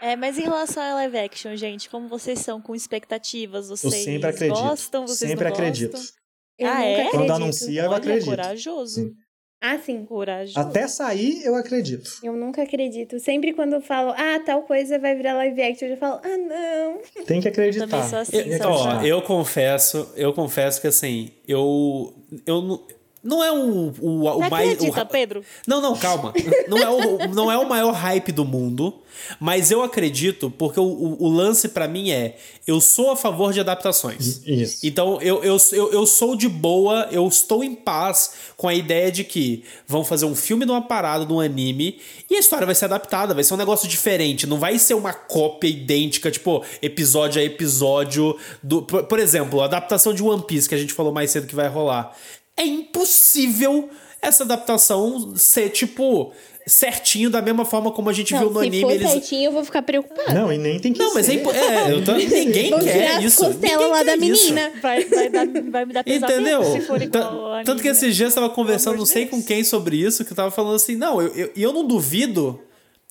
É, 0.00 0.16
mas 0.16 0.38
em 0.38 0.42
relação 0.42 0.82
a 0.82 0.94
live 0.94 1.18
action, 1.18 1.54
gente, 1.56 1.90
como 1.90 2.08
vocês 2.08 2.38
são 2.38 2.60
com 2.60 2.74
expectativas? 2.74 3.68
Eu 3.68 3.76
Vocês 3.76 4.02
sempre 4.02 4.30
acredito. 4.30 4.58
gostam? 4.58 5.06
Vocês 5.06 5.30
sempre 5.30 5.44
não 5.44 5.52
acredito. 5.52 5.92
gostam? 5.92 6.14
Eu 6.58 6.68
Ah, 6.68 6.74
nunca 6.74 6.84
é? 6.86 6.92
acredito. 6.94 7.10
Quando 7.18 7.30
anuncia, 7.32 7.82
eu 7.82 7.88
Olha, 7.90 7.96
acredito. 7.98 8.24
corajoso. 8.24 8.94
Sim. 8.94 9.12
Ah, 9.60 9.78
sim. 9.78 10.04
Corajoso. 10.06 10.58
Até 10.58 10.88
sair, 10.88 11.44
eu 11.44 11.54
acredito. 11.54 12.10
Eu 12.22 12.32
nunca 12.32 12.62
acredito. 12.62 13.20
Sempre 13.20 13.52
quando 13.52 13.74
eu 13.74 13.80
falo, 13.82 14.12
ah, 14.16 14.40
tal 14.44 14.62
coisa 14.62 14.98
vai 14.98 15.14
virar 15.14 15.34
live 15.34 15.62
action, 15.62 15.86
eu 15.88 15.94
já 15.94 15.96
falo, 15.98 16.20
ah, 16.24 16.36
não. 16.36 17.24
Tem 17.26 17.40
que 17.40 17.48
acreditar. 17.48 18.08
sou 18.08 18.20
assim, 18.20 18.42
que 18.42 18.62
Ó, 18.64 19.02
eu 19.02 19.20
confesso, 19.20 20.10
eu 20.16 20.32
confesso 20.32 20.80
que 20.80 20.86
assim, 20.86 21.30
eu 21.46 22.14
eu 22.46 22.86
não- 23.22 23.42
é 23.44 23.52
o, 23.52 23.92
o, 24.00 24.26
o 24.28 24.32
Você 24.42 24.48
mais. 24.48 24.72
acredita, 24.72 25.02
o, 25.02 25.06
Pedro? 25.06 25.44
Não, 25.66 25.80
não, 25.80 25.96
calma. 25.96 26.32
Não 26.68 26.78
é, 26.78 26.88
o, 26.90 27.28
não 27.34 27.50
é 27.52 27.58
o 27.58 27.68
maior 27.68 27.92
hype 27.92 28.32
do 28.32 28.44
mundo, 28.44 28.94
mas 29.38 29.70
eu 29.70 29.82
acredito, 29.82 30.50
porque 30.50 30.80
o, 30.80 30.84
o, 30.84 31.24
o 31.24 31.28
lance 31.28 31.68
para 31.68 31.86
mim 31.86 32.10
é: 32.10 32.36
eu 32.66 32.80
sou 32.80 33.10
a 33.10 33.16
favor 33.16 33.52
de 33.52 33.60
adaptações. 33.60 34.40
Isso. 34.46 34.86
Então 34.86 35.20
eu, 35.20 35.42
eu, 35.42 35.56
eu, 35.72 35.92
eu 35.92 36.06
sou 36.06 36.34
de 36.36 36.48
boa, 36.48 37.08
eu 37.10 37.26
estou 37.26 37.62
em 37.64 37.74
paz 37.74 38.32
com 38.56 38.68
a 38.68 38.74
ideia 38.74 39.10
de 39.10 39.24
que 39.24 39.64
vão 39.86 40.04
fazer 40.04 40.26
um 40.26 40.34
filme 40.34 40.64
de 40.64 40.70
uma 40.70 40.82
parada, 40.82 41.24
de 41.26 41.32
um 41.32 41.40
anime, 41.40 41.98
e 42.28 42.36
a 42.36 42.38
história 42.38 42.66
vai 42.66 42.74
ser 42.74 42.86
adaptada, 42.86 43.34
vai 43.34 43.44
ser 43.44 43.54
um 43.54 43.56
negócio 43.56 43.88
diferente, 43.88 44.46
não 44.46 44.58
vai 44.58 44.78
ser 44.78 44.94
uma 44.94 45.12
cópia 45.12 45.68
idêntica, 45.68 46.30
tipo, 46.30 46.64
episódio 46.80 47.40
a 47.40 47.44
episódio. 47.44 48.36
Do, 48.62 48.82
por, 48.82 49.04
por 49.04 49.18
exemplo, 49.18 49.60
a 49.60 49.64
adaptação 49.64 50.12
de 50.14 50.22
One 50.22 50.42
Piece, 50.46 50.68
que 50.68 50.74
a 50.74 50.78
gente 50.78 50.92
falou 50.92 51.12
mais 51.12 51.30
cedo 51.30 51.46
que 51.46 51.54
vai 51.54 51.68
rolar. 51.68 52.16
É 52.60 52.66
impossível 52.66 53.88
essa 54.22 54.44
adaptação 54.44 55.34
ser, 55.36 55.70
tipo, 55.70 56.32
certinho 56.66 57.30
da 57.30 57.40
mesma 57.40 57.64
forma 57.64 57.90
como 57.90 58.10
a 58.10 58.12
gente 58.12 58.32
Não, 58.34 58.40
viu 58.40 58.50
no 58.50 58.60
se 58.60 58.66
anime. 58.66 58.82
for 58.82 58.90
Eles... 58.92 59.10
certinho, 59.10 59.44
eu 59.46 59.52
vou 59.52 59.64
ficar 59.64 59.80
preocupada. 59.82 60.34
Não, 60.34 60.52
e 60.52 60.58
nem 60.58 60.78
tem 60.78 60.92
que 60.92 60.98
Não, 60.98 61.14
mas 61.14 61.26
é, 61.26 61.32
ser. 61.32 61.40
impo- 61.40 61.50
é 61.52 61.92
eu 61.92 62.04
tô- 62.04 62.12
ninguém 62.20 62.64
tirar 62.78 62.80
quer 62.84 63.22
isso. 63.22 63.48
Ninguém 63.48 63.76
lá 63.76 64.02
da 64.02 64.16
menina. 64.16 64.72
Vai, 64.82 65.04
vai, 65.06 65.28
dar, 65.30 65.46
vai 65.70 65.84
me 65.86 65.92
dar 65.94 66.04
pesadelo 66.04 66.40
Entendeu? 66.42 66.62
se 66.72 66.80
for 66.82 67.00
igual 67.00 67.64
Tanto 67.64 67.80
que 67.82 67.88
esses 67.88 68.14
dias 68.14 68.34
eu 68.36 68.42
tava 68.42 68.52
conversando, 68.54 68.98
não 68.98 69.06
sei 69.06 69.26
com 69.26 69.42
quem 69.42 69.64
sobre 69.64 69.96
isso, 69.96 70.24
que 70.24 70.34
tava 70.34 70.50
falando 70.50 70.74
assim, 70.76 70.96
não, 70.96 71.20
eu, 71.20 71.28
eu, 71.34 71.50
eu 71.56 71.72
não 71.72 71.86
duvido, 71.86 72.60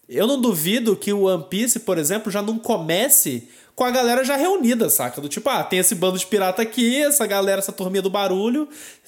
eu 0.07 0.27
não 0.27 0.39
duvido 0.39 0.95
que 0.95 1.11
o 1.11 1.23
One 1.23 1.45
Piece, 1.49 1.79
por 1.79 1.97
exemplo, 1.97 2.31
já 2.31 2.41
não 2.43 2.59
comece 2.59 3.47
com 3.75 3.83
a 3.85 3.91
galera 3.91 4.25
já 4.25 4.35
reunida, 4.35 4.89
saca? 4.89 5.21
Do 5.21 5.29
tipo, 5.29 5.49
ah, 5.49 5.63
tem 5.63 5.79
esse 5.79 5.95
bando 5.95 6.19
de 6.19 6.25
pirata 6.27 6.61
aqui, 6.61 7.01
essa 7.01 7.25
galera, 7.25 7.59
essa 7.59 7.71
turminha 7.71 8.01
do 8.01 8.09
barulho, 8.09 8.67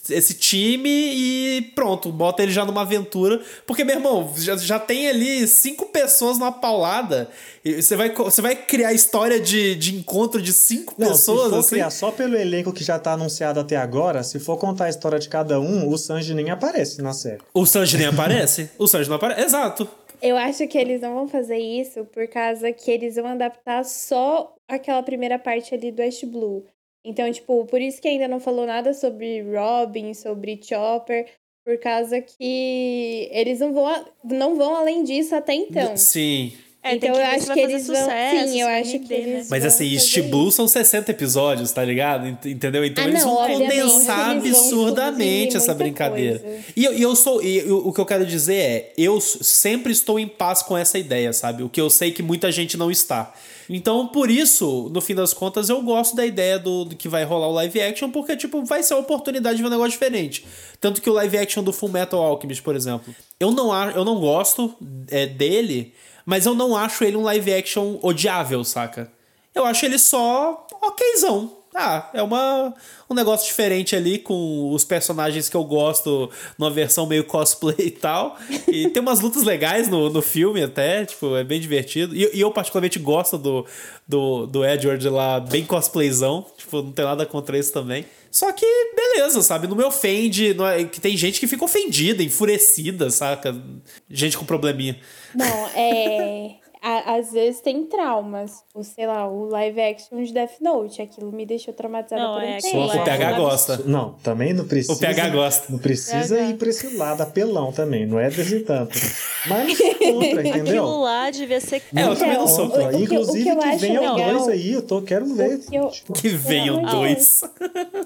esse 0.10 0.34
time 0.34 0.90
e 0.90 1.62
pronto, 1.76 2.12
bota 2.12 2.42
ele 2.42 2.52
já 2.52 2.66
numa 2.66 2.82
aventura. 2.82 3.42
Porque, 3.66 3.84
meu 3.84 3.96
irmão, 3.96 4.34
já, 4.38 4.58
já 4.58 4.80
tem 4.80 5.08
ali 5.10 5.48
cinco 5.48 5.86
pessoas 5.88 6.38
numa 6.38 6.52
paulada. 6.52 7.30
E 7.64 7.82
você 7.82 7.96
vai, 7.96 8.12
você 8.14 8.42
vai 8.42 8.56
criar 8.56 8.94
história 8.94 9.40
de, 9.40 9.76
de 9.76 9.96
encontro 9.96 10.42
de 10.42 10.52
cinco 10.52 10.96
Não, 10.98 11.10
pessoas, 11.10 11.44
se 11.44 11.50
for 11.50 11.60
assim. 11.60 11.70
criar 11.70 11.90
só 11.92 12.12
pelo 12.12 12.36
elenco 12.36 12.74
que 12.74 12.84
já 12.84 12.98
tá 12.98 13.14
anunciado 13.14 13.60
até 13.60 13.78
agora, 13.78 14.24
se 14.24 14.40
for 14.40 14.58
contar 14.58 14.86
a 14.86 14.90
história 14.90 15.20
de 15.20 15.30
cada 15.30 15.60
um, 15.60 15.88
o 15.88 15.98
Sanji 15.98 16.34
nem 16.34 16.50
aparece 16.50 17.02
na 17.02 17.14
série. 17.14 17.42
O 17.54 17.66
Sanji 17.66 17.98
nem 17.98 18.08
aparece? 18.08 18.70
O 18.80 18.88
Sanji 18.88 19.08
não 19.10 19.18
aparece? 19.18 19.42
Exato. 19.42 19.88
Eu 20.22 20.38
acho 20.38 20.68
que 20.68 20.78
eles 20.78 21.02
não 21.02 21.16
vão 21.16 21.28
fazer 21.28 21.58
isso 21.58 22.06
por 22.06 22.28
causa 22.28 22.72
que 22.72 22.92
eles 22.92 23.16
vão 23.16 23.28
adaptar 23.28 23.84
só 23.84 24.54
aquela 24.68 25.02
primeira 25.02 25.40
parte 25.40 25.74
ali 25.74 25.92
do 25.92 26.00
West 26.02 26.24
Blue. 26.26 26.64
Então, 27.04 27.32
tipo, 27.32 27.66
por 27.66 27.82
isso 27.82 28.02
que 28.02 28.08
ainda 28.08 28.28
não 28.28 28.40
falou 28.40 28.66
nada 28.66 28.94
sobre 28.94 29.42
Robin, 29.42 30.14
sobre 30.14 30.60
Chopper, 30.62 31.28
por 31.66 31.78
causa 31.80 32.22
que 32.22 33.30
eles 33.32 33.60
não 33.60 33.74
vão, 33.74 34.06
não 34.24 34.56
vão 34.56 34.76
além 34.76 35.04
disso 35.04 35.36
até 35.36 35.54
então. 35.54 35.98
Sim. 35.98 36.54
É, 36.84 36.96
então 36.96 37.10
eu 37.10 37.26
acho 37.26 37.54
que 37.54 37.60
eles 37.60 37.86
vão. 37.86 37.96
sucesso, 37.96 38.52
Sim, 38.52 38.62
eu 38.62 38.68
acho 38.68 39.00
que 39.00 39.08
né? 39.10 39.16
eles. 39.16 39.50
Mas 39.50 39.64
assim, 39.66 39.84
fazer 39.96 40.18
East 40.18 40.30
Blue 40.32 40.52
são 40.52 40.68
60 40.68 41.12
episódios, 41.12 41.72
tá 41.72 41.84
ligado? 41.86 42.28
Ent- 42.28 42.46
Entendeu? 42.46 42.84
Então 42.84 43.04
Ah, 43.04 43.08
eles 43.08 43.24
não, 43.24 43.36
vão 43.36 43.48
condensar 43.48 44.32
eles 44.36 44.52
vão 44.52 44.62
absurdamente 44.62 45.58
essa 45.58 45.74
brincadeira. 45.76 46.40
coisa. 46.40 46.60
E 46.76 46.84
eu, 46.84 46.94
e 46.98 47.02
eu 47.02 47.16
sou. 47.16 47.42
E 47.44 47.60
eu- 47.60 47.88
o 47.88 47.94
que 47.94 48.02
eu 48.02 48.06
quero 48.06 48.26
dizer 48.26 48.56
é, 48.56 48.94
eu 48.98 49.22
sempre 49.22 49.92
estou 49.92 50.20
em 50.20 50.28
paz 50.28 50.64
com 50.64 50.76
essa 50.76 50.98
ideia, 50.98 51.32
sabe? 51.34 51.62
O 51.62 51.70
que 51.70 51.80
eu 51.80 51.90
sei 51.90 52.12
que 52.12 52.24
muita 52.24 52.52
gente 52.52 52.76
não 52.78 52.90
está. 52.90 53.32
Então, 53.70 54.08
por 54.08 54.30
isso, 54.30 54.90
no 54.92 55.00
fim 55.00 55.16
das 55.16 55.34
contas, 55.34 55.70
eu 55.70 55.82
gosto 55.82 56.14
da 56.16 56.26
ideia 56.26 56.60
do, 56.60 56.84
do 56.84 56.96
que 56.96 57.08
vai 57.08 57.24
rolar 57.24 57.48
o 57.48 57.54
live 57.54 57.80
action, 57.80 58.10
porque, 58.10 58.36
tipo, 58.36 58.66
vai 58.66 58.84
ser 58.84 58.96
a 58.96 58.98
oportunidade 58.98 59.56
de 59.58 59.62
ver 59.62 59.68
um 59.68 59.72
negócio 59.72 59.92
diferente. 59.92 60.46
Tanto 60.82 61.02
que 61.02 61.10
o 61.10 61.14
live 61.14 61.38
action 61.38 61.64
do 61.64 61.72
Full 61.72 61.88
Metal 61.90 62.20
Alchemist, 62.22 62.62
por 62.64 62.76
exemplo, 62.76 63.16
eu 63.40 63.52
não, 63.52 63.72
eu 63.92 64.04
não 64.04 64.20
gosto 64.20 64.76
é, 65.10 65.26
dele, 65.26 65.94
mas 66.26 66.46
eu 66.46 66.54
não 66.54 66.76
acho 66.76 67.04
ele 67.04 67.18
um 67.18 67.24
live 67.24 67.54
action 67.54 68.00
odiável, 68.02 68.64
saca? 68.64 69.12
Eu 69.54 69.66
acho 69.66 69.86
ele 69.86 69.98
só 69.98 70.66
okzão. 70.82 71.61
Ah, 71.74 72.10
é 72.14 72.22
uma, 72.22 72.74
um 73.10 73.14
negócio 73.14 73.48
diferente 73.48 73.96
ali 73.96 74.20
com 74.20 74.74
os 74.74 74.84
personagens 74.84 75.48
que 75.48 75.56
eu 75.56 75.64
gosto 75.64 76.30
numa 76.58 76.70
versão 76.70 77.06
meio 77.06 77.24
cosplay 77.24 77.76
e 77.88 77.92
tal. 77.92 78.38
E 78.68 78.90
tem 78.90 79.02
umas 79.02 79.22
lutas 79.22 79.44
legais 79.44 79.88
no, 79.88 80.10
no 80.10 80.22
filme 80.22 80.62
até, 80.62 81.06
tipo, 81.06 81.36
é 81.36 81.44
bem 81.44 81.62
divertido. 81.62 82.16
E, 82.16 82.30
e 82.34 82.42
eu 82.42 82.52
particularmente 82.52 83.00
gosto 83.00 83.38
do, 83.38 83.66
do, 84.06 84.46
do 84.46 84.66
Edward 84.66 85.08
lá, 85.08 85.40
bem 85.40 85.66
cosplayzão. 85.66 86.46
Tipo, 86.58 86.82
não 86.82 86.92
tem 86.92 87.06
nada 87.06 87.26
contra 87.26 87.58
isso 87.58 87.72
também. 87.72 88.06
Só 88.30 88.52
que, 88.52 88.66
beleza, 88.96 89.42
sabe? 89.42 89.68
Não 89.68 89.76
me 89.76 89.84
ofende. 89.84 90.54
Não 90.54 90.68
é, 90.68 90.84
que 90.84 91.00
tem 91.00 91.16
gente 91.16 91.40
que 91.40 91.48
fica 91.48 91.64
ofendida, 91.64 92.22
enfurecida, 92.22 93.10
saca? 93.10 93.56
Gente 94.10 94.38
com 94.38 94.46
probleminha. 94.46 95.00
Não, 95.34 95.68
é. 95.74 96.56
a- 96.82 97.16
às 97.16 97.32
vezes 97.32 97.62
tem 97.62 97.86
traumas. 97.86 98.64
O, 98.74 98.84
sei 98.84 99.06
lá, 99.06 99.28
o 99.30 99.46
live 99.50 99.80
action 99.80 100.24
de 100.24 100.34
Death 100.34 100.60
Note. 100.62 101.02
Aquilo 101.02 101.32
me 101.32 101.46
deixou 101.46 101.74
traumatizada 101.74 102.22
Não, 102.24 102.34
por 102.34 102.42
um 102.44 102.46
é 102.46 102.58
tempo. 102.58 102.68
aquilo 102.84 103.02
O 103.02 103.04
PH 103.06 103.32
gosta. 103.34 103.78
Não, 103.86 104.14
também 104.24 104.54
não 104.54 104.68
precisa. 104.68 104.94
O 104.94 104.98
PH 105.00 105.30
gosta. 105.30 105.72
Não 105.72 105.78
precisa 105.80 106.36
PH. 106.36 106.50
ir 106.50 106.58
pra 106.58 106.70
esse 106.70 106.96
lado 106.98 107.22
apelão 107.22 107.72
também, 107.72 108.06
não 108.06 108.20
é 108.20 108.30
desse 108.30 108.62
tanto. 108.62 108.98
Mas 109.48 109.68
não 109.68 109.76
sou 109.76 109.96
contra, 109.96 110.40
Aquilo 110.42 110.48
entendeu? 110.58 110.86
lá 110.86 111.30
devia 111.30 111.60
ser. 111.62 111.84
É, 111.96 112.04
eu 112.04 112.16
também 112.16 112.38
não 112.38 112.48
sou 112.48 112.70
contra. 112.70 112.90
que- 112.90 113.04
Inclusive 113.04 113.44
que 113.50 113.56
que, 113.56 113.66
acho 113.68 113.78
venham 113.80 114.16
legal- 114.16 114.32
dois 114.34 114.48
aí, 114.50 114.72
eu 114.74 114.82
tô, 114.82 115.02
quero 115.02 115.26
ver. 115.36 115.60
Que 115.60 115.76
eu- 115.76 115.90
Tipo, 115.90 116.14
Que 116.14 116.30
venham 116.30 116.84
de 116.84 116.92
dois. 116.92 117.42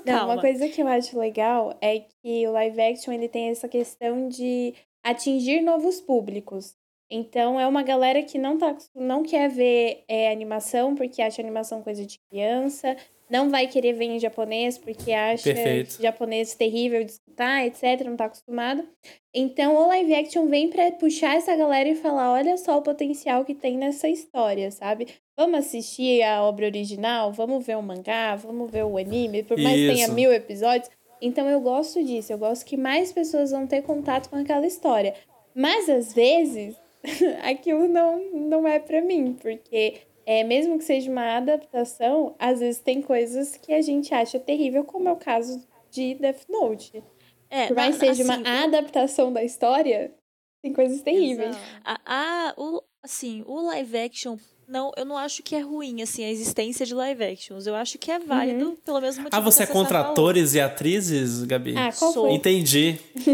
Não, 0.06 0.26
uma 0.26 0.40
coisa 0.42 0.68
que 0.68 0.82
eu 0.82 0.88
acho 0.88 1.18
legal 1.18 1.78
é 1.82 2.00
que 2.22 2.48
o 2.48 2.52
live 2.52 2.82
action 2.82 3.14
ele 3.14 3.28
tem 3.30 3.50
essa 3.50 3.68
questão 3.68 4.28
de 4.28 4.74
atingir 5.04 5.62
novos 5.62 6.02
públicos. 6.02 6.74
Então 7.10 7.60
é 7.60 7.68
uma 7.68 7.84
galera 7.84 8.24
que 8.24 8.38
não, 8.38 8.58
tá, 8.58 8.76
não 8.96 9.22
quer 9.22 9.50
ver 9.50 10.04
é, 10.08 10.32
animação 10.32 10.96
porque 10.96 11.22
acha 11.22 11.42
animação 11.42 11.82
coisa 11.82 12.06
de 12.06 12.20
criança, 12.30 12.96
não 13.30 13.50
vai 13.50 13.68
querer 13.68 13.94
ver 13.94 14.06
em 14.06 14.20
japonês 14.20 14.78
porque 14.78 15.12
acha 15.12 15.52
japonês 16.00 16.54
terrível 16.54 17.04
de 17.04 17.12
escutar, 17.12 17.66
etc, 17.66 18.06
não 18.06 18.16
tá 18.16 18.26
acostumado. 18.26 18.88
Então 19.34 19.76
o 19.76 19.88
live 19.88 20.14
action 20.14 20.48
vem 20.48 20.70
pra 20.70 20.92
puxar 20.92 21.36
essa 21.36 21.56
galera 21.56 21.90
e 21.90 21.96
falar, 21.96 22.32
olha 22.32 22.58
só 22.58 22.78
o 22.78 22.82
potencial 22.82 23.44
que 23.44 23.54
tem 23.54 23.78
nessa 23.78 24.08
história, 24.08 24.70
sabe? 24.72 25.08
Vamos 25.38 25.60
assistir 25.60 26.22
a 26.24 26.44
obra 26.44 26.66
original, 26.66 27.32
vamos 27.32 27.66
ver 27.66 27.78
o 27.78 27.82
mangá, 27.82 28.36
vamos 28.36 28.70
ver 28.70 28.86
o 28.86 28.98
anime, 28.98 29.44
por 29.44 29.58
mais 29.58 29.76
que 29.76 29.88
tenha 29.88 30.06
Isso. 30.06 30.14
mil 30.14 30.32
episódios. 30.32 30.90
Então 31.22 31.50
eu 31.50 31.60
gosto 31.60 32.04
disso, 32.04 32.32
eu 32.32 32.38
gosto 32.38 32.66
que 32.66 32.78
mais 32.78 33.12
pessoas 33.12 33.52
vão 33.52 33.66
ter 33.66 33.82
contato 33.82 34.30
com 34.30 34.36
aquela 34.36 34.68
história. 34.68 35.14
Mas 35.54 35.90
às 35.90 36.14
vezes 36.14 36.76
aquilo 37.44 37.88
não, 37.88 38.20
não 38.34 38.68
é 38.68 38.80
pra 38.80 39.02
mim, 39.02 39.34
porque 39.42 40.02
é, 40.26 40.44
mesmo 40.44 40.78
que 40.78 40.84
seja 40.84 41.12
uma 41.12 41.38
adaptação, 41.38 42.36
às 42.40 42.60
vezes 42.60 42.82
tem 42.82 43.02
coisas 43.02 43.58
que 43.58 43.74
a 43.74 43.82
gente 43.82 44.14
acha 44.14 44.40
terrível, 44.40 44.84
como 44.84 45.08
é 45.10 45.12
o 45.12 45.18
caso 45.18 45.66
de 45.92 46.16
Death 46.16 46.44
Note. 46.50 47.04
É, 47.50 47.68
Por 47.68 47.76
mais 47.76 47.98
que 47.98 48.08
seja 48.08 48.24
assim, 48.24 48.42
uma 48.42 48.64
adaptação 48.64 49.32
da 49.32 49.44
história, 49.44 50.14
tem 50.62 50.74
coisas 50.74 51.02
terríveis. 51.02 51.56
A, 51.84 52.00
a- 52.06 52.54
o, 52.58 52.82
assim, 53.04 53.44
o 53.46 53.62
live 53.68 53.98
action, 53.98 54.36
não, 54.68 54.92
eu 54.98 55.06
não 55.06 55.18
acho 55.18 55.44
que 55.44 55.56
é 55.56 55.60
ruim, 55.60 56.02
assim, 56.02 56.24
a 56.24 56.30
existência 56.30 56.86
de 56.86 56.94
live 56.94 57.24
actions. 57.24 57.68
Eu 57.68 57.76
acho 57.76 57.98
que 57.98 58.10
é 58.12 58.20
válido, 58.20 58.78
pelo 58.84 59.00
mesmo 59.00 59.24
motivo 59.24 59.40
Ah, 59.40 59.44
você 59.44 59.64
é 59.64 59.66
contra 59.68 60.00
atores 60.00 60.54
e 60.54 60.60
atrizes, 60.60 61.44
Gabi? 61.44 61.76
Ah, 61.78 61.92
qual 61.98 62.12
Sou. 62.14 62.26
foi? 62.26 62.34
Entendi. 62.34 62.98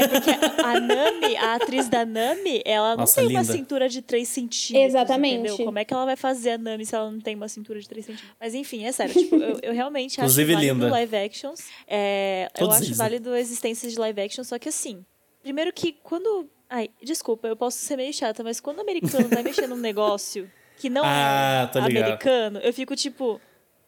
É 0.00 0.08
porque 0.08 0.30
a 0.30 0.80
Nami, 0.80 1.36
a 1.36 1.54
atriz 1.54 1.88
da 1.88 2.04
Nami, 2.04 2.62
ela 2.64 2.96
Nossa, 2.96 3.20
não 3.20 3.28
tem 3.28 3.36
uma 3.36 3.42
linda. 3.42 3.52
cintura 3.54 3.88
de 3.88 4.02
3 4.02 4.28
centímetros. 4.28 4.88
Exatamente. 4.94 5.34
Entendeu? 5.50 5.64
Como 5.66 5.78
é 5.78 5.84
que 5.84 5.92
ela 5.94 6.04
vai 6.04 6.16
fazer 6.16 6.50
a 6.52 6.58
Nami 6.58 6.84
se 6.86 6.94
ela 6.94 7.10
não 7.10 7.20
tem 7.20 7.34
uma 7.34 7.48
cintura 7.48 7.80
de 7.80 7.88
3 7.88 8.04
centímetros? 8.06 8.36
Mas 8.40 8.54
enfim, 8.54 8.84
é 8.84 8.92
sério. 8.92 9.14
Tipo, 9.14 9.36
eu, 9.36 9.58
eu 9.62 9.72
realmente 9.72 10.12
acho 10.12 10.20
Inclusive, 10.20 10.52
válido 10.54 10.74
linda. 10.74 10.90
live 10.90 11.16
actions. 11.16 11.60
É, 11.86 12.48
eu 12.58 12.70
acho 12.70 12.94
válido 12.94 13.30
a 13.30 13.40
existência 13.40 13.88
de 13.88 13.98
live 13.98 14.20
action, 14.20 14.44
só 14.44 14.58
que 14.58 14.68
assim. 14.68 15.04
Primeiro 15.42 15.72
que 15.72 15.92
quando. 16.02 16.48
Ai, 16.70 16.88
desculpa, 17.02 17.48
eu 17.48 17.56
posso 17.56 17.78
ser 17.78 17.96
meio 17.96 18.12
chata, 18.14 18.44
mas 18.44 18.60
quando 18.60 18.78
o 18.78 18.80
americano 18.82 19.28
vai 19.28 19.42
mexer 19.42 19.66
num 19.66 19.76
negócio 19.76 20.48
que 20.78 20.88
não 20.88 21.02
Ah, 21.04 21.68
é 21.74 21.78
americano, 21.78 22.60
eu 22.60 22.72
fico 22.72 22.94
tipo. 22.94 23.40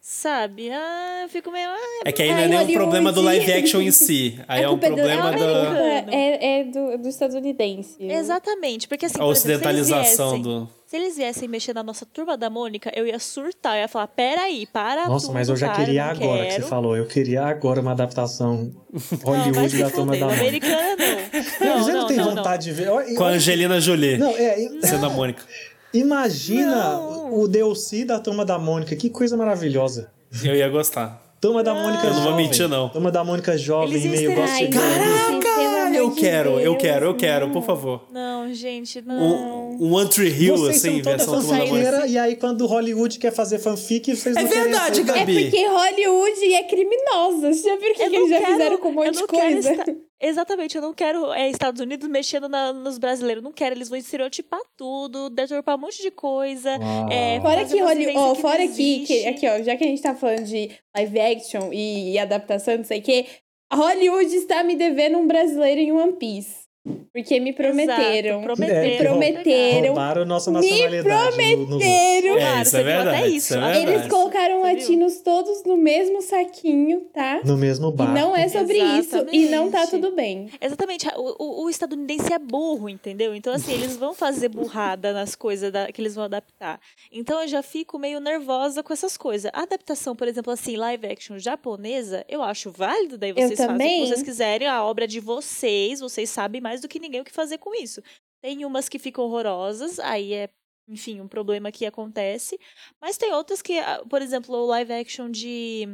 Sabe? 0.05 0.69
Ah, 0.69 1.21
eu 1.23 1.29
fico 1.29 1.49
meio. 1.49 1.69
Ah, 1.69 1.77
É 2.03 2.11
que 2.11 2.21
aí 2.21 2.29
não 2.29 2.37
é 2.39 2.47
nem 2.49 2.59
um 2.59 2.73
problema 2.73 3.09
do 3.09 3.21
live 3.21 3.53
action 3.53 3.79
em 3.81 3.89
si. 3.89 4.37
Aí 4.49 4.59
a 4.59 4.63
é 4.65 4.67
um 4.67 4.71
culpa 4.71 4.87
é 4.87 4.89
do- 4.89 4.95
problema 4.97 5.29
é 5.29 5.37
da 5.37 5.45
americano. 5.45 6.11
É, 6.13 6.59
é 6.59 6.63
do, 6.65 6.97
do 6.97 7.07
estadunidense. 7.07 7.95
Exatamente, 8.03 8.85
porque 8.89 9.05
assim, 9.05 9.15
a 9.15 9.19
por 9.19 9.31
exemplo, 9.31 9.39
se 9.39 9.47
eles 9.47 9.59
ocidentalização 9.89 10.29
viessem- 10.31 10.41
do. 10.41 10.69
Se 10.85 10.97
eles 10.97 11.15
viessem 11.17 11.47
mexer 11.47 11.73
na 11.73 11.81
nossa 11.81 12.05
turma 12.05 12.35
da 12.37 12.49
Mônica, 12.49 12.91
eu 12.95 13.07
ia 13.07 13.17
surtar. 13.17 13.77
Eu 13.77 13.81
ia 13.83 13.87
falar, 13.87 14.07
peraí, 14.09 14.67
para 14.67 15.07
Nossa, 15.07 15.25
tudo, 15.27 15.33
mas 15.35 15.47
eu 15.49 15.55
já 15.55 15.67
cara, 15.69 15.79
queria 15.85 16.03
não 16.03 16.11
agora 16.11 16.43
que 16.45 16.51
você 16.51 16.57
quero. 16.57 16.67
falou. 16.67 16.97
Eu 16.97 17.07
queria 17.07 17.43
agora 17.45 17.79
uma 17.81 17.91
adaptação 17.91 18.71
Não, 18.91 19.19
Hollywood 19.23 19.69
se 19.71 19.77
da 19.81 19.89
turma 19.89 20.15
da 20.17 20.25
Mônica. 20.27 20.41
americana 20.41 21.12
não. 21.59 21.67
Não, 21.67 21.83
Você 21.83 21.91
não, 21.91 21.99
não, 22.01 22.07
tem 22.07 22.17
não, 22.17 22.25
não. 22.25 22.35
vontade 22.35 22.63
de 22.65 22.71
ver. 22.71 22.89
Com 23.15 23.23
a 23.23 23.29
Angelina 23.29 23.79
Jolie, 23.79 24.17
Não, 24.17 24.29
é. 24.31 24.57
sendo 24.81 25.05
a 25.05 25.09
Mônica. 25.09 25.43
Imagina 25.93 26.93
Não. 26.93 27.39
o 27.39 27.47
DLC 27.47 28.03
da 28.03 28.19
turma 28.19 28.43
da 28.43 28.57
Mônica. 28.57 28.95
Que 28.95 29.09
coisa 29.09 29.37
maravilhosa. 29.37 30.11
Eu 30.43 30.55
ia 30.55 30.67
gostar. 30.67 31.21
Turma 31.39 31.61
da 31.61 31.73
Mônica 31.73 32.07
Eu 32.07 32.13
não 32.13 32.23
vou 32.23 32.35
mentir, 32.35 32.67
não. 32.67 32.89
Turma 32.89 33.11
da 33.11 33.23
Mônica 33.23 33.57
jovem, 33.57 33.97
Eles 33.97 34.05
meio 34.05 34.33
gosto 34.33 34.57
de. 34.57 34.67
Caraca! 34.69 35.93
Eu 35.93 36.11
quero, 36.15 36.59
eu 36.59 36.75
quero, 36.75 37.05
eu 37.05 37.15
quero, 37.15 37.49
por 37.51 37.63
favor. 37.63 38.05
Não, 38.11 38.51
gente, 38.53 39.01
não. 39.01 39.62
Um, 39.79 39.93
One 39.93 40.09
Tree 40.09 40.29
Hill, 40.29 40.57
Vocês 40.57 40.77
assim, 40.85 41.03
são 41.03 41.11
versão 41.11 41.41
fanfiqueira, 41.41 42.07
e 42.07 42.17
aí 42.17 42.35
quando 42.35 42.65
Hollywood 42.65 43.17
quer 43.19 43.31
fazer 43.31 43.59
fanfic, 43.59 44.15
vocês 44.15 44.35
É 44.35 44.41
não 44.43 44.49
querem 44.49 44.63
verdade, 44.63 44.91
aceitar. 45.01 45.15
É 45.15 45.19
Gabi. 45.19 45.41
porque 45.49 45.65
Hollywood 45.67 46.53
é 46.53 46.63
criminosa. 46.63 47.53
Você 47.53 47.69
já 47.69 47.75
viu 47.77 47.91
o 47.91 47.93
que, 47.93 48.09
que 48.09 48.15
eles 48.15 48.29
já 48.29 48.39
quero- 48.39 48.51
fizeram 48.51 48.77
com 48.77 48.89
um 48.89 48.93
monte 48.93 49.17
de 49.17 49.27
coisa? 49.27 49.69
esta- 49.71 49.95
Exatamente, 50.25 50.77
eu 50.77 50.81
não 50.81 50.93
quero 50.93 51.33
é, 51.33 51.49
Estados 51.49 51.81
Unidos 51.81 52.07
mexendo 52.07 52.47
na- 52.47 52.71
nos 52.71 52.97
brasileiros. 52.97 53.43
Não 53.43 53.51
quero, 53.51 53.75
eles 53.75 53.89
vão 53.89 53.97
estereotipar 53.97 54.61
tudo, 54.77 55.29
deturpar 55.29 55.75
um 55.75 55.79
monte 55.81 56.01
de 56.01 56.11
coisa. 56.11 56.69
É, 57.11 57.41
Fora 57.41 57.65
que, 57.65 57.75
umas 57.75 57.87
Holly, 57.89 57.99
vivências 57.99 58.23
ó, 58.23 58.33
que 58.35 58.41
fora 58.41 58.57
que, 58.59 58.63
existe. 58.63 59.27
aqui, 59.27 59.47
ó, 59.49 59.61
já 59.61 59.75
que 59.75 59.83
a 59.83 59.87
gente 59.87 60.01
tá 60.01 60.15
falando 60.15 60.43
de 60.45 60.69
live 60.95 61.19
action 61.19 61.73
e, 61.73 62.13
e 62.13 62.19
adaptação, 62.19 62.77
não 62.77 62.85
sei 62.85 62.99
o 62.99 63.03
quê, 63.03 63.25
Hollywood 63.73 64.33
está 64.35 64.63
me 64.63 64.75
devendo 64.75 65.17
um 65.17 65.27
brasileiro 65.27 65.81
em 65.81 65.91
One 65.91 66.13
Piece. 66.13 66.62
Porque 67.13 67.39
me 67.39 67.53
prometeram. 67.53 68.01
Exato, 68.03 68.27
É, 68.27 68.41
prometeram. 68.43 68.89
que 68.97 69.03
prometeram. 69.03 69.87
Roubaram 69.87 70.25
nossa 70.25 70.51
Me 70.51 70.57
nacionalidade. 70.57 71.07
no- 71.07 71.61
no- 71.61 71.67
prometeram. 71.79 72.35
É, 72.35 72.39
Claro, 72.41 72.61
isso 72.61 72.71
você 72.71 72.77
é 72.77 72.83
viu 72.83 72.91
até 72.93 73.03
verdade. 73.03 73.27
isso. 73.27 73.37
isso 73.37 73.53
é 73.53 73.59
verdade. 73.59 73.91
Eles 73.93 74.07
colocaram 74.07 74.61
Você 74.61 74.67
viu? 74.73 74.79
latinos 74.79 75.17
todos 75.21 75.63
no 75.63 75.77
mesmo 75.77 76.21
saquinho, 76.21 77.01
tá? 77.13 77.39
no 77.45 77.55
mesmo 77.57 77.87
E 77.89 77.91
bar. 77.93 78.13
não 78.13 78.35
é 78.35 78.49
sobre 78.49 78.77
isso. 78.79 79.15
E 79.31 79.45
não 79.45 79.71
tá 79.71 79.83
Exatamente. 79.83 79.91
tudo 79.91 80.15
bem. 80.15 80.49
Exatamente, 80.59 81.07
o, 81.15 81.35
o- 81.43 81.63
o 81.65 81.69
estadunidense 81.69 82.33
é 82.33 82.39
burro, 82.39 82.89
entendeu? 82.89 83.33
Então, 83.33 83.53
assim, 83.53 83.71
eles 83.73 83.95
vão 83.95 84.13
fazer 84.13 84.49
burrada 84.49 85.13
nas 85.13 85.35
coisas 85.35 85.71
da- 85.71 85.89
que 85.91 86.01
eles 86.01 86.15
vão 86.15 86.25
adaptar. 86.25 86.81
Então, 87.11 87.41
eu 87.41 87.47
já 87.47 87.63
fico 87.63 87.97
meio 87.97 88.19
nervosa 88.19 88.83
com 88.83 88.91
essas 88.91 89.15
coisas. 89.15 89.49
A 89.53 89.61
adaptação, 89.61 90.15
por 90.15 90.27
exemplo, 90.27 90.51
assim, 90.51 90.75
live 90.75 91.07
action 91.07 91.37
japonesa, 91.39 92.25
eu 92.27 92.41
acho 92.43 92.71
válido, 92.71 93.17
daí 93.17 93.31
vocês 93.31 93.57
fazem 93.57 93.75
o 93.75 94.01
que 94.03 94.07
vocês 94.09 94.23
quiserem, 94.23 94.67
a 94.67 94.83
obra 94.83 95.05
é 95.05 95.07
de 95.07 95.19
vocês, 95.21 95.99
vocês 96.01 96.29
sabem 96.29 96.59
mais 96.59 96.72
do 96.81 96.87
que 96.87 96.99
ninguém 96.99 97.21
o 97.21 97.25
que 97.25 97.31
fazer 97.31 97.57
com 97.57 97.73
isso. 97.75 98.01
Tem 98.41 98.65
umas 98.65 98.89
que 98.89 98.99
ficam 98.99 99.23
horrorosas, 99.23 99.99
aí 99.99 100.33
é, 100.33 100.49
enfim, 100.87 101.21
um 101.21 101.27
problema 101.27 101.71
que 101.71 101.85
acontece. 101.85 102.59
Mas 103.01 103.17
tem 103.17 103.31
outras 103.33 103.61
que, 103.61 103.79
ah, 103.79 104.03
por 104.09 104.21
exemplo, 104.21 104.55
o 104.55 104.65
live 104.67 104.93
action 104.93 105.29
de. 105.29 105.87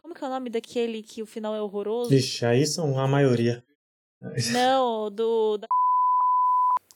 Como 0.00 0.14
que 0.14 0.22
é 0.22 0.26
o 0.26 0.30
nome 0.30 0.50
daquele 0.50 1.02
que 1.02 1.22
o 1.22 1.26
final 1.26 1.54
é 1.54 1.60
horroroso? 1.60 2.10
Vixe, 2.10 2.46
aí 2.46 2.64
são 2.64 2.98
a 2.98 3.08
maioria. 3.08 3.62
Não, 4.52 5.10
do. 5.10 5.58
Da 5.58 5.66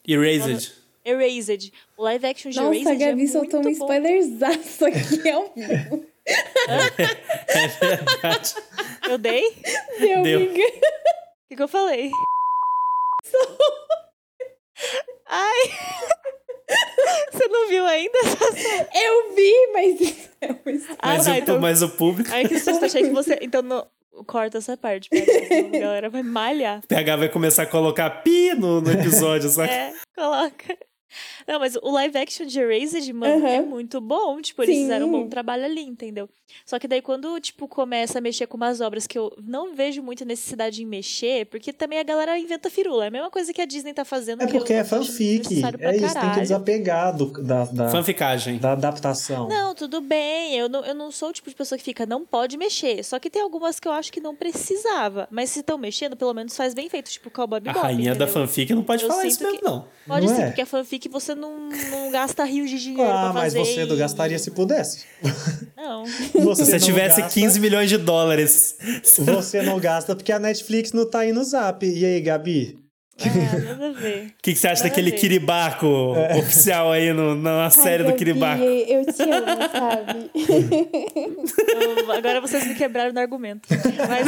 Erased. 0.07 0.73
Erased. 1.05 1.73
O 1.97 2.03
live 2.05 2.27
action 2.27 2.51
de 2.51 2.59
Nossa, 2.59 2.75
Erased 2.77 3.03
a 3.03 3.07
Gabi 3.09 3.25
é 3.25 3.27
soltou 3.27 3.61
um 3.67 3.69
spoilerzaço 3.69 4.85
aqui 4.87 5.29
ao 5.29 5.53
vivo. 5.55 6.07
É 7.53 7.67
verdade. 7.67 8.55
Eu 9.09 9.19
dei? 9.19 9.49
O 9.49 10.01
Deu, 10.01 10.23
Deu. 10.23 10.39
amiga. 10.39 10.63
que, 11.49 11.57
que 11.57 11.63
eu 11.63 11.67
falei? 11.67 12.11
Ai! 15.27 15.71
Você 17.33 17.49
não 17.49 17.69
viu 17.69 17.87
ainda? 17.87 18.19
Eu 18.95 19.35
vi, 19.35 19.53
mas 19.73 20.01
isso 20.01 20.31
é 20.41 20.53
um 20.53 20.71
spoiler. 20.71 20.97
Ah, 20.99 21.17
Mas, 21.17 21.25
tá, 21.25 21.33
o, 21.33 21.37
então. 21.37 21.61
mas 21.61 21.83
o 21.83 21.89
público. 21.89 22.31
Ai, 22.33 22.47
que 22.47 22.59
susto, 22.59 22.85
achei 22.85 23.03
que 23.03 23.11
você. 23.11 23.39
Então, 23.43 23.63
não... 23.63 23.87
corta 24.27 24.59
essa 24.59 24.77
parte, 24.77 25.09
a 25.13 25.79
galera 25.79 26.09
vai 26.09 26.23
malhar. 26.23 26.81
PH 26.87 27.17
vai 27.17 27.29
começar 27.29 27.65
a 27.65 27.67
colocar 27.67 28.09
pi 28.23 28.55
no, 28.55 28.81
no 28.81 28.93
episódio, 28.93 29.49
sabe? 29.49 29.73
É, 29.73 29.93
coloca. 30.15 30.79
Não, 31.47 31.59
mas 31.59 31.77
o 31.77 31.91
live 31.91 32.17
action 32.19 32.47
de 32.47 32.59
Erased, 32.61 33.13
mano, 33.13 33.45
Aham. 33.45 33.49
é 33.55 33.61
muito 33.61 34.01
bom. 34.01 34.41
Tipo, 34.41 34.63
eles 34.63 34.77
Sim. 34.77 34.83
fizeram 34.83 35.09
um 35.09 35.13
bom 35.13 35.29
trabalho 35.29 35.65
ali, 35.65 35.83
entendeu? 35.83 36.29
Só 36.67 36.79
que 36.81 36.89
daí 36.89 37.01
quando, 37.01 37.39
tipo, 37.41 37.69
começa 37.69 38.19
a 38.19 38.21
mexer 38.21 38.47
com 38.49 38.57
umas 38.57 38.81
obras 38.81 39.07
que 39.07 39.17
eu 39.17 39.33
não 39.41 39.73
vejo 39.75 40.03
muita 40.03 40.25
necessidade 40.25 40.83
em 40.83 40.87
mexer, 40.87 41.47
porque 41.47 41.73
também 41.73 41.99
a 42.01 42.03
galera 42.03 42.37
inventa 42.37 42.69
firula. 42.69 43.05
É 43.05 43.09
a 43.09 43.11
mesma 43.11 43.31
coisa 43.31 43.53
que 43.53 43.61
a 43.61 43.65
Disney 43.65 43.95
tá 43.95 44.05
fazendo. 44.05 44.43
É 44.43 44.47
porque 44.49 44.73
é 44.73 44.83
fanfic. 44.85 45.47
É 45.49 45.53
isso, 45.53 45.63
tem 45.63 45.73
que 45.73 46.01
caralho. 46.13 46.41
desapegar 46.41 47.17
do, 47.17 47.27
da, 47.43 47.65
da, 47.67 47.89
Fanficagem. 47.89 48.59
da 48.59 48.73
adaptação. 48.73 49.49
Não, 49.49 49.75
tudo 49.77 50.01
bem. 50.01 50.57
Eu 50.57 50.69
não, 50.69 50.85
eu 50.85 50.95
não 50.95 51.13
sou 51.13 51.29
o 51.29 51.33
tipo 51.33 51.49
de 51.49 51.55
pessoa 51.55 51.79
que 51.79 51.85
fica, 51.85 52.05
não 52.05 52.25
pode 52.27 52.57
mexer. 52.57 53.05
Só 53.05 53.19
que 53.21 53.31
tem 53.31 53.41
algumas 53.43 53.79
que 53.79 53.87
eu 53.87 53.93
acho 53.93 54.13
que 54.13 54.21
não 54.21 54.35
precisava. 54.35 55.29
Mas 55.31 55.51
se 55.51 55.61
estão 55.61 55.79
mexendo, 55.79 56.17
pelo 56.17 56.35
menos 56.35 56.57
faz 56.57 56.75
bem 56.75 56.89
feito, 56.89 57.11
tipo 57.11 57.31
Cowboy 57.31 57.59
A 57.59 57.61
Bebop, 57.61 57.81
rainha 57.85 58.15
da 58.15 58.27
fanfic 58.27 58.75
não 58.75 58.83
pode 58.83 59.05
Eu 59.05 59.09
falar 59.09 59.25
isso 59.25 59.41
mesmo, 59.43 59.59
que- 59.59 59.65
não. 59.65 59.87
Pode 60.07 60.27
Não 60.27 60.35
ser, 60.35 60.43
é? 60.43 60.47
porque 60.47 60.63
a 60.63 60.67
fanfic 60.67 61.00
você 61.09 61.35
não, 61.35 61.69
não 61.91 62.11
gasta 62.11 62.45
rios 62.45 62.71
de 62.71 62.79
dinheiro 62.79 63.11
Ah, 63.11 63.31
pra 63.31 63.33
mas 63.33 63.55
fazer. 63.55 63.59
você 63.65 63.85
não 63.87 63.95
e- 63.95 63.99
gastaria 63.99 64.39
se 64.39 64.51
pudesse. 64.51 65.05
Não. 65.77 66.05
Você 66.35 66.65
Se 66.65 66.71
você 66.71 66.73
não 66.73 66.79
tivesse 66.87 67.21
gasta, 67.23 67.35
15 67.35 67.59
milhões 67.61 67.89
de 67.89 67.97
dólares. 67.99 68.77
Você 69.03 69.63
não 69.63 69.79
gasta 69.81 70.15
porque 70.15 70.31
a 70.31 70.39
Netflix 70.39 70.93
não 70.93 71.09
tá 71.09 71.21
aí 71.21 71.33
no 71.33 71.43
zap. 71.43 71.85
E 71.87 72.05
aí, 72.05 72.21
Gabi? 72.21 72.79
Ah, 73.23 73.59
nada 73.59 73.89
a 73.89 73.93
ver. 73.93 74.27
O 74.29 74.33
que, 74.43 74.53
que 74.55 74.59
você 74.59 74.69
acha 74.69 74.83
Nada 74.85 74.89
daquele. 74.95 75.13
Kiribaco 75.13 75.87
oficial 76.39 76.91
aí 76.93 77.13
no, 77.13 77.35
na 77.35 77.69
série 77.71 78.03
do 78.03 78.07
Gabi, 78.11 78.19
Kiribaco? 78.19 78.63
Eu 78.63 79.05
te 79.07 79.23
amo, 79.23 79.63
sabe? 79.73 80.31
Eu- 82.07 82.13
agora 82.13 82.41
vocês 82.41 82.67
me 82.67 82.75
quebraram 82.75 83.13
no 83.13 83.21
argumento. 83.21 83.69
Mas 84.09 84.27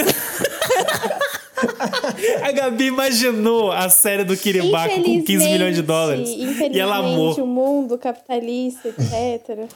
A 2.42 2.52
Gabi 2.52 2.86
imaginou 2.86 3.70
a 3.72 3.88
série 3.88 4.24
do 4.24 4.36
Kiribaco 4.36 5.02
com 5.02 5.22
15 5.22 5.48
milhões 5.48 5.76
de 5.76 5.82
dólares. 5.82 6.28
Infelizmente, 6.28 6.76
E 6.76 6.80
ela 6.80 6.96
amou. 6.96 7.34
o 7.34 7.46
mundo 7.46 7.98
capitalista, 7.98 8.88
etc. 8.88 9.68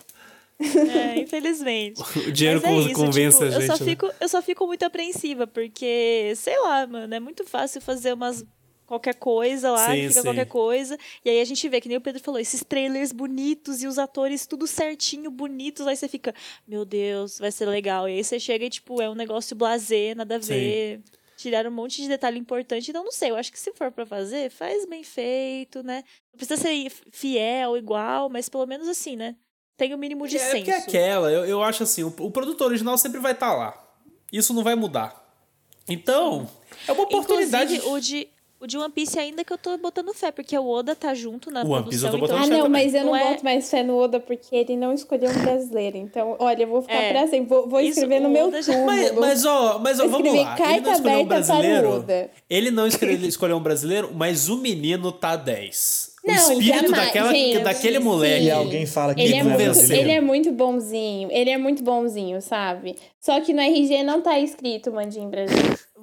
É, 0.59 1.19
infelizmente. 1.21 2.03
O 2.27 2.33
dinheiro 2.33 2.61
Mas 2.63 2.73
é 2.73 2.81
isso, 2.81 2.93
convence 2.95 3.39
tipo, 3.39 3.45
a 3.45 3.51
gente. 3.51 3.69
Eu 3.71 3.77
só, 3.77 3.85
né? 3.85 3.91
fico, 3.91 4.11
eu 4.21 4.29
só 4.29 4.43
fico 4.43 4.67
muito 4.67 4.85
apreensiva, 4.85 5.47
porque, 5.47 6.33
sei 6.37 6.59
lá, 6.61 6.87
mano, 6.87 7.15
é 7.15 7.21
muito 7.21 7.45
fácil 7.45 7.81
fazer 7.81 8.13
umas. 8.15 8.45
Qualquer 8.87 9.17
coisa 9.17 9.73
lá, 9.73 9.91
Sim, 9.91 10.03
fica 10.09 10.13
sim. 10.13 10.23
qualquer 10.23 10.47
coisa. 10.47 10.97
E 11.25 11.29
aí 11.29 11.41
a 11.41 11.45
gente 11.45 11.69
vê, 11.69 11.81
que 11.81 11.89
nem 11.89 11.99
o 11.99 12.01
Pedro 12.01 12.23
falou, 12.23 12.39
esses 12.39 12.63
trailers 12.63 13.11
bonitos 13.11 13.83
e 13.83 13.87
os 13.89 13.99
atores 13.99 14.47
tudo 14.47 14.65
certinho, 14.65 15.29
bonitos. 15.29 15.89
Aí 15.89 15.97
você 15.97 16.07
fica, 16.07 16.33
meu 16.69 16.85
Deus, 16.85 17.37
vai 17.41 17.51
ser 17.51 17.67
legal. 17.67 18.09
E 18.09 18.13
aí 18.13 18.23
você 18.23 18.39
chega 18.39 18.65
e, 18.65 18.71
tipo, 18.71 19.03
é 19.03 19.11
um 19.11 19.15
negócio 19.17 19.57
blasé, 19.57 20.15
nada 20.15 20.37
a 20.37 20.41
Sim. 20.41 20.55
ver. 20.55 21.01
Tiraram 21.37 21.71
um 21.71 21.75
monte 21.75 22.01
de 22.01 22.09
detalhe 22.09 22.39
importante. 22.39 22.91
Então, 22.91 23.05
não 23.05 23.13
sei, 23.13 23.31
eu 23.31 23.37
acho 23.37 23.53
que 23.53 23.59
se 23.59 23.73
for 23.73 23.93
pra 23.93 24.07
fazer, 24.07 24.51
faz 24.51 24.87
bem 24.87 25.05
feito, 25.05 25.83
né? 25.83 26.03
Não 26.33 26.39
precisa 26.39 26.57
ser 26.61 26.91
fiel, 27.13 27.77
igual, 27.77 28.29
mas 28.31 28.49
pelo 28.49 28.67
menos 28.67 28.89
assim, 28.89 29.17
né? 29.17 29.37
Tem 29.77 29.95
o 29.95 29.99
mínimo 29.99 30.27
de 30.27 30.39
É 30.39 30.51
porque 30.57 30.71
é 30.71 30.75
senso. 30.77 30.89
aquela, 30.89 31.31
eu, 31.31 31.45
eu 31.45 31.63
acho 31.63 31.83
assim, 31.83 32.03
o, 32.03 32.09
o 32.21 32.31
produto 32.31 32.63
original 32.63 32.97
sempre 32.97 33.21
vai 33.21 33.33
estar 33.33 33.55
lá. 33.55 33.77
Isso 34.33 34.55
não 34.55 34.65
vai 34.65 34.75
mudar. 34.75 35.23
Então, 35.89 36.49
é 36.89 36.93
uma 36.93 37.03
oportunidade. 37.05 37.77
Inclusive, 37.77 37.95
o 37.97 38.01
de, 38.01 38.29
o 38.67 38.69
de 38.69 38.77
One 38.77 38.93
Piece 38.93 39.19
ainda 39.19 39.45
que 39.45 39.53
eu 39.53 39.57
tô 39.59 39.79
botando 39.79 40.13
fé, 40.13 40.31
porque 40.33 40.59
o 40.59 40.69
Oda 40.69 40.95
tá 40.97 41.15
junto 41.15 41.51
na 41.51 41.63
O 41.63 41.71
One 41.71 41.85
Piece 41.89 42.01
produção. 42.01 42.09
eu 42.09 42.11
tô 42.13 42.17
então, 42.17 42.37
botando 42.37 42.39
Ah, 42.39 42.57
fé 42.57 42.63
não, 42.63 42.69
mas 42.69 42.95
eu 42.95 43.01
não, 43.05 43.07
Não 43.13 43.17
é- 43.17 43.31
boto 43.31 43.45
mais 43.45 43.71
fé 43.71 43.83
no 43.83 43.97
Oda 43.97 44.19
porque 44.21 44.55
ele 44.57 44.77
não 44.77 44.93
escolheu 44.93 45.31
um 45.31 45.43
brasileiro. 45.43 45.97
Então, 45.97 46.37
olha, 46.39 46.63
eu 46.65 46.69
vou 46.69 46.83
ficar 46.83 46.95
É. 46.95 47.13
pra 47.13 47.29
sempre. 47.29 47.49
Vou, 47.49 47.69
vou 47.69 47.81
Isso, 47.81 47.91
escrever 48.01 48.21
no 48.21 48.29
o 48.29 48.33
meu 48.33 48.51
já-. 48.63 48.85
Mas, 48.85 49.13
mas, 49.15 49.45
ó, 49.45 49.79
mas 49.79 50.01
ó, 50.01 50.09
vamos 50.09 50.27
escrever 50.27 50.45
lá. 50.45 50.57
Ele 50.73 50.81
não 50.81 50.93
escolheu 50.93 51.21
um 51.21 51.25
brasileiro. 51.27 51.89
Oda. 51.91 52.31
Ele 52.51 52.71
não 52.71 52.87
escolheu 53.29 53.57
um 53.57 53.63
brasileiro, 53.63 54.11
mas 54.15 54.49
o 54.49 54.57
menino 54.57 55.13
tá 55.13 55.37
10. 55.37 56.16
O 56.27 56.35
Não, 56.35 56.53
espírito 56.53 56.87
jamais, 56.89 57.07
daquela, 57.07 57.33
gente, 57.33 57.59
daquele 57.61 57.99
sim. 57.99 58.05
moleque. 58.05 58.45
E 58.45 58.51
alguém 58.51 58.87
fala 58.87 59.15
que 59.15 59.21
Ele 59.23 59.31
Me 59.33 59.37
é, 59.37 59.41
é 59.41 59.43
muito, 59.45 59.59
convenceu. 59.59 59.97
ele 59.97 60.11
é 60.11 60.21
muito 60.21 60.53
bonzinho. 60.53 61.29
Ele 61.33 61.51
é 61.51 61.59
muito 61.59 61.83
bonzinho, 61.85 62.41
sabe? 62.43 62.97
Só 63.21 63.41
que 63.41 63.53
no 63.53 63.61
RG 63.61 64.03
não 64.05 64.21
tá 64.21 64.39
escrito 64.39 64.93
Mandinho 64.93 65.29
Brasil. 65.29 65.57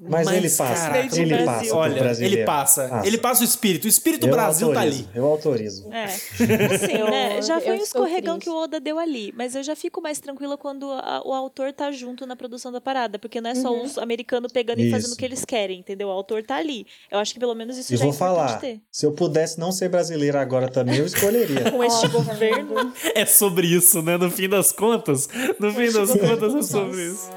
Mas, 0.06 0.28
ele 0.28 0.50
passa. 0.50 0.90
caraca, 0.90 1.16
ele 1.16 1.26
Brasil. 1.34 1.46
passa. 1.46 1.76
Olha, 1.76 2.26
ele 2.26 2.44
passa. 2.44 3.02
Ele 3.06 3.18
passa 3.18 3.42
o 3.42 3.46
espírito. 3.46 3.86
O 3.86 3.88
espírito 3.88 4.26
Eu 4.28 4.32
Brasil 4.32 4.74
tá 4.74 4.80
autorizo, 4.82 5.04
ali. 5.06 5.10
Eu 5.18 5.26
autorizo. 5.26 5.90
É. 5.94 6.04
Assim, 6.06 6.98
Eu- 6.98 7.06
né? 7.10 7.42
Já 7.42 7.62
foi 7.62 7.72
um 7.74 7.82
escorregão 7.84 8.38
que 8.40 8.50
o 8.50 8.56
Oda 8.56 8.80
deu 8.82 9.00
ali. 9.00 9.34
Mas 9.38 9.56
eu 9.56 9.64
já 9.64 9.76
fico 9.76 10.02
mais 10.02 10.20
tranquila 10.20 10.58
quando 10.58 10.92
a- 10.92 11.22
o 11.26 11.32
autor 11.32 11.72
tá 11.72 11.90
junto 11.92 12.26
na 12.26 12.36
produção 12.36 12.72
da 12.72 12.82
parada. 12.82 13.18
Porque 13.18 13.40
não 13.40 13.52
é 13.52 13.56
só 13.56 13.72
Uhum. 13.72 13.84
uns 13.84 13.98
americanos 13.98 14.52
pegando 14.52 14.82
e 14.82 14.90
fazendo 14.92 15.06
Isso. 15.08 15.16
o 15.16 15.18
que 15.18 15.24
eles 15.26 15.46
querem, 15.46 15.80
entendeu? 15.80 16.10
O 16.10 16.12
autor 16.12 16.44
tá 16.44 16.56
ali. 16.58 16.86
Eu 17.10 17.20
acho 17.20 17.34
que 17.34 17.40
pelo 17.40 17.56
menos 17.56 17.78
isso 17.78 17.94
E 17.94 17.96
já 17.96 18.04
é 18.04 18.08
vou 18.08 18.14
importante 18.16 18.36
falar, 18.36 18.60
ter. 18.60 18.82
se 18.92 19.06
eu 19.06 19.12
pudesse 19.14 19.58
não 19.58 19.72
ser 19.72 19.88
brasileiro 19.88 20.13
agora 20.42 20.68
também, 20.68 20.98
eu 20.98 21.06
escolheria. 21.06 21.70
Com 21.72 21.84
este 21.84 22.06
Óbvio. 22.06 22.24
governo. 22.24 22.94
É 23.16 23.26
sobre 23.26 23.68
isso, 23.68 24.02
né? 24.02 24.18
No 24.18 24.30
fim 24.30 24.50
das 24.50 24.72
contas. 24.72 25.28
No 25.60 25.74
fim 25.74 25.92
das 25.92 26.12
contas 26.12 26.56
é 26.56 26.62
sobre 26.62 27.02
isso. 27.08 27.30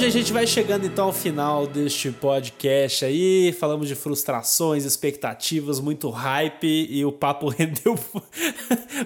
Gente, 0.00 0.06
a 0.06 0.18
gente 0.18 0.32
vai 0.32 0.46
chegando 0.46 0.86
então 0.86 1.06
ao 1.08 1.12
final 1.12 1.66
deste 1.66 2.10
podcast 2.10 3.04
aí. 3.04 3.52
Falamos 3.52 3.86
de 3.86 3.94
frustrações, 3.94 4.86
expectativas, 4.86 5.78
muito 5.78 6.08
hype 6.08 6.86
e 6.88 7.04
o 7.04 7.12
papo 7.12 7.50
rendeu 7.52 7.98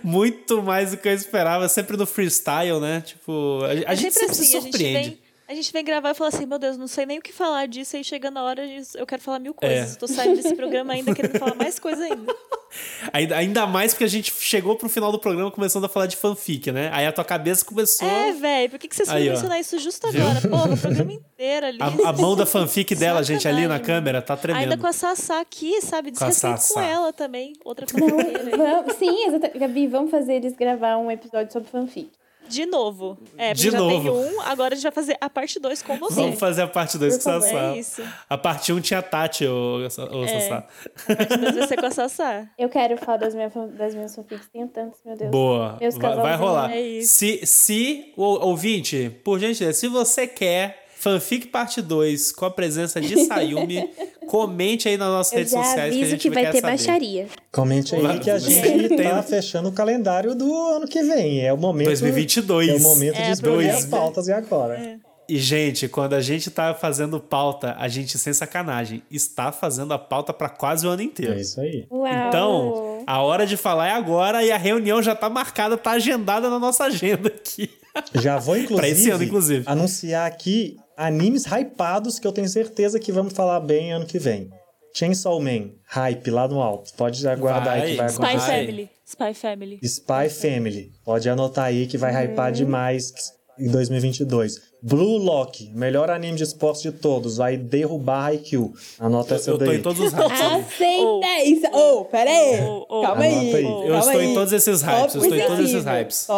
muito 0.04 0.62
mais 0.62 0.92
do 0.92 0.96
que 0.96 1.08
eu 1.08 1.12
esperava. 1.12 1.68
Sempre 1.68 1.96
no 1.96 2.06
freestyle, 2.06 2.78
né? 2.78 3.00
Tipo, 3.00 3.58
a, 3.64 3.90
a 3.90 3.92
É 3.92 3.96
gente 3.96 4.14
sempre 4.14 4.34
sempre 4.34 4.34
se 4.36 4.42
assim, 4.42 4.52
gente 4.52 4.62
surpreende. 4.62 5.18
A 5.46 5.54
gente 5.54 5.70
vem 5.72 5.84
gravar 5.84 6.12
e 6.12 6.14
fala 6.14 6.28
assim, 6.28 6.46
meu 6.46 6.58
Deus, 6.58 6.78
não 6.78 6.86
sei 6.86 7.04
nem 7.04 7.18
o 7.18 7.22
que 7.22 7.32
falar 7.32 7.66
disso, 7.66 7.96
aí 7.96 8.02
chega 8.02 8.30
na 8.30 8.42
hora, 8.42 8.62
eu 8.94 9.06
quero 9.06 9.20
falar 9.20 9.38
mil 9.38 9.52
coisas. 9.52 9.94
É. 9.94 9.98
Tô 9.98 10.06
saindo 10.06 10.36
desse 10.36 10.54
programa 10.54 10.94
ainda 10.94 11.14
querendo 11.14 11.38
falar 11.38 11.54
mais 11.54 11.78
coisa 11.78 12.02
ainda. 12.04 12.34
Ainda, 13.12 13.36
ainda 13.36 13.66
mais 13.68 13.92
porque 13.92 14.02
a 14.02 14.08
gente 14.08 14.32
chegou 14.32 14.74
pro 14.74 14.88
final 14.88 15.12
do 15.12 15.18
programa 15.20 15.48
começando 15.48 15.84
a 15.84 15.88
falar 15.88 16.06
de 16.06 16.16
fanfic, 16.16 16.72
né? 16.72 16.90
Aí 16.92 17.06
a 17.06 17.12
tua 17.12 17.24
cabeça 17.24 17.64
começou. 17.64 18.08
É, 18.08 18.32
velho, 18.32 18.70
por 18.70 18.80
que, 18.80 18.88
que 18.88 18.96
vocês 18.96 19.08
foram 19.08 19.24
mencionar 19.24 19.60
isso 19.60 19.78
justo 19.78 20.08
agora? 20.08 20.40
Porra, 20.40 20.74
o 20.74 20.76
programa 20.76 21.12
inteiro 21.12 21.66
ali. 21.66 21.78
A, 21.80 22.08
a 22.08 22.12
mão 22.12 22.34
da 22.34 22.44
fanfic 22.44 22.92
dela, 22.98 23.22
gente, 23.22 23.46
ali 23.46 23.68
na 23.68 23.78
câmera, 23.78 24.20
tá 24.20 24.36
tremendo. 24.36 24.62
Ainda 24.62 24.76
com 24.76 24.88
a 24.88 24.92
Sassá 24.92 25.40
aqui, 25.40 25.80
sabe? 25.82 26.10
Desrespeito 26.10 26.62
com, 26.66 26.74
com 26.74 26.80
ela 26.80 27.12
também. 27.12 27.52
Outra 27.64 27.86
fanfiqueira. 27.86 28.84
Sim, 28.98 29.26
exatamente. 29.26 29.58
Gabi, 29.58 29.86
vamos 29.86 30.10
fazer 30.10 30.34
eles 30.34 30.56
gravar 30.56 30.96
um 30.96 31.08
episódio 31.12 31.52
sobre 31.52 31.68
fanfic. 31.70 32.10
De 32.48 32.66
novo. 32.66 33.18
É, 33.36 33.54
de 33.54 33.70
já 33.70 33.78
novo. 33.78 34.02
tem 34.02 34.10
um, 34.10 34.40
agora 34.42 34.74
a 34.74 34.76
gente 34.76 34.84
vai 34.84 34.92
fazer 34.92 35.16
a 35.20 35.28
parte 35.30 35.58
2 35.58 35.82
com 35.82 35.96
você. 35.98 36.14
Vamos 36.14 36.38
fazer 36.38 36.62
a 36.62 36.68
parte 36.68 36.98
2 36.98 37.22
com 37.22 37.30
a 37.30 37.40
Sassá. 37.40 37.74
É 37.74 37.78
isso. 37.78 38.02
A 38.28 38.38
parte 38.38 38.72
1 38.72 38.76
um 38.76 38.80
tinha 38.80 38.98
a 39.00 39.02
Tati, 39.02 39.46
ou 39.46 39.78
o 39.78 39.84
é, 39.84 39.90
Sassá. 39.90 40.66
A 41.08 41.16
parte 41.16 41.36
2 41.36 41.54
vai 41.56 41.66
ser 41.68 41.76
com 41.76 41.86
a 41.86 41.90
Sassá. 41.90 42.48
Eu 42.58 42.68
quero 42.68 42.96
falar 42.98 43.18
das, 43.18 43.34
minhas 43.34 43.52
das 43.54 43.94
minhas 43.94 44.14
fanfics, 44.14 44.48
tenho 44.52 44.68
tantos, 44.68 45.00
meu 45.04 45.16
Deus. 45.16 45.30
Boa. 45.30 45.76
Meus 45.80 45.96
vai, 45.96 46.16
vai 46.16 46.36
rolar. 46.36 46.70
É 46.70 47.00
se, 47.02 47.46
se, 47.46 48.12
o 48.16 48.22
ouvinte, 48.22 49.10
por 49.24 49.38
gentileza, 49.38 49.78
se 49.78 49.88
você 49.88 50.26
quer 50.26 50.84
Fanfic 51.05 51.48
Parte 51.48 51.82
2 51.82 52.32
com 52.32 52.47
a 52.47 52.51
presença 52.51 52.98
de 52.98 53.26
Sayumi. 53.26 53.90
Comente 54.26 54.89
aí 54.89 54.97
nas 54.97 55.09
nossas 55.09 55.32
Eu 55.35 55.39
redes 55.40 55.52
sociais 55.52 55.94
que 55.94 56.02
a 56.02 56.06
gente 56.06 56.20
que 56.22 56.31
vai 56.31 56.44
ter 56.47 56.52
saber. 56.52 56.62
baixaria. 56.62 57.26
Comente 57.52 57.94
aí 57.94 58.18
que 58.20 58.31
a 58.31 58.39
gente 58.39 58.89
tá 58.97 59.22
fechando 59.22 59.68
o 59.68 59.72
calendário 59.72 60.35
do 60.35 60.51
ano 60.70 60.89
que 60.89 61.02
vem. 61.02 61.44
É 61.44 61.52
o 61.52 61.59
momento 61.59 61.89
2022. 61.89 62.70
É 62.70 62.74
o 62.76 62.81
momento 62.81 63.16
é, 63.18 63.26
de 63.26 63.31
escolher 63.32 63.68
as 63.68 63.85
pautas 63.85 64.28
e 64.28 64.32
agora. 64.32 64.78
É. 64.78 64.97
E, 65.28 65.36
gente, 65.39 65.89
quando 65.89 66.14
a 66.14 66.22
gente 66.22 66.51
tá 66.51 66.72
fazendo 66.74 67.20
pauta, 67.20 67.76
a 67.78 67.86
gente, 67.86 68.18
sem 68.18 68.32
sacanagem, 68.32 69.02
está 69.10 69.52
fazendo 69.52 69.93
a 69.93 69.98
pauta 69.98 70.32
para 70.32 70.48
quase 70.48 70.86
o 70.86 70.90
ano 70.90 71.02
inteiro. 71.02 71.35
É 71.35 71.40
isso 71.40 71.60
aí. 71.60 71.86
Uau. 71.90 72.28
Então, 72.28 73.05
a 73.06 73.20
hora 73.20 73.47
de 73.47 73.59
falar 73.59 73.89
é 73.89 73.93
agora 73.93 74.43
e 74.43 74.51
a 74.51 74.56
reunião 74.56 75.02
já 75.02 75.14
tá 75.14 75.28
marcada, 75.28 75.76
tá 75.76 75.93
agendada 75.93 76.48
na 76.48 76.59
nossa 76.59 76.85
agenda 76.85 77.28
aqui. 77.28 77.70
Já 78.14 78.39
vou, 78.39 78.56
inclusive, 78.56 78.76
pra 78.81 78.89
esse 78.89 79.10
ano, 79.10 79.22
inclusive. 79.22 79.64
anunciar 79.66 80.26
aqui 80.26 80.78
animes 80.96 81.44
hypados 81.46 82.18
que 82.18 82.26
eu 82.26 82.32
tenho 82.32 82.48
certeza 82.48 82.98
que 82.98 83.12
vamos 83.12 83.32
falar 83.32 83.60
bem 83.60 83.92
ano 83.92 84.06
que 84.06 84.18
vem. 84.18 84.50
Chainsaw 84.96 85.40
Man, 85.40 85.70
hype 85.86 86.30
lá 86.30 86.46
no 86.46 86.62
alto. 86.62 86.92
Pode 86.96 87.26
aguardar 87.26 87.78
vai, 87.78 87.82
aí 87.82 87.90
que 87.90 87.96
vai 87.96 88.06
acontecer. 88.06 88.38
Spy 88.38 88.46
Family. 88.46 88.90
Spy 89.04 89.34
Family. 89.34 89.80
Spy 89.82 90.30
Family. 90.30 90.92
Pode 91.04 91.28
anotar 91.28 91.64
aí 91.64 91.86
que 91.86 91.98
vai 91.98 92.14
uhum. 92.14 92.32
hypar 92.32 92.52
demais 92.52 93.12
em 93.58 93.68
2022. 93.68 94.73
Blue 94.86 95.16
Lock, 95.16 95.70
melhor 95.73 96.11
anime 96.11 96.36
de 96.36 96.43
esportes 96.43 96.82
de 96.82 96.93
todos, 96.93 97.39
vai 97.39 97.56
derrubar 97.56 98.27
Haikyuu. 98.27 98.74
Anota 98.98 99.36
essa 99.36 99.51
eu 99.51 99.56
daí. 99.56 99.69
Eu 99.69 99.73
tô 99.73 99.78
em 99.78 99.82
todos 99.82 100.01
os 100.02 100.12
hypes. 100.12 100.40
Aceita 100.43 101.43
isso! 101.43 101.66
Ô, 101.73 102.01
oh, 102.01 102.05
pera 102.05 102.28
aí! 102.28 102.61
Oh, 102.61 102.86
oh, 102.90 103.01
Calma 103.01 103.23
aí. 103.23 103.55
aí. 103.55 103.65
Eu 103.65 103.98
estou 103.98 104.20
aí. 104.20 104.27
em 104.27 104.35
todos 104.35 104.52
esses 104.52 104.82
hypes, 104.82 105.15
eu 105.15 105.23
estou 105.23 105.39
em 105.39 105.47
todos 105.47 105.70
esses 105.70 105.85
hypes. 105.86 106.28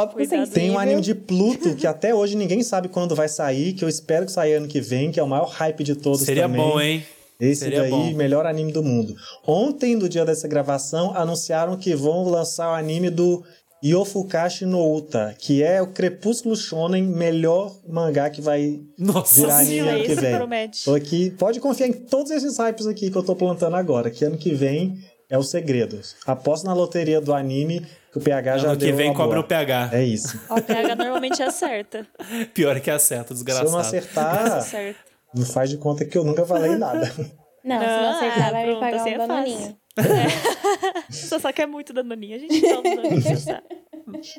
Tem 0.55 0.71
um 0.71 0.79
anime 0.79 1.01
de 1.01 1.13
Pluto 1.13 1.75
que 1.75 1.89
até 1.89 2.15
hoje 2.15 2.37
ninguém 2.37 2.63
sabe 2.63 2.87
quando 2.87 3.17
vai 3.17 3.29
sair, 3.29 3.73
que 3.73 3.85
eu 3.85 3.89
espero 3.89 4.25
que 4.25 4.31
saia 4.31 4.59
ano 4.59 4.69
que 4.69 4.81
vem, 4.81 5.11
que 5.11 5.19
é 5.19 5.23
o 5.25 5.29
maior 5.29 5.49
hype 5.49 5.83
de 5.83 5.97
todos 5.97 6.21
Seria 6.21 6.45
também. 6.45 6.63
bom, 6.63 6.81
hein? 6.81 7.05
Esse 7.41 7.65
Seria 7.65 7.81
daí, 7.81 7.91
bom. 7.91 8.13
melhor 8.13 8.47
anime 8.47 8.71
do 8.71 8.83
mundo. 8.83 9.17
Ontem, 9.45 9.97
no 9.97 10.09
dia 10.09 10.25
dessa 10.25 10.47
gravação, 10.47 11.13
anunciaram 11.17 11.77
que 11.77 11.97
vão 11.97 12.29
lançar 12.29 12.71
o 12.71 12.75
anime 12.77 13.11
do 13.11 13.43
Yofukashi 13.91 14.65
no 14.65 14.97
Uta, 14.97 15.35
que 15.39 15.63
é 15.63 15.81
o 15.81 15.87
Crepúsculo 15.87 16.57
Shonen, 16.57 17.03
melhor 17.03 17.73
mangá 17.89 18.29
que 18.31 18.41
vai 18.41 18.81
Nossa 18.99 19.43
virar 19.43 19.59
anime 19.59 19.89
ano 19.89 20.05
que 20.05 20.15
vem. 20.15 20.37
Promete. 20.37 20.85
Tô 20.85 20.95
aqui, 20.95 21.31
pode 21.31 21.61
confiar 21.61 21.89
em 21.89 21.93
todos 21.93 22.31
esses 22.31 22.59
hypes 22.59 22.87
aqui 22.87 23.11
que 23.11 23.17
eu 23.17 23.23
tô 23.23 23.37
plantando 23.37 23.77
agora, 23.77 24.11
que 24.11 24.25
ano 24.25 24.37
que 24.37 24.53
vem 24.55 24.99
é 25.29 25.37
o 25.37 25.43
segredo. 25.43 26.01
Aposto 26.27 26.65
na 26.65 26.75
loteria 26.75 27.21
do 27.21 27.35
anime 27.35 27.87
que 28.13 28.19
o 28.19 28.21
PH 28.21 28.53
ano 28.53 28.61
já 28.61 28.67
deu. 28.67 28.71
Ano 28.71 28.81
que 28.81 28.93
vem 28.93 29.15
cobra 29.15 29.41
o 29.41 29.45
PH. 29.45 29.91
É 29.93 30.03
isso. 30.03 30.41
O 30.49 30.61
PH 30.61 30.95
normalmente 30.95 31.43
acerta. 31.43 32.07
Pior 32.55 32.77
é 32.77 32.81
que 32.81 32.91
acerta, 32.91 33.35
desgraçado. 33.35 33.69
Se 33.69 33.73
eu 33.73 33.73
não 33.73 33.81
acertar, 33.81 34.67
não 35.35 35.45
faz 35.45 35.71
de 35.71 35.77
conta 35.77 36.05
que 36.05 36.17
eu 36.17 36.25
nunca 36.25 36.45
falei 36.45 36.75
nada. 36.79 37.13
Não, 37.65 37.77
não 37.77 37.83
se 37.83 38.03
não 38.03 38.17
acertar, 38.17 38.53
vai 38.53 38.67
me 38.67 38.81
pagar 38.81 39.05
um 39.05 39.09
é 39.09 39.19
danoninho. 39.19 39.77
É. 39.97 41.11
Você 41.11 41.39
só 41.41 41.53
quer 41.53 41.67
muito 41.67 41.93
danoninho. 41.93 42.37
A 42.37 42.39
gente 42.39 42.61
não? 42.61 42.83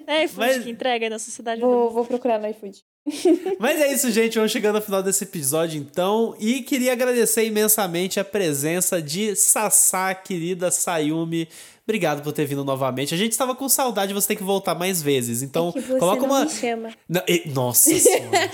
É 0.07 0.23
iFood 0.23 0.47
Mas... 0.47 0.63
que 0.63 0.69
entrega 0.69 1.05
aí 1.05 1.09
na 1.09 1.19
sociedade. 1.19 1.59
Vou, 1.59 1.91
vou 1.91 2.05
procurar 2.05 2.39
no 2.39 2.47
iFood. 2.47 2.83
Mas 3.59 3.81
é 3.81 3.91
isso, 3.91 4.11
gente. 4.11 4.35
Vamos 4.35 4.51
chegando 4.51 4.77
ao 4.77 4.81
final 4.81 5.01
desse 5.01 5.23
episódio, 5.23 5.79
então. 5.79 6.35
E 6.39 6.61
queria 6.61 6.93
agradecer 6.93 7.45
imensamente 7.45 8.19
a 8.19 8.23
presença 8.23 9.01
de 9.01 9.35
Sassá, 9.35 10.13
querida 10.13 10.71
Sayumi. 10.71 11.47
Obrigado 11.87 12.21
por 12.21 12.33
ter 12.33 12.45
vindo 12.45 12.65
novamente. 12.65 13.13
A 13.13 13.17
gente 13.17 13.31
estava 13.31 13.55
com 13.55 13.69
saudade, 13.69 14.13
você 14.13 14.27
tem 14.27 14.37
que 14.37 14.43
voltar 14.43 14.75
mais 14.75 15.01
vezes. 15.01 15.41
Então, 15.41 15.73
é 15.73 15.81
que 15.81 15.97
coloca 15.97 16.21
não 16.21 16.35
uma. 16.35 16.43
Me 16.43 16.51
chama. 16.51 16.89
Não, 17.07 17.21
e... 17.25 17.49
Nossa 17.49 17.97
senhora. 17.97 18.49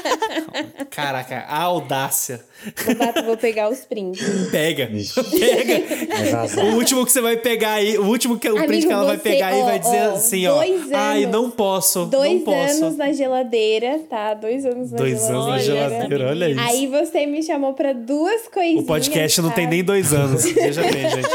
Caraca, 0.92 1.40
a 1.40 1.62
audácia. 1.64 2.46
Vou 3.26 3.38
pegar 3.38 3.70
os 3.70 3.80
prints. 3.80 4.22
Pega. 4.52 4.90
Pega. 5.40 6.64
o 6.64 6.76
último 6.76 7.06
que 7.06 7.12
você 7.12 7.22
vai 7.22 7.38
pegar 7.38 7.74
aí, 7.74 7.98
o 7.98 8.06
último 8.06 8.38
que 8.38 8.48
o 8.48 8.52
Amigo, 8.52 8.68
print 8.68 8.88
que 8.88 8.94
ela 8.94 9.04
você, 9.04 9.08
vai 9.08 9.18
pegar 9.18 9.48
aí 9.48 9.62
vai 9.64 9.80
dizer 9.80 10.08
ó, 10.08 10.16
assim, 10.16 10.48
ó. 10.48 10.62
Anos, 10.62 10.92
Ai, 10.92 11.26
não 11.26 11.50
posso. 11.50 12.06
Dois 12.06 12.34
não 12.34 12.40
posso. 12.42 12.86
anos 12.86 12.98
na 12.98 13.12
geladeira, 13.12 14.00
tá? 14.10 14.34
Dois 14.34 14.66
anos 14.66 14.92
na 14.92 14.98
dois 14.98 15.20
geladeira. 15.20 15.30
Dois 15.30 15.30
anos 15.30 15.48
na 15.48 15.58
geladeira, 15.60 16.30
olha 16.30 16.50
isso. 16.50 16.60
Aí 16.62 16.88
você 16.88 17.26
me 17.26 17.44
chamou 17.44 17.74
pra 17.74 17.94
duas 17.94 18.48
coisinhas. 18.48 18.84
O 18.84 18.88
podcast 18.88 19.42
não 19.42 19.52
tem 19.52 19.68
nem 19.68 19.84
dois 19.84 20.14
anos. 20.14 20.44
Veja 20.44 20.82
bem, 20.82 21.10
gente. 21.10 21.30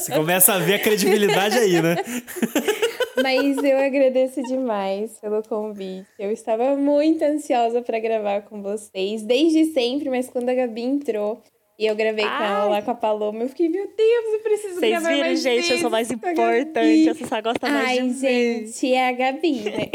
Você 0.00 0.12
começa 0.12 0.54
a 0.54 0.58
ver 0.58 0.74
a 0.74 0.78
credibilidade 0.78 1.56
aí, 1.58 1.80
né? 1.82 1.96
Mas 3.22 3.56
eu 3.64 3.78
agradeço 3.78 4.42
demais 4.42 5.18
pelo 5.20 5.42
convite. 5.42 6.06
Eu 6.18 6.30
estava 6.30 6.76
muito 6.76 7.22
ansiosa 7.22 7.80
para 7.80 7.98
gravar 7.98 8.42
com 8.42 8.62
vocês, 8.62 9.22
desde 9.22 9.66
sempre, 9.72 10.10
mas 10.10 10.28
quando 10.28 10.48
a 10.50 10.54
Gabi 10.54 10.82
entrou 10.82 11.40
e 11.78 11.86
eu 11.86 11.94
gravei 11.94 12.24
Ai. 12.24 12.38
com 12.38 12.44
ela 12.44 12.64
lá 12.64 12.82
com 12.82 12.90
a 12.90 12.94
Paloma, 12.94 13.42
eu 13.42 13.48
fiquei, 13.50 13.68
meu 13.68 13.86
Deus, 13.86 14.32
eu 14.32 14.40
preciso 14.40 14.80
Vocês 14.80 14.90
gravar 14.92 15.08
viram, 15.10 15.26
mais 15.26 15.42
gente, 15.42 15.72
eu 15.72 15.78
sou 15.78 15.90
mais 15.90 16.10
importante, 16.10 17.10
a 17.10 17.14
Sassá 17.14 17.40
gosta 17.42 17.68
mais 17.68 17.98
Ai, 17.98 18.08
de 18.08 18.18
gente, 18.18 18.92
é 18.94 19.08
a 19.08 19.12
Gabi, 19.12 19.60
né? 19.60 19.90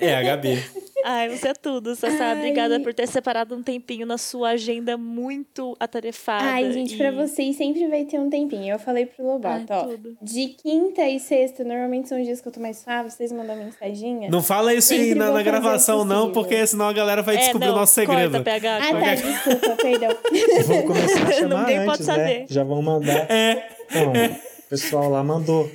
É 0.00 0.16
a 0.16 0.22
Gabi. 0.22 0.58
Ai, 1.04 1.30
você 1.30 1.48
é 1.48 1.52
tudo, 1.52 1.96
Sassá. 1.96 2.26
Ai. 2.26 2.36
Obrigada 2.38 2.78
por 2.78 2.94
ter 2.94 3.08
separado 3.08 3.56
um 3.56 3.62
tempinho 3.62 4.06
na 4.06 4.16
sua 4.16 4.50
agenda 4.50 4.96
muito 4.96 5.76
atarefada. 5.80 6.44
Ai, 6.44 6.72
gente, 6.72 6.94
e... 6.94 6.96
pra 6.96 7.10
vocês 7.10 7.56
sempre 7.56 7.88
vai 7.88 8.04
ter 8.04 8.20
um 8.20 8.30
tempinho. 8.30 8.72
Eu 8.72 8.78
falei 8.78 9.06
pro 9.06 9.24
Lobato, 9.24 9.72
Ai, 9.72 9.78
ó. 9.78 9.84
Tudo. 9.84 10.16
De 10.22 10.48
quinta 10.48 11.02
e 11.02 11.18
sexta, 11.18 11.64
normalmente 11.64 12.08
são 12.08 12.20
os 12.20 12.24
dias 12.24 12.40
que 12.40 12.46
eu 12.46 12.52
tô 12.52 12.60
mais 12.60 12.78
suave, 12.78 13.10
vocês 13.10 13.32
mandam 13.32 13.56
mensaginha. 13.56 14.30
Não 14.30 14.42
fala 14.42 14.74
isso 14.74 14.92
aí 14.92 15.14
na, 15.14 15.32
na 15.32 15.42
gravação, 15.42 16.04
não, 16.04 16.30
porque 16.30 16.64
senão 16.66 16.88
a 16.88 16.92
galera 16.92 17.22
vai 17.22 17.36
é, 17.36 17.38
descobrir 17.38 17.66
não, 17.66 17.74
o 17.74 17.78
nosso 17.78 17.94
segredo. 17.94 18.32
Corta, 18.32 18.44
PH, 18.44 18.76
ah, 18.76 19.00
tá, 19.00 19.14
desculpa, 19.14 19.76
perdão. 19.82 20.10
Vou 20.66 20.82
começar 20.84 21.11
a 21.12 21.32
chamar 21.32 21.60
Ninguém 21.60 21.78
antes, 21.78 21.86
pode 21.86 22.04
saber. 22.04 22.40
Né? 22.40 22.46
Já 22.48 22.64
vão 22.64 22.82
mandar. 22.82 23.30
É. 23.30 23.68
Bom, 23.92 24.12
o 24.12 24.68
pessoal 24.68 25.10
lá 25.10 25.22
mandou. 25.22 25.70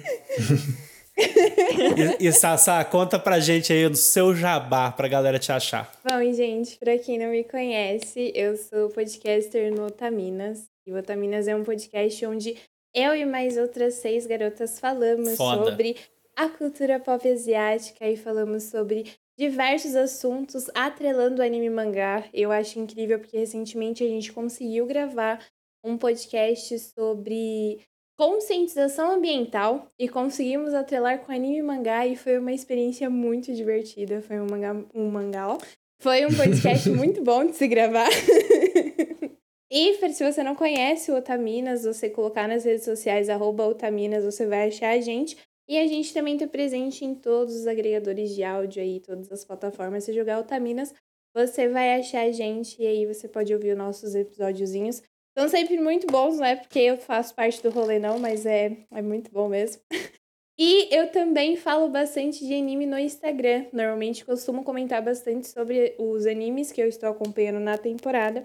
e, 1.17 2.27
e 2.27 2.31
Sassá, 2.31 2.83
conta 2.83 3.17
pra 3.17 3.39
gente 3.39 3.71
aí 3.73 3.85
o 3.85 3.95
seu 3.95 4.35
jabá 4.35 4.91
pra 4.91 5.07
galera 5.07 5.39
te 5.39 5.51
achar. 5.51 5.91
Bom, 6.07 6.33
gente, 6.33 6.77
pra 6.77 6.97
quem 6.97 7.17
não 7.17 7.29
me 7.31 7.43
conhece, 7.43 8.31
eu 8.35 8.55
sou 8.57 8.89
podcaster 8.89 9.73
no 9.73 9.85
Otaminas. 9.87 10.65
E 10.85 10.91
o 10.91 10.97
Otaminas 10.97 11.47
é 11.47 11.55
um 11.55 11.63
podcast 11.63 12.25
onde 12.25 12.55
eu 12.93 13.15
e 13.15 13.25
mais 13.25 13.57
outras 13.57 13.95
seis 13.95 14.25
garotas 14.25 14.79
falamos 14.79 15.35
Foda. 15.35 15.65
sobre 15.65 15.95
a 16.35 16.47
cultura 16.49 16.99
pop 16.99 17.27
asiática 17.27 18.07
e 18.07 18.15
falamos 18.15 18.63
sobre 18.63 19.11
diversos 19.37 19.95
assuntos 19.95 20.65
atrelando 20.73 21.41
anime 21.41 21.69
mangá. 21.69 22.25
Eu 22.33 22.51
acho 22.51 22.79
incrível 22.79 23.19
porque 23.19 23.37
recentemente 23.37 24.03
a 24.03 24.07
gente 24.07 24.33
conseguiu 24.33 24.85
gravar 24.85 25.45
um 25.83 25.97
podcast 25.97 26.77
sobre 26.79 27.79
conscientização 28.17 29.11
ambiental 29.11 29.91
e 29.97 30.09
conseguimos 30.09 30.73
atrelar 30.73 31.19
com 31.19 31.31
anime 31.31 31.59
e 31.59 31.61
mangá 31.61 32.07
e 32.07 32.15
foi 32.15 32.39
uma 32.39 32.51
experiência 32.51 33.09
muito 33.09 33.53
divertida. 33.53 34.21
Foi 34.21 34.39
um 34.39 34.47
mangá, 34.49 34.75
um 34.93 35.09
mangá, 35.09 35.53
ó. 35.53 35.57
Foi 35.99 36.25
um 36.25 36.35
podcast 36.35 36.89
muito 36.91 37.23
bom 37.23 37.45
de 37.45 37.55
se 37.55 37.67
gravar. 37.67 38.09
e 39.69 39.93
se 40.13 40.23
você 40.23 40.41
não 40.41 40.55
conhece 40.55 41.11
o 41.11 41.15
Otaminas, 41.15 41.83
você 41.83 42.09
colocar 42.09 42.47
nas 42.47 42.65
redes 42.65 42.85
sociais 42.85 43.29
arroba 43.29 43.67
Otaminas, 43.67 44.25
você 44.25 44.47
vai 44.47 44.67
achar 44.67 44.89
a 44.89 44.99
gente. 44.99 45.37
E 45.69 45.77
a 45.77 45.85
gente 45.85 46.13
também 46.13 46.35
está 46.35 46.47
presente 46.47 47.03
em 47.03 47.13
todos 47.13 47.55
os 47.55 47.67
agregadores 47.67 48.33
de 48.33 48.43
áudio 48.43 48.81
aí, 48.81 48.99
todas 48.99 49.31
as 49.31 49.43
plataformas. 49.43 50.05
Se 50.05 50.13
jogar 50.13 50.39
Otaminas, 50.39 50.93
você 51.35 51.67
vai 51.67 51.99
achar 51.99 52.21
a 52.21 52.31
gente 52.31 52.81
e 52.81 52.87
aí 52.87 53.05
você 53.05 53.27
pode 53.27 53.53
ouvir 53.53 53.71
os 53.71 53.77
nossos 53.77 54.15
episódiozinhos. 54.15 55.03
São 55.37 55.47
sempre 55.47 55.79
muito 55.79 56.07
bons, 56.07 56.37
não 56.37 56.45
é 56.45 56.55
porque 56.55 56.79
eu 56.79 56.97
faço 56.97 57.35
parte 57.35 57.61
do 57.61 57.69
rolê, 57.69 57.99
não, 57.99 58.17
mas 58.17 58.45
é, 58.45 58.75
é 58.91 59.01
muito 59.01 59.31
bom 59.31 59.47
mesmo. 59.47 59.81
E 60.59 60.87
eu 60.91 61.11
também 61.11 61.55
falo 61.55 61.87
bastante 61.87 62.43
de 62.43 62.51
anime 62.55 62.87
no 62.87 62.97
Instagram. 62.97 63.67
Normalmente 63.71 64.25
costumo 64.25 64.63
comentar 64.63 65.03
bastante 65.03 65.47
sobre 65.47 65.95
os 65.99 66.25
animes 66.25 66.71
que 66.71 66.81
eu 66.81 66.87
estou 66.87 67.09
acompanhando 67.09 67.59
na 67.59 67.77
temporada. 67.77 68.43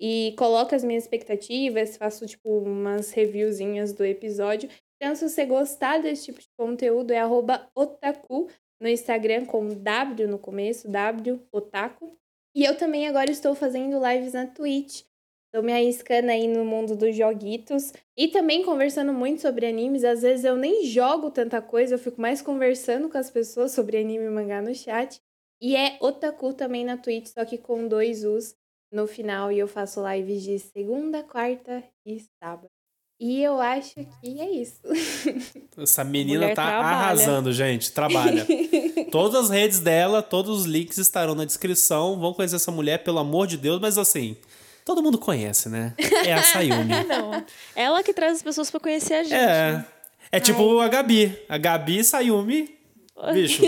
E 0.00 0.34
coloco 0.36 0.74
as 0.74 0.82
minhas 0.82 1.04
expectativas, 1.04 1.96
faço 1.96 2.26
tipo 2.26 2.58
umas 2.58 3.12
reviewzinhas 3.12 3.92
do 3.92 4.04
episódio. 4.04 4.68
Então, 4.96 5.14
se 5.14 5.28
você 5.28 5.44
gostar 5.44 5.98
desse 6.00 6.26
tipo 6.26 6.40
de 6.40 6.48
conteúdo, 6.56 7.10
é 7.12 7.20
otaku 7.74 8.48
no 8.80 8.88
Instagram 8.88 9.44
com 9.46 9.68
W 9.68 10.28
no 10.28 10.38
começo, 10.38 10.88
W 10.88 11.40
otaku. 11.52 12.16
E 12.54 12.64
eu 12.64 12.76
também 12.76 13.08
agora 13.08 13.30
estou 13.30 13.54
fazendo 13.54 14.00
lives 14.06 14.32
na 14.32 14.46
Twitch. 14.46 15.02
Tô 15.52 15.62
me 15.62 15.72
arriscando 15.72 16.30
aí 16.30 16.48
no 16.48 16.64
mundo 16.64 16.96
dos 16.96 17.14
joguitos. 17.16 17.92
E 18.16 18.28
também 18.28 18.64
conversando 18.64 19.12
muito 19.12 19.40
sobre 19.40 19.66
animes. 19.66 20.04
Às 20.04 20.22
vezes 20.22 20.44
eu 20.44 20.56
nem 20.56 20.84
jogo 20.84 21.30
tanta 21.30 21.62
coisa, 21.62 21.94
eu 21.94 21.98
fico 21.98 22.20
mais 22.20 22.42
conversando 22.42 23.08
com 23.08 23.18
as 23.18 23.30
pessoas 23.30 23.72
sobre 23.72 23.98
anime 23.98 24.24
e 24.24 24.30
mangá 24.30 24.60
no 24.60 24.74
chat. 24.74 25.20
E 25.60 25.76
é 25.76 25.96
Otaku 26.00 26.52
também 26.52 26.84
na 26.84 26.96
Twitch, 26.96 27.28
só 27.28 27.44
que 27.44 27.56
com 27.56 27.86
dois 27.88 28.24
U's 28.24 28.56
no 28.92 29.06
final. 29.06 29.50
E 29.52 29.58
eu 29.58 29.68
faço 29.68 30.02
lives 30.06 30.42
de 30.42 30.58
segunda, 30.58 31.22
quarta 31.22 31.82
e 32.04 32.20
sábado. 32.42 32.73
E 33.18 33.42
eu 33.42 33.60
acho 33.60 33.94
que 33.94 34.40
é 34.40 34.50
isso. 34.50 34.80
Essa 35.78 36.02
menina 36.02 36.48
tá 36.48 36.66
trabalha. 36.66 36.84
arrasando, 36.84 37.52
gente. 37.52 37.92
Trabalha. 37.92 38.46
Todas 39.10 39.44
as 39.44 39.50
redes 39.50 39.78
dela, 39.78 40.20
todos 40.22 40.60
os 40.60 40.66
links 40.66 40.98
estarão 40.98 41.34
na 41.34 41.44
descrição. 41.44 42.18
Vão 42.18 42.34
conhecer 42.34 42.56
essa 42.56 42.72
mulher, 42.72 43.04
pelo 43.04 43.20
amor 43.20 43.46
de 43.46 43.56
Deus, 43.56 43.80
mas 43.80 43.96
assim. 43.96 44.36
Todo 44.84 45.02
mundo 45.02 45.16
conhece, 45.16 45.68
né? 45.68 45.94
É 46.26 46.34
a 46.34 46.42
Sayumi. 46.42 46.92
Não. 47.08 47.44
Ela 47.74 48.02
que 48.02 48.12
traz 48.12 48.34
as 48.34 48.42
pessoas 48.42 48.70
para 48.70 48.80
conhecer 48.80 49.14
a 49.14 49.22
gente. 49.22 49.34
É. 49.34 49.84
É 50.32 50.40
tipo 50.40 50.80
Ai. 50.80 50.86
a 50.86 50.88
Gabi. 50.88 51.38
A 51.48 51.56
Gabi 51.56 52.02
Sayumi. 52.02 52.76
Bicho. 53.32 53.62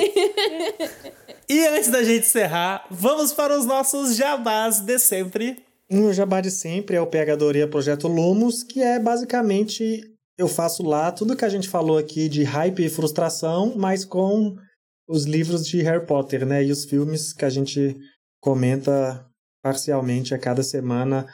e 1.48 1.66
antes 1.68 1.88
da 1.88 2.02
gente 2.02 2.26
encerrar, 2.26 2.84
vamos 2.90 3.32
para 3.32 3.56
os 3.56 3.64
nossos 3.64 4.16
jabás 4.16 4.80
de 4.80 4.98
sempre. 4.98 5.64
O 5.88 5.94
meu 5.94 6.12
jabá 6.12 6.40
de 6.40 6.50
sempre 6.50 6.96
é 6.96 7.00
o 7.00 7.06
Pegadoria 7.06 7.68
Projeto 7.68 8.08
Lumos, 8.08 8.64
que 8.64 8.82
é 8.82 8.98
basicamente 8.98 10.02
eu 10.36 10.48
faço 10.48 10.82
lá 10.82 11.12
tudo 11.12 11.36
que 11.36 11.44
a 11.44 11.48
gente 11.48 11.68
falou 11.68 11.96
aqui 11.96 12.28
de 12.28 12.42
hype 12.42 12.84
e 12.84 12.88
frustração, 12.88 13.74
mas 13.76 14.04
com 14.04 14.56
os 15.08 15.24
livros 15.24 15.66
de 15.66 15.80
Harry 15.82 16.04
Potter, 16.04 16.44
né? 16.44 16.64
E 16.64 16.72
os 16.72 16.84
filmes 16.84 17.32
que 17.32 17.44
a 17.44 17.50
gente 17.50 17.96
comenta 18.40 19.24
parcialmente 19.62 20.34
a 20.34 20.38
cada 20.38 20.62
semana 20.62 21.26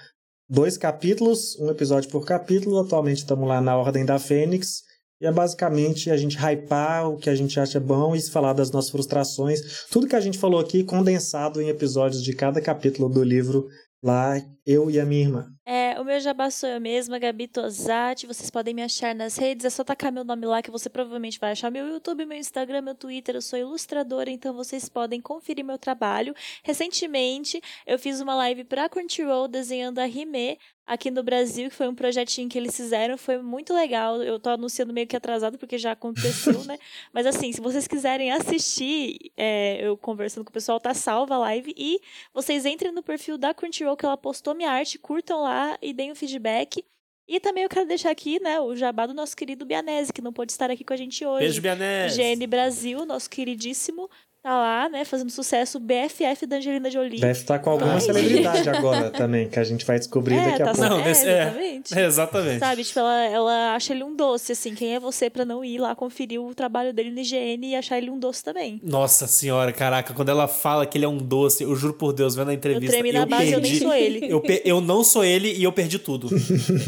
dois 0.48 0.76
capítulos, 0.76 1.58
um 1.58 1.70
episódio 1.70 2.10
por 2.10 2.26
capítulo. 2.26 2.78
Atualmente 2.78 3.18
estamos 3.18 3.48
lá 3.48 3.58
na 3.58 3.74
Ordem 3.76 4.04
da 4.04 4.18
Fênix. 4.18 4.82
E 5.18 5.26
é 5.26 5.32
basicamente 5.32 6.10
a 6.10 6.16
gente 6.16 6.36
hypar 6.36 7.08
o 7.08 7.16
que 7.16 7.30
a 7.30 7.34
gente 7.34 7.58
acha 7.58 7.80
bom 7.80 8.14
e 8.14 8.20
falar 8.20 8.52
das 8.52 8.70
nossas 8.70 8.90
frustrações. 8.90 9.86
Tudo 9.90 10.06
que 10.06 10.16
a 10.16 10.20
gente 10.20 10.36
falou 10.36 10.60
aqui 10.60 10.84
condensado 10.84 11.62
em 11.62 11.68
episódios 11.68 12.22
de 12.22 12.34
cada 12.34 12.60
capítulo 12.60 13.08
do 13.08 13.22
livro 13.22 13.66
lá, 14.02 14.34
eu 14.66 14.90
e 14.90 15.00
a 15.00 15.04
minha 15.06 15.22
irmã. 15.22 15.54
É, 15.64 15.94
o 16.00 16.04
meu 16.04 16.18
jabá 16.18 16.50
sou 16.50 16.68
eu 16.68 16.80
mesma, 16.80 17.20
Gabi 17.20 17.46
Tosati. 17.46 18.26
Vocês 18.26 18.50
podem 18.50 18.74
me 18.74 18.82
achar 18.82 19.14
nas 19.14 19.36
redes, 19.36 19.64
é 19.64 19.70
só 19.70 19.84
tacar 19.84 20.10
meu 20.10 20.24
nome 20.24 20.44
lá 20.44 20.60
que 20.60 20.72
você 20.72 20.90
provavelmente 20.90 21.38
vai 21.38 21.52
achar 21.52 21.70
meu 21.70 21.86
YouTube, 21.86 22.26
meu 22.26 22.36
Instagram, 22.36 22.82
meu 22.82 22.96
Twitter. 22.96 23.36
Eu 23.36 23.42
sou 23.42 23.56
ilustradora, 23.56 24.28
então 24.28 24.52
vocês 24.54 24.88
podem 24.88 25.20
conferir 25.20 25.64
meu 25.64 25.78
trabalho. 25.78 26.34
Recentemente, 26.64 27.62
eu 27.86 27.96
fiz 27.96 28.20
uma 28.20 28.34
live 28.34 28.64
pra 28.64 28.88
Crunchyroll 28.88 29.46
desenhando 29.46 30.00
a 30.00 30.04
Rime 30.04 30.58
aqui 30.84 31.12
no 31.12 31.22
Brasil, 31.22 31.70
que 31.70 31.76
foi 31.76 31.86
um 31.86 31.94
projetinho 31.94 32.48
que 32.48 32.58
eles 32.58 32.76
fizeram, 32.76 33.16
foi 33.16 33.38
muito 33.38 33.72
legal. 33.72 34.20
Eu 34.20 34.40
tô 34.40 34.50
anunciando 34.50 34.92
meio 34.92 35.06
que 35.06 35.16
atrasado 35.16 35.56
porque 35.58 35.78
já 35.78 35.92
aconteceu, 35.92 36.64
né? 36.64 36.76
Mas 37.14 37.24
assim, 37.24 37.52
se 37.52 37.60
vocês 37.60 37.86
quiserem 37.86 38.32
assistir, 38.32 39.30
é, 39.36 39.78
eu 39.80 39.96
conversando 39.96 40.44
com 40.44 40.50
o 40.50 40.52
pessoal, 40.52 40.80
tá 40.80 40.92
salva 40.92 41.36
a 41.36 41.38
live 41.38 41.72
e 41.76 42.00
vocês 42.34 42.66
entrem 42.66 42.90
no 42.90 43.02
perfil 43.02 43.38
da 43.38 43.54
Crunchyroll 43.54 43.96
que 43.96 44.04
ela 44.04 44.16
postou 44.16 44.54
minha 44.54 44.70
arte, 44.70 44.98
curtam 44.98 45.40
lá 45.40 45.51
e 45.80 45.92
deem 45.92 46.12
o 46.12 46.16
feedback. 46.16 46.84
E 47.28 47.40
também 47.40 47.62
eu 47.62 47.68
quero 47.68 47.86
deixar 47.86 48.10
aqui, 48.10 48.40
né, 48.40 48.60
o 48.60 48.74
jabá 48.74 49.06
do 49.06 49.14
nosso 49.14 49.36
querido 49.36 49.64
Bianese, 49.64 50.12
que 50.12 50.20
não 50.20 50.32
pôde 50.32 50.52
estar 50.52 50.70
aqui 50.70 50.84
com 50.84 50.92
a 50.92 50.96
gente 50.96 51.24
hoje. 51.24 51.44
Beijo, 51.44 51.62
Bianese. 51.62 52.16
GN 52.16 52.46
Brasil, 52.46 53.06
nosso 53.06 53.30
queridíssimo 53.30 54.10
tá 54.42 54.50
lá, 54.50 54.88
né, 54.88 55.04
fazendo 55.04 55.30
sucesso, 55.30 55.78
BFF 55.78 56.46
da 56.46 56.56
Angelina 56.56 56.90
Jolie. 56.90 57.20
Deve 57.20 57.38
estar 57.38 57.60
com 57.60 57.70
alguma 57.70 58.00
celebridade 58.00 58.68
agora 58.68 59.10
também, 59.10 59.48
que 59.48 59.58
a 59.58 59.64
gente 59.64 59.86
vai 59.86 59.98
descobrir 59.98 60.34
é, 60.36 60.44
daqui 60.44 60.58
tá 60.58 60.70
a 60.70 60.74
pouco. 60.74 60.90
Não, 60.90 61.00
é, 61.00 61.10
exatamente. 61.10 61.98
É, 61.98 62.04
exatamente. 62.04 62.58
Sabe, 62.58 62.84
tipo, 62.84 62.98
ela, 62.98 63.24
ela 63.24 63.74
acha 63.74 63.92
ele 63.92 64.02
um 64.02 64.16
doce, 64.16 64.52
assim, 64.52 64.74
quem 64.74 64.94
é 64.94 65.00
você 65.00 65.30
para 65.30 65.44
não 65.44 65.64
ir 65.64 65.78
lá 65.78 65.94
conferir 65.94 66.40
o 66.40 66.52
trabalho 66.54 66.92
dele 66.92 67.10
no 67.10 67.20
IGN 67.20 67.68
e 67.68 67.76
achar 67.76 67.98
ele 67.98 68.10
um 68.10 68.18
doce 68.18 68.42
também? 68.42 68.80
Nossa 68.82 69.28
senhora, 69.28 69.72
caraca, 69.72 70.12
quando 70.12 70.30
ela 70.30 70.48
fala 70.48 70.86
que 70.86 70.98
ele 70.98 71.04
é 71.04 71.08
um 71.08 71.18
doce, 71.18 71.62
eu 71.62 71.76
juro 71.76 71.94
por 71.94 72.12
Deus, 72.12 72.34
vendo 72.34 72.50
a 72.50 72.54
entrevista, 72.54 72.96
eu, 72.96 73.12
na 73.12 73.20
eu 73.20 73.26
base, 73.26 73.52
perdi. 73.52 73.54
Eu 73.54 73.60
nem 73.60 73.78
sou 73.78 73.94
ele. 73.94 74.32
Eu, 74.32 74.42
eu 74.64 74.80
não 74.80 75.04
sou 75.04 75.24
ele 75.24 75.52
e 75.52 75.62
eu 75.62 75.72
perdi 75.72 75.98
tudo. 75.98 76.28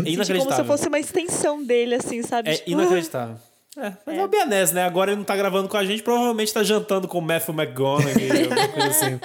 É 0.04 0.10
inacreditável. 0.10 0.38
Como 0.38 0.54
se 0.54 0.60
eu 0.60 0.64
fosse 0.64 0.88
uma 0.88 0.98
extensão 0.98 1.62
dele, 1.62 1.94
assim, 1.94 2.22
sabe? 2.22 2.50
É 2.50 2.54
tipo, 2.54 2.70
inacreditável. 2.70 3.36
É, 3.76 3.92
mas 4.06 4.16
é. 4.16 4.18
é 4.20 4.24
o 4.24 4.28
Bianese, 4.28 4.74
né? 4.74 4.84
Agora 4.84 5.10
ele 5.10 5.18
não 5.18 5.24
tá 5.24 5.36
gravando 5.36 5.68
com 5.68 5.76
a 5.76 5.84
gente, 5.84 6.02
provavelmente 6.02 6.52
tá 6.52 6.62
jantando 6.62 7.08
com 7.08 7.18
o 7.18 7.22
Matthew 7.22 7.54
McGonaghy, 7.54 8.30
alguma 8.42 8.68
coisa 8.68 8.88
assim. 8.88 9.18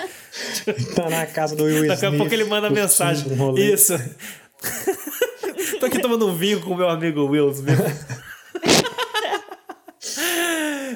tá 0.95 1.09
na 1.09 1.25
casa 1.25 1.55
do 1.55 1.65
Will 1.65 1.87
Daqui 1.87 2.05
a 2.05 2.11
pouco 2.11 2.33
ele 2.33 2.45
manda 2.45 2.69
mensagem. 2.69 3.27
Isso. 3.57 3.93
Tô 5.79 5.85
aqui 5.85 5.99
tomando 5.99 6.27
um 6.27 6.35
vinho 6.35 6.61
com 6.61 6.71
o 6.71 6.77
meu 6.77 6.89
amigo 6.89 7.25
Will 7.25 7.49
Smith. 7.51 7.79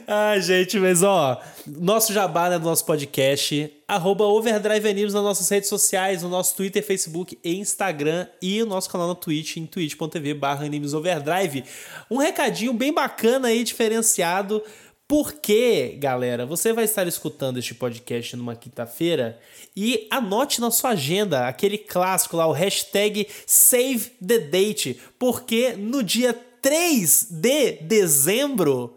Ai, 0.08 0.42
gente, 0.42 0.80
mas 0.80 1.04
ó, 1.04 1.42
nosso 1.68 2.14
jabá 2.14 2.50
né, 2.50 2.58
do 2.58 2.66
nosso 2.66 2.86
podcast, 2.86 3.72
arroba 3.88 4.26
Overdrive 4.26 4.90
Animes 4.90 5.14
nas 5.14 5.24
nossas 5.24 5.48
redes 5.50 5.70
sociais, 5.70 6.24
no 6.24 6.30
nosso 6.30 6.56
Twitter, 6.56 6.84
Facebook 6.84 7.38
e 7.44 7.56
Instagram 7.58 8.28
e 8.42 8.62
o 8.62 8.66
nosso 8.66 8.90
canal 8.90 9.08
no 9.08 9.16
Twitch, 9.16 9.58
em 9.58 9.66
twitch.tv 9.66 10.34
barra 10.34 10.66
Overdrive. 10.66 11.64
Um 12.10 12.18
recadinho 12.18 12.74
bem 12.74 12.94
bacana 12.94 13.50
aí, 13.50 13.64
diferenciado, 13.64 14.64
porque, 15.08 15.98
galera, 16.00 16.46
você 16.46 16.74
vai 16.74 16.86
estar 16.86 17.08
escutando 17.08 17.60
este 17.60 17.76
podcast 17.76 18.36
numa 18.36 18.56
quinta-feira 18.56 19.40
e 19.76 20.08
anote 20.10 20.60
na 20.60 20.72
sua 20.72 20.92
agenda 20.92 21.48
aquele 21.48 21.78
clássico 21.78 22.38
lá, 22.38 22.48
o 22.48 22.52
hashtag 22.52 23.28
Save 23.46 24.12
the 24.26 24.40
Date, 24.40 25.00
porque 25.20 25.74
no 25.74 26.02
dia 26.02 26.34
3 26.62 27.28
de 27.30 27.74
dezembro 27.82 28.96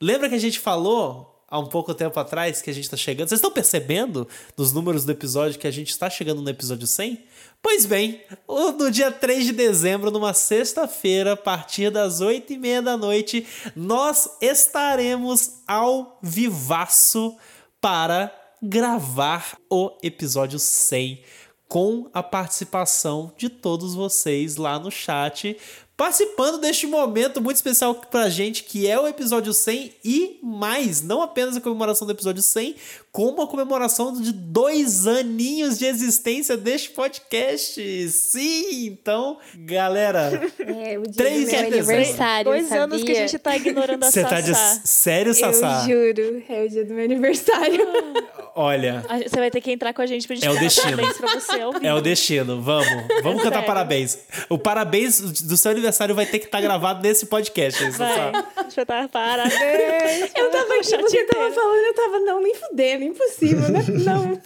Lembra 0.00 0.28
que 0.28 0.34
a 0.34 0.40
gente 0.40 0.60
falou 0.60 1.42
há 1.48 1.58
um 1.58 1.66
pouco 1.66 1.92
tempo 1.92 2.18
atrás 2.20 2.62
que 2.62 2.70
a 2.70 2.72
gente 2.72 2.84
está 2.84 2.96
chegando? 2.96 3.28
Vocês 3.28 3.38
estão 3.38 3.50
percebendo 3.50 4.28
nos 4.56 4.72
números 4.72 5.04
do 5.04 5.10
episódio 5.10 5.58
que 5.58 5.66
a 5.66 5.70
gente 5.72 5.90
está 5.90 6.08
chegando 6.08 6.40
no 6.40 6.48
episódio 6.48 6.86
100? 6.86 7.24
Pois 7.60 7.84
bem, 7.84 8.22
no 8.46 8.90
dia 8.90 9.10
3 9.10 9.46
de 9.46 9.52
dezembro, 9.52 10.10
numa 10.10 10.32
sexta-feira, 10.32 11.32
a 11.32 11.36
partir 11.36 11.90
das 11.90 12.20
8 12.20 12.52
e 12.52 12.58
meia 12.58 12.80
da 12.80 12.96
noite, 12.96 13.44
nós 13.74 14.28
estaremos 14.40 15.62
ao 15.66 16.18
vivaço 16.22 17.36
para 17.80 18.32
gravar 18.62 19.56
o 19.68 19.96
episódio 20.02 20.58
100 20.58 21.22
com 21.66 22.08
a 22.14 22.22
participação 22.22 23.32
de 23.36 23.48
todos 23.48 23.94
vocês 23.94 24.56
lá 24.56 24.78
no 24.78 24.90
chat 24.90 25.56
participando 25.98 26.58
deste 26.60 26.86
momento 26.86 27.42
muito 27.42 27.56
especial 27.56 27.92
pra 27.92 28.28
gente, 28.28 28.62
que 28.62 28.86
é 28.86 28.98
o 29.00 29.08
episódio 29.08 29.52
100 29.52 29.92
e 30.04 30.38
mais, 30.40 31.02
não 31.02 31.20
apenas 31.20 31.56
a 31.56 31.60
comemoração 31.60 32.06
do 32.06 32.12
episódio 32.12 32.40
100, 32.40 32.76
como 33.10 33.42
a 33.42 33.48
comemoração 33.48 34.12
de 34.12 34.32
dois 34.32 35.08
aninhos 35.08 35.76
de 35.76 35.86
existência 35.86 36.56
deste 36.56 36.90
podcast. 36.90 38.08
Sim, 38.10 38.86
então, 38.86 39.38
galera, 39.56 40.40
é, 40.60 40.96
o 40.96 41.02
dia 41.02 41.14
três 41.16 41.46
do 41.46 41.50
meu 41.50 41.66
aniversário, 41.66 42.44
Dois 42.44 42.68
sabia? 42.68 42.84
anos 42.84 43.02
que 43.02 43.10
a 43.10 43.14
gente 43.14 43.38
tá 43.40 43.56
ignorando 43.56 44.04
a 44.04 44.10
Você 44.12 44.22
tá 44.22 44.40
de 44.40 44.52
sério, 44.84 45.34
Sassá? 45.34 45.84
Eu 45.88 46.14
juro, 46.14 46.44
é 46.48 46.64
o 46.64 46.68
dia 46.68 46.84
do 46.84 46.94
meu 46.94 47.04
aniversário. 47.06 47.88
Olha. 48.54 49.04
Você 49.24 49.36
vai 49.36 49.50
ter 49.50 49.60
que 49.60 49.70
entrar 49.70 49.92
com 49.92 50.02
a 50.02 50.06
gente 50.06 50.26
pra 50.26 50.34
gente 50.34 50.46
é 50.46 50.50
o 50.50 50.58
destino. 50.58 50.96
parabéns 50.96 51.16
pra 51.16 51.34
você. 51.34 51.86
É 51.86 51.94
o 51.94 52.00
destino, 52.00 52.60
vamos. 52.60 53.04
Vamos 53.22 53.42
cantar 53.42 53.64
parabéns. 53.64 54.18
O 54.48 54.58
parabéns 54.58 55.20
do 55.20 55.56
seu 55.56 55.70
aniversário 55.70 55.87
vai 56.14 56.26
ter 56.26 56.38
que 56.38 56.46
estar 56.46 56.58
tá 56.58 56.62
gravado 56.62 57.02
nesse 57.02 57.26
podcast. 57.26 57.90
Vai. 57.90 58.32
Vai 58.32 58.66
estar 58.68 58.84
tá 58.84 59.08
parabéns. 59.08 60.30
Eu 60.34 60.50
tava 60.50 60.74
aqui, 60.74 60.84
você 60.84 61.24
tava 61.24 61.50
falando, 61.50 61.86
eu 61.86 61.94
tava, 61.94 62.18
não, 62.20 62.42
nem 62.42 62.54
fudendo, 62.54 63.04
impossível, 63.04 63.68
né? 63.68 63.84
Não. 64.04 64.40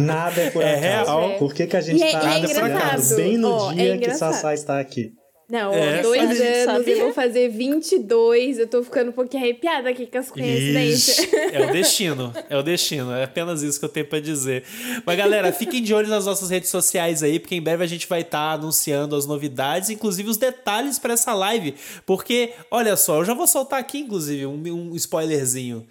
Nada 0.00 0.40
é 0.42 0.50
por 0.50 0.62
é 0.62 0.76
acaso. 0.76 1.10
real. 1.10 1.38
Por 1.38 1.54
que, 1.54 1.66
que 1.66 1.76
a 1.76 1.80
gente 1.80 2.00
e 2.00 2.02
é, 2.02 2.12
tá 2.12 2.38
é 2.38 3.16
bem 3.16 3.38
no 3.38 3.68
oh, 3.68 3.72
dia 3.72 3.94
é 3.94 3.98
que 3.98 4.14
Sassá 4.14 4.54
está 4.54 4.78
aqui? 4.78 5.12
Não, 5.48 5.72
É. 5.72 6.02
dois 6.02 6.40
anos, 6.68 6.86
eu 6.88 6.98
vou 6.98 7.12
fazer 7.12 7.48
22. 7.48 8.58
Eu 8.58 8.66
tô 8.66 8.82
ficando 8.82 9.10
um 9.10 9.12
pouquinho 9.12 9.44
arrepiada 9.44 9.88
aqui 9.88 10.04
com 10.06 10.18
as 10.18 10.28
coincidências. 10.30 11.18
Ixi, 11.18 11.36
é 11.52 11.66
o 11.68 11.72
destino, 11.72 12.32
é 12.50 12.56
o 12.56 12.62
destino, 12.62 13.12
é 13.12 13.24
apenas 13.24 13.62
isso 13.62 13.78
que 13.78 13.84
eu 13.84 13.88
tenho 13.88 14.06
pra 14.06 14.18
dizer. 14.18 14.64
Mas 15.04 15.16
galera, 15.16 15.52
fiquem 15.52 15.80
de 15.80 15.94
olho 15.94 16.08
nas 16.08 16.26
nossas 16.26 16.50
redes 16.50 16.68
sociais 16.68 17.22
aí, 17.22 17.38
porque 17.38 17.54
em 17.54 17.62
breve 17.62 17.84
a 17.84 17.86
gente 17.86 18.08
vai 18.08 18.22
estar 18.22 18.54
anunciando 18.54 19.14
as 19.14 19.24
novidades, 19.24 19.88
inclusive 19.88 20.28
os 20.28 20.36
detalhes 20.36 20.98
pra 20.98 21.12
essa 21.12 21.32
live, 21.32 21.74
porque 22.04 22.52
olha 22.68 22.96
só, 22.96 23.18
eu 23.20 23.24
já 23.24 23.32
vou 23.34 23.46
soltar 23.46 23.78
aqui 23.78 23.98
inclusive 23.98 24.46
um, 24.46 24.60
um 24.90 24.96
spoilerzinho. 24.96 25.86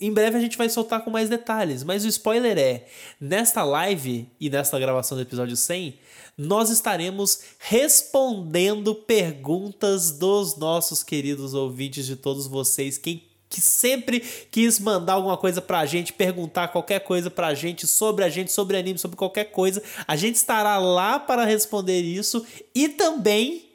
Em 0.00 0.12
breve 0.12 0.36
a 0.36 0.40
gente 0.40 0.56
vai 0.56 0.68
soltar 0.68 1.04
com 1.04 1.10
mais 1.10 1.28
detalhes, 1.28 1.82
mas 1.82 2.04
o 2.04 2.08
spoiler 2.08 2.56
é, 2.58 2.84
nesta 3.20 3.64
live 3.64 4.28
e 4.40 4.48
nesta 4.50 4.78
gravação 4.78 5.16
do 5.16 5.22
episódio 5.22 5.56
100, 5.56 5.94
nós 6.40 6.70
estaremos 6.70 7.40
respondendo 7.58 8.94
perguntas 8.94 10.10
dos 10.10 10.56
nossos 10.56 11.02
queridos 11.02 11.52
ouvintes, 11.52 12.06
de 12.06 12.16
todos 12.16 12.46
vocês, 12.46 12.96
quem 12.96 13.28
que 13.50 13.60
sempre 13.60 14.20
quis 14.20 14.78
mandar 14.78 15.14
alguma 15.14 15.36
coisa 15.36 15.60
pra 15.60 15.84
gente, 15.84 16.12
perguntar 16.12 16.68
qualquer 16.68 17.00
coisa 17.00 17.28
pra 17.28 17.52
gente 17.52 17.84
sobre 17.86 18.24
a 18.24 18.28
gente, 18.28 18.52
sobre 18.52 18.76
anime, 18.76 18.98
sobre 18.98 19.16
qualquer 19.16 19.46
coisa, 19.46 19.82
a 20.06 20.14
gente 20.14 20.36
estará 20.36 20.78
lá 20.78 21.18
para 21.18 21.44
responder 21.44 22.00
isso 22.00 22.46
e 22.72 22.88
também 22.88 23.68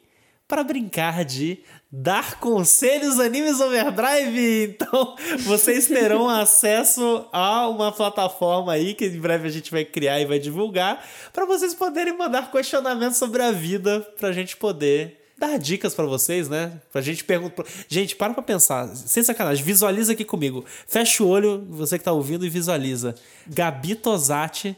para 0.48 0.64
brincar 0.64 1.24
de 1.24 1.58
dar 1.98 2.38
conselhos 2.38 3.18
animes 3.18 3.58
overdrive. 3.58 4.64
Então, 4.64 5.16
vocês 5.40 5.86
terão 5.88 6.28
acesso 6.28 7.26
a 7.32 7.66
uma 7.68 7.90
plataforma 7.90 8.72
aí 8.72 8.92
que 8.92 9.06
em 9.06 9.18
breve 9.18 9.48
a 9.48 9.50
gente 9.50 9.70
vai 9.70 9.84
criar 9.84 10.20
e 10.20 10.26
vai 10.26 10.38
divulgar 10.38 11.02
para 11.32 11.46
vocês 11.46 11.74
poderem 11.74 12.16
mandar 12.16 12.50
questionamentos 12.52 13.16
sobre 13.16 13.42
a 13.42 13.50
vida 13.50 14.00
pra 14.18 14.30
gente 14.30 14.58
poder 14.58 15.22
dar 15.38 15.58
dicas 15.58 15.94
pra 15.94 16.04
vocês, 16.04 16.48
né? 16.50 16.80
Pra 16.92 17.00
gente 17.00 17.24
perguntar. 17.24 17.64
Gente, 17.88 18.14
para 18.14 18.34
pra 18.34 18.42
pensar. 18.42 18.88
Sem 18.94 19.22
sacanagem, 19.22 19.64
visualiza 19.64 20.12
aqui 20.12 20.24
comigo. 20.24 20.66
Fecha 20.86 21.22
o 21.22 21.28
olho, 21.28 21.66
você 21.70 21.98
que 21.98 22.04
tá 22.04 22.12
ouvindo, 22.12 22.44
e 22.44 22.50
visualiza. 22.50 23.14
Gabi 23.46 23.94
Tosati 23.94 24.76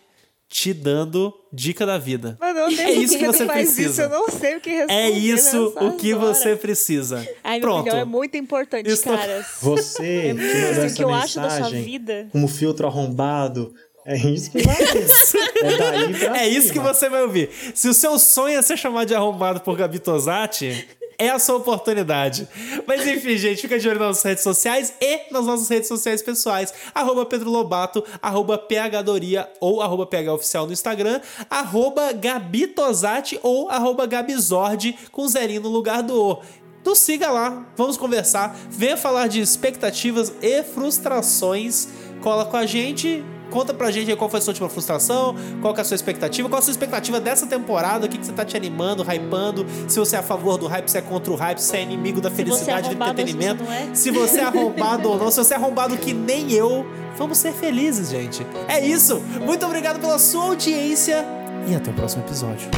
te 0.48 0.72
dando 0.72 1.32
dica 1.52 1.84
da 1.84 1.98
vida. 1.98 2.36
Mano, 2.40 2.58
eu 2.60 2.66
É 2.80 2.92
isso 2.92 3.18
que 3.18 3.26
você 3.26 3.44
faz 3.44 3.66
precisa. 3.74 3.90
Isso, 3.90 4.00
eu 4.02 4.08
não 4.08 4.28
sei 4.30 4.56
o 4.56 4.60
que 4.60 4.70
responder. 4.70 4.94
É 4.94 5.10
isso 5.10 5.74
o 5.80 5.92
que 5.92 6.14
você 6.14 6.56
precisa. 6.56 7.28
Ai, 7.44 7.60
Pronto. 7.60 7.80
opinião 7.80 7.98
é 8.00 8.04
muito 8.04 8.36
importante, 8.36 8.88
Estou- 8.90 9.16
caras. 9.16 9.46
Você 9.60 10.22
que 10.22 10.34
mandou 10.34 10.84
essa 10.84 10.94
que 10.96 11.04
eu 11.04 11.12
acho 11.12 11.40
da 11.40 11.50
sua 11.50 11.58
mensagem 11.60 11.82
vida. 11.82 12.28
como 12.32 12.48
filtro 12.48 12.86
arrombado, 12.86 13.74
é 14.06 14.16
isso 14.16 14.50
que 14.50 14.62
vai. 14.62 14.74
é 14.80 15.76
daí 15.76 16.14
pra 16.14 16.38
É 16.40 16.48
isso 16.48 16.72
que 16.72 16.78
você 16.80 17.10
vai 17.10 17.22
ouvir. 17.22 17.50
Se 17.74 17.86
o 17.88 17.92
seu 17.94 18.18
sonho 18.18 18.58
é 18.58 18.62
ser 18.62 18.78
chamado 18.78 19.06
de 19.06 19.14
arrombado 19.14 19.60
por 19.60 19.76
Gabi 19.76 19.98
Tosati, 19.98 20.88
é 21.18 21.30
a 21.30 21.38
sua 21.38 21.56
oportunidade. 21.56 22.48
Mas 22.86 23.06
enfim, 23.06 23.36
gente, 23.38 23.62
fica 23.62 23.78
de 23.78 23.88
olho 23.88 23.98
nas 23.98 24.08
nossas 24.08 24.22
redes 24.22 24.44
sociais 24.44 24.94
e 25.00 25.32
nas 25.32 25.44
nossas 25.44 25.68
redes 25.68 25.88
sociais 25.88 26.22
pessoais. 26.22 26.72
Arroba 26.94 27.26
Pedro 27.26 27.50
Lobato, 27.50 28.04
arroba 28.22 28.56
PHDoria 28.56 29.50
ou 29.60 29.82
arroba 29.82 30.06
PHOficial 30.06 30.66
no 30.66 30.72
Instagram, 30.72 31.20
arroba 31.50 32.12
Gabi 32.12 32.68
Tosati 32.68 33.38
ou 33.42 33.68
arroba 33.68 34.06
Gabizord 34.06 34.96
com 35.10 35.26
zerinho 35.26 35.62
no 35.62 35.68
lugar 35.68 36.02
do 36.02 36.14
O. 36.20 36.42
Então 36.80 36.94
siga 36.94 37.30
lá, 37.30 37.66
vamos 37.76 37.96
conversar, 37.96 38.56
venha 38.70 38.96
falar 38.96 39.26
de 39.26 39.40
expectativas 39.40 40.32
e 40.40 40.62
frustrações. 40.62 41.88
Cola 42.22 42.46
com 42.46 42.56
a 42.56 42.64
gente, 42.64 43.24
conta 43.50 43.74
pra 43.74 43.90
gente 43.90 44.10
aí 44.10 44.16
qual 44.16 44.30
foi 44.30 44.38
a 44.38 44.40
sua 44.40 44.52
última 44.52 44.68
frustração, 44.68 45.34
qual 45.60 45.74
é 45.76 45.80
a 45.80 45.84
sua 45.84 45.94
expectativa, 45.94 46.48
qual 46.48 46.58
a 46.58 46.62
sua 46.62 46.70
expectativa 46.70 47.20
dessa 47.20 47.46
temporada, 47.46 48.06
o 48.06 48.08
que, 48.08 48.18
que 48.18 48.26
você 48.26 48.32
tá 48.32 48.44
te 48.44 48.56
animando, 48.56 49.02
hypando, 49.02 49.66
se 49.86 49.98
você 49.98 50.16
é 50.16 50.18
a 50.18 50.22
favor 50.22 50.58
do 50.58 50.66
hype, 50.66 50.88
se 50.88 50.98
é 50.98 51.00
contra 51.00 51.32
o 51.32 51.36
hype, 51.36 51.58
se 51.58 51.76
é 51.76 51.82
inimigo 51.82 52.20
da 52.20 52.28
é 52.28 52.32
felicidade 52.32 52.90
e 52.90 52.94
do 52.94 53.02
entretenimento, 53.02 53.64
é. 53.64 53.94
se 53.94 54.10
você 54.10 54.40
é 54.40 54.44
arrombado 54.44 55.08
ou 55.08 55.18
não, 55.18 55.30
se 55.30 55.38
você 55.38 55.54
é 55.54 55.56
arrombado 55.56 55.96
que 55.96 56.12
nem 56.12 56.52
eu, 56.52 56.86
vamos 57.16 57.38
ser 57.38 57.52
felizes, 57.52 58.10
gente. 58.10 58.46
É 58.66 58.84
isso, 58.84 59.20
muito 59.44 59.64
obrigado 59.64 60.00
pela 60.00 60.18
sua 60.18 60.44
audiência 60.44 61.24
e 61.66 61.74
até 61.74 61.90
o 61.90 61.94
próximo 61.94 62.24
episódio. 62.24 62.68